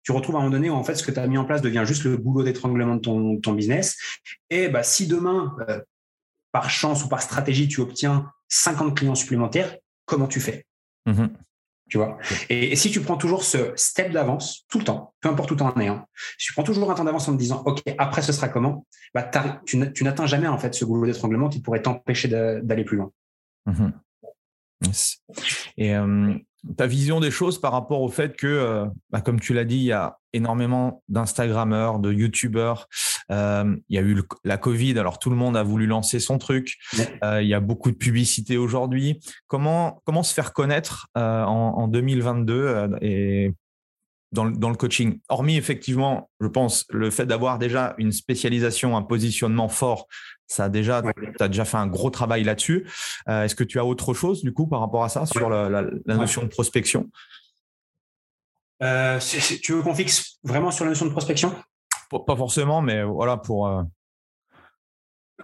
tu 0.03 0.13
retrouves 0.13 0.37
à 0.37 0.39
un 0.39 0.43
moment 0.43 0.53
donné 0.53 0.71
où 0.71 0.75
en 0.75 0.83
fait 0.83 0.95
ce 0.95 1.03
que 1.03 1.11
tu 1.11 1.21
as 1.21 1.27
mis 1.27 1.37
en 1.37 1.45
place 1.45 1.61
devient 1.61 1.85
juste 1.85 2.05
le 2.05 2.17
boulot 2.17 2.43
d'étranglement 2.43 2.95
de 2.95 3.01
ton, 3.01 3.39
ton, 3.41 3.53
business. 3.53 3.99
Et 4.49 4.69
bah, 4.69 4.83
si 4.83 5.07
demain, 5.07 5.55
euh, 5.69 5.83
par 6.53 6.71
chance 6.71 7.05
ou 7.05 7.09
par 7.09 7.21
stratégie, 7.21 7.69
tu 7.69 7.83
obtiens 7.83 8.33
50 8.49 8.97
clients 8.97 9.15
supplémentaires, 9.15 9.77
comment 10.07 10.27
tu 10.27 10.41
fais? 10.41 10.65
Mmh 11.05 11.27
tu 11.95 11.99
vois. 11.99 12.19
Et, 12.51 12.75
si 12.75 12.91
tu 12.91 13.01
prends 13.03 13.17
toujours 13.17 13.45
ce 13.45 13.71
step 13.77 14.11
d'avance 14.11 14.65
tout 14.69 14.79
le 14.79 14.85
temps, 14.85 15.15
peu 15.21 15.29
importe 15.29 15.53
où 15.53 15.55
tu 15.55 15.63
en 15.63 15.79
es, 15.79 15.87
hein, 15.87 16.05
si 16.39 16.49
tu 16.49 16.53
prends 16.53 16.65
toujours 16.65 16.91
un 16.91 16.95
temps 16.97 17.05
d'avance 17.05 17.29
en 17.29 17.35
te 17.35 17.39
disant 17.39 17.63
OK, 17.67 17.85
après 17.99 18.21
ce 18.21 18.33
sera 18.33 18.49
comment 18.49 18.85
bah, 19.15 19.31
Tu 19.65 19.77
n'atteins 19.79 20.27
jamais 20.27 20.49
en 20.49 20.59
fait 20.59 20.75
ce 20.75 20.85
goulot 20.85 21.07
d'étranglement 21.07 21.49
qui 21.49 21.61
pourrait 21.61 21.83
t'empêcher 21.83 22.27
d'aller 22.27 22.83
plus 22.83 22.97
loin. 22.97 23.13
Mmh 23.67 23.91
et 25.79 25.95
ta 26.77 26.87
vision 26.87 27.21
des 27.21 27.31
choses 27.31 27.59
par 27.59 27.73
rapport 27.73 28.03
au 28.03 28.09
fait 28.09 28.37
que, 28.37 28.85
bah, 29.09 29.23
comme 29.23 29.41
tu 29.41 29.55
l'as 29.55 29.65
dit, 29.65 29.77
il 29.77 29.85
y 29.85 29.93
a 29.93 30.19
énormément 30.35 31.03
d'Instagrammeurs, 31.09 31.99
de 31.99 32.13
YouTubeurs. 32.13 32.89
il 33.31 33.83
y 33.89 33.99
a 33.99 34.03
eu 34.03 34.23
la 34.45 34.57
Covid, 34.57 34.99
alors 34.99 35.19
tout 35.19 35.31
le 35.31 35.37
monde 35.37 35.57
a 35.57 35.63
voulu 35.63 35.87
lancer 35.87 36.21
son 36.21 36.39
truc. 36.39 36.77
il 37.23 37.47
y 37.47 37.55
a 37.55 37.61
beaucoup 37.61 37.91
de 37.91 37.97
publicité 37.97 38.57
aujourd'hui. 38.57 39.21
Comment, 39.47 40.03
comment 40.05 40.23
se 40.23 40.35
faire 40.35 40.53
connaître 40.53 41.09
en, 41.15 41.21
en, 41.23 41.89
2022 41.89 42.91
et 43.01 43.53
dans, 44.35 44.45
le 44.45 44.75
coaching? 44.75 45.21
Hormis 45.29 45.57
effectivement, 45.57 46.31
je 46.41 46.49
pense, 46.49 46.85
le 46.91 47.11
fait 47.11 47.27
d'avoir 47.27 47.59
déjà 47.59 47.95
une 47.99 48.13
spécialisation, 48.13 48.97
un 48.97 49.03
positionnement 49.03 49.69
fort, 49.69 50.07
ça 50.47 50.65
a 50.65 50.69
déjà, 50.69 51.03
tu 51.03 51.43
as 51.43 51.49
déjà 51.49 51.65
fait 51.65 51.77
un 51.77 51.87
gros 51.87 52.11
travail 52.11 52.45
là-dessus. 52.45 52.87
Euh, 53.29 53.45
est-ce 53.45 53.55
que 53.55 53.65
tu 53.65 53.79
as 53.79 53.85
autre 53.85 54.13
chose 54.13 54.43
du 54.43 54.53
coup 54.53 54.67
par 54.67 54.81
rapport 54.81 55.05
à 55.05 55.09
ça 55.09 55.27
sur 55.27 55.49
la, 55.49 55.85
notion 56.07 56.43
de 56.43 56.49
prospection? 56.49 57.09
Euh, 58.83 59.19
Tu 59.63 59.73
veux 59.73 59.83
qu'on 59.83 59.95
fixe 59.95 60.39
vraiment 60.43 60.71
sur 60.71 60.85
la 60.85 60.91
notion 60.91 61.07
de 61.07 61.11
prospection? 61.11 61.55
Pas 62.11 62.37
forcément, 62.37 62.81
mais 62.83 63.03
voilà 63.03 63.37
pour. 63.37 63.67
Euh, 63.67 63.83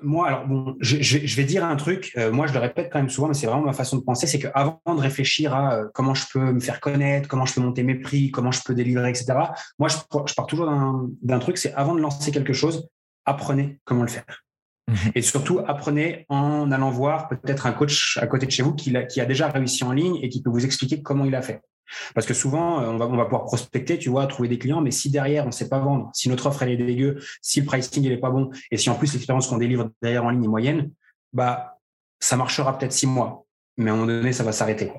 moi, 0.02 0.28
alors 0.28 0.46
bon, 0.46 0.76
je, 0.80 1.36
vais 1.36 1.44
dire 1.44 1.64
un 1.64 1.76
truc. 1.76 2.12
Euh, 2.16 2.32
moi, 2.32 2.46
je 2.46 2.52
le 2.52 2.60
répète 2.60 2.90
quand 2.92 2.98
même 2.98 3.10
souvent, 3.10 3.28
mais 3.28 3.34
c'est 3.34 3.46
vraiment 3.46 3.64
ma 3.64 3.72
façon 3.72 3.96
de 3.96 4.02
penser. 4.02 4.26
C'est 4.26 4.38
qu'avant 4.38 4.80
de 4.86 5.00
réfléchir 5.00 5.54
à 5.54 5.82
comment 5.94 6.14
je 6.14 6.24
peux 6.32 6.52
me 6.52 6.60
faire 6.60 6.80
connaître, 6.80 7.28
comment 7.28 7.44
je 7.44 7.54
peux 7.54 7.60
monter 7.60 7.82
mes 7.82 7.96
prix, 7.96 8.30
comment 8.30 8.52
je 8.52 8.62
peux 8.64 8.74
délivrer, 8.74 9.10
etc. 9.10 9.34
Moi, 9.78 9.88
je, 9.88 9.96
pars 10.34 10.46
toujours 10.46 10.70
d'un 11.22 11.38
truc. 11.38 11.58
C'est 11.58 11.74
avant 11.74 11.94
de 11.94 12.00
lancer 12.00 12.30
quelque 12.30 12.52
chose, 12.52 12.88
apprenez 13.24 13.80
comment 13.84 14.02
le 14.02 14.08
faire. 14.08 14.24
Mmh 14.88 14.94
et 15.14 15.22
surtout, 15.22 15.60
apprenez 15.66 16.24
en 16.28 16.72
allant 16.72 16.90
voir 16.90 17.28
peut-être 17.28 17.66
un 17.66 17.72
coach 17.72 18.18
à 18.20 18.26
côté 18.26 18.46
de 18.46 18.50
chez 18.50 18.62
vous 18.62 18.74
qui 18.74 18.96
a 18.96 19.24
déjà 19.24 19.48
réussi 19.48 19.84
en 19.84 19.92
ligne 19.92 20.16
et 20.22 20.28
qui 20.28 20.42
peut 20.42 20.50
vous 20.50 20.64
expliquer 20.64 21.02
comment 21.02 21.24
il 21.24 21.34
a 21.34 21.42
fait. 21.42 21.60
Parce 22.14 22.26
que 22.26 22.34
souvent, 22.34 22.80
euh, 22.80 22.86
on 22.86 22.96
va, 22.96 23.06
on 23.06 23.16
va 23.16 23.24
pouvoir 23.24 23.44
prospecter, 23.44 23.98
tu 23.98 24.08
vois, 24.08 24.26
trouver 24.26 24.48
des 24.48 24.58
clients, 24.58 24.80
mais 24.80 24.90
si 24.90 25.10
derrière, 25.10 25.44
on 25.44 25.48
ne 25.48 25.52
sait 25.52 25.68
pas 25.68 25.78
vendre, 25.78 26.10
si 26.14 26.28
notre 26.28 26.46
offre, 26.46 26.62
elle 26.62 26.70
est 26.70 26.76
dégueu, 26.76 27.18
si 27.42 27.60
le 27.60 27.66
pricing, 27.66 28.04
il 28.04 28.12
est 28.12 28.18
pas 28.18 28.30
bon, 28.30 28.50
et 28.70 28.76
si 28.76 28.90
en 28.90 28.94
plus 28.94 29.12
l'expérience 29.12 29.46
qu'on 29.46 29.58
délivre 29.58 29.90
derrière 30.02 30.24
en 30.24 30.30
ligne 30.30 30.44
est 30.44 30.48
moyenne, 30.48 30.90
bah, 31.32 31.78
ça 32.20 32.36
marchera 32.36 32.76
peut-être 32.78 32.92
six 32.92 33.06
mois, 33.06 33.46
mais 33.76 33.90
à 33.90 33.94
un 33.94 33.96
moment 33.96 34.06
donné, 34.06 34.32
ça 34.32 34.44
va 34.44 34.52
s'arrêter. 34.52 34.92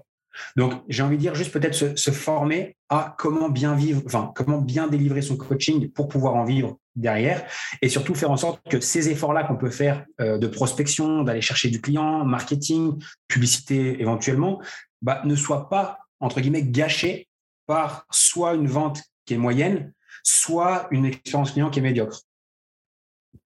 Donc, 0.56 0.74
j'ai 0.88 1.04
envie 1.04 1.18
de 1.18 1.22
dire 1.22 1.36
juste 1.36 1.52
peut-être 1.52 1.76
se, 1.76 2.12
former 2.12 2.76
à 2.90 3.16
comment 3.18 3.50
bien 3.50 3.76
vivre, 3.76 4.02
enfin, 4.06 4.32
comment 4.36 4.60
bien 4.60 4.88
délivrer 4.88 5.22
son 5.22 5.38
coaching 5.38 5.92
pour 5.92 6.08
pouvoir 6.08 6.36
en 6.36 6.46
vivre 6.46 6.78
derrière 6.96 7.46
et 7.82 7.90
surtout 7.90 8.16
faire 8.16 8.32
en 8.32 8.38
sorte 8.38 8.62
que 8.70 8.80
ces 8.80 9.10
efforts-là 9.10 9.44
qu'on 9.44 9.56
peut 9.56 9.70
faire 9.70 10.06
euh, 10.20 10.38
de 10.38 10.48
prospection, 10.48 11.24
d'aller 11.24 11.42
chercher 11.42 11.70
du 11.70 11.82
client, 11.82 12.26
marketing, 12.26 13.02
publicité 13.28 14.02
éventuellement, 14.02 14.62
bah, 15.02 15.22
ne 15.26 15.36
soient 15.36 15.70
pas 15.70 16.00
entre 16.22 16.40
guillemets, 16.40 16.64
gâché 16.64 17.28
par 17.66 18.06
soit 18.10 18.54
une 18.54 18.68
vente 18.68 19.04
qui 19.26 19.34
est 19.34 19.38
moyenne, 19.38 19.94
soit 20.24 20.88
une 20.92 21.06
expérience 21.06 21.52
client 21.52 21.70
qui 21.70 21.80
est 21.80 21.84
médiocre. 21.84 22.22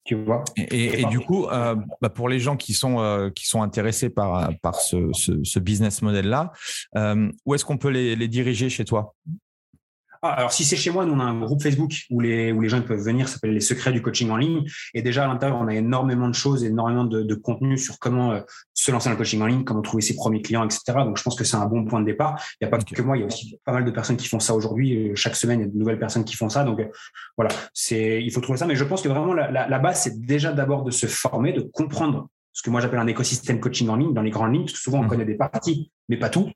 Tu 0.03 0.15
vois? 0.15 0.43
Et, 0.55 1.03
du 1.05 1.19
coup, 1.19 1.47
euh, 1.47 1.75
bah, 2.01 2.09
pour 2.09 2.29
les 2.29 2.39
gens 2.39 2.57
qui 2.57 2.73
sont, 2.73 2.99
euh, 2.99 3.29
qui 3.31 3.47
sont 3.47 3.63
intéressés 3.63 4.09
par, 4.09 4.51
par 4.61 4.75
ce, 4.75 5.59
business 5.59 6.01
model-là, 6.01 6.51
euh, 6.95 7.31
où 7.45 7.55
est-ce 7.55 7.65
qu'on 7.65 7.77
peut 7.77 7.89
les, 7.89 8.27
diriger 8.27 8.69
chez 8.69 8.85
toi? 8.85 9.15
Ah, 10.25 10.33
alors, 10.33 10.51
si 10.51 10.63
c'est 10.63 10.75
chez 10.75 10.91
moi, 10.91 11.05
nous, 11.05 11.13
on 11.13 11.19
a 11.19 11.23
un 11.23 11.39
groupe 11.39 11.61
Facebook 11.61 11.91
où 12.09 12.19
les, 12.19 12.51
où 12.51 12.61
les 12.61 12.69
gens 12.69 12.81
peuvent 12.81 13.03
venir, 13.03 13.27
ça 13.27 13.35
s'appelle 13.35 13.53
Les 13.53 13.59
Secrets 13.59 13.91
du 13.91 14.01
Coaching 14.01 14.29
en 14.29 14.37
ligne. 14.37 14.63
Et 14.93 15.01
déjà, 15.01 15.25
à 15.25 15.27
l'intérieur, 15.27 15.59
on 15.61 15.67
a 15.67 15.73
énormément 15.73 16.27
de 16.27 16.33
choses, 16.33 16.63
énormément 16.63 17.03
de, 17.03 17.21
de 17.21 17.35
contenu 17.35 17.77
sur 17.77 17.99
comment 17.99 18.31
euh, 18.31 18.41
se 18.73 18.91
lancer 18.91 19.09
dans 19.09 19.13
le 19.13 19.17
coaching 19.17 19.41
en 19.41 19.47
ligne, 19.47 19.63
comment 19.63 19.81
trouver 19.81 20.01
ses 20.01 20.15
premiers 20.15 20.41
clients, 20.41 20.65
etc. 20.65 20.81
Donc, 21.05 21.17
je 21.17 21.23
pense 21.23 21.35
que 21.35 21.43
c'est 21.43 21.57
un 21.57 21.65
bon 21.65 21.85
point 21.85 21.99
de 21.99 22.05
départ. 22.05 22.41
Il 22.59 22.65
n'y 22.65 22.67
a 22.67 22.71
pas 22.71 22.83
que 22.83 23.01
moi, 23.01 23.17
il 23.17 23.21
y 23.21 23.23
a 23.23 23.27
aussi 23.27 23.59
pas 23.65 23.71
mal 23.71 23.85
de 23.85 23.91
personnes 23.91 24.17
qui 24.17 24.27
font 24.27 24.39
ça 24.39 24.53
aujourd'hui. 24.53 25.09
Euh, 25.09 25.15
chaque 25.15 25.35
semaine, 25.35 25.59
il 25.59 25.63
y 25.63 25.65
a 25.65 25.71
de 25.71 25.77
nouvelles 25.77 25.99
personnes 25.99 26.25
qui 26.25 26.35
font 26.35 26.49
ça. 26.49 26.63
Donc, 26.63 26.79
euh, 26.79 26.87
voilà, 27.37 27.51
c'est, 27.73 28.23
il 28.23 28.31
faut 28.31 28.41
trouver 28.41 28.57
ça. 28.57 28.65
Mais 28.65 28.75
je 28.75 28.83
pense 28.83 29.01
que 29.01 29.09
vraiment, 29.09 29.33
la, 29.33 29.51
la, 29.51 29.67
la 29.67 29.79
base, 29.79 30.01
c'est 30.03 30.19
déjà 30.19 30.51
d'abord 30.51 30.83
de 30.83 30.91
se 30.91 31.07
former, 31.07 31.53
de 31.53 31.61
comprendre 31.61 32.27
ce 32.55 32.61
que 32.61 32.69
moi 32.69 32.79
j'appelle 32.79 32.99
un 32.99 33.07
écosystème 33.07 33.59
coaching 33.59 33.89
en 33.89 33.97
ligne, 33.97 34.13
dans 34.13 34.21
les 34.21 34.29
grandes 34.29 34.53
lignes, 34.53 34.63
parce 34.63 34.73
que 34.73 34.79
souvent 34.79 34.99
on 34.99 35.03
mmh. 35.03 35.07
connaît 35.09 35.25
des 35.25 35.35
parties, 35.35 35.91
mais 36.07 36.17
pas 36.17 36.29
tout. 36.29 36.49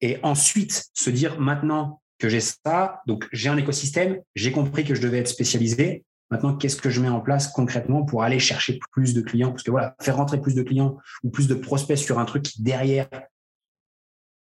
Et 0.00 0.18
ensuite, 0.24 0.86
se 0.92 1.08
dire 1.08 1.40
maintenant, 1.40 2.02
que 2.18 2.28
j'ai 2.28 2.40
ça. 2.40 3.00
Donc, 3.06 3.28
j'ai 3.32 3.48
un 3.48 3.56
écosystème, 3.56 4.20
j'ai 4.34 4.52
compris 4.52 4.84
que 4.84 4.94
je 4.94 5.02
devais 5.02 5.18
être 5.18 5.28
spécialisé. 5.28 6.04
Maintenant, 6.30 6.56
qu'est-ce 6.56 6.80
que 6.80 6.90
je 6.90 7.00
mets 7.00 7.08
en 7.08 7.20
place 7.20 7.48
concrètement 7.48 8.04
pour 8.04 8.22
aller 8.22 8.38
chercher 8.38 8.80
plus 8.92 9.14
de 9.14 9.20
clients? 9.20 9.50
Parce 9.50 9.62
que 9.62 9.70
voilà, 9.70 9.94
faire 10.00 10.16
rentrer 10.16 10.40
plus 10.40 10.54
de 10.54 10.62
clients 10.62 10.98
ou 11.22 11.30
plus 11.30 11.46
de 11.46 11.54
prospects 11.54 11.98
sur 11.98 12.18
un 12.18 12.24
truc 12.24 12.42
qui 12.42 12.62
derrière 12.62 13.08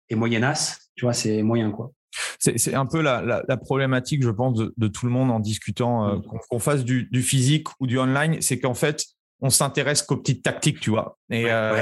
est 0.08 0.14
moyennasse, 0.14 0.90
tu 0.94 1.04
vois, 1.04 1.12
c'est 1.12 1.42
moyen 1.42 1.70
quoi. 1.70 1.92
C'est 2.38 2.74
un 2.74 2.86
peu 2.86 3.00
la, 3.00 3.42
problématique, 3.56 4.22
je 4.22 4.30
pense, 4.30 4.54
de, 4.54 4.88
tout 4.88 5.06
le 5.06 5.12
monde 5.12 5.30
en 5.30 5.40
discutant, 5.40 6.08
euh, 6.08 6.16
mmh. 6.16 6.22
qu'on 6.48 6.58
fasse 6.58 6.84
du, 6.84 7.08
physique 7.22 7.66
ou 7.80 7.86
du 7.86 7.98
online, 7.98 8.40
c'est 8.40 8.60
qu'en 8.60 8.74
fait, 8.74 9.04
on 9.44 9.50
s'intéresse 9.50 10.02
qu'aux 10.02 10.16
petites 10.16 10.42
tactiques, 10.42 10.80
tu 10.80 10.88
vois. 10.88 11.18
Et, 11.30 11.44
euh, 11.50 11.76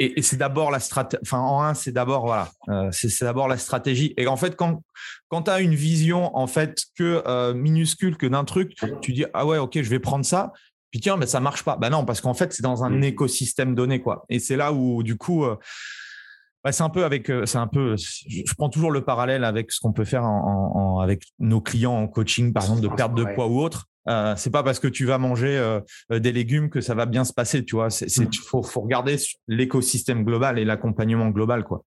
et, 0.00 0.20
c'est 0.20 0.36
d'abord 0.36 0.72
la 0.72 0.80
stratégie. 0.80 1.20
Enfin, 1.22 1.38
en 1.38 1.62
un, 1.62 1.74
c'est 1.74 1.92
d'abord 1.92 2.26
voilà, 2.26 2.50
euh, 2.68 2.88
c'est 2.90 3.22
d'abord 3.22 3.46
la 3.46 3.56
stratégie. 3.56 4.14
Et 4.16 4.26
en 4.26 4.36
fait, 4.36 4.56
quand 4.56 4.82
quand 5.28 5.42
tu 5.42 5.50
as 5.52 5.60
une 5.60 5.76
vision 5.76 6.36
en 6.36 6.48
fait 6.48 6.82
que 6.96 7.22
euh, 7.24 7.54
minuscule 7.54 8.16
que 8.16 8.26
d'un 8.26 8.44
truc, 8.44 8.74
tu 9.00 9.12
dis 9.12 9.24
ah 9.32 9.46
ouais, 9.46 9.58
ok, 9.58 9.80
je 9.80 9.88
vais 9.88 10.00
prendre 10.00 10.24
ça. 10.24 10.52
Puis 10.90 10.98
tiens, 10.98 11.16
mais 11.16 11.26
ça 11.26 11.38
marche 11.38 11.62
pas. 11.62 11.76
Bah 11.76 11.88
non, 11.88 12.04
parce 12.04 12.20
qu'en 12.20 12.34
fait, 12.34 12.52
c'est 12.52 12.64
dans 12.64 12.82
un 12.82 12.90
mmh. 12.90 13.04
écosystème 13.04 13.76
donné 13.76 14.00
quoi. 14.00 14.24
Et 14.28 14.40
c'est 14.40 14.56
là 14.56 14.72
où 14.72 15.04
du 15.04 15.16
coup. 15.16 15.44
Euh, 15.44 15.56
bah, 16.64 16.72
c'est 16.72 16.82
un 16.82 16.90
peu 16.90 17.04
avec, 17.04 17.30
c'est 17.44 17.56
un 17.56 17.68
peu, 17.68 17.94
je 17.96 18.52
prends 18.56 18.68
toujours 18.68 18.90
le 18.90 19.04
parallèle 19.04 19.44
avec 19.44 19.70
ce 19.70 19.78
qu'on 19.78 19.92
peut 19.92 20.04
faire 20.04 20.24
en, 20.24 20.98
avec 20.98 21.22
nos 21.38 21.60
clients 21.60 21.94
en 21.94 22.08
coaching, 22.08 22.52
par 22.52 22.64
exemple, 22.64 22.80
de 22.80 22.88
perte 22.88 23.14
de 23.14 23.22
poids 23.22 23.46
ou 23.46 23.60
autre. 23.60 23.86
Euh, 24.08 24.34
c'est 24.36 24.50
pas 24.50 24.62
parce 24.62 24.80
que 24.80 24.88
tu 24.88 25.04
vas 25.04 25.18
manger 25.18 25.56
euh, 25.56 25.80
euh, 26.12 26.18
des 26.18 26.32
légumes 26.32 26.70
que 26.70 26.80
ça 26.80 26.94
va 26.94 27.06
bien 27.06 27.24
se 27.24 27.32
passer, 27.32 27.64
tu 27.64 27.76
vois. 27.76 27.90
C'est, 27.90 28.06
mmh. 28.06 28.30
faut, 28.44 28.62
regarder 28.80 29.16
l'écosystème 29.46 30.24
global 30.24 30.58
et 30.58 30.64
l'accompagnement 30.64 31.28
global, 31.28 31.64
quoi. 31.64 31.84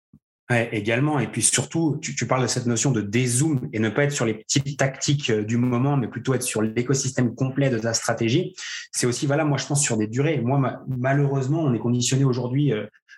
également. 0.51 1.21
Et 1.21 1.29
puis 1.29 1.43
surtout, 1.43 1.99
tu, 2.01 2.27
parles 2.27 2.43
de 2.43 2.49
cette 2.49 2.67
notion 2.67 2.91
de 2.91 3.01
dézoom 3.01 3.69
et 3.73 3.79
ne 3.79 3.89
pas 3.89 4.05
être 4.05 4.13
sur 4.13 4.25
les 4.25 4.35
petites 4.35 4.79
tactiques 4.79 5.31
du 5.31 5.59
moment, 5.59 5.97
mais 5.97 6.09
plutôt 6.09 6.35
être 6.35 6.43
sur 6.43 6.61
l'écosystème 6.63 7.35
complet 7.35 7.71
de 7.71 7.79
ta 7.79 7.95
stratégie. 7.95 8.55
C'est 8.93 9.07
aussi, 9.07 9.27
voilà, 9.27 9.45
moi, 9.45 9.59
je 9.59 9.67
pense 9.67 9.83
sur 9.83 9.97
des 9.97 10.09
durées. 10.09 10.41
Moi, 10.41 10.83
malheureusement, 10.89 11.63
on 11.63 11.73
est 11.73 11.79
conditionné 11.79 12.25
aujourd'hui 12.25 12.73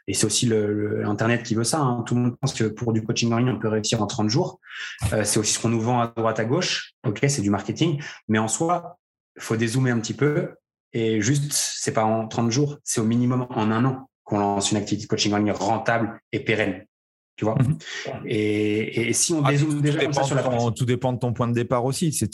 et 0.06 0.14
c'est 0.14 0.26
aussi 0.26 0.46
l'Internet 0.46 1.42
qui 1.42 1.54
veut 1.54 1.64
ça. 1.64 1.80
Hein. 1.80 2.02
Tout 2.06 2.14
le 2.14 2.22
monde 2.22 2.36
pense 2.40 2.54
que 2.54 2.64
pour 2.64 2.92
du 2.92 3.02
coaching 3.02 3.32
en 3.32 3.38
ligne, 3.38 3.50
on 3.50 3.58
peut 3.58 3.68
réussir 3.68 4.02
en 4.02 4.06
30 4.06 4.28
jours. 4.28 4.60
Euh, 5.12 5.24
c'est 5.24 5.38
aussi 5.38 5.54
ce 5.54 5.58
qu'on 5.60 5.68
nous 5.68 5.80
vend 5.80 6.00
à 6.00 6.12
droite, 6.16 6.40
à 6.40 6.44
gauche. 6.44 6.92
OK, 7.06 7.24
c'est 7.28 7.42
du 7.42 7.50
marketing. 7.50 8.02
Mais 8.28 8.38
en 8.38 8.48
soi, 8.48 8.98
il 9.36 9.42
faut 9.42 9.56
dézoomer 9.56 9.90
un 9.90 10.00
petit 10.00 10.14
peu. 10.14 10.54
Et 10.92 11.20
juste, 11.20 11.52
c'est 11.52 11.92
pas 11.92 12.04
en 12.04 12.26
30 12.26 12.50
jours, 12.50 12.78
c'est 12.82 13.00
au 13.00 13.04
minimum 13.04 13.46
en 13.50 13.70
un 13.70 13.84
an 13.84 14.08
qu'on 14.24 14.38
lance 14.38 14.70
une 14.72 14.76
activité 14.76 15.06
de 15.06 15.08
coaching 15.08 15.32
en 15.32 15.38
ligne 15.38 15.52
rentable 15.52 16.20
et 16.32 16.40
pérenne. 16.40 16.84
Tu 17.36 17.44
vois? 17.44 17.54
Mhm. 17.54 17.78
et, 18.26 19.12
si 19.14 19.32
on 19.32 19.42
ah, 19.44 19.50
dézoome 19.50 19.80
déjà 19.80 20.00
comme 20.00 20.12
ça 20.12 20.24
sur 20.24 20.34
la 20.34 20.42
Tout 20.76 20.84
dépend 20.84 21.12
de 21.12 21.18
ton 21.18 21.32
point 21.32 21.48
de 21.48 21.54
départ 21.54 21.84
aussi. 21.84 22.12
C'est, 22.12 22.28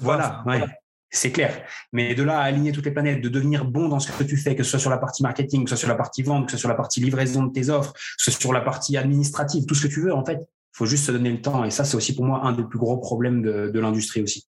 voilà, 0.00 0.44
ouais. 0.46 0.62
C'est 1.10 1.30
clair. 1.30 1.64
Mais 1.92 2.14
de 2.14 2.22
là 2.22 2.40
à 2.40 2.42
aligner 2.42 2.72
toutes 2.72 2.84
les 2.84 2.90
planètes, 2.90 3.20
de 3.20 3.28
devenir 3.28 3.64
bon 3.64 3.88
dans 3.88 4.00
ce 4.00 4.10
que 4.10 4.24
tu 4.24 4.36
fais, 4.36 4.56
que 4.56 4.62
ce 4.62 4.70
soit 4.70 4.78
sur 4.78 4.90
la 4.90 4.98
partie 4.98 5.22
marketing, 5.22 5.64
que 5.64 5.70
ce 5.70 5.76
soit 5.76 5.80
sur 5.80 5.88
la 5.88 5.94
partie 5.94 6.22
vente, 6.22 6.46
que 6.46 6.52
ce 6.52 6.56
soit 6.56 6.62
sur 6.62 6.68
la 6.68 6.74
partie 6.74 7.00
livraison 7.00 7.44
de 7.44 7.52
tes 7.52 7.70
offres, 7.70 7.92
que 7.92 8.00
ce 8.18 8.30
soit 8.30 8.40
sur 8.40 8.52
la 8.52 8.60
partie 8.60 8.96
administrative, 8.96 9.66
tout 9.66 9.74
ce 9.74 9.86
que 9.86 9.92
tu 9.92 10.02
veux, 10.02 10.12
en 10.12 10.24
fait, 10.24 10.40
il 10.40 10.76
faut 10.76 10.86
juste 10.86 11.06
se 11.06 11.12
donner 11.12 11.30
le 11.30 11.40
temps. 11.40 11.64
Et 11.64 11.70
ça, 11.70 11.84
c'est 11.84 11.96
aussi 11.96 12.14
pour 12.14 12.24
moi 12.24 12.44
un 12.44 12.52
des 12.52 12.64
plus 12.64 12.78
gros 12.78 12.98
problèmes 12.98 13.42
de, 13.42 13.78
l'industrie 13.78 14.22
aussi. 14.22 14.48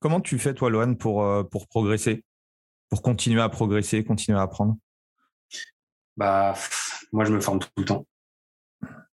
Comment 0.00 0.20
tu 0.20 0.38
fais, 0.38 0.54
toi, 0.54 0.70
Lohan, 0.70 0.94
pour, 0.94 1.24
euh, 1.24 1.42
pour 1.42 1.66
progresser, 1.66 2.24
pour 2.88 3.02
continuer 3.02 3.40
à 3.40 3.48
progresser, 3.48 4.04
continuer 4.04 4.38
à 4.38 4.42
apprendre? 4.42 4.76
Bah, 6.16 6.54
moi, 7.12 7.24
je 7.24 7.32
me 7.32 7.40
forme 7.40 7.58
tout 7.58 7.68
le 7.76 7.84
temps. 7.84 8.06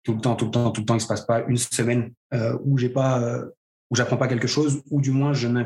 Tout 0.04 0.14
le 0.14 0.22
temps, 0.22 0.36
tout 0.36 0.46
le 0.46 0.52
temps, 0.52 0.72
tout 0.72 0.82
le 0.82 0.86
temps. 0.86 0.94
Il 0.94 0.98
ne 0.98 1.02
se 1.02 1.08
passe 1.08 1.26
pas 1.26 1.44
une 1.48 1.58
semaine 1.58 2.14
euh, 2.34 2.58
où 2.64 2.78
j'ai 2.78 2.90
pas, 2.90 3.20
euh, 3.22 3.46
où 3.90 3.96
j'apprends 3.96 4.18
pas 4.18 4.28
quelque 4.28 4.48
chose, 4.48 4.84
ou 4.92 5.02
du 5.02 5.12
moins 5.12 5.34
je 5.34 5.48
ne 5.48 5.64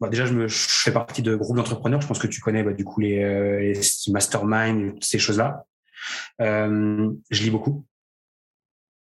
bah, 0.00 0.08
déjà, 0.08 0.26
je, 0.26 0.32
me, 0.32 0.46
fais 0.48 0.92
partie 0.92 1.22
de 1.22 1.34
groupes 1.34 1.56
d'entrepreneurs. 1.56 2.00
Je 2.00 2.06
pense 2.06 2.18
que 2.18 2.26
tu 2.26 2.40
connais 2.40 2.62
bah, 2.62 2.72
du 2.72 2.84
coup 2.84 3.00
les, 3.00 3.22
euh, 3.22 3.60
les 3.60 4.12
masterminds, 4.12 4.94
ces 5.00 5.18
choses-là. 5.18 5.64
Euh, 6.40 7.10
je 7.30 7.42
lis 7.42 7.50
beaucoup. 7.50 7.84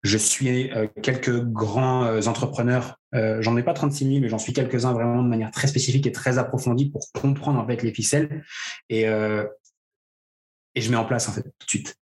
Je 0.02 0.18
suis 0.18 0.72
euh, 0.72 0.88
quelques 1.02 1.40
grands 1.44 2.26
entrepreneurs. 2.26 2.98
J'en 3.12 3.56
ai 3.56 3.62
pas 3.62 3.74
36 3.74 4.06
000, 4.06 4.20
mais 4.20 4.28
j'en 4.28 4.38
suis 4.38 4.52
quelques-uns 4.52 4.92
vraiment 4.92 5.22
de 5.22 5.28
manière 5.28 5.50
très 5.50 5.68
spécifique 5.68 6.06
et 6.06 6.12
très 6.12 6.38
approfondie 6.38 6.90
pour 6.90 7.12
comprendre 7.12 7.60
en 7.60 7.66
fait 7.66 7.82
les 7.82 7.92
ficelles. 7.92 8.42
Et, 8.88 9.02
et 9.02 10.80
je 10.80 10.90
mets 10.90 10.96
en 10.96 11.04
place 11.04 11.28
en 11.28 11.32
fait 11.32 11.42
tout 11.42 11.66
de 11.66 11.68
suite. 11.68 11.96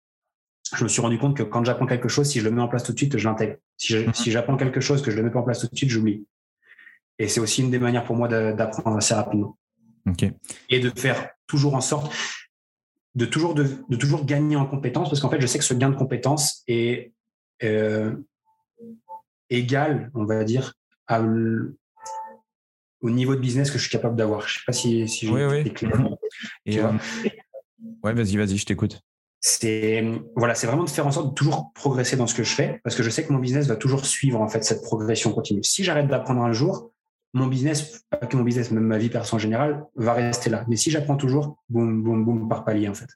Je 0.77 0.85
me 0.85 0.89
suis 0.89 1.01
rendu 1.01 1.19
compte 1.19 1.37
que 1.37 1.43
quand 1.43 1.65
j'apprends 1.65 1.87
quelque 1.87 2.09
chose, 2.09 2.29
si 2.29 2.39
je 2.39 2.45
le 2.45 2.53
mets 2.53 2.63
en 2.63 2.69
place 2.69 2.85
tout 2.85 2.93
de 2.93 2.97
suite, 2.97 3.19
je 3.19 3.29
l'intègre. 3.29 3.57
Si 3.77 3.95
mm-hmm. 3.95 4.31
j'apprends 4.31 4.57
quelque 4.57 4.81
chose 4.81 5.03
que 5.03 5.11
je 5.11 5.17
le 5.17 5.25
mets 5.25 5.31
pas 5.31 5.41
en 5.41 5.43
place 5.43 5.59
tout 5.59 5.67
de 5.67 5.77
suite, 5.77 5.91
j'oublie. 5.91 6.25
Et 7.21 7.29
c'est 7.29 7.39
aussi 7.39 7.61
une 7.63 7.71
des 7.71 7.79
manières 7.79 8.05
pour 8.05 8.17
moi 8.17 8.29
d'apprendre 8.29 8.97
assez 8.97 9.13
rapidement. 9.13 9.59
Et 10.71 10.81
de 10.81 10.91
faire 10.99 11.29
toujours 11.47 11.75
en 11.75 11.83
sorte 11.83 12.11
de 13.15 13.27
toujours, 13.27 13.55
de, 13.55 13.67
toujours 13.97 14.25
gagner 14.25 14.57
en 14.57 14.65
compétences, 14.67 15.11
parce 15.11 15.21
qu'en 15.21 15.29
fait, 15.29 15.41
je 15.41 15.47
sais 15.47 15.59
que 15.59 15.65
ce 15.65 15.75
gain 15.75 15.91
de 15.91 15.97
compétences 15.97 16.63
est 16.67 17.13
euh, 17.63 18.15
égal, 19.51 20.11
on 20.15 20.25
va 20.25 20.45
dire, 20.45 20.75
à 21.09 21.21
au 23.03 23.11
niveau 23.11 23.35
de 23.35 23.41
business 23.41 23.71
que 23.71 23.79
je 23.79 23.83
suis 23.83 23.91
capable 23.91 24.17
d'avoir. 24.17 24.49
Je 24.49 24.55
ne 24.55 24.59
sais 24.59 24.65
pas 24.67 24.73
si, 24.73 25.09
si 25.09 25.27
je 25.27 25.33
oui, 25.33 25.43
oui. 25.45 25.73
clair. 25.73 25.93
Et 26.67 26.79
euh, 26.79 26.93
ouais, 28.03 28.15
vas-y, 28.15 28.37
vas-y, 28.37 28.57
je 28.57 28.65
t'écoute. 28.65 29.01
C'est 29.41 30.05
voilà, 30.37 30.55
c'est 30.55 30.67
vraiment 30.67 30.85
de 30.85 30.91
faire 30.91 31.07
en 31.07 31.13
sorte 31.13 31.31
de 31.31 31.35
toujours 31.35 31.73
progresser 31.75 32.17
dans 32.17 32.27
ce 32.27 32.35
que 32.35 32.45
je 32.45 32.55
fais, 32.55 32.81
parce 32.85 32.97
que 32.97 33.03
je 33.03 33.11
sais 33.11 33.27
que 33.27 33.33
mon 33.33 33.39
business 33.39 33.67
va 33.67 33.77
toujours 33.77 34.07
suivre 34.07 34.41
en 34.41 34.49
fait 34.49 34.65
cette 34.65 34.83
progression 34.83 35.33
continue. 35.33 35.65
Si 35.65 35.83
j'arrête 35.85 36.09
d'apprendre 36.09 36.43
un 36.43 36.53
jour, 36.53 36.90
mon 37.33 37.47
business, 37.47 38.05
pas 38.11 38.19
que 38.19 38.37
mon 38.37 38.43
business, 38.43 38.71
même 38.71 38.85
ma 38.85 38.99
vie 38.99 39.09
perso 39.09 39.37
en 39.37 39.39
général, 39.39 39.85
va 39.97 40.15
rester 40.15 40.51
là. 40.51 40.65
Mais 40.69 40.77
si 40.77 40.91
j'apprends 40.91 41.17
toujours, 41.17 41.59
boum, 41.69 42.03
boum, 42.03 42.25
boum, 42.25 42.49
par 42.49 42.65
palier 42.65 42.89
en 42.89 42.95
fait. 42.95 43.09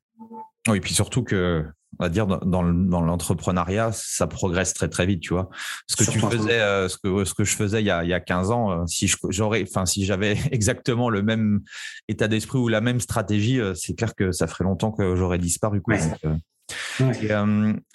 Oui, 0.69 0.79
et 0.79 0.81
puis 0.81 0.95
surtout 0.95 1.23
que 1.23 1.67
on 1.99 2.05
va 2.05 2.09
dire 2.09 2.27
dans, 2.27 2.63
l'entrepreneuriat, 2.63 3.91
ça 3.93 4.27
progresse 4.27 4.75
très 4.75 4.89
très 4.89 5.07
vite, 5.07 5.21
tu 5.21 5.33
vois. 5.33 5.49
Ce 5.87 5.97
que 5.97 6.11
tu 6.11 6.19
faisais, 6.19 6.61
euh, 6.61 6.89
ce 6.89 6.99
que 6.99 7.25
ce 7.25 7.35
que 7.35 7.45
je 7.45 7.55
faisais 7.55 7.81
il 7.81 7.87
y 7.87 7.91
a, 7.91 8.03
il 8.05 8.11
y 8.11 8.15
a 8.15 8.21
15 8.21 8.51
ans, 8.51 8.71
euh, 8.71 8.87
si 8.87 9.13
j'aurais, 9.29 9.63
enfin 9.63 9.87
si 9.87 10.05
j'avais 10.05 10.37
exactement 10.51 11.09
le 11.09 11.23
même 11.23 11.61
état 12.09 12.29
d'esprit 12.29 12.59
ou 12.59 12.69
la 12.69 12.81
même 12.81 13.01
stratégie, 13.01 13.61
euh, 13.61 13.75
c'est 13.75 13.95
clair 13.95 14.15
que 14.15 14.33
ça 14.33 14.47
ferait 14.47 14.65
longtemps 14.65 14.91
que 14.91 15.15
j'aurais 15.15 15.39
disparu. 15.39 15.81
Quoi. 15.81 15.97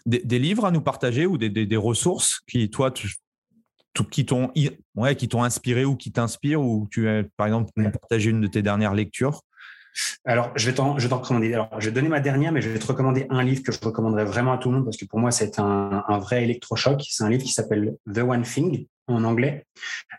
des, 0.05 0.39
livres 0.39 0.65
à 0.65 0.71
nous 0.71 0.81
partager 0.81 1.25
ou 1.25 1.37
des, 1.37 1.49
des, 1.49 1.77
ressources 1.77 2.41
qui, 2.47 2.69
toi, 2.69 2.91
qui 4.11 4.25
t'ont 4.25 4.51
ouais, 4.95 5.15
qui 5.15 5.27
t'ont 5.27 5.43
inspiré 5.43 5.85
ou 5.85 5.95
qui 5.95 6.11
t'inspirent 6.11 6.61
ou 6.61 6.87
tu 6.91 7.09
as, 7.09 7.23
par 7.37 7.47
exemple, 7.47 7.71
partager 7.91 8.29
une 8.29 8.41
de 8.41 8.47
tes 8.47 8.61
dernières 8.61 8.93
lectures? 8.93 9.41
Alors, 10.25 10.51
je 10.55 10.69
vais 10.69 10.73
t'en, 10.73 10.93
recommander. 10.93 11.53
Alors, 11.53 11.69
je 11.79 11.89
vais 11.89 11.91
donner 11.91 12.09
ma 12.09 12.19
dernière, 12.19 12.51
mais 12.51 12.61
je 12.61 12.69
vais 12.69 12.79
te 12.79 12.87
recommander 12.87 13.25
un 13.29 13.43
livre 13.43 13.63
que 13.63 13.71
je 13.71 13.79
recommanderais 13.81 14.25
vraiment 14.25 14.53
à 14.53 14.57
tout 14.57 14.69
le 14.69 14.75
monde 14.75 14.85
parce 14.85 14.97
que 14.97 15.05
pour 15.05 15.19
moi, 15.19 15.31
c'est 15.31 15.59
un, 15.59 16.03
vrai 16.19 16.43
électrochoc. 16.43 17.01
C'est 17.09 17.23
un 17.23 17.29
livre 17.29 17.43
qui 17.43 17.51
s'appelle 17.51 17.95
The 18.13 18.19
One 18.19 18.43
Thing 18.43 18.85
en 19.07 19.23
anglais, 19.23 19.65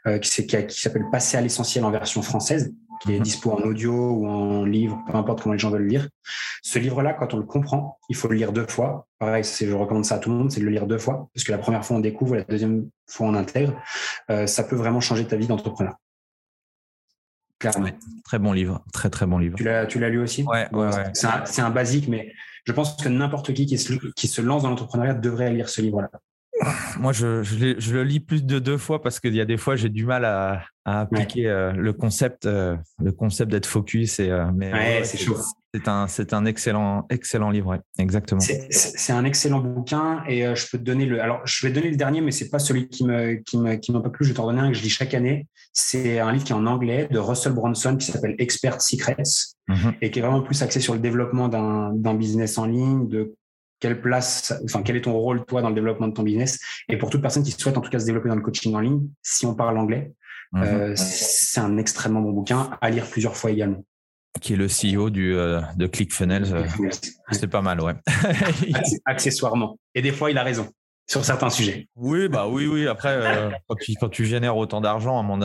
euh, 0.06 0.18
qui, 0.18 0.30
s'appelle 0.30 1.04
Passer 1.12 1.36
à 1.36 1.40
l'essentiel 1.40 1.84
en 1.84 1.90
version 1.90 2.22
française, 2.22 2.74
qui 3.01 3.14
est 3.14 3.20
dispo 3.20 3.53
en 3.53 3.62
audio 3.62 3.92
ou 3.92 4.28
en 4.28 4.64
livre, 4.64 5.03
peu 5.07 5.16
importe 5.16 5.42
comment 5.42 5.55
les 5.55 5.59
gens 5.59 5.70
veulent 5.70 5.82
le 5.82 5.88
lire. 5.88 6.09
Ce 6.62 6.78
livre-là, 6.78 7.14
quand 7.14 7.32
on 7.34 7.38
le 7.38 7.44
comprend, 7.44 7.98
il 8.09 8.16
faut 8.16 8.28
le 8.28 8.36
lire 8.36 8.53
deux 8.53 8.66
fois. 8.66 9.07
Pareil, 9.18 9.42
je 9.42 9.72
recommande 9.72 10.05
ça 10.05 10.16
à 10.16 10.18
tout 10.18 10.30
le 10.30 10.36
monde, 10.36 10.53
c'est 10.53 10.61
de 10.61 10.66
le 10.66 10.70
lire 10.70 10.86
deux 10.86 10.98
fois, 10.98 11.28
parce 11.34 11.44
que 11.44 11.53
la 11.53 11.59
première 11.59 11.84
fois 11.84 11.96
on 11.96 12.01
découvre, 12.01 12.36
la 12.36 12.44
deuxième 12.44 12.88
fois 13.07 13.26
on 13.26 13.34
intègre. 13.34 13.74
Euh, 14.30 14.46
ça 14.46 14.64
peut 14.64 14.76
vraiment 14.76 15.01
changer 15.01 15.26
ta 15.26 15.36
vie 15.36 15.46
d'entrepreneur. 15.46 15.94
Très 18.24 18.38
bon 18.38 18.53
livre, 18.53 18.82
très 18.92 19.11
très 19.11 19.26
bon 19.26 19.36
livre. 19.36 19.57
Tu 19.57 19.64
l'as, 19.64 19.84
tu 19.84 19.98
l'as 19.98 20.09
lu 20.09 20.20
aussi? 20.20 20.44
Ouais, 20.44 20.66
ouais, 20.72 20.90
C'est 21.12 21.61
un, 21.61 21.70
basique, 21.70 22.09
mais 22.09 22.32
je 22.64 22.72
pense 22.72 22.96
que 22.96 23.09
n'importe 23.09 23.53
qui 23.53 23.66
qui 23.66 23.76
se, 23.76 23.92
qui 24.12 24.28
se 24.28 24.40
lance 24.40 24.62
dans 24.62 24.70
l'entrepreneuriat 24.70 25.14
devrait 25.14 25.53
lire 25.53 25.68
ce 25.68 25.82
livre-là. 25.82 26.11
Moi, 26.98 27.12
je, 27.12 27.42
je, 27.42 27.94
le 27.94 28.04
lis 28.04 28.20
plus 28.20 28.44
de 28.44 28.58
deux 28.58 28.76
fois 28.76 29.00
parce 29.02 29.20
qu'il 29.20 29.34
y 29.34 29.40
a 29.40 29.44
des 29.44 29.56
fois, 29.56 29.76
j'ai 29.76 29.88
du 29.88 30.04
mal 30.04 30.24
à, 30.24 30.62
à 30.84 31.00
appliquer 31.00 31.46
euh, 31.46 31.72
le 31.72 31.92
concept, 31.92 32.46
euh, 32.46 32.76
le 32.98 33.12
concept 33.12 33.50
d'être 33.50 33.66
focus. 33.66 34.18
Et, 34.18 34.30
euh, 34.30 34.46
mais 34.54 35.04
c'est 35.04 35.18
chaud. 35.18 35.36
C'est 35.72 35.86
un, 35.86 36.08
c'est 36.08 36.32
un 36.32 36.46
excellent, 36.46 37.06
excellent 37.11 37.50
livre, 37.50 37.78
exactement. 37.96 38.40
C'est 38.40 39.12
un 39.12 39.24
excellent 39.24 39.61
bouquin 39.61 40.24
et 40.28 40.42
je 40.56 40.66
peux 40.68 40.78
te 40.78 40.82
donner 40.82 41.06
le. 41.06 41.22
Alors, 41.22 41.40
je 41.44 41.64
vais 41.64 41.72
donner 41.72 41.90
le 41.90 41.96
dernier, 41.96 42.20
mais 42.20 42.32
c'est 42.32 42.50
pas 42.50 42.58
celui 42.58 42.88
qui 42.88 43.04
me, 43.04 43.34
qui 43.34 43.56
me, 43.56 43.76
qui 43.76 43.92
m'a 43.92 44.00
pas 44.00 44.11
plu. 44.11 44.24
Je 44.24 44.30
vais 44.30 44.36
t'en 44.36 44.46
donner 44.46 44.61
un 44.61 44.72
que 44.72 44.76
je 44.76 44.82
lis 44.82 44.90
chaque 44.90 45.14
année. 45.14 45.46
C'est 45.72 46.18
un 46.18 46.32
livre 46.32 46.44
qui 46.44 46.50
est 46.50 46.56
en 46.56 46.66
anglais 46.66 47.06
de 47.08 47.20
Russell 47.20 47.52
Brunson 47.52 47.96
qui 47.96 48.11
s'appelle 48.11 48.34
Expert 48.38 48.82
Secrets 48.82 49.22
mhm. 49.68 49.94
et 50.02 50.11
qui 50.11 50.18
est 50.18 50.22
vraiment 50.22 50.42
plus 50.42 50.61
axé 50.62 50.80
sur 50.80 50.94
le 50.94 50.98
développement 50.98 51.48
d'un 51.48 52.14
business 52.14 52.58
en 52.58 52.66
ligne, 52.66 53.06
de 53.06 53.36
quelle 53.80 54.00
place, 54.00 54.52
enfin, 54.64 54.82
quel 54.82 54.96
est 54.96 55.02
ton 55.02 55.14
rôle, 55.14 55.44
toi, 55.46 55.62
dans 55.62 55.70
le 55.70 55.74
développement 55.74 56.08
de 56.08 56.12
ton 56.12 56.22
business? 56.22 56.60
Et 56.88 56.96
pour 56.96 57.10
toute 57.10 57.22
personne 57.22 57.42
qui 57.42 57.50
souhaite, 57.50 57.76
en 57.76 57.80
tout 57.80 57.90
cas, 57.90 57.98
se 57.98 58.06
développer 58.06 58.28
dans 58.28 58.36
le 58.36 58.42
coaching 58.42 58.74
en 58.74 58.80
ligne, 58.80 59.08
si 59.22 59.46
on 59.46 59.54
parle 59.54 59.78
anglais, 59.78 60.12
mhm. 60.52 60.62
euh, 60.62 60.92
c'est 60.96 61.60
un 61.60 61.78
extrêmement 61.78 62.20
bon 62.20 62.32
bouquin 62.32 62.70
à 62.80 62.90
lire 62.90 63.06
plusieurs 63.06 63.36
fois 63.36 63.50
également. 63.50 63.84
Qui 64.40 64.52
est 64.52 64.56
le 64.56 64.66
CEO 64.66 65.10
du, 65.10 65.34
euh, 65.34 65.60
de 65.76 65.86
ClickFunnels. 65.86 66.54
Euh, 66.54 66.64
c'est 67.32 67.48
pas 67.48 67.62
mal, 67.62 67.80
ouais. 67.80 67.94
Accessoirement. 69.04 69.78
Et 69.94 70.02
des 70.02 70.12
fois, 70.12 70.30
il 70.30 70.38
a 70.38 70.44
raison 70.44 70.70
sur 71.11 71.24
certains 71.24 71.50
sujets. 71.50 71.88
Oui, 71.96 72.28
bah 72.28 72.46
oui, 72.46 72.68
oui. 72.68 72.86
Après, 72.86 73.08
euh, 73.11 73.50
quand, 74.00 74.08
tu, 74.08 74.24
génères 74.24 74.56
autant 74.56 74.80
d'argent, 74.80 75.18
à 75.18 75.22
mon 75.22 75.40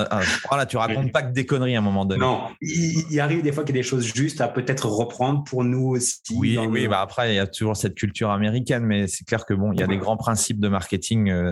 voilà, 0.47 0.67
tu 0.67 0.77
racontes 0.77 1.11
pas 1.11 1.23
que 1.23 1.31
des 1.31 1.47
conneries 1.47 1.75
à 1.75 1.79
un 1.79 1.81
moment 1.81 2.05
donné. 2.05 2.21
Non, 2.21 2.43
il, 2.61 3.19
arrive 3.19 3.41
des 3.41 3.51
fois 3.51 3.63
qu'il 3.63 3.75
y 3.75 3.79
a 3.79 3.81
des 3.81 3.87
choses 3.87 4.05
justes 4.05 4.41
à 4.41 4.47
peut-être 4.47 4.87
reprendre 4.87 5.43
pour 5.43 5.63
nous 5.63 5.87
aussi. 5.87 6.21
Oui, 6.35 6.55
oui. 6.57 6.87
Bah 6.87 7.01
après, 7.01 7.33
il 7.33 7.35
y 7.37 7.39
a 7.39 7.47
toujours 7.47 7.75
cette 7.75 7.95
culture 7.95 8.29
américaine, 8.29 8.83
mais 8.83 9.07
c'est 9.07 9.25
clair 9.25 9.43
que 9.43 9.55
bon, 9.55 9.71
il 9.73 9.79
y 9.79 9.83
a 9.83 9.87
des 9.87 9.97
grands 9.97 10.17
principes 10.17 10.59
de 10.59 10.67
marketing. 10.67 11.31
Euh, 11.31 11.51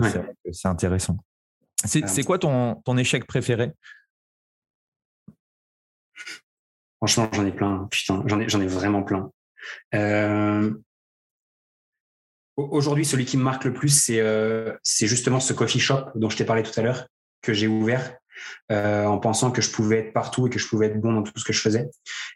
c'est 0.52 0.68
intéressant. 0.68 1.16
C'est 1.84 2.22
quoi 2.22 2.38
ton, 2.38 2.76
ton 2.84 2.96
échec 2.96 3.26
préféré? 3.26 3.72
Franchement, 6.98 7.28
j'en 7.32 7.44
ai 7.44 7.52
plein. 7.52 7.88
Putain, 7.90 8.22
j'en 8.26 8.38
ai, 8.38 8.48
j'en 8.48 8.60
ai 8.60 8.68
vraiment 8.68 9.02
plein. 9.02 9.30
Euh, 9.94 10.72
Aujourd'hui, 12.56 13.04
celui 13.04 13.24
qui 13.24 13.36
me 13.36 13.42
marque 13.42 13.64
le 13.64 13.72
plus, 13.72 14.10
euh, 14.10 14.72
c'est 14.82 15.08
justement 15.08 15.40
ce 15.40 15.52
coffee 15.52 15.80
shop 15.80 16.10
dont 16.14 16.30
je 16.30 16.36
t'ai 16.36 16.44
parlé 16.44 16.62
tout 16.62 16.78
à 16.78 16.82
l'heure, 16.82 17.08
que 17.42 17.52
j'ai 17.52 17.66
ouvert 17.66 18.16
euh, 18.70 19.04
en 19.06 19.18
pensant 19.18 19.50
que 19.50 19.60
je 19.60 19.70
pouvais 19.70 19.98
être 19.98 20.12
partout 20.12 20.46
et 20.46 20.50
que 20.50 20.58
je 20.58 20.68
pouvais 20.68 20.86
être 20.86 21.00
bon 21.00 21.12
dans 21.12 21.22
tout 21.22 21.32
ce 21.36 21.44
que 21.44 21.52
je 21.52 21.60
faisais. 21.60 21.90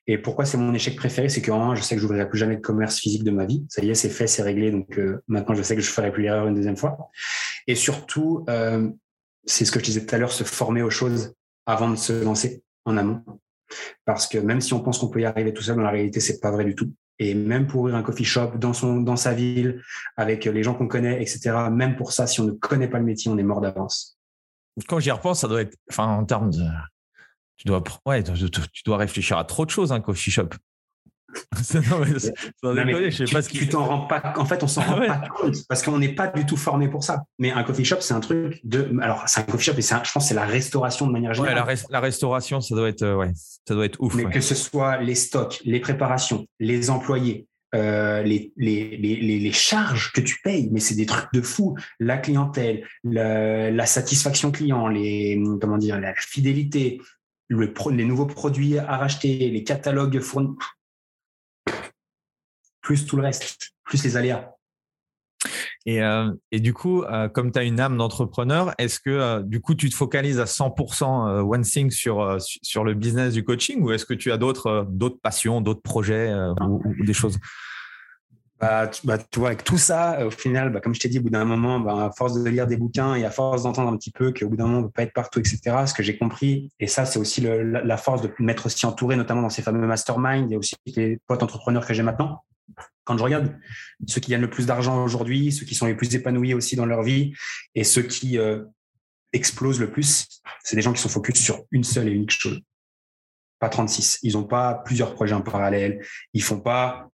Et 0.08 0.18
pourquoi 0.18 0.44
c'est 0.44 0.58
mon 0.58 0.74
échec 0.74 0.96
préféré? 0.96 1.28
C'est 1.28 1.40
que 1.40 1.52
je 1.52 1.82
sais 1.82 1.94
que 1.94 2.00
je 2.00 2.06
n'ouvrirai 2.06 2.28
plus 2.28 2.38
jamais 2.38 2.56
de 2.56 2.60
commerce 2.60 2.98
physique 2.98 3.22
de 3.22 3.30
ma 3.30 3.46
vie. 3.46 3.64
Ça 3.68 3.82
y 3.82 3.90
est, 3.90 3.94
c'est 3.94 4.10
fait, 4.10 4.26
c'est 4.26 4.42
réglé. 4.42 4.72
Donc 4.72 4.98
euh, 4.98 5.22
maintenant, 5.28 5.54
je 5.54 5.62
sais 5.62 5.76
que 5.76 5.82
je 5.82 5.88
ne 5.88 5.92
ferai 5.92 6.10
plus 6.10 6.24
l'erreur 6.24 6.48
une 6.48 6.54
deuxième 6.54 6.76
fois. 6.76 7.10
Et 7.68 7.76
surtout, 7.76 8.44
c'est 9.44 9.64
ce 9.64 9.70
que 9.70 9.78
je 9.78 9.84
disais 9.84 10.04
tout 10.04 10.14
à 10.14 10.18
l'heure, 10.18 10.32
se 10.32 10.42
former 10.42 10.82
aux 10.82 10.90
choses 10.90 11.34
avant 11.66 11.90
de 11.90 11.96
se 11.96 12.24
lancer 12.24 12.62
en 12.86 12.96
amont. 12.96 13.22
Parce 14.04 14.26
que 14.26 14.38
même 14.38 14.60
si 14.60 14.72
on 14.72 14.80
pense 14.80 14.98
qu'on 14.98 15.08
peut 15.08 15.20
y 15.20 15.26
arriver 15.26 15.52
tout 15.52 15.62
seul, 15.62 15.76
dans 15.76 15.82
la 15.82 15.90
réalité, 15.90 16.18
c'est 16.20 16.40
pas 16.40 16.50
vrai 16.50 16.64
du 16.64 16.74
tout. 16.74 16.90
Et 17.18 17.34
même 17.34 17.66
pour 17.66 17.80
ouvrir 17.80 17.96
un 17.96 18.02
coffee 18.02 18.24
shop 18.24 18.52
dans, 18.58 18.72
son, 18.72 19.00
dans 19.00 19.16
sa 19.16 19.34
ville, 19.34 19.82
avec 20.16 20.44
les 20.44 20.62
gens 20.62 20.74
qu'on 20.74 20.86
connaît, 20.86 21.20
etc., 21.20 21.52
même 21.70 21.96
pour 21.96 22.12
ça, 22.12 22.26
si 22.26 22.40
on 22.40 22.44
ne 22.44 22.52
connaît 22.52 22.88
pas 22.88 22.98
le 22.98 23.04
métier, 23.04 23.30
on 23.30 23.38
est 23.38 23.42
mort 23.42 23.60
d'avance. 23.60 24.18
Quand 24.86 25.00
j'y 25.00 25.10
repense, 25.10 25.40
ça 25.40 25.48
doit 25.48 25.62
être, 25.62 25.76
enfin, 25.90 26.06
en 26.06 26.24
termes 26.24 26.50
de. 26.50 26.64
Tu 27.56 27.66
dois, 27.66 27.82
ouais, 28.06 28.22
tu 28.22 28.82
dois 28.84 28.96
réfléchir 28.96 29.36
à 29.36 29.44
trop 29.44 29.66
de 29.66 29.70
choses, 29.70 29.90
un 29.90 30.00
coffee 30.00 30.30
shop. 30.30 30.50
non, 32.62 32.74
mais, 32.74 33.10
je 33.10 33.24
sais 33.26 33.32
pas 33.32 33.42
ce 33.42 33.50
tu 33.50 33.68
t'en 33.68 33.84
rends 33.84 34.06
pas. 34.06 34.32
En 34.36 34.44
fait, 34.44 34.62
on 34.62 34.66
s'en 34.66 34.80
rend 34.82 35.06
pas 35.06 35.22
compte 35.28 35.56
parce 35.68 35.82
qu'on 35.82 35.98
n'est 35.98 36.14
pas 36.14 36.28
du 36.28 36.46
tout 36.46 36.56
formé 36.56 36.88
pour 36.88 37.04
ça. 37.04 37.24
Mais 37.38 37.50
un 37.50 37.62
coffee 37.64 37.84
shop, 37.84 38.00
c'est 38.00 38.14
un 38.14 38.20
truc 38.20 38.60
de. 38.64 38.90
Alors, 39.00 39.24
c'est 39.26 39.40
un 39.40 39.44
coffee 39.44 39.64
shop 39.64 39.78
et 39.78 39.82
je 39.82 39.94
pense 39.94 40.12
que 40.12 40.20
c'est 40.20 40.34
la 40.34 40.46
restauration 40.46 41.06
de 41.06 41.12
manière 41.12 41.34
générale. 41.34 41.66
Ouais, 41.66 41.76
la, 41.90 42.00
restauration, 42.00 42.60
ça 42.60 42.74
doit 42.74 42.88
être, 42.88 43.02
euh, 43.02 43.16
ouais, 43.16 43.32
ça 43.34 43.74
doit 43.74 43.84
être 43.84 44.00
ouf. 44.00 44.14
Mais 44.14 44.24
que 44.30 44.40
ce 44.40 44.54
soit 44.54 44.98
les 44.98 45.14
stocks, 45.14 45.60
les 45.64 45.80
préparations, 45.80 46.46
les 46.60 46.90
employés, 46.90 47.46
euh, 47.74 48.22
les, 48.22 48.52
les, 48.56 48.96
les, 48.96 49.38
les, 49.38 49.52
charges 49.52 50.12
que 50.12 50.22
tu 50.22 50.40
payes, 50.42 50.70
mais 50.72 50.80
c'est 50.80 50.94
des 50.94 51.06
trucs 51.06 51.32
de 51.34 51.42
fou. 51.42 51.76
La 52.00 52.16
clientèle, 52.16 52.86
la, 53.04 53.70
la 53.70 53.86
satisfaction 53.86 54.50
client, 54.50 54.88
les 54.88 55.38
comment 55.60 55.76
dire, 55.76 56.00
la 56.00 56.14
fidélité, 56.14 57.00
le, 57.48 57.72
les 57.90 58.04
nouveaux 58.04 58.26
produits 58.26 58.78
à 58.78 58.96
racheter, 58.96 59.50
les 59.50 59.64
catalogues 59.64 60.20
fournis 60.20 60.54
plus 62.88 63.04
tout 63.04 63.16
le 63.16 63.22
reste, 63.22 63.74
plus 63.84 64.02
les 64.02 64.16
aléas. 64.16 64.54
Et, 65.84 66.02
euh, 66.02 66.32
et 66.52 66.58
du 66.58 66.72
coup, 66.72 67.02
euh, 67.02 67.28
comme 67.28 67.52
tu 67.52 67.58
as 67.58 67.64
une 67.64 67.80
âme 67.80 67.98
d'entrepreneur, 67.98 68.72
est-ce 68.78 68.98
que 68.98 69.10
euh, 69.10 69.42
du 69.42 69.60
coup 69.60 69.74
tu 69.74 69.90
te 69.90 69.94
focalises 69.94 70.40
à 70.40 70.44
100% 70.44 71.42
one 71.42 71.60
thing 71.60 71.90
sur, 71.90 72.38
sur 72.40 72.84
le 72.84 72.94
business 72.94 73.34
du 73.34 73.44
coaching 73.44 73.82
ou 73.82 73.92
est-ce 73.92 74.06
que 74.06 74.14
tu 74.14 74.32
as 74.32 74.38
d'autres 74.38 74.86
d'autres 74.88 75.18
passions, 75.22 75.60
d'autres 75.60 75.82
projets 75.82 76.34
ou, 76.62 76.82
des 77.04 77.12
choses? 77.12 77.38
Bah 78.58 78.88
tu, 78.88 79.06
bah, 79.06 79.18
tu, 79.18 79.38
vois, 79.38 79.50
avec 79.50 79.64
tout 79.64 79.78
ça, 79.78 80.26
au 80.26 80.30
final, 80.30 80.72
bah, 80.72 80.80
comme 80.80 80.94
je 80.94 81.00
t'ai 81.00 81.08
dit, 81.08 81.18
au 81.18 81.22
bout 81.22 81.30
d'un 81.30 81.44
moment, 81.44 81.78
bah, 81.78 82.06
à 82.06 82.10
force 82.10 82.42
de 82.42 82.48
lire 82.48 82.66
des 82.66 82.76
bouquins 82.78 83.14
et 83.14 83.24
à 83.24 83.30
force 83.30 83.64
d'entendre 83.64 83.92
un 83.92 83.96
petit 83.96 84.10
peu 84.10 84.32
qu'au 84.32 84.48
bout 84.48 84.56
d'un 84.56 84.66
moment, 84.66 84.78
on 84.78 84.82
ne 84.82 84.86
peut 84.86 84.92
pas 84.92 85.02
être 85.04 85.12
partout, 85.12 85.38
etc., 85.38 85.60
ce 85.86 85.94
que 85.94 86.02
j'ai 86.02 86.18
compris, 86.18 86.72
et 86.80 86.88
ça, 86.88 87.04
c'est 87.04 87.20
aussi 87.20 87.40
le, 87.40 87.62
la, 87.62 87.96
force 87.96 88.20
de 88.20 88.32
m'être 88.40 88.66
aussi 88.66 88.84
entouré, 88.84 89.14
notamment 89.14 89.42
dans 89.42 89.48
ces 89.48 89.62
fameux 89.62 89.86
masterminds 89.86 90.50
et 90.50 90.56
aussi 90.56 90.74
les 90.86 91.20
potes 91.28 91.44
entrepreneurs 91.44 91.86
que 91.86 91.94
j'ai 91.94 92.02
maintenant, 92.02 92.42
quand 93.08 93.16
je 93.16 93.24
regarde 93.24 93.58
ceux 94.06 94.20
qui 94.20 94.30
gagnent 94.30 94.42
le 94.42 94.50
plus 94.50 94.66
d'argent 94.66 95.02
aujourd'hui, 95.02 95.50
ceux 95.50 95.64
qui 95.64 95.74
sont 95.74 95.86
les 95.86 95.94
plus 95.94 96.14
épanouis 96.14 96.52
aussi 96.52 96.76
dans 96.76 96.84
leur 96.84 97.02
vie 97.02 97.32
et 97.74 97.82
ceux 97.82 98.02
qui 98.02 98.36
euh, 98.36 98.64
explosent 99.32 99.80
le 99.80 99.90
plus, 99.90 100.42
c'est 100.62 100.76
des 100.76 100.82
gens 100.82 100.92
qui 100.92 101.00
sont 101.00 101.08
focus 101.08 101.42
sur 101.42 101.64
une 101.70 101.84
seule 101.84 102.08
et 102.08 102.12
unique 102.12 102.32
chose. 102.32 102.60
Pas 103.60 103.70
36. 103.70 104.18
Ils 104.24 104.34
n'ont 104.34 104.44
pas 104.44 104.74
plusieurs 104.74 105.14
projets 105.14 105.34
en 105.34 105.40
parallèle. 105.40 106.04
Ils 106.34 106.42
font 106.42 106.60
pas 106.60 107.08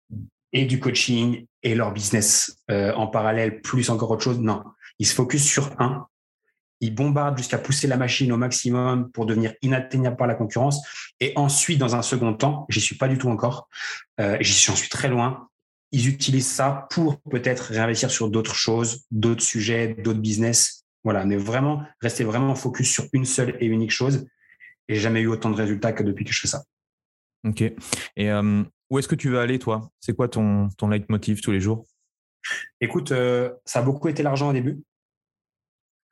et 0.53 0.63
du 0.63 0.79
coaching 0.79 1.45
et 1.61 1.75
leur 1.75 1.91
business 1.91 2.63
euh, 2.71 2.93
en 2.93 3.07
parallèle, 3.07 3.61
plus 3.61 3.89
encore 3.89 4.11
autre 4.11 4.23
chose. 4.23 4.39
Non. 4.39 4.63
Ils 4.97 5.05
se 5.05 5.13
focus 5.13 5.43
sur 5.43 5.75
un. 5.79 6.07
Ils 6.79 6.95
bombardent 6.95 7.37
jusqu'à 7.37 7.57
pousser 7.57 7.87
la 7.87 7.97
machine 7.97 8.31
au 8.31 8.37
maximum 8.37 9.11
pour 9.11 9.25
devenir 9.25 9.53
inatteignable 9.61 10.15
par 10.15 10.27
la 10.27 10.35
concurrence. 10.35 10.81
Et 11.19 11.33
ensuite, 11.35 11.79
dans 11.79 11.97
un 11.97 12.01
second 12.01 12.33
temps, 12.33 12.65
j'y 12.69 12.79
suis 12.79 12.95
pas 12.95 13.09
du 13.09 13.17
tout 13.17 13.29
encore. 13.29 13.67
Euh, 14.21 14.37
j'y 14.39 14.53
suis 14.53 14.89
très 14.89 15.09
loin 15.09 15.49
ils 15.91 16.07
utilisent 16.07 16.51
ça 16.51 16.87
pour 16.89 17.19
peut-être 17.21 17.61
réinvestir 17.71 18.11
sur 18.11 18.29
d'autres 18.29 18.55
choses, 18.55 19.05
d'autres 19.11 19.43
sujets, 19.43 19.93
d'autres 19.93 20.19
business. 20.19 20.85
Voilà, 21.03 21.25
mais 21.25 21.37
vraiment, 21.37 21.83
rester 21.99 22.23
vraiment 22.23 22.55
focus 22.55 22.89
sur 22.91 23.05
une 23.13 23.25
seule 23.25 23.57
et 23.59 23.65
unique 23.65 23.91
chose. 23.91 24.27
et 24.87 24.95
j'ai 24.95 25.01
jamais 25.01 25.21
eu 25.21 25.27
autant 25.27 25.49
de 25.49 25.55
résultats 25.55 25.93
que 25.93 26.03
depuis 26.03 26.25
que 26.25 26.31
je 26.31 26.41
fais 26.41 26.47
ça. 26.47 26.63
Ok. 27.47 27.63
Et 28.15 28.31
où 28.89 28.99
est-ce 28.99 29.07
que 29.07 29.15
tu 29.15 29.29
veux 29.29 29.39
aller, 29.39 29.57
toi? 29.57 29.89
C'est 29.99 30.15
quoi 30.15 30.27
ton, 30.27 30.69
ton 30.77 30.89
leitmotiv 30.89 31.41
tous 31.41 31.51
les 31.51 31.61
jours? 31.61 31.85
Écoute, 32.79 33.09
ça 33.65 33.79
a 33.79 33.81
beaucoup 33.81 34.09
été 34.09 34.21
l'argent 34.21 34.49
au 34.49 34.53
début. 34.53 34.83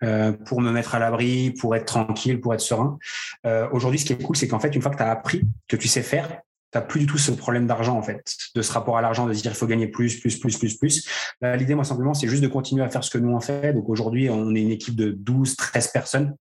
Euh, 0.02 0.32
pour 0.32 0.62
me 0.62 0.72
mettre 0.72 0.96
à 0.96 1.00
l'abri, 1.00 1.52
pour 1.52 1.76
être 1.76 1.86
tranquille, 1.86 2.40
pour 2.40 2.54
être 2.54 2.62
serein. 2.62 2.98
Euh, 3.46 3.68
Aujourd'hui, 3.74 4.00
ce 4.00 4.06
qui 4.06 4.14
est 4.14 4.24
cool, 4.24 4.38
c'est 4.38 4.48
qu'en 4.48 4.60
fait, 4.60 4.74
une 4.74 4.82
fois 4.82 4.92
que 4.92 4.98
tu 4.98 5.04
as 5.04 5.12
appris, 5.12 5.42
que 5.68 5.76
tu 5.76 5.90
sais 5.90 6.04
faire, 6.04 6.42
tu 6.72 6.78
n'as 6.78 6.82
plus 6.82 7.02
du 7.02 7.06
tout 7.08 7.18
ce 7.18 7.32
problème 7.32 7.68
d'argent, 7.68 7.98
en 7.98 8.04
fait, 8.04 8.24
de 8.56 8.62
ce 8.62 8.72
rapport 8.72 8.98
à 8.98 9.02
l'argent, 9.02 9.28
de 9.28 9.34
se 9.34 9.42
dire 9.42 9.52
il 9.52 9.58
faut 9.58 9.68
gagner 9.68 9.88
plus, 9.88 10.20
plus, 10.20 10.40
plus, 10.40 10.58
plus, 10.58 10.78
plus. 10.78 11.08
L'idée, 11.42 11.76
moi, 11.76 11.84
simplement, 11.84 12.14
c'est 12.14 12.28
juste 12.28 12.44
de 12.44 12.48
continuer 12.48 12.84
à 12.84 12.90
faire 12.90 13.04
ce 13.04 13.10
que 13.10 13.18
nous 13.18 13.32
on 13.32 13.40
fait. 13.40 13.74
Donc 13.74 13.90
aujourd'hui, 13.90 14.30
on 14.30 14.54
est 14.54 14.62
une 14.62 14.72
équipe 14.72 14.96
de 14.96 15.12
12, 15.12 15.56
13 15.56 15.88
personnes 15.90 16.36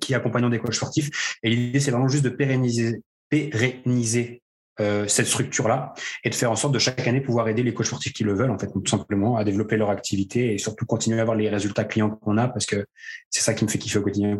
qui 0.00 0.14
accompagnent 0.14 0.50
des 0.50 0.58
coachs 0.58 0.74
sportifs. 0.74 1.38
Et 1.42 1.50
l'idée, 1.50 1.80
c'est 1.80 1.90
vraiment 1.90 2.08
juste 2.08 2.24
de 2.24 2.30
pérenniser, 2.30 3.02
pérenniser 3.28 4.42
euh, 4.78 5.06
cette 5.08 5.26
structure-là 5.26 5.94
et 6.22 6.28
de 6.28 6.34
faire 6.34 6.50
en 6.50 6.56
sorte 6.56 6.74
de 6.74 6.78
chaque 6.78 7.06
année 7.08 7.22
pouvoir 7.22 7.48
aider 7.48 7.62
les 7.62 7.72
coachs 7.72 7.86
sportifs 7.86 8.12
qui 8.12 8.24
le 8.24 8.34
veulent, 8.34 8.50
en 8.50 8.58
fait, 8.58 8.70
tout 8.70 8.86
simplement, 8.86 9.36
à 9.36 9.44
développer 9.44 9.76
leur 9.76 9.90
activité 9.90 10.52
et 10.52 10.58
surtout 10.58 10.84
continuer 10.84 11.18
à 11.18 11.22
avoir 11.22 11.36
les 11.36 11.48
résultats 11.48 11.84
clients 11.84 12.10
qu'on 12.10 12.36
a 12.36 12.48
parce 12.48 12.66
que 12.66 12.84
c'est 13.30 13.40
ça 13.40 13.54
qui 13.54 13.64
me 13.64 13.70
fait 13.70 13.78
kiffer 13.78 13.98
au 13.98 14.02
quotidien. 14.02 14.38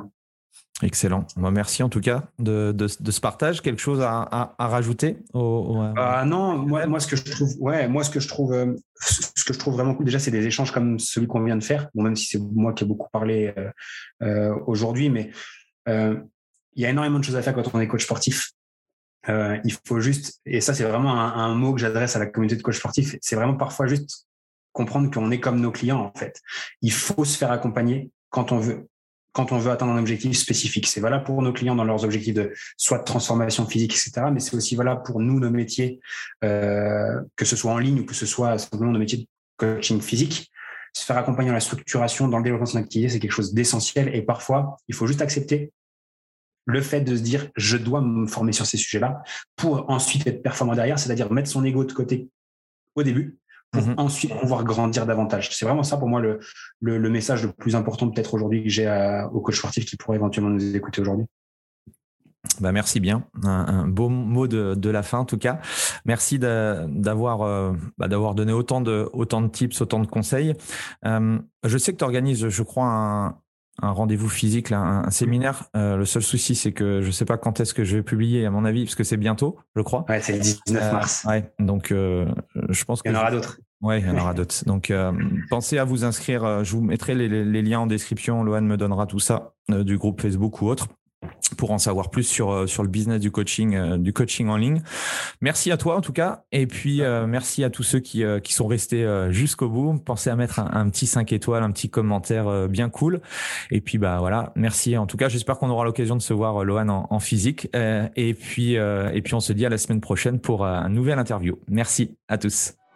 Excellent. 0.83 1.27
Merci 1.37 1.83
en 1.83 1.89
tout 1.89 2.01
cas 2.01 2.25
de, 2.39 2.87
ce 2.87 3.21
partage. 3.21 3.63
Quelque 3.63 3.81
chose 3.81 4.01
à, 4.03 4.55
rajouter 4.59 5.17
au, 5.33 5.83
ah 5.97 6.25
non, 6.27 6.59
moi, 6.59 7.01
ce 7.01 7.07
que 7.07 7.17
je 7.17 7.25
trouve, 7.25 7.57
ouais, 7.61 7.89
moi 7.89 8.05
ce 8.05 8.11
que 8.11 8.21
je 8.21 8.29
trouve, 8.29 8.53
euh, 8.53 8.75
ce 9.01 9.45
que 9.45 9.55
je 9.55 9.59
trouve 9.59 9.75
vraiment 9.75 9.95
cool 9.95 10.05
déjà, 10.05 10.19
c'est 10.19 10.31
des 10.31 10.45
échanges 10.45 10.73
comme 10.73 10.99
celui 10.99 11.27
qu'on 11.27 11.43
vient 11.43 11.57
de 11.57 11.65
faire. 11.65 11.89
Même 11.95 12.17
si 12.17 12.27
c'est 12.27 12.39
moi 12.39 12.75
qui 12.75 12.85
ai 12.85 12.87
beaucoup 12.87 13.09
parlé 13.11 13.55
euh, 13.57 13.71
euh 14.23 14.55
aujourd'hui, 14.67 15.09
mais 15.09 15.31
euh, 15.89 16.17
il 16.75 16.83
y 16.83 16.87
a 16.87 16.91
énormément 16.91 17.19
de 17.19 17.25
choses 17.25 17.37
à 17.37 17.43
faire 17.43 17.55
quand 17.55 17.75
on 17.75 17.81
est 17.81 17.89
coach 17.89 18.05
sportif. 18.05 18.51
Euh, 19.29 19.59
il 19.65 19.75
faut 19.85 20.01
juste, 20.01 20.41
et 20.45 20.61
ça 20.61 20.73
c'est 20.73 20.85
vraiment 20.85 21.19
un, 21.19 21.55
mot 21.55 21.75
que 21.75 21.81
j'adresse 21.81 22.15
à 22.15 22.21
la 22.21 22.27
communauté 22.27 22.57
de 22.57 22.63
coach 22.63 22.79
sportif, 22.79 23.17
c'est 23.21 23.35
vraiment 23.35 23.57
parfois 23.57 23.87
juste 23.87 24.27
comprendre 24.73 25.11
qu'on 25.11 25.31
est 25.31 25.41
comme 25.41 25.61
nos 25.61 25.73
clients 25.73 26.01
en 26.01 26.17
fait. 26.17 26.41
Il 26.83 26.93
faut 26.93 27.25
se 27.25 27.37
faire 27.37 27.51
accompagner 27.51 28.11
quand 28.31 28.53
on 28.53 28.59
veut 28.59 28.87
quand 29.37 29.53
on 29.53 29.59
veut 29.59 29.71
atteindre 29.71 29.93
un 29.93 29.99
objectif 29.99 30.35
spécifique. 30.35 30.87
C'est 30.87 31.03
valable 31.03 31.25
pour 31.25 31.43
nos 31.43 31.53
clients 31.53 31.75
dans 31.75 31.85
leurs 31.85 32.05
objectifs 32.05 32.33
de 32.33 32.55
soit 32.79 33.01
de 33.01 33.05
transformation 33.05 33.67
physique, 33.67 33.93
etc. 33.93 34.29
Mais 34.33 34.41
c'est 34.41 34.57
aussi 34.57 34.77
valable 34.77 35.03
pour 35.03 35.21
nous, 35.21 35.39
nos 35.39 35.51
métiers, 35.51 36.01
euh, 36.43 37.21
que 37.37 37.45
ce 37.45 37.55
soit 37.55 37.71
en 37.71 37.77
ligne 37.77 38.01
ou 38.01 38.07
que 38.07 38.15
ce 38.15 38.25
soit 38.25 38.57
simplement 38.57 38.93
nos 38.93 38.99
métiers 38.99 39.19
de 39.19 39.27
coaching 39.59 40.01
physique. 40.01 40.51
Se 40.95 41.05
faire 41.05 41.19
accompagner 41.19 41.49
dans 41.49 41.55
la 41.55 41.61
structuration, 41.61 42.29
dans 42.29 42.39
le 42.39 42.45
développement 42.45 42.65
de 42.65 42.71
son 42.71 42.79
activité, 42.79 43.11
c'est 43.11 43.19
quelque 43.19 43.31
chose 43.31 43.53
d'essentiel. 43.53 44.09
Et 44.15 44.23
parfois, 44.23 44.79
il 44.89 44.95
faut 44.95 45.07
juste 45.07 45.21
accepter 45.21 45.71
le 46.65 46.81
fait 46.81 47.03
de 47.03 47.15
se 47.15 47.21
dire 47.21 47.51
je 47.57 47.77
dois 47.77 48.01
me 48.01 48.27
former 48.27 48.53
sur 48.53 48.65
ces 48.65 48.79
sujets-là 48.79 49.23
pour 49.55 49.91
ensuite 49.91 50.27
être 50.27 50.43
performant 50.43 50.75
derrière, 50.75 50.99
c'est-à-dire 50.99 51.31
mettre 51.31 51.51
son 51.51 51.63
ego 51.63 51.85
de 51.85 51.93
côté 51.93 52.31
au 52.95 53.03
début 53.03 53.37
pour 53.77 53.89
mhm. 53.89 53.95
ensuite 53.99 54.35
pouvoir 54.39 54.65
grandir 54.65 55.07
davantage. 55.07 55.51
C'est 55.53 55.65
vraiment 55.65 55.83
ça 55.83 55.97
pour 55.97 56.09
moi 56.09 56.21
le, 56.21 56.41
le, 56.81 57.11
message 57.11 57.45
le 57.45 57.53
plus 57.53 57.77
important 57.77 58.09
peut-être 58.11 58.35
aujourd'hui 58.35 58.63
que 58.65 58.69
j'ai 58.69 58.87
au 59.33 59.41
coach 59.41 59.59
sportif 59.59 59.85
qui 59.85 59.97
pourrait 59.97 60.17
éventuellement 60.17 60.51
nous 60.51 60.77
écouter 60.77 61.01
aujourd'hui. 61.01 61.27
Bah 62.61 62.73
merci 62.73 63.01
bien, 63.01 63.25
un, 63.43 63.89
beau 63.89 64.09
mot 64.09 64.47
de, 64.47 64.91
la 64.91 65.03
fin 65.03 65.19
en 65.19 65.25
tout 65.25 65.37
cas. 65.37 65.59
Merci 66.05 66.39
d'avoir 66.39 67.43
euh, 67.43 67.73
bah, 67.99 68.09
donné 68.09 68.53
autant 68.53 68.81
de 68.81 69.11
autant 69.13 69.43
de 69.43 69.49
tips, 69.49 69.81
autant 69.81 69.99
de 69.99 70.07
conseils. 70.07 70.55
Euh, 71.05 71.39
je 71.65 71.79
sais 71.79 71.93
que 71.93 71.99
tu 71.99 72.05
organises, 72.05 72.49
je 72.49 72.63
crois, 72.63 72.87
un, 72.87 73.39
un 73.83 73.91
rendez-vous 73.91 74.29
physique, 74.29 74.73
un, 74.73 75.11
séminaire. 75.11 75.65
Euh, 75.77 75.97
le 75.97 76.05
seul 76.05 76.23
souci, 76.23 76.55
c'est 76.55 76.73
que 76.73 77.03
je 77.03 77.07
ne 77.07 77.13
sais 77.13 77.25
pas 77.25 77.37
quand 77.37 77.61
est-ce 77.61 77.75
que 77.75 77.85
je 77.85 77.97
vais 77.97 78.03
publier, 78.03 78.47
à 78.47 78.51
mon 78.51 78.65
avis, 78.65 78.85
parce 78.85 78.95
que 78.95 79.05
c'est 79.05 79.17
bientôt, 79.17 79.59
je 79.75 79.83
crois. 79.83 80.05
Ouais, 80.09 80.21
c'est 80.21 80.33
le 80.33 80.41
19 80.41 80.83
euh, 80.83 80.93
mars. 80.93 81.25
ouais, 81.29 81.53
donc 81.59 81.93
euh, 81.93 82.27
je 82.69 82.85
pense 82.85 83.03
qu'il 83.03 83.13
y 83.13 83.15
en 83.15 83.19
aura 83.19 83.31
d'autres. 83.31 83.61
Ouais, 83.83 84.01
il 84.01 84.07
y 84.07 84.11
en 84.11 84.17
aura 84.17 84.35
d'autres. 84.35 84.65
Donc 84.67 84.93
pensez 85.51 85.79
à 85.79 85.85
vous 85.85 86.05
inscrire. 86.05 86.65
Je 86.65 86.73
vous 86.73 86.81
mettrai 86.81 87.15
les, 87.15 87.63
liens 87.63 87.81
en 87.81 87.87
description. 87.87 88.43
Lohan 88.43 88.63
me 88.63 88.77
donnera 88.77 89.07
tout 89.07 89.19
ça 89.19 89.53
du 89.69 89.99
groupe 89.99 90.21
Facebook 90.21 90.63
ou 90.63 90.69
autre 90.69 90.89
pour 91.57 91.71
en 91.71 91.79
savoir 91.79 92.11
plus 92.11 92.25
sur 92.25 92.51
euh, 92.51 92.67
sur 92.67 92.83
le 92.83 92.89
business 92.89 93.21
du 93.21 93.31
coaching 93.31 93.75
euh, 93.75 93.97
du 93.99 94.13
coaching 94.13 94.49
en 94.49 94.57
ligne. 94.57 94.83
Merci 95.41 95.71
à 95.71 95.77
toi 95.77 95.97
en 95.97 96.01
tout 96.01 96.13
cas 96.13 96.45
et 96.53 96.67
puis 96.67 97.03
euh, 97.03 97.27
merci 97.27 97.65
à 97.65 97.71
tous 97.71 97.83
ceux 97.83 98.01
qui 98.01 98.25
qui 98.43 98.53
sont 98.53 98.67
restés 98.67 99.07
jusqu'au 99.31 99.69
bout. 99.69 99.99
Pensez 99.99 100.31
à 100.31 100.37
mettre 100.37 100.59
un, 100.61 100.89
petit 100.89 101.07
5 101.07 101.33
étoiles, 101.33 101.63
un 101.63 101.71
petit 101.71 101.91
commentaire 101.91 102.69
bien 102.69 102.89
cool 102.89 103.21
et 103.71 103.81
puis 103.81 103.99
bah 103.99 104.19
voilà, 104.21 104.53
merci 104.57 104.97
en 104.97 105.07
tout 105.07 105.17
cas, 105.17 105.29
j'espère 105.29 105.59
qu'on 105.59 105.71
aura 105.71 105.85
l'occasion 105.85 106.17
de 106.17 106.23
se 106.23 106.33
voir 106.33 106.65
Lohan 106.65 106.89
en, 106.89 107.07
en 107.11 107.21
physique 107.21 107.69
et 107.75 108.35
puis 108.35 108.75
et 108.75 109.23
puis 109.23 109.35
on 109.35 109.41
se 109.41 109.53
dit 109.53 109.67
à 109.67 109.69
la 109.69 109.79
semaine 109.79 110.01
prochaine 110.01 110.41
pour 110.41 110.65
un 110.65 110.89
nouvel 110.89 111.19
interview. 111.19 111.59
Merci 111.69 112.17
à 112.29 112.39
tous. 112.39 112.75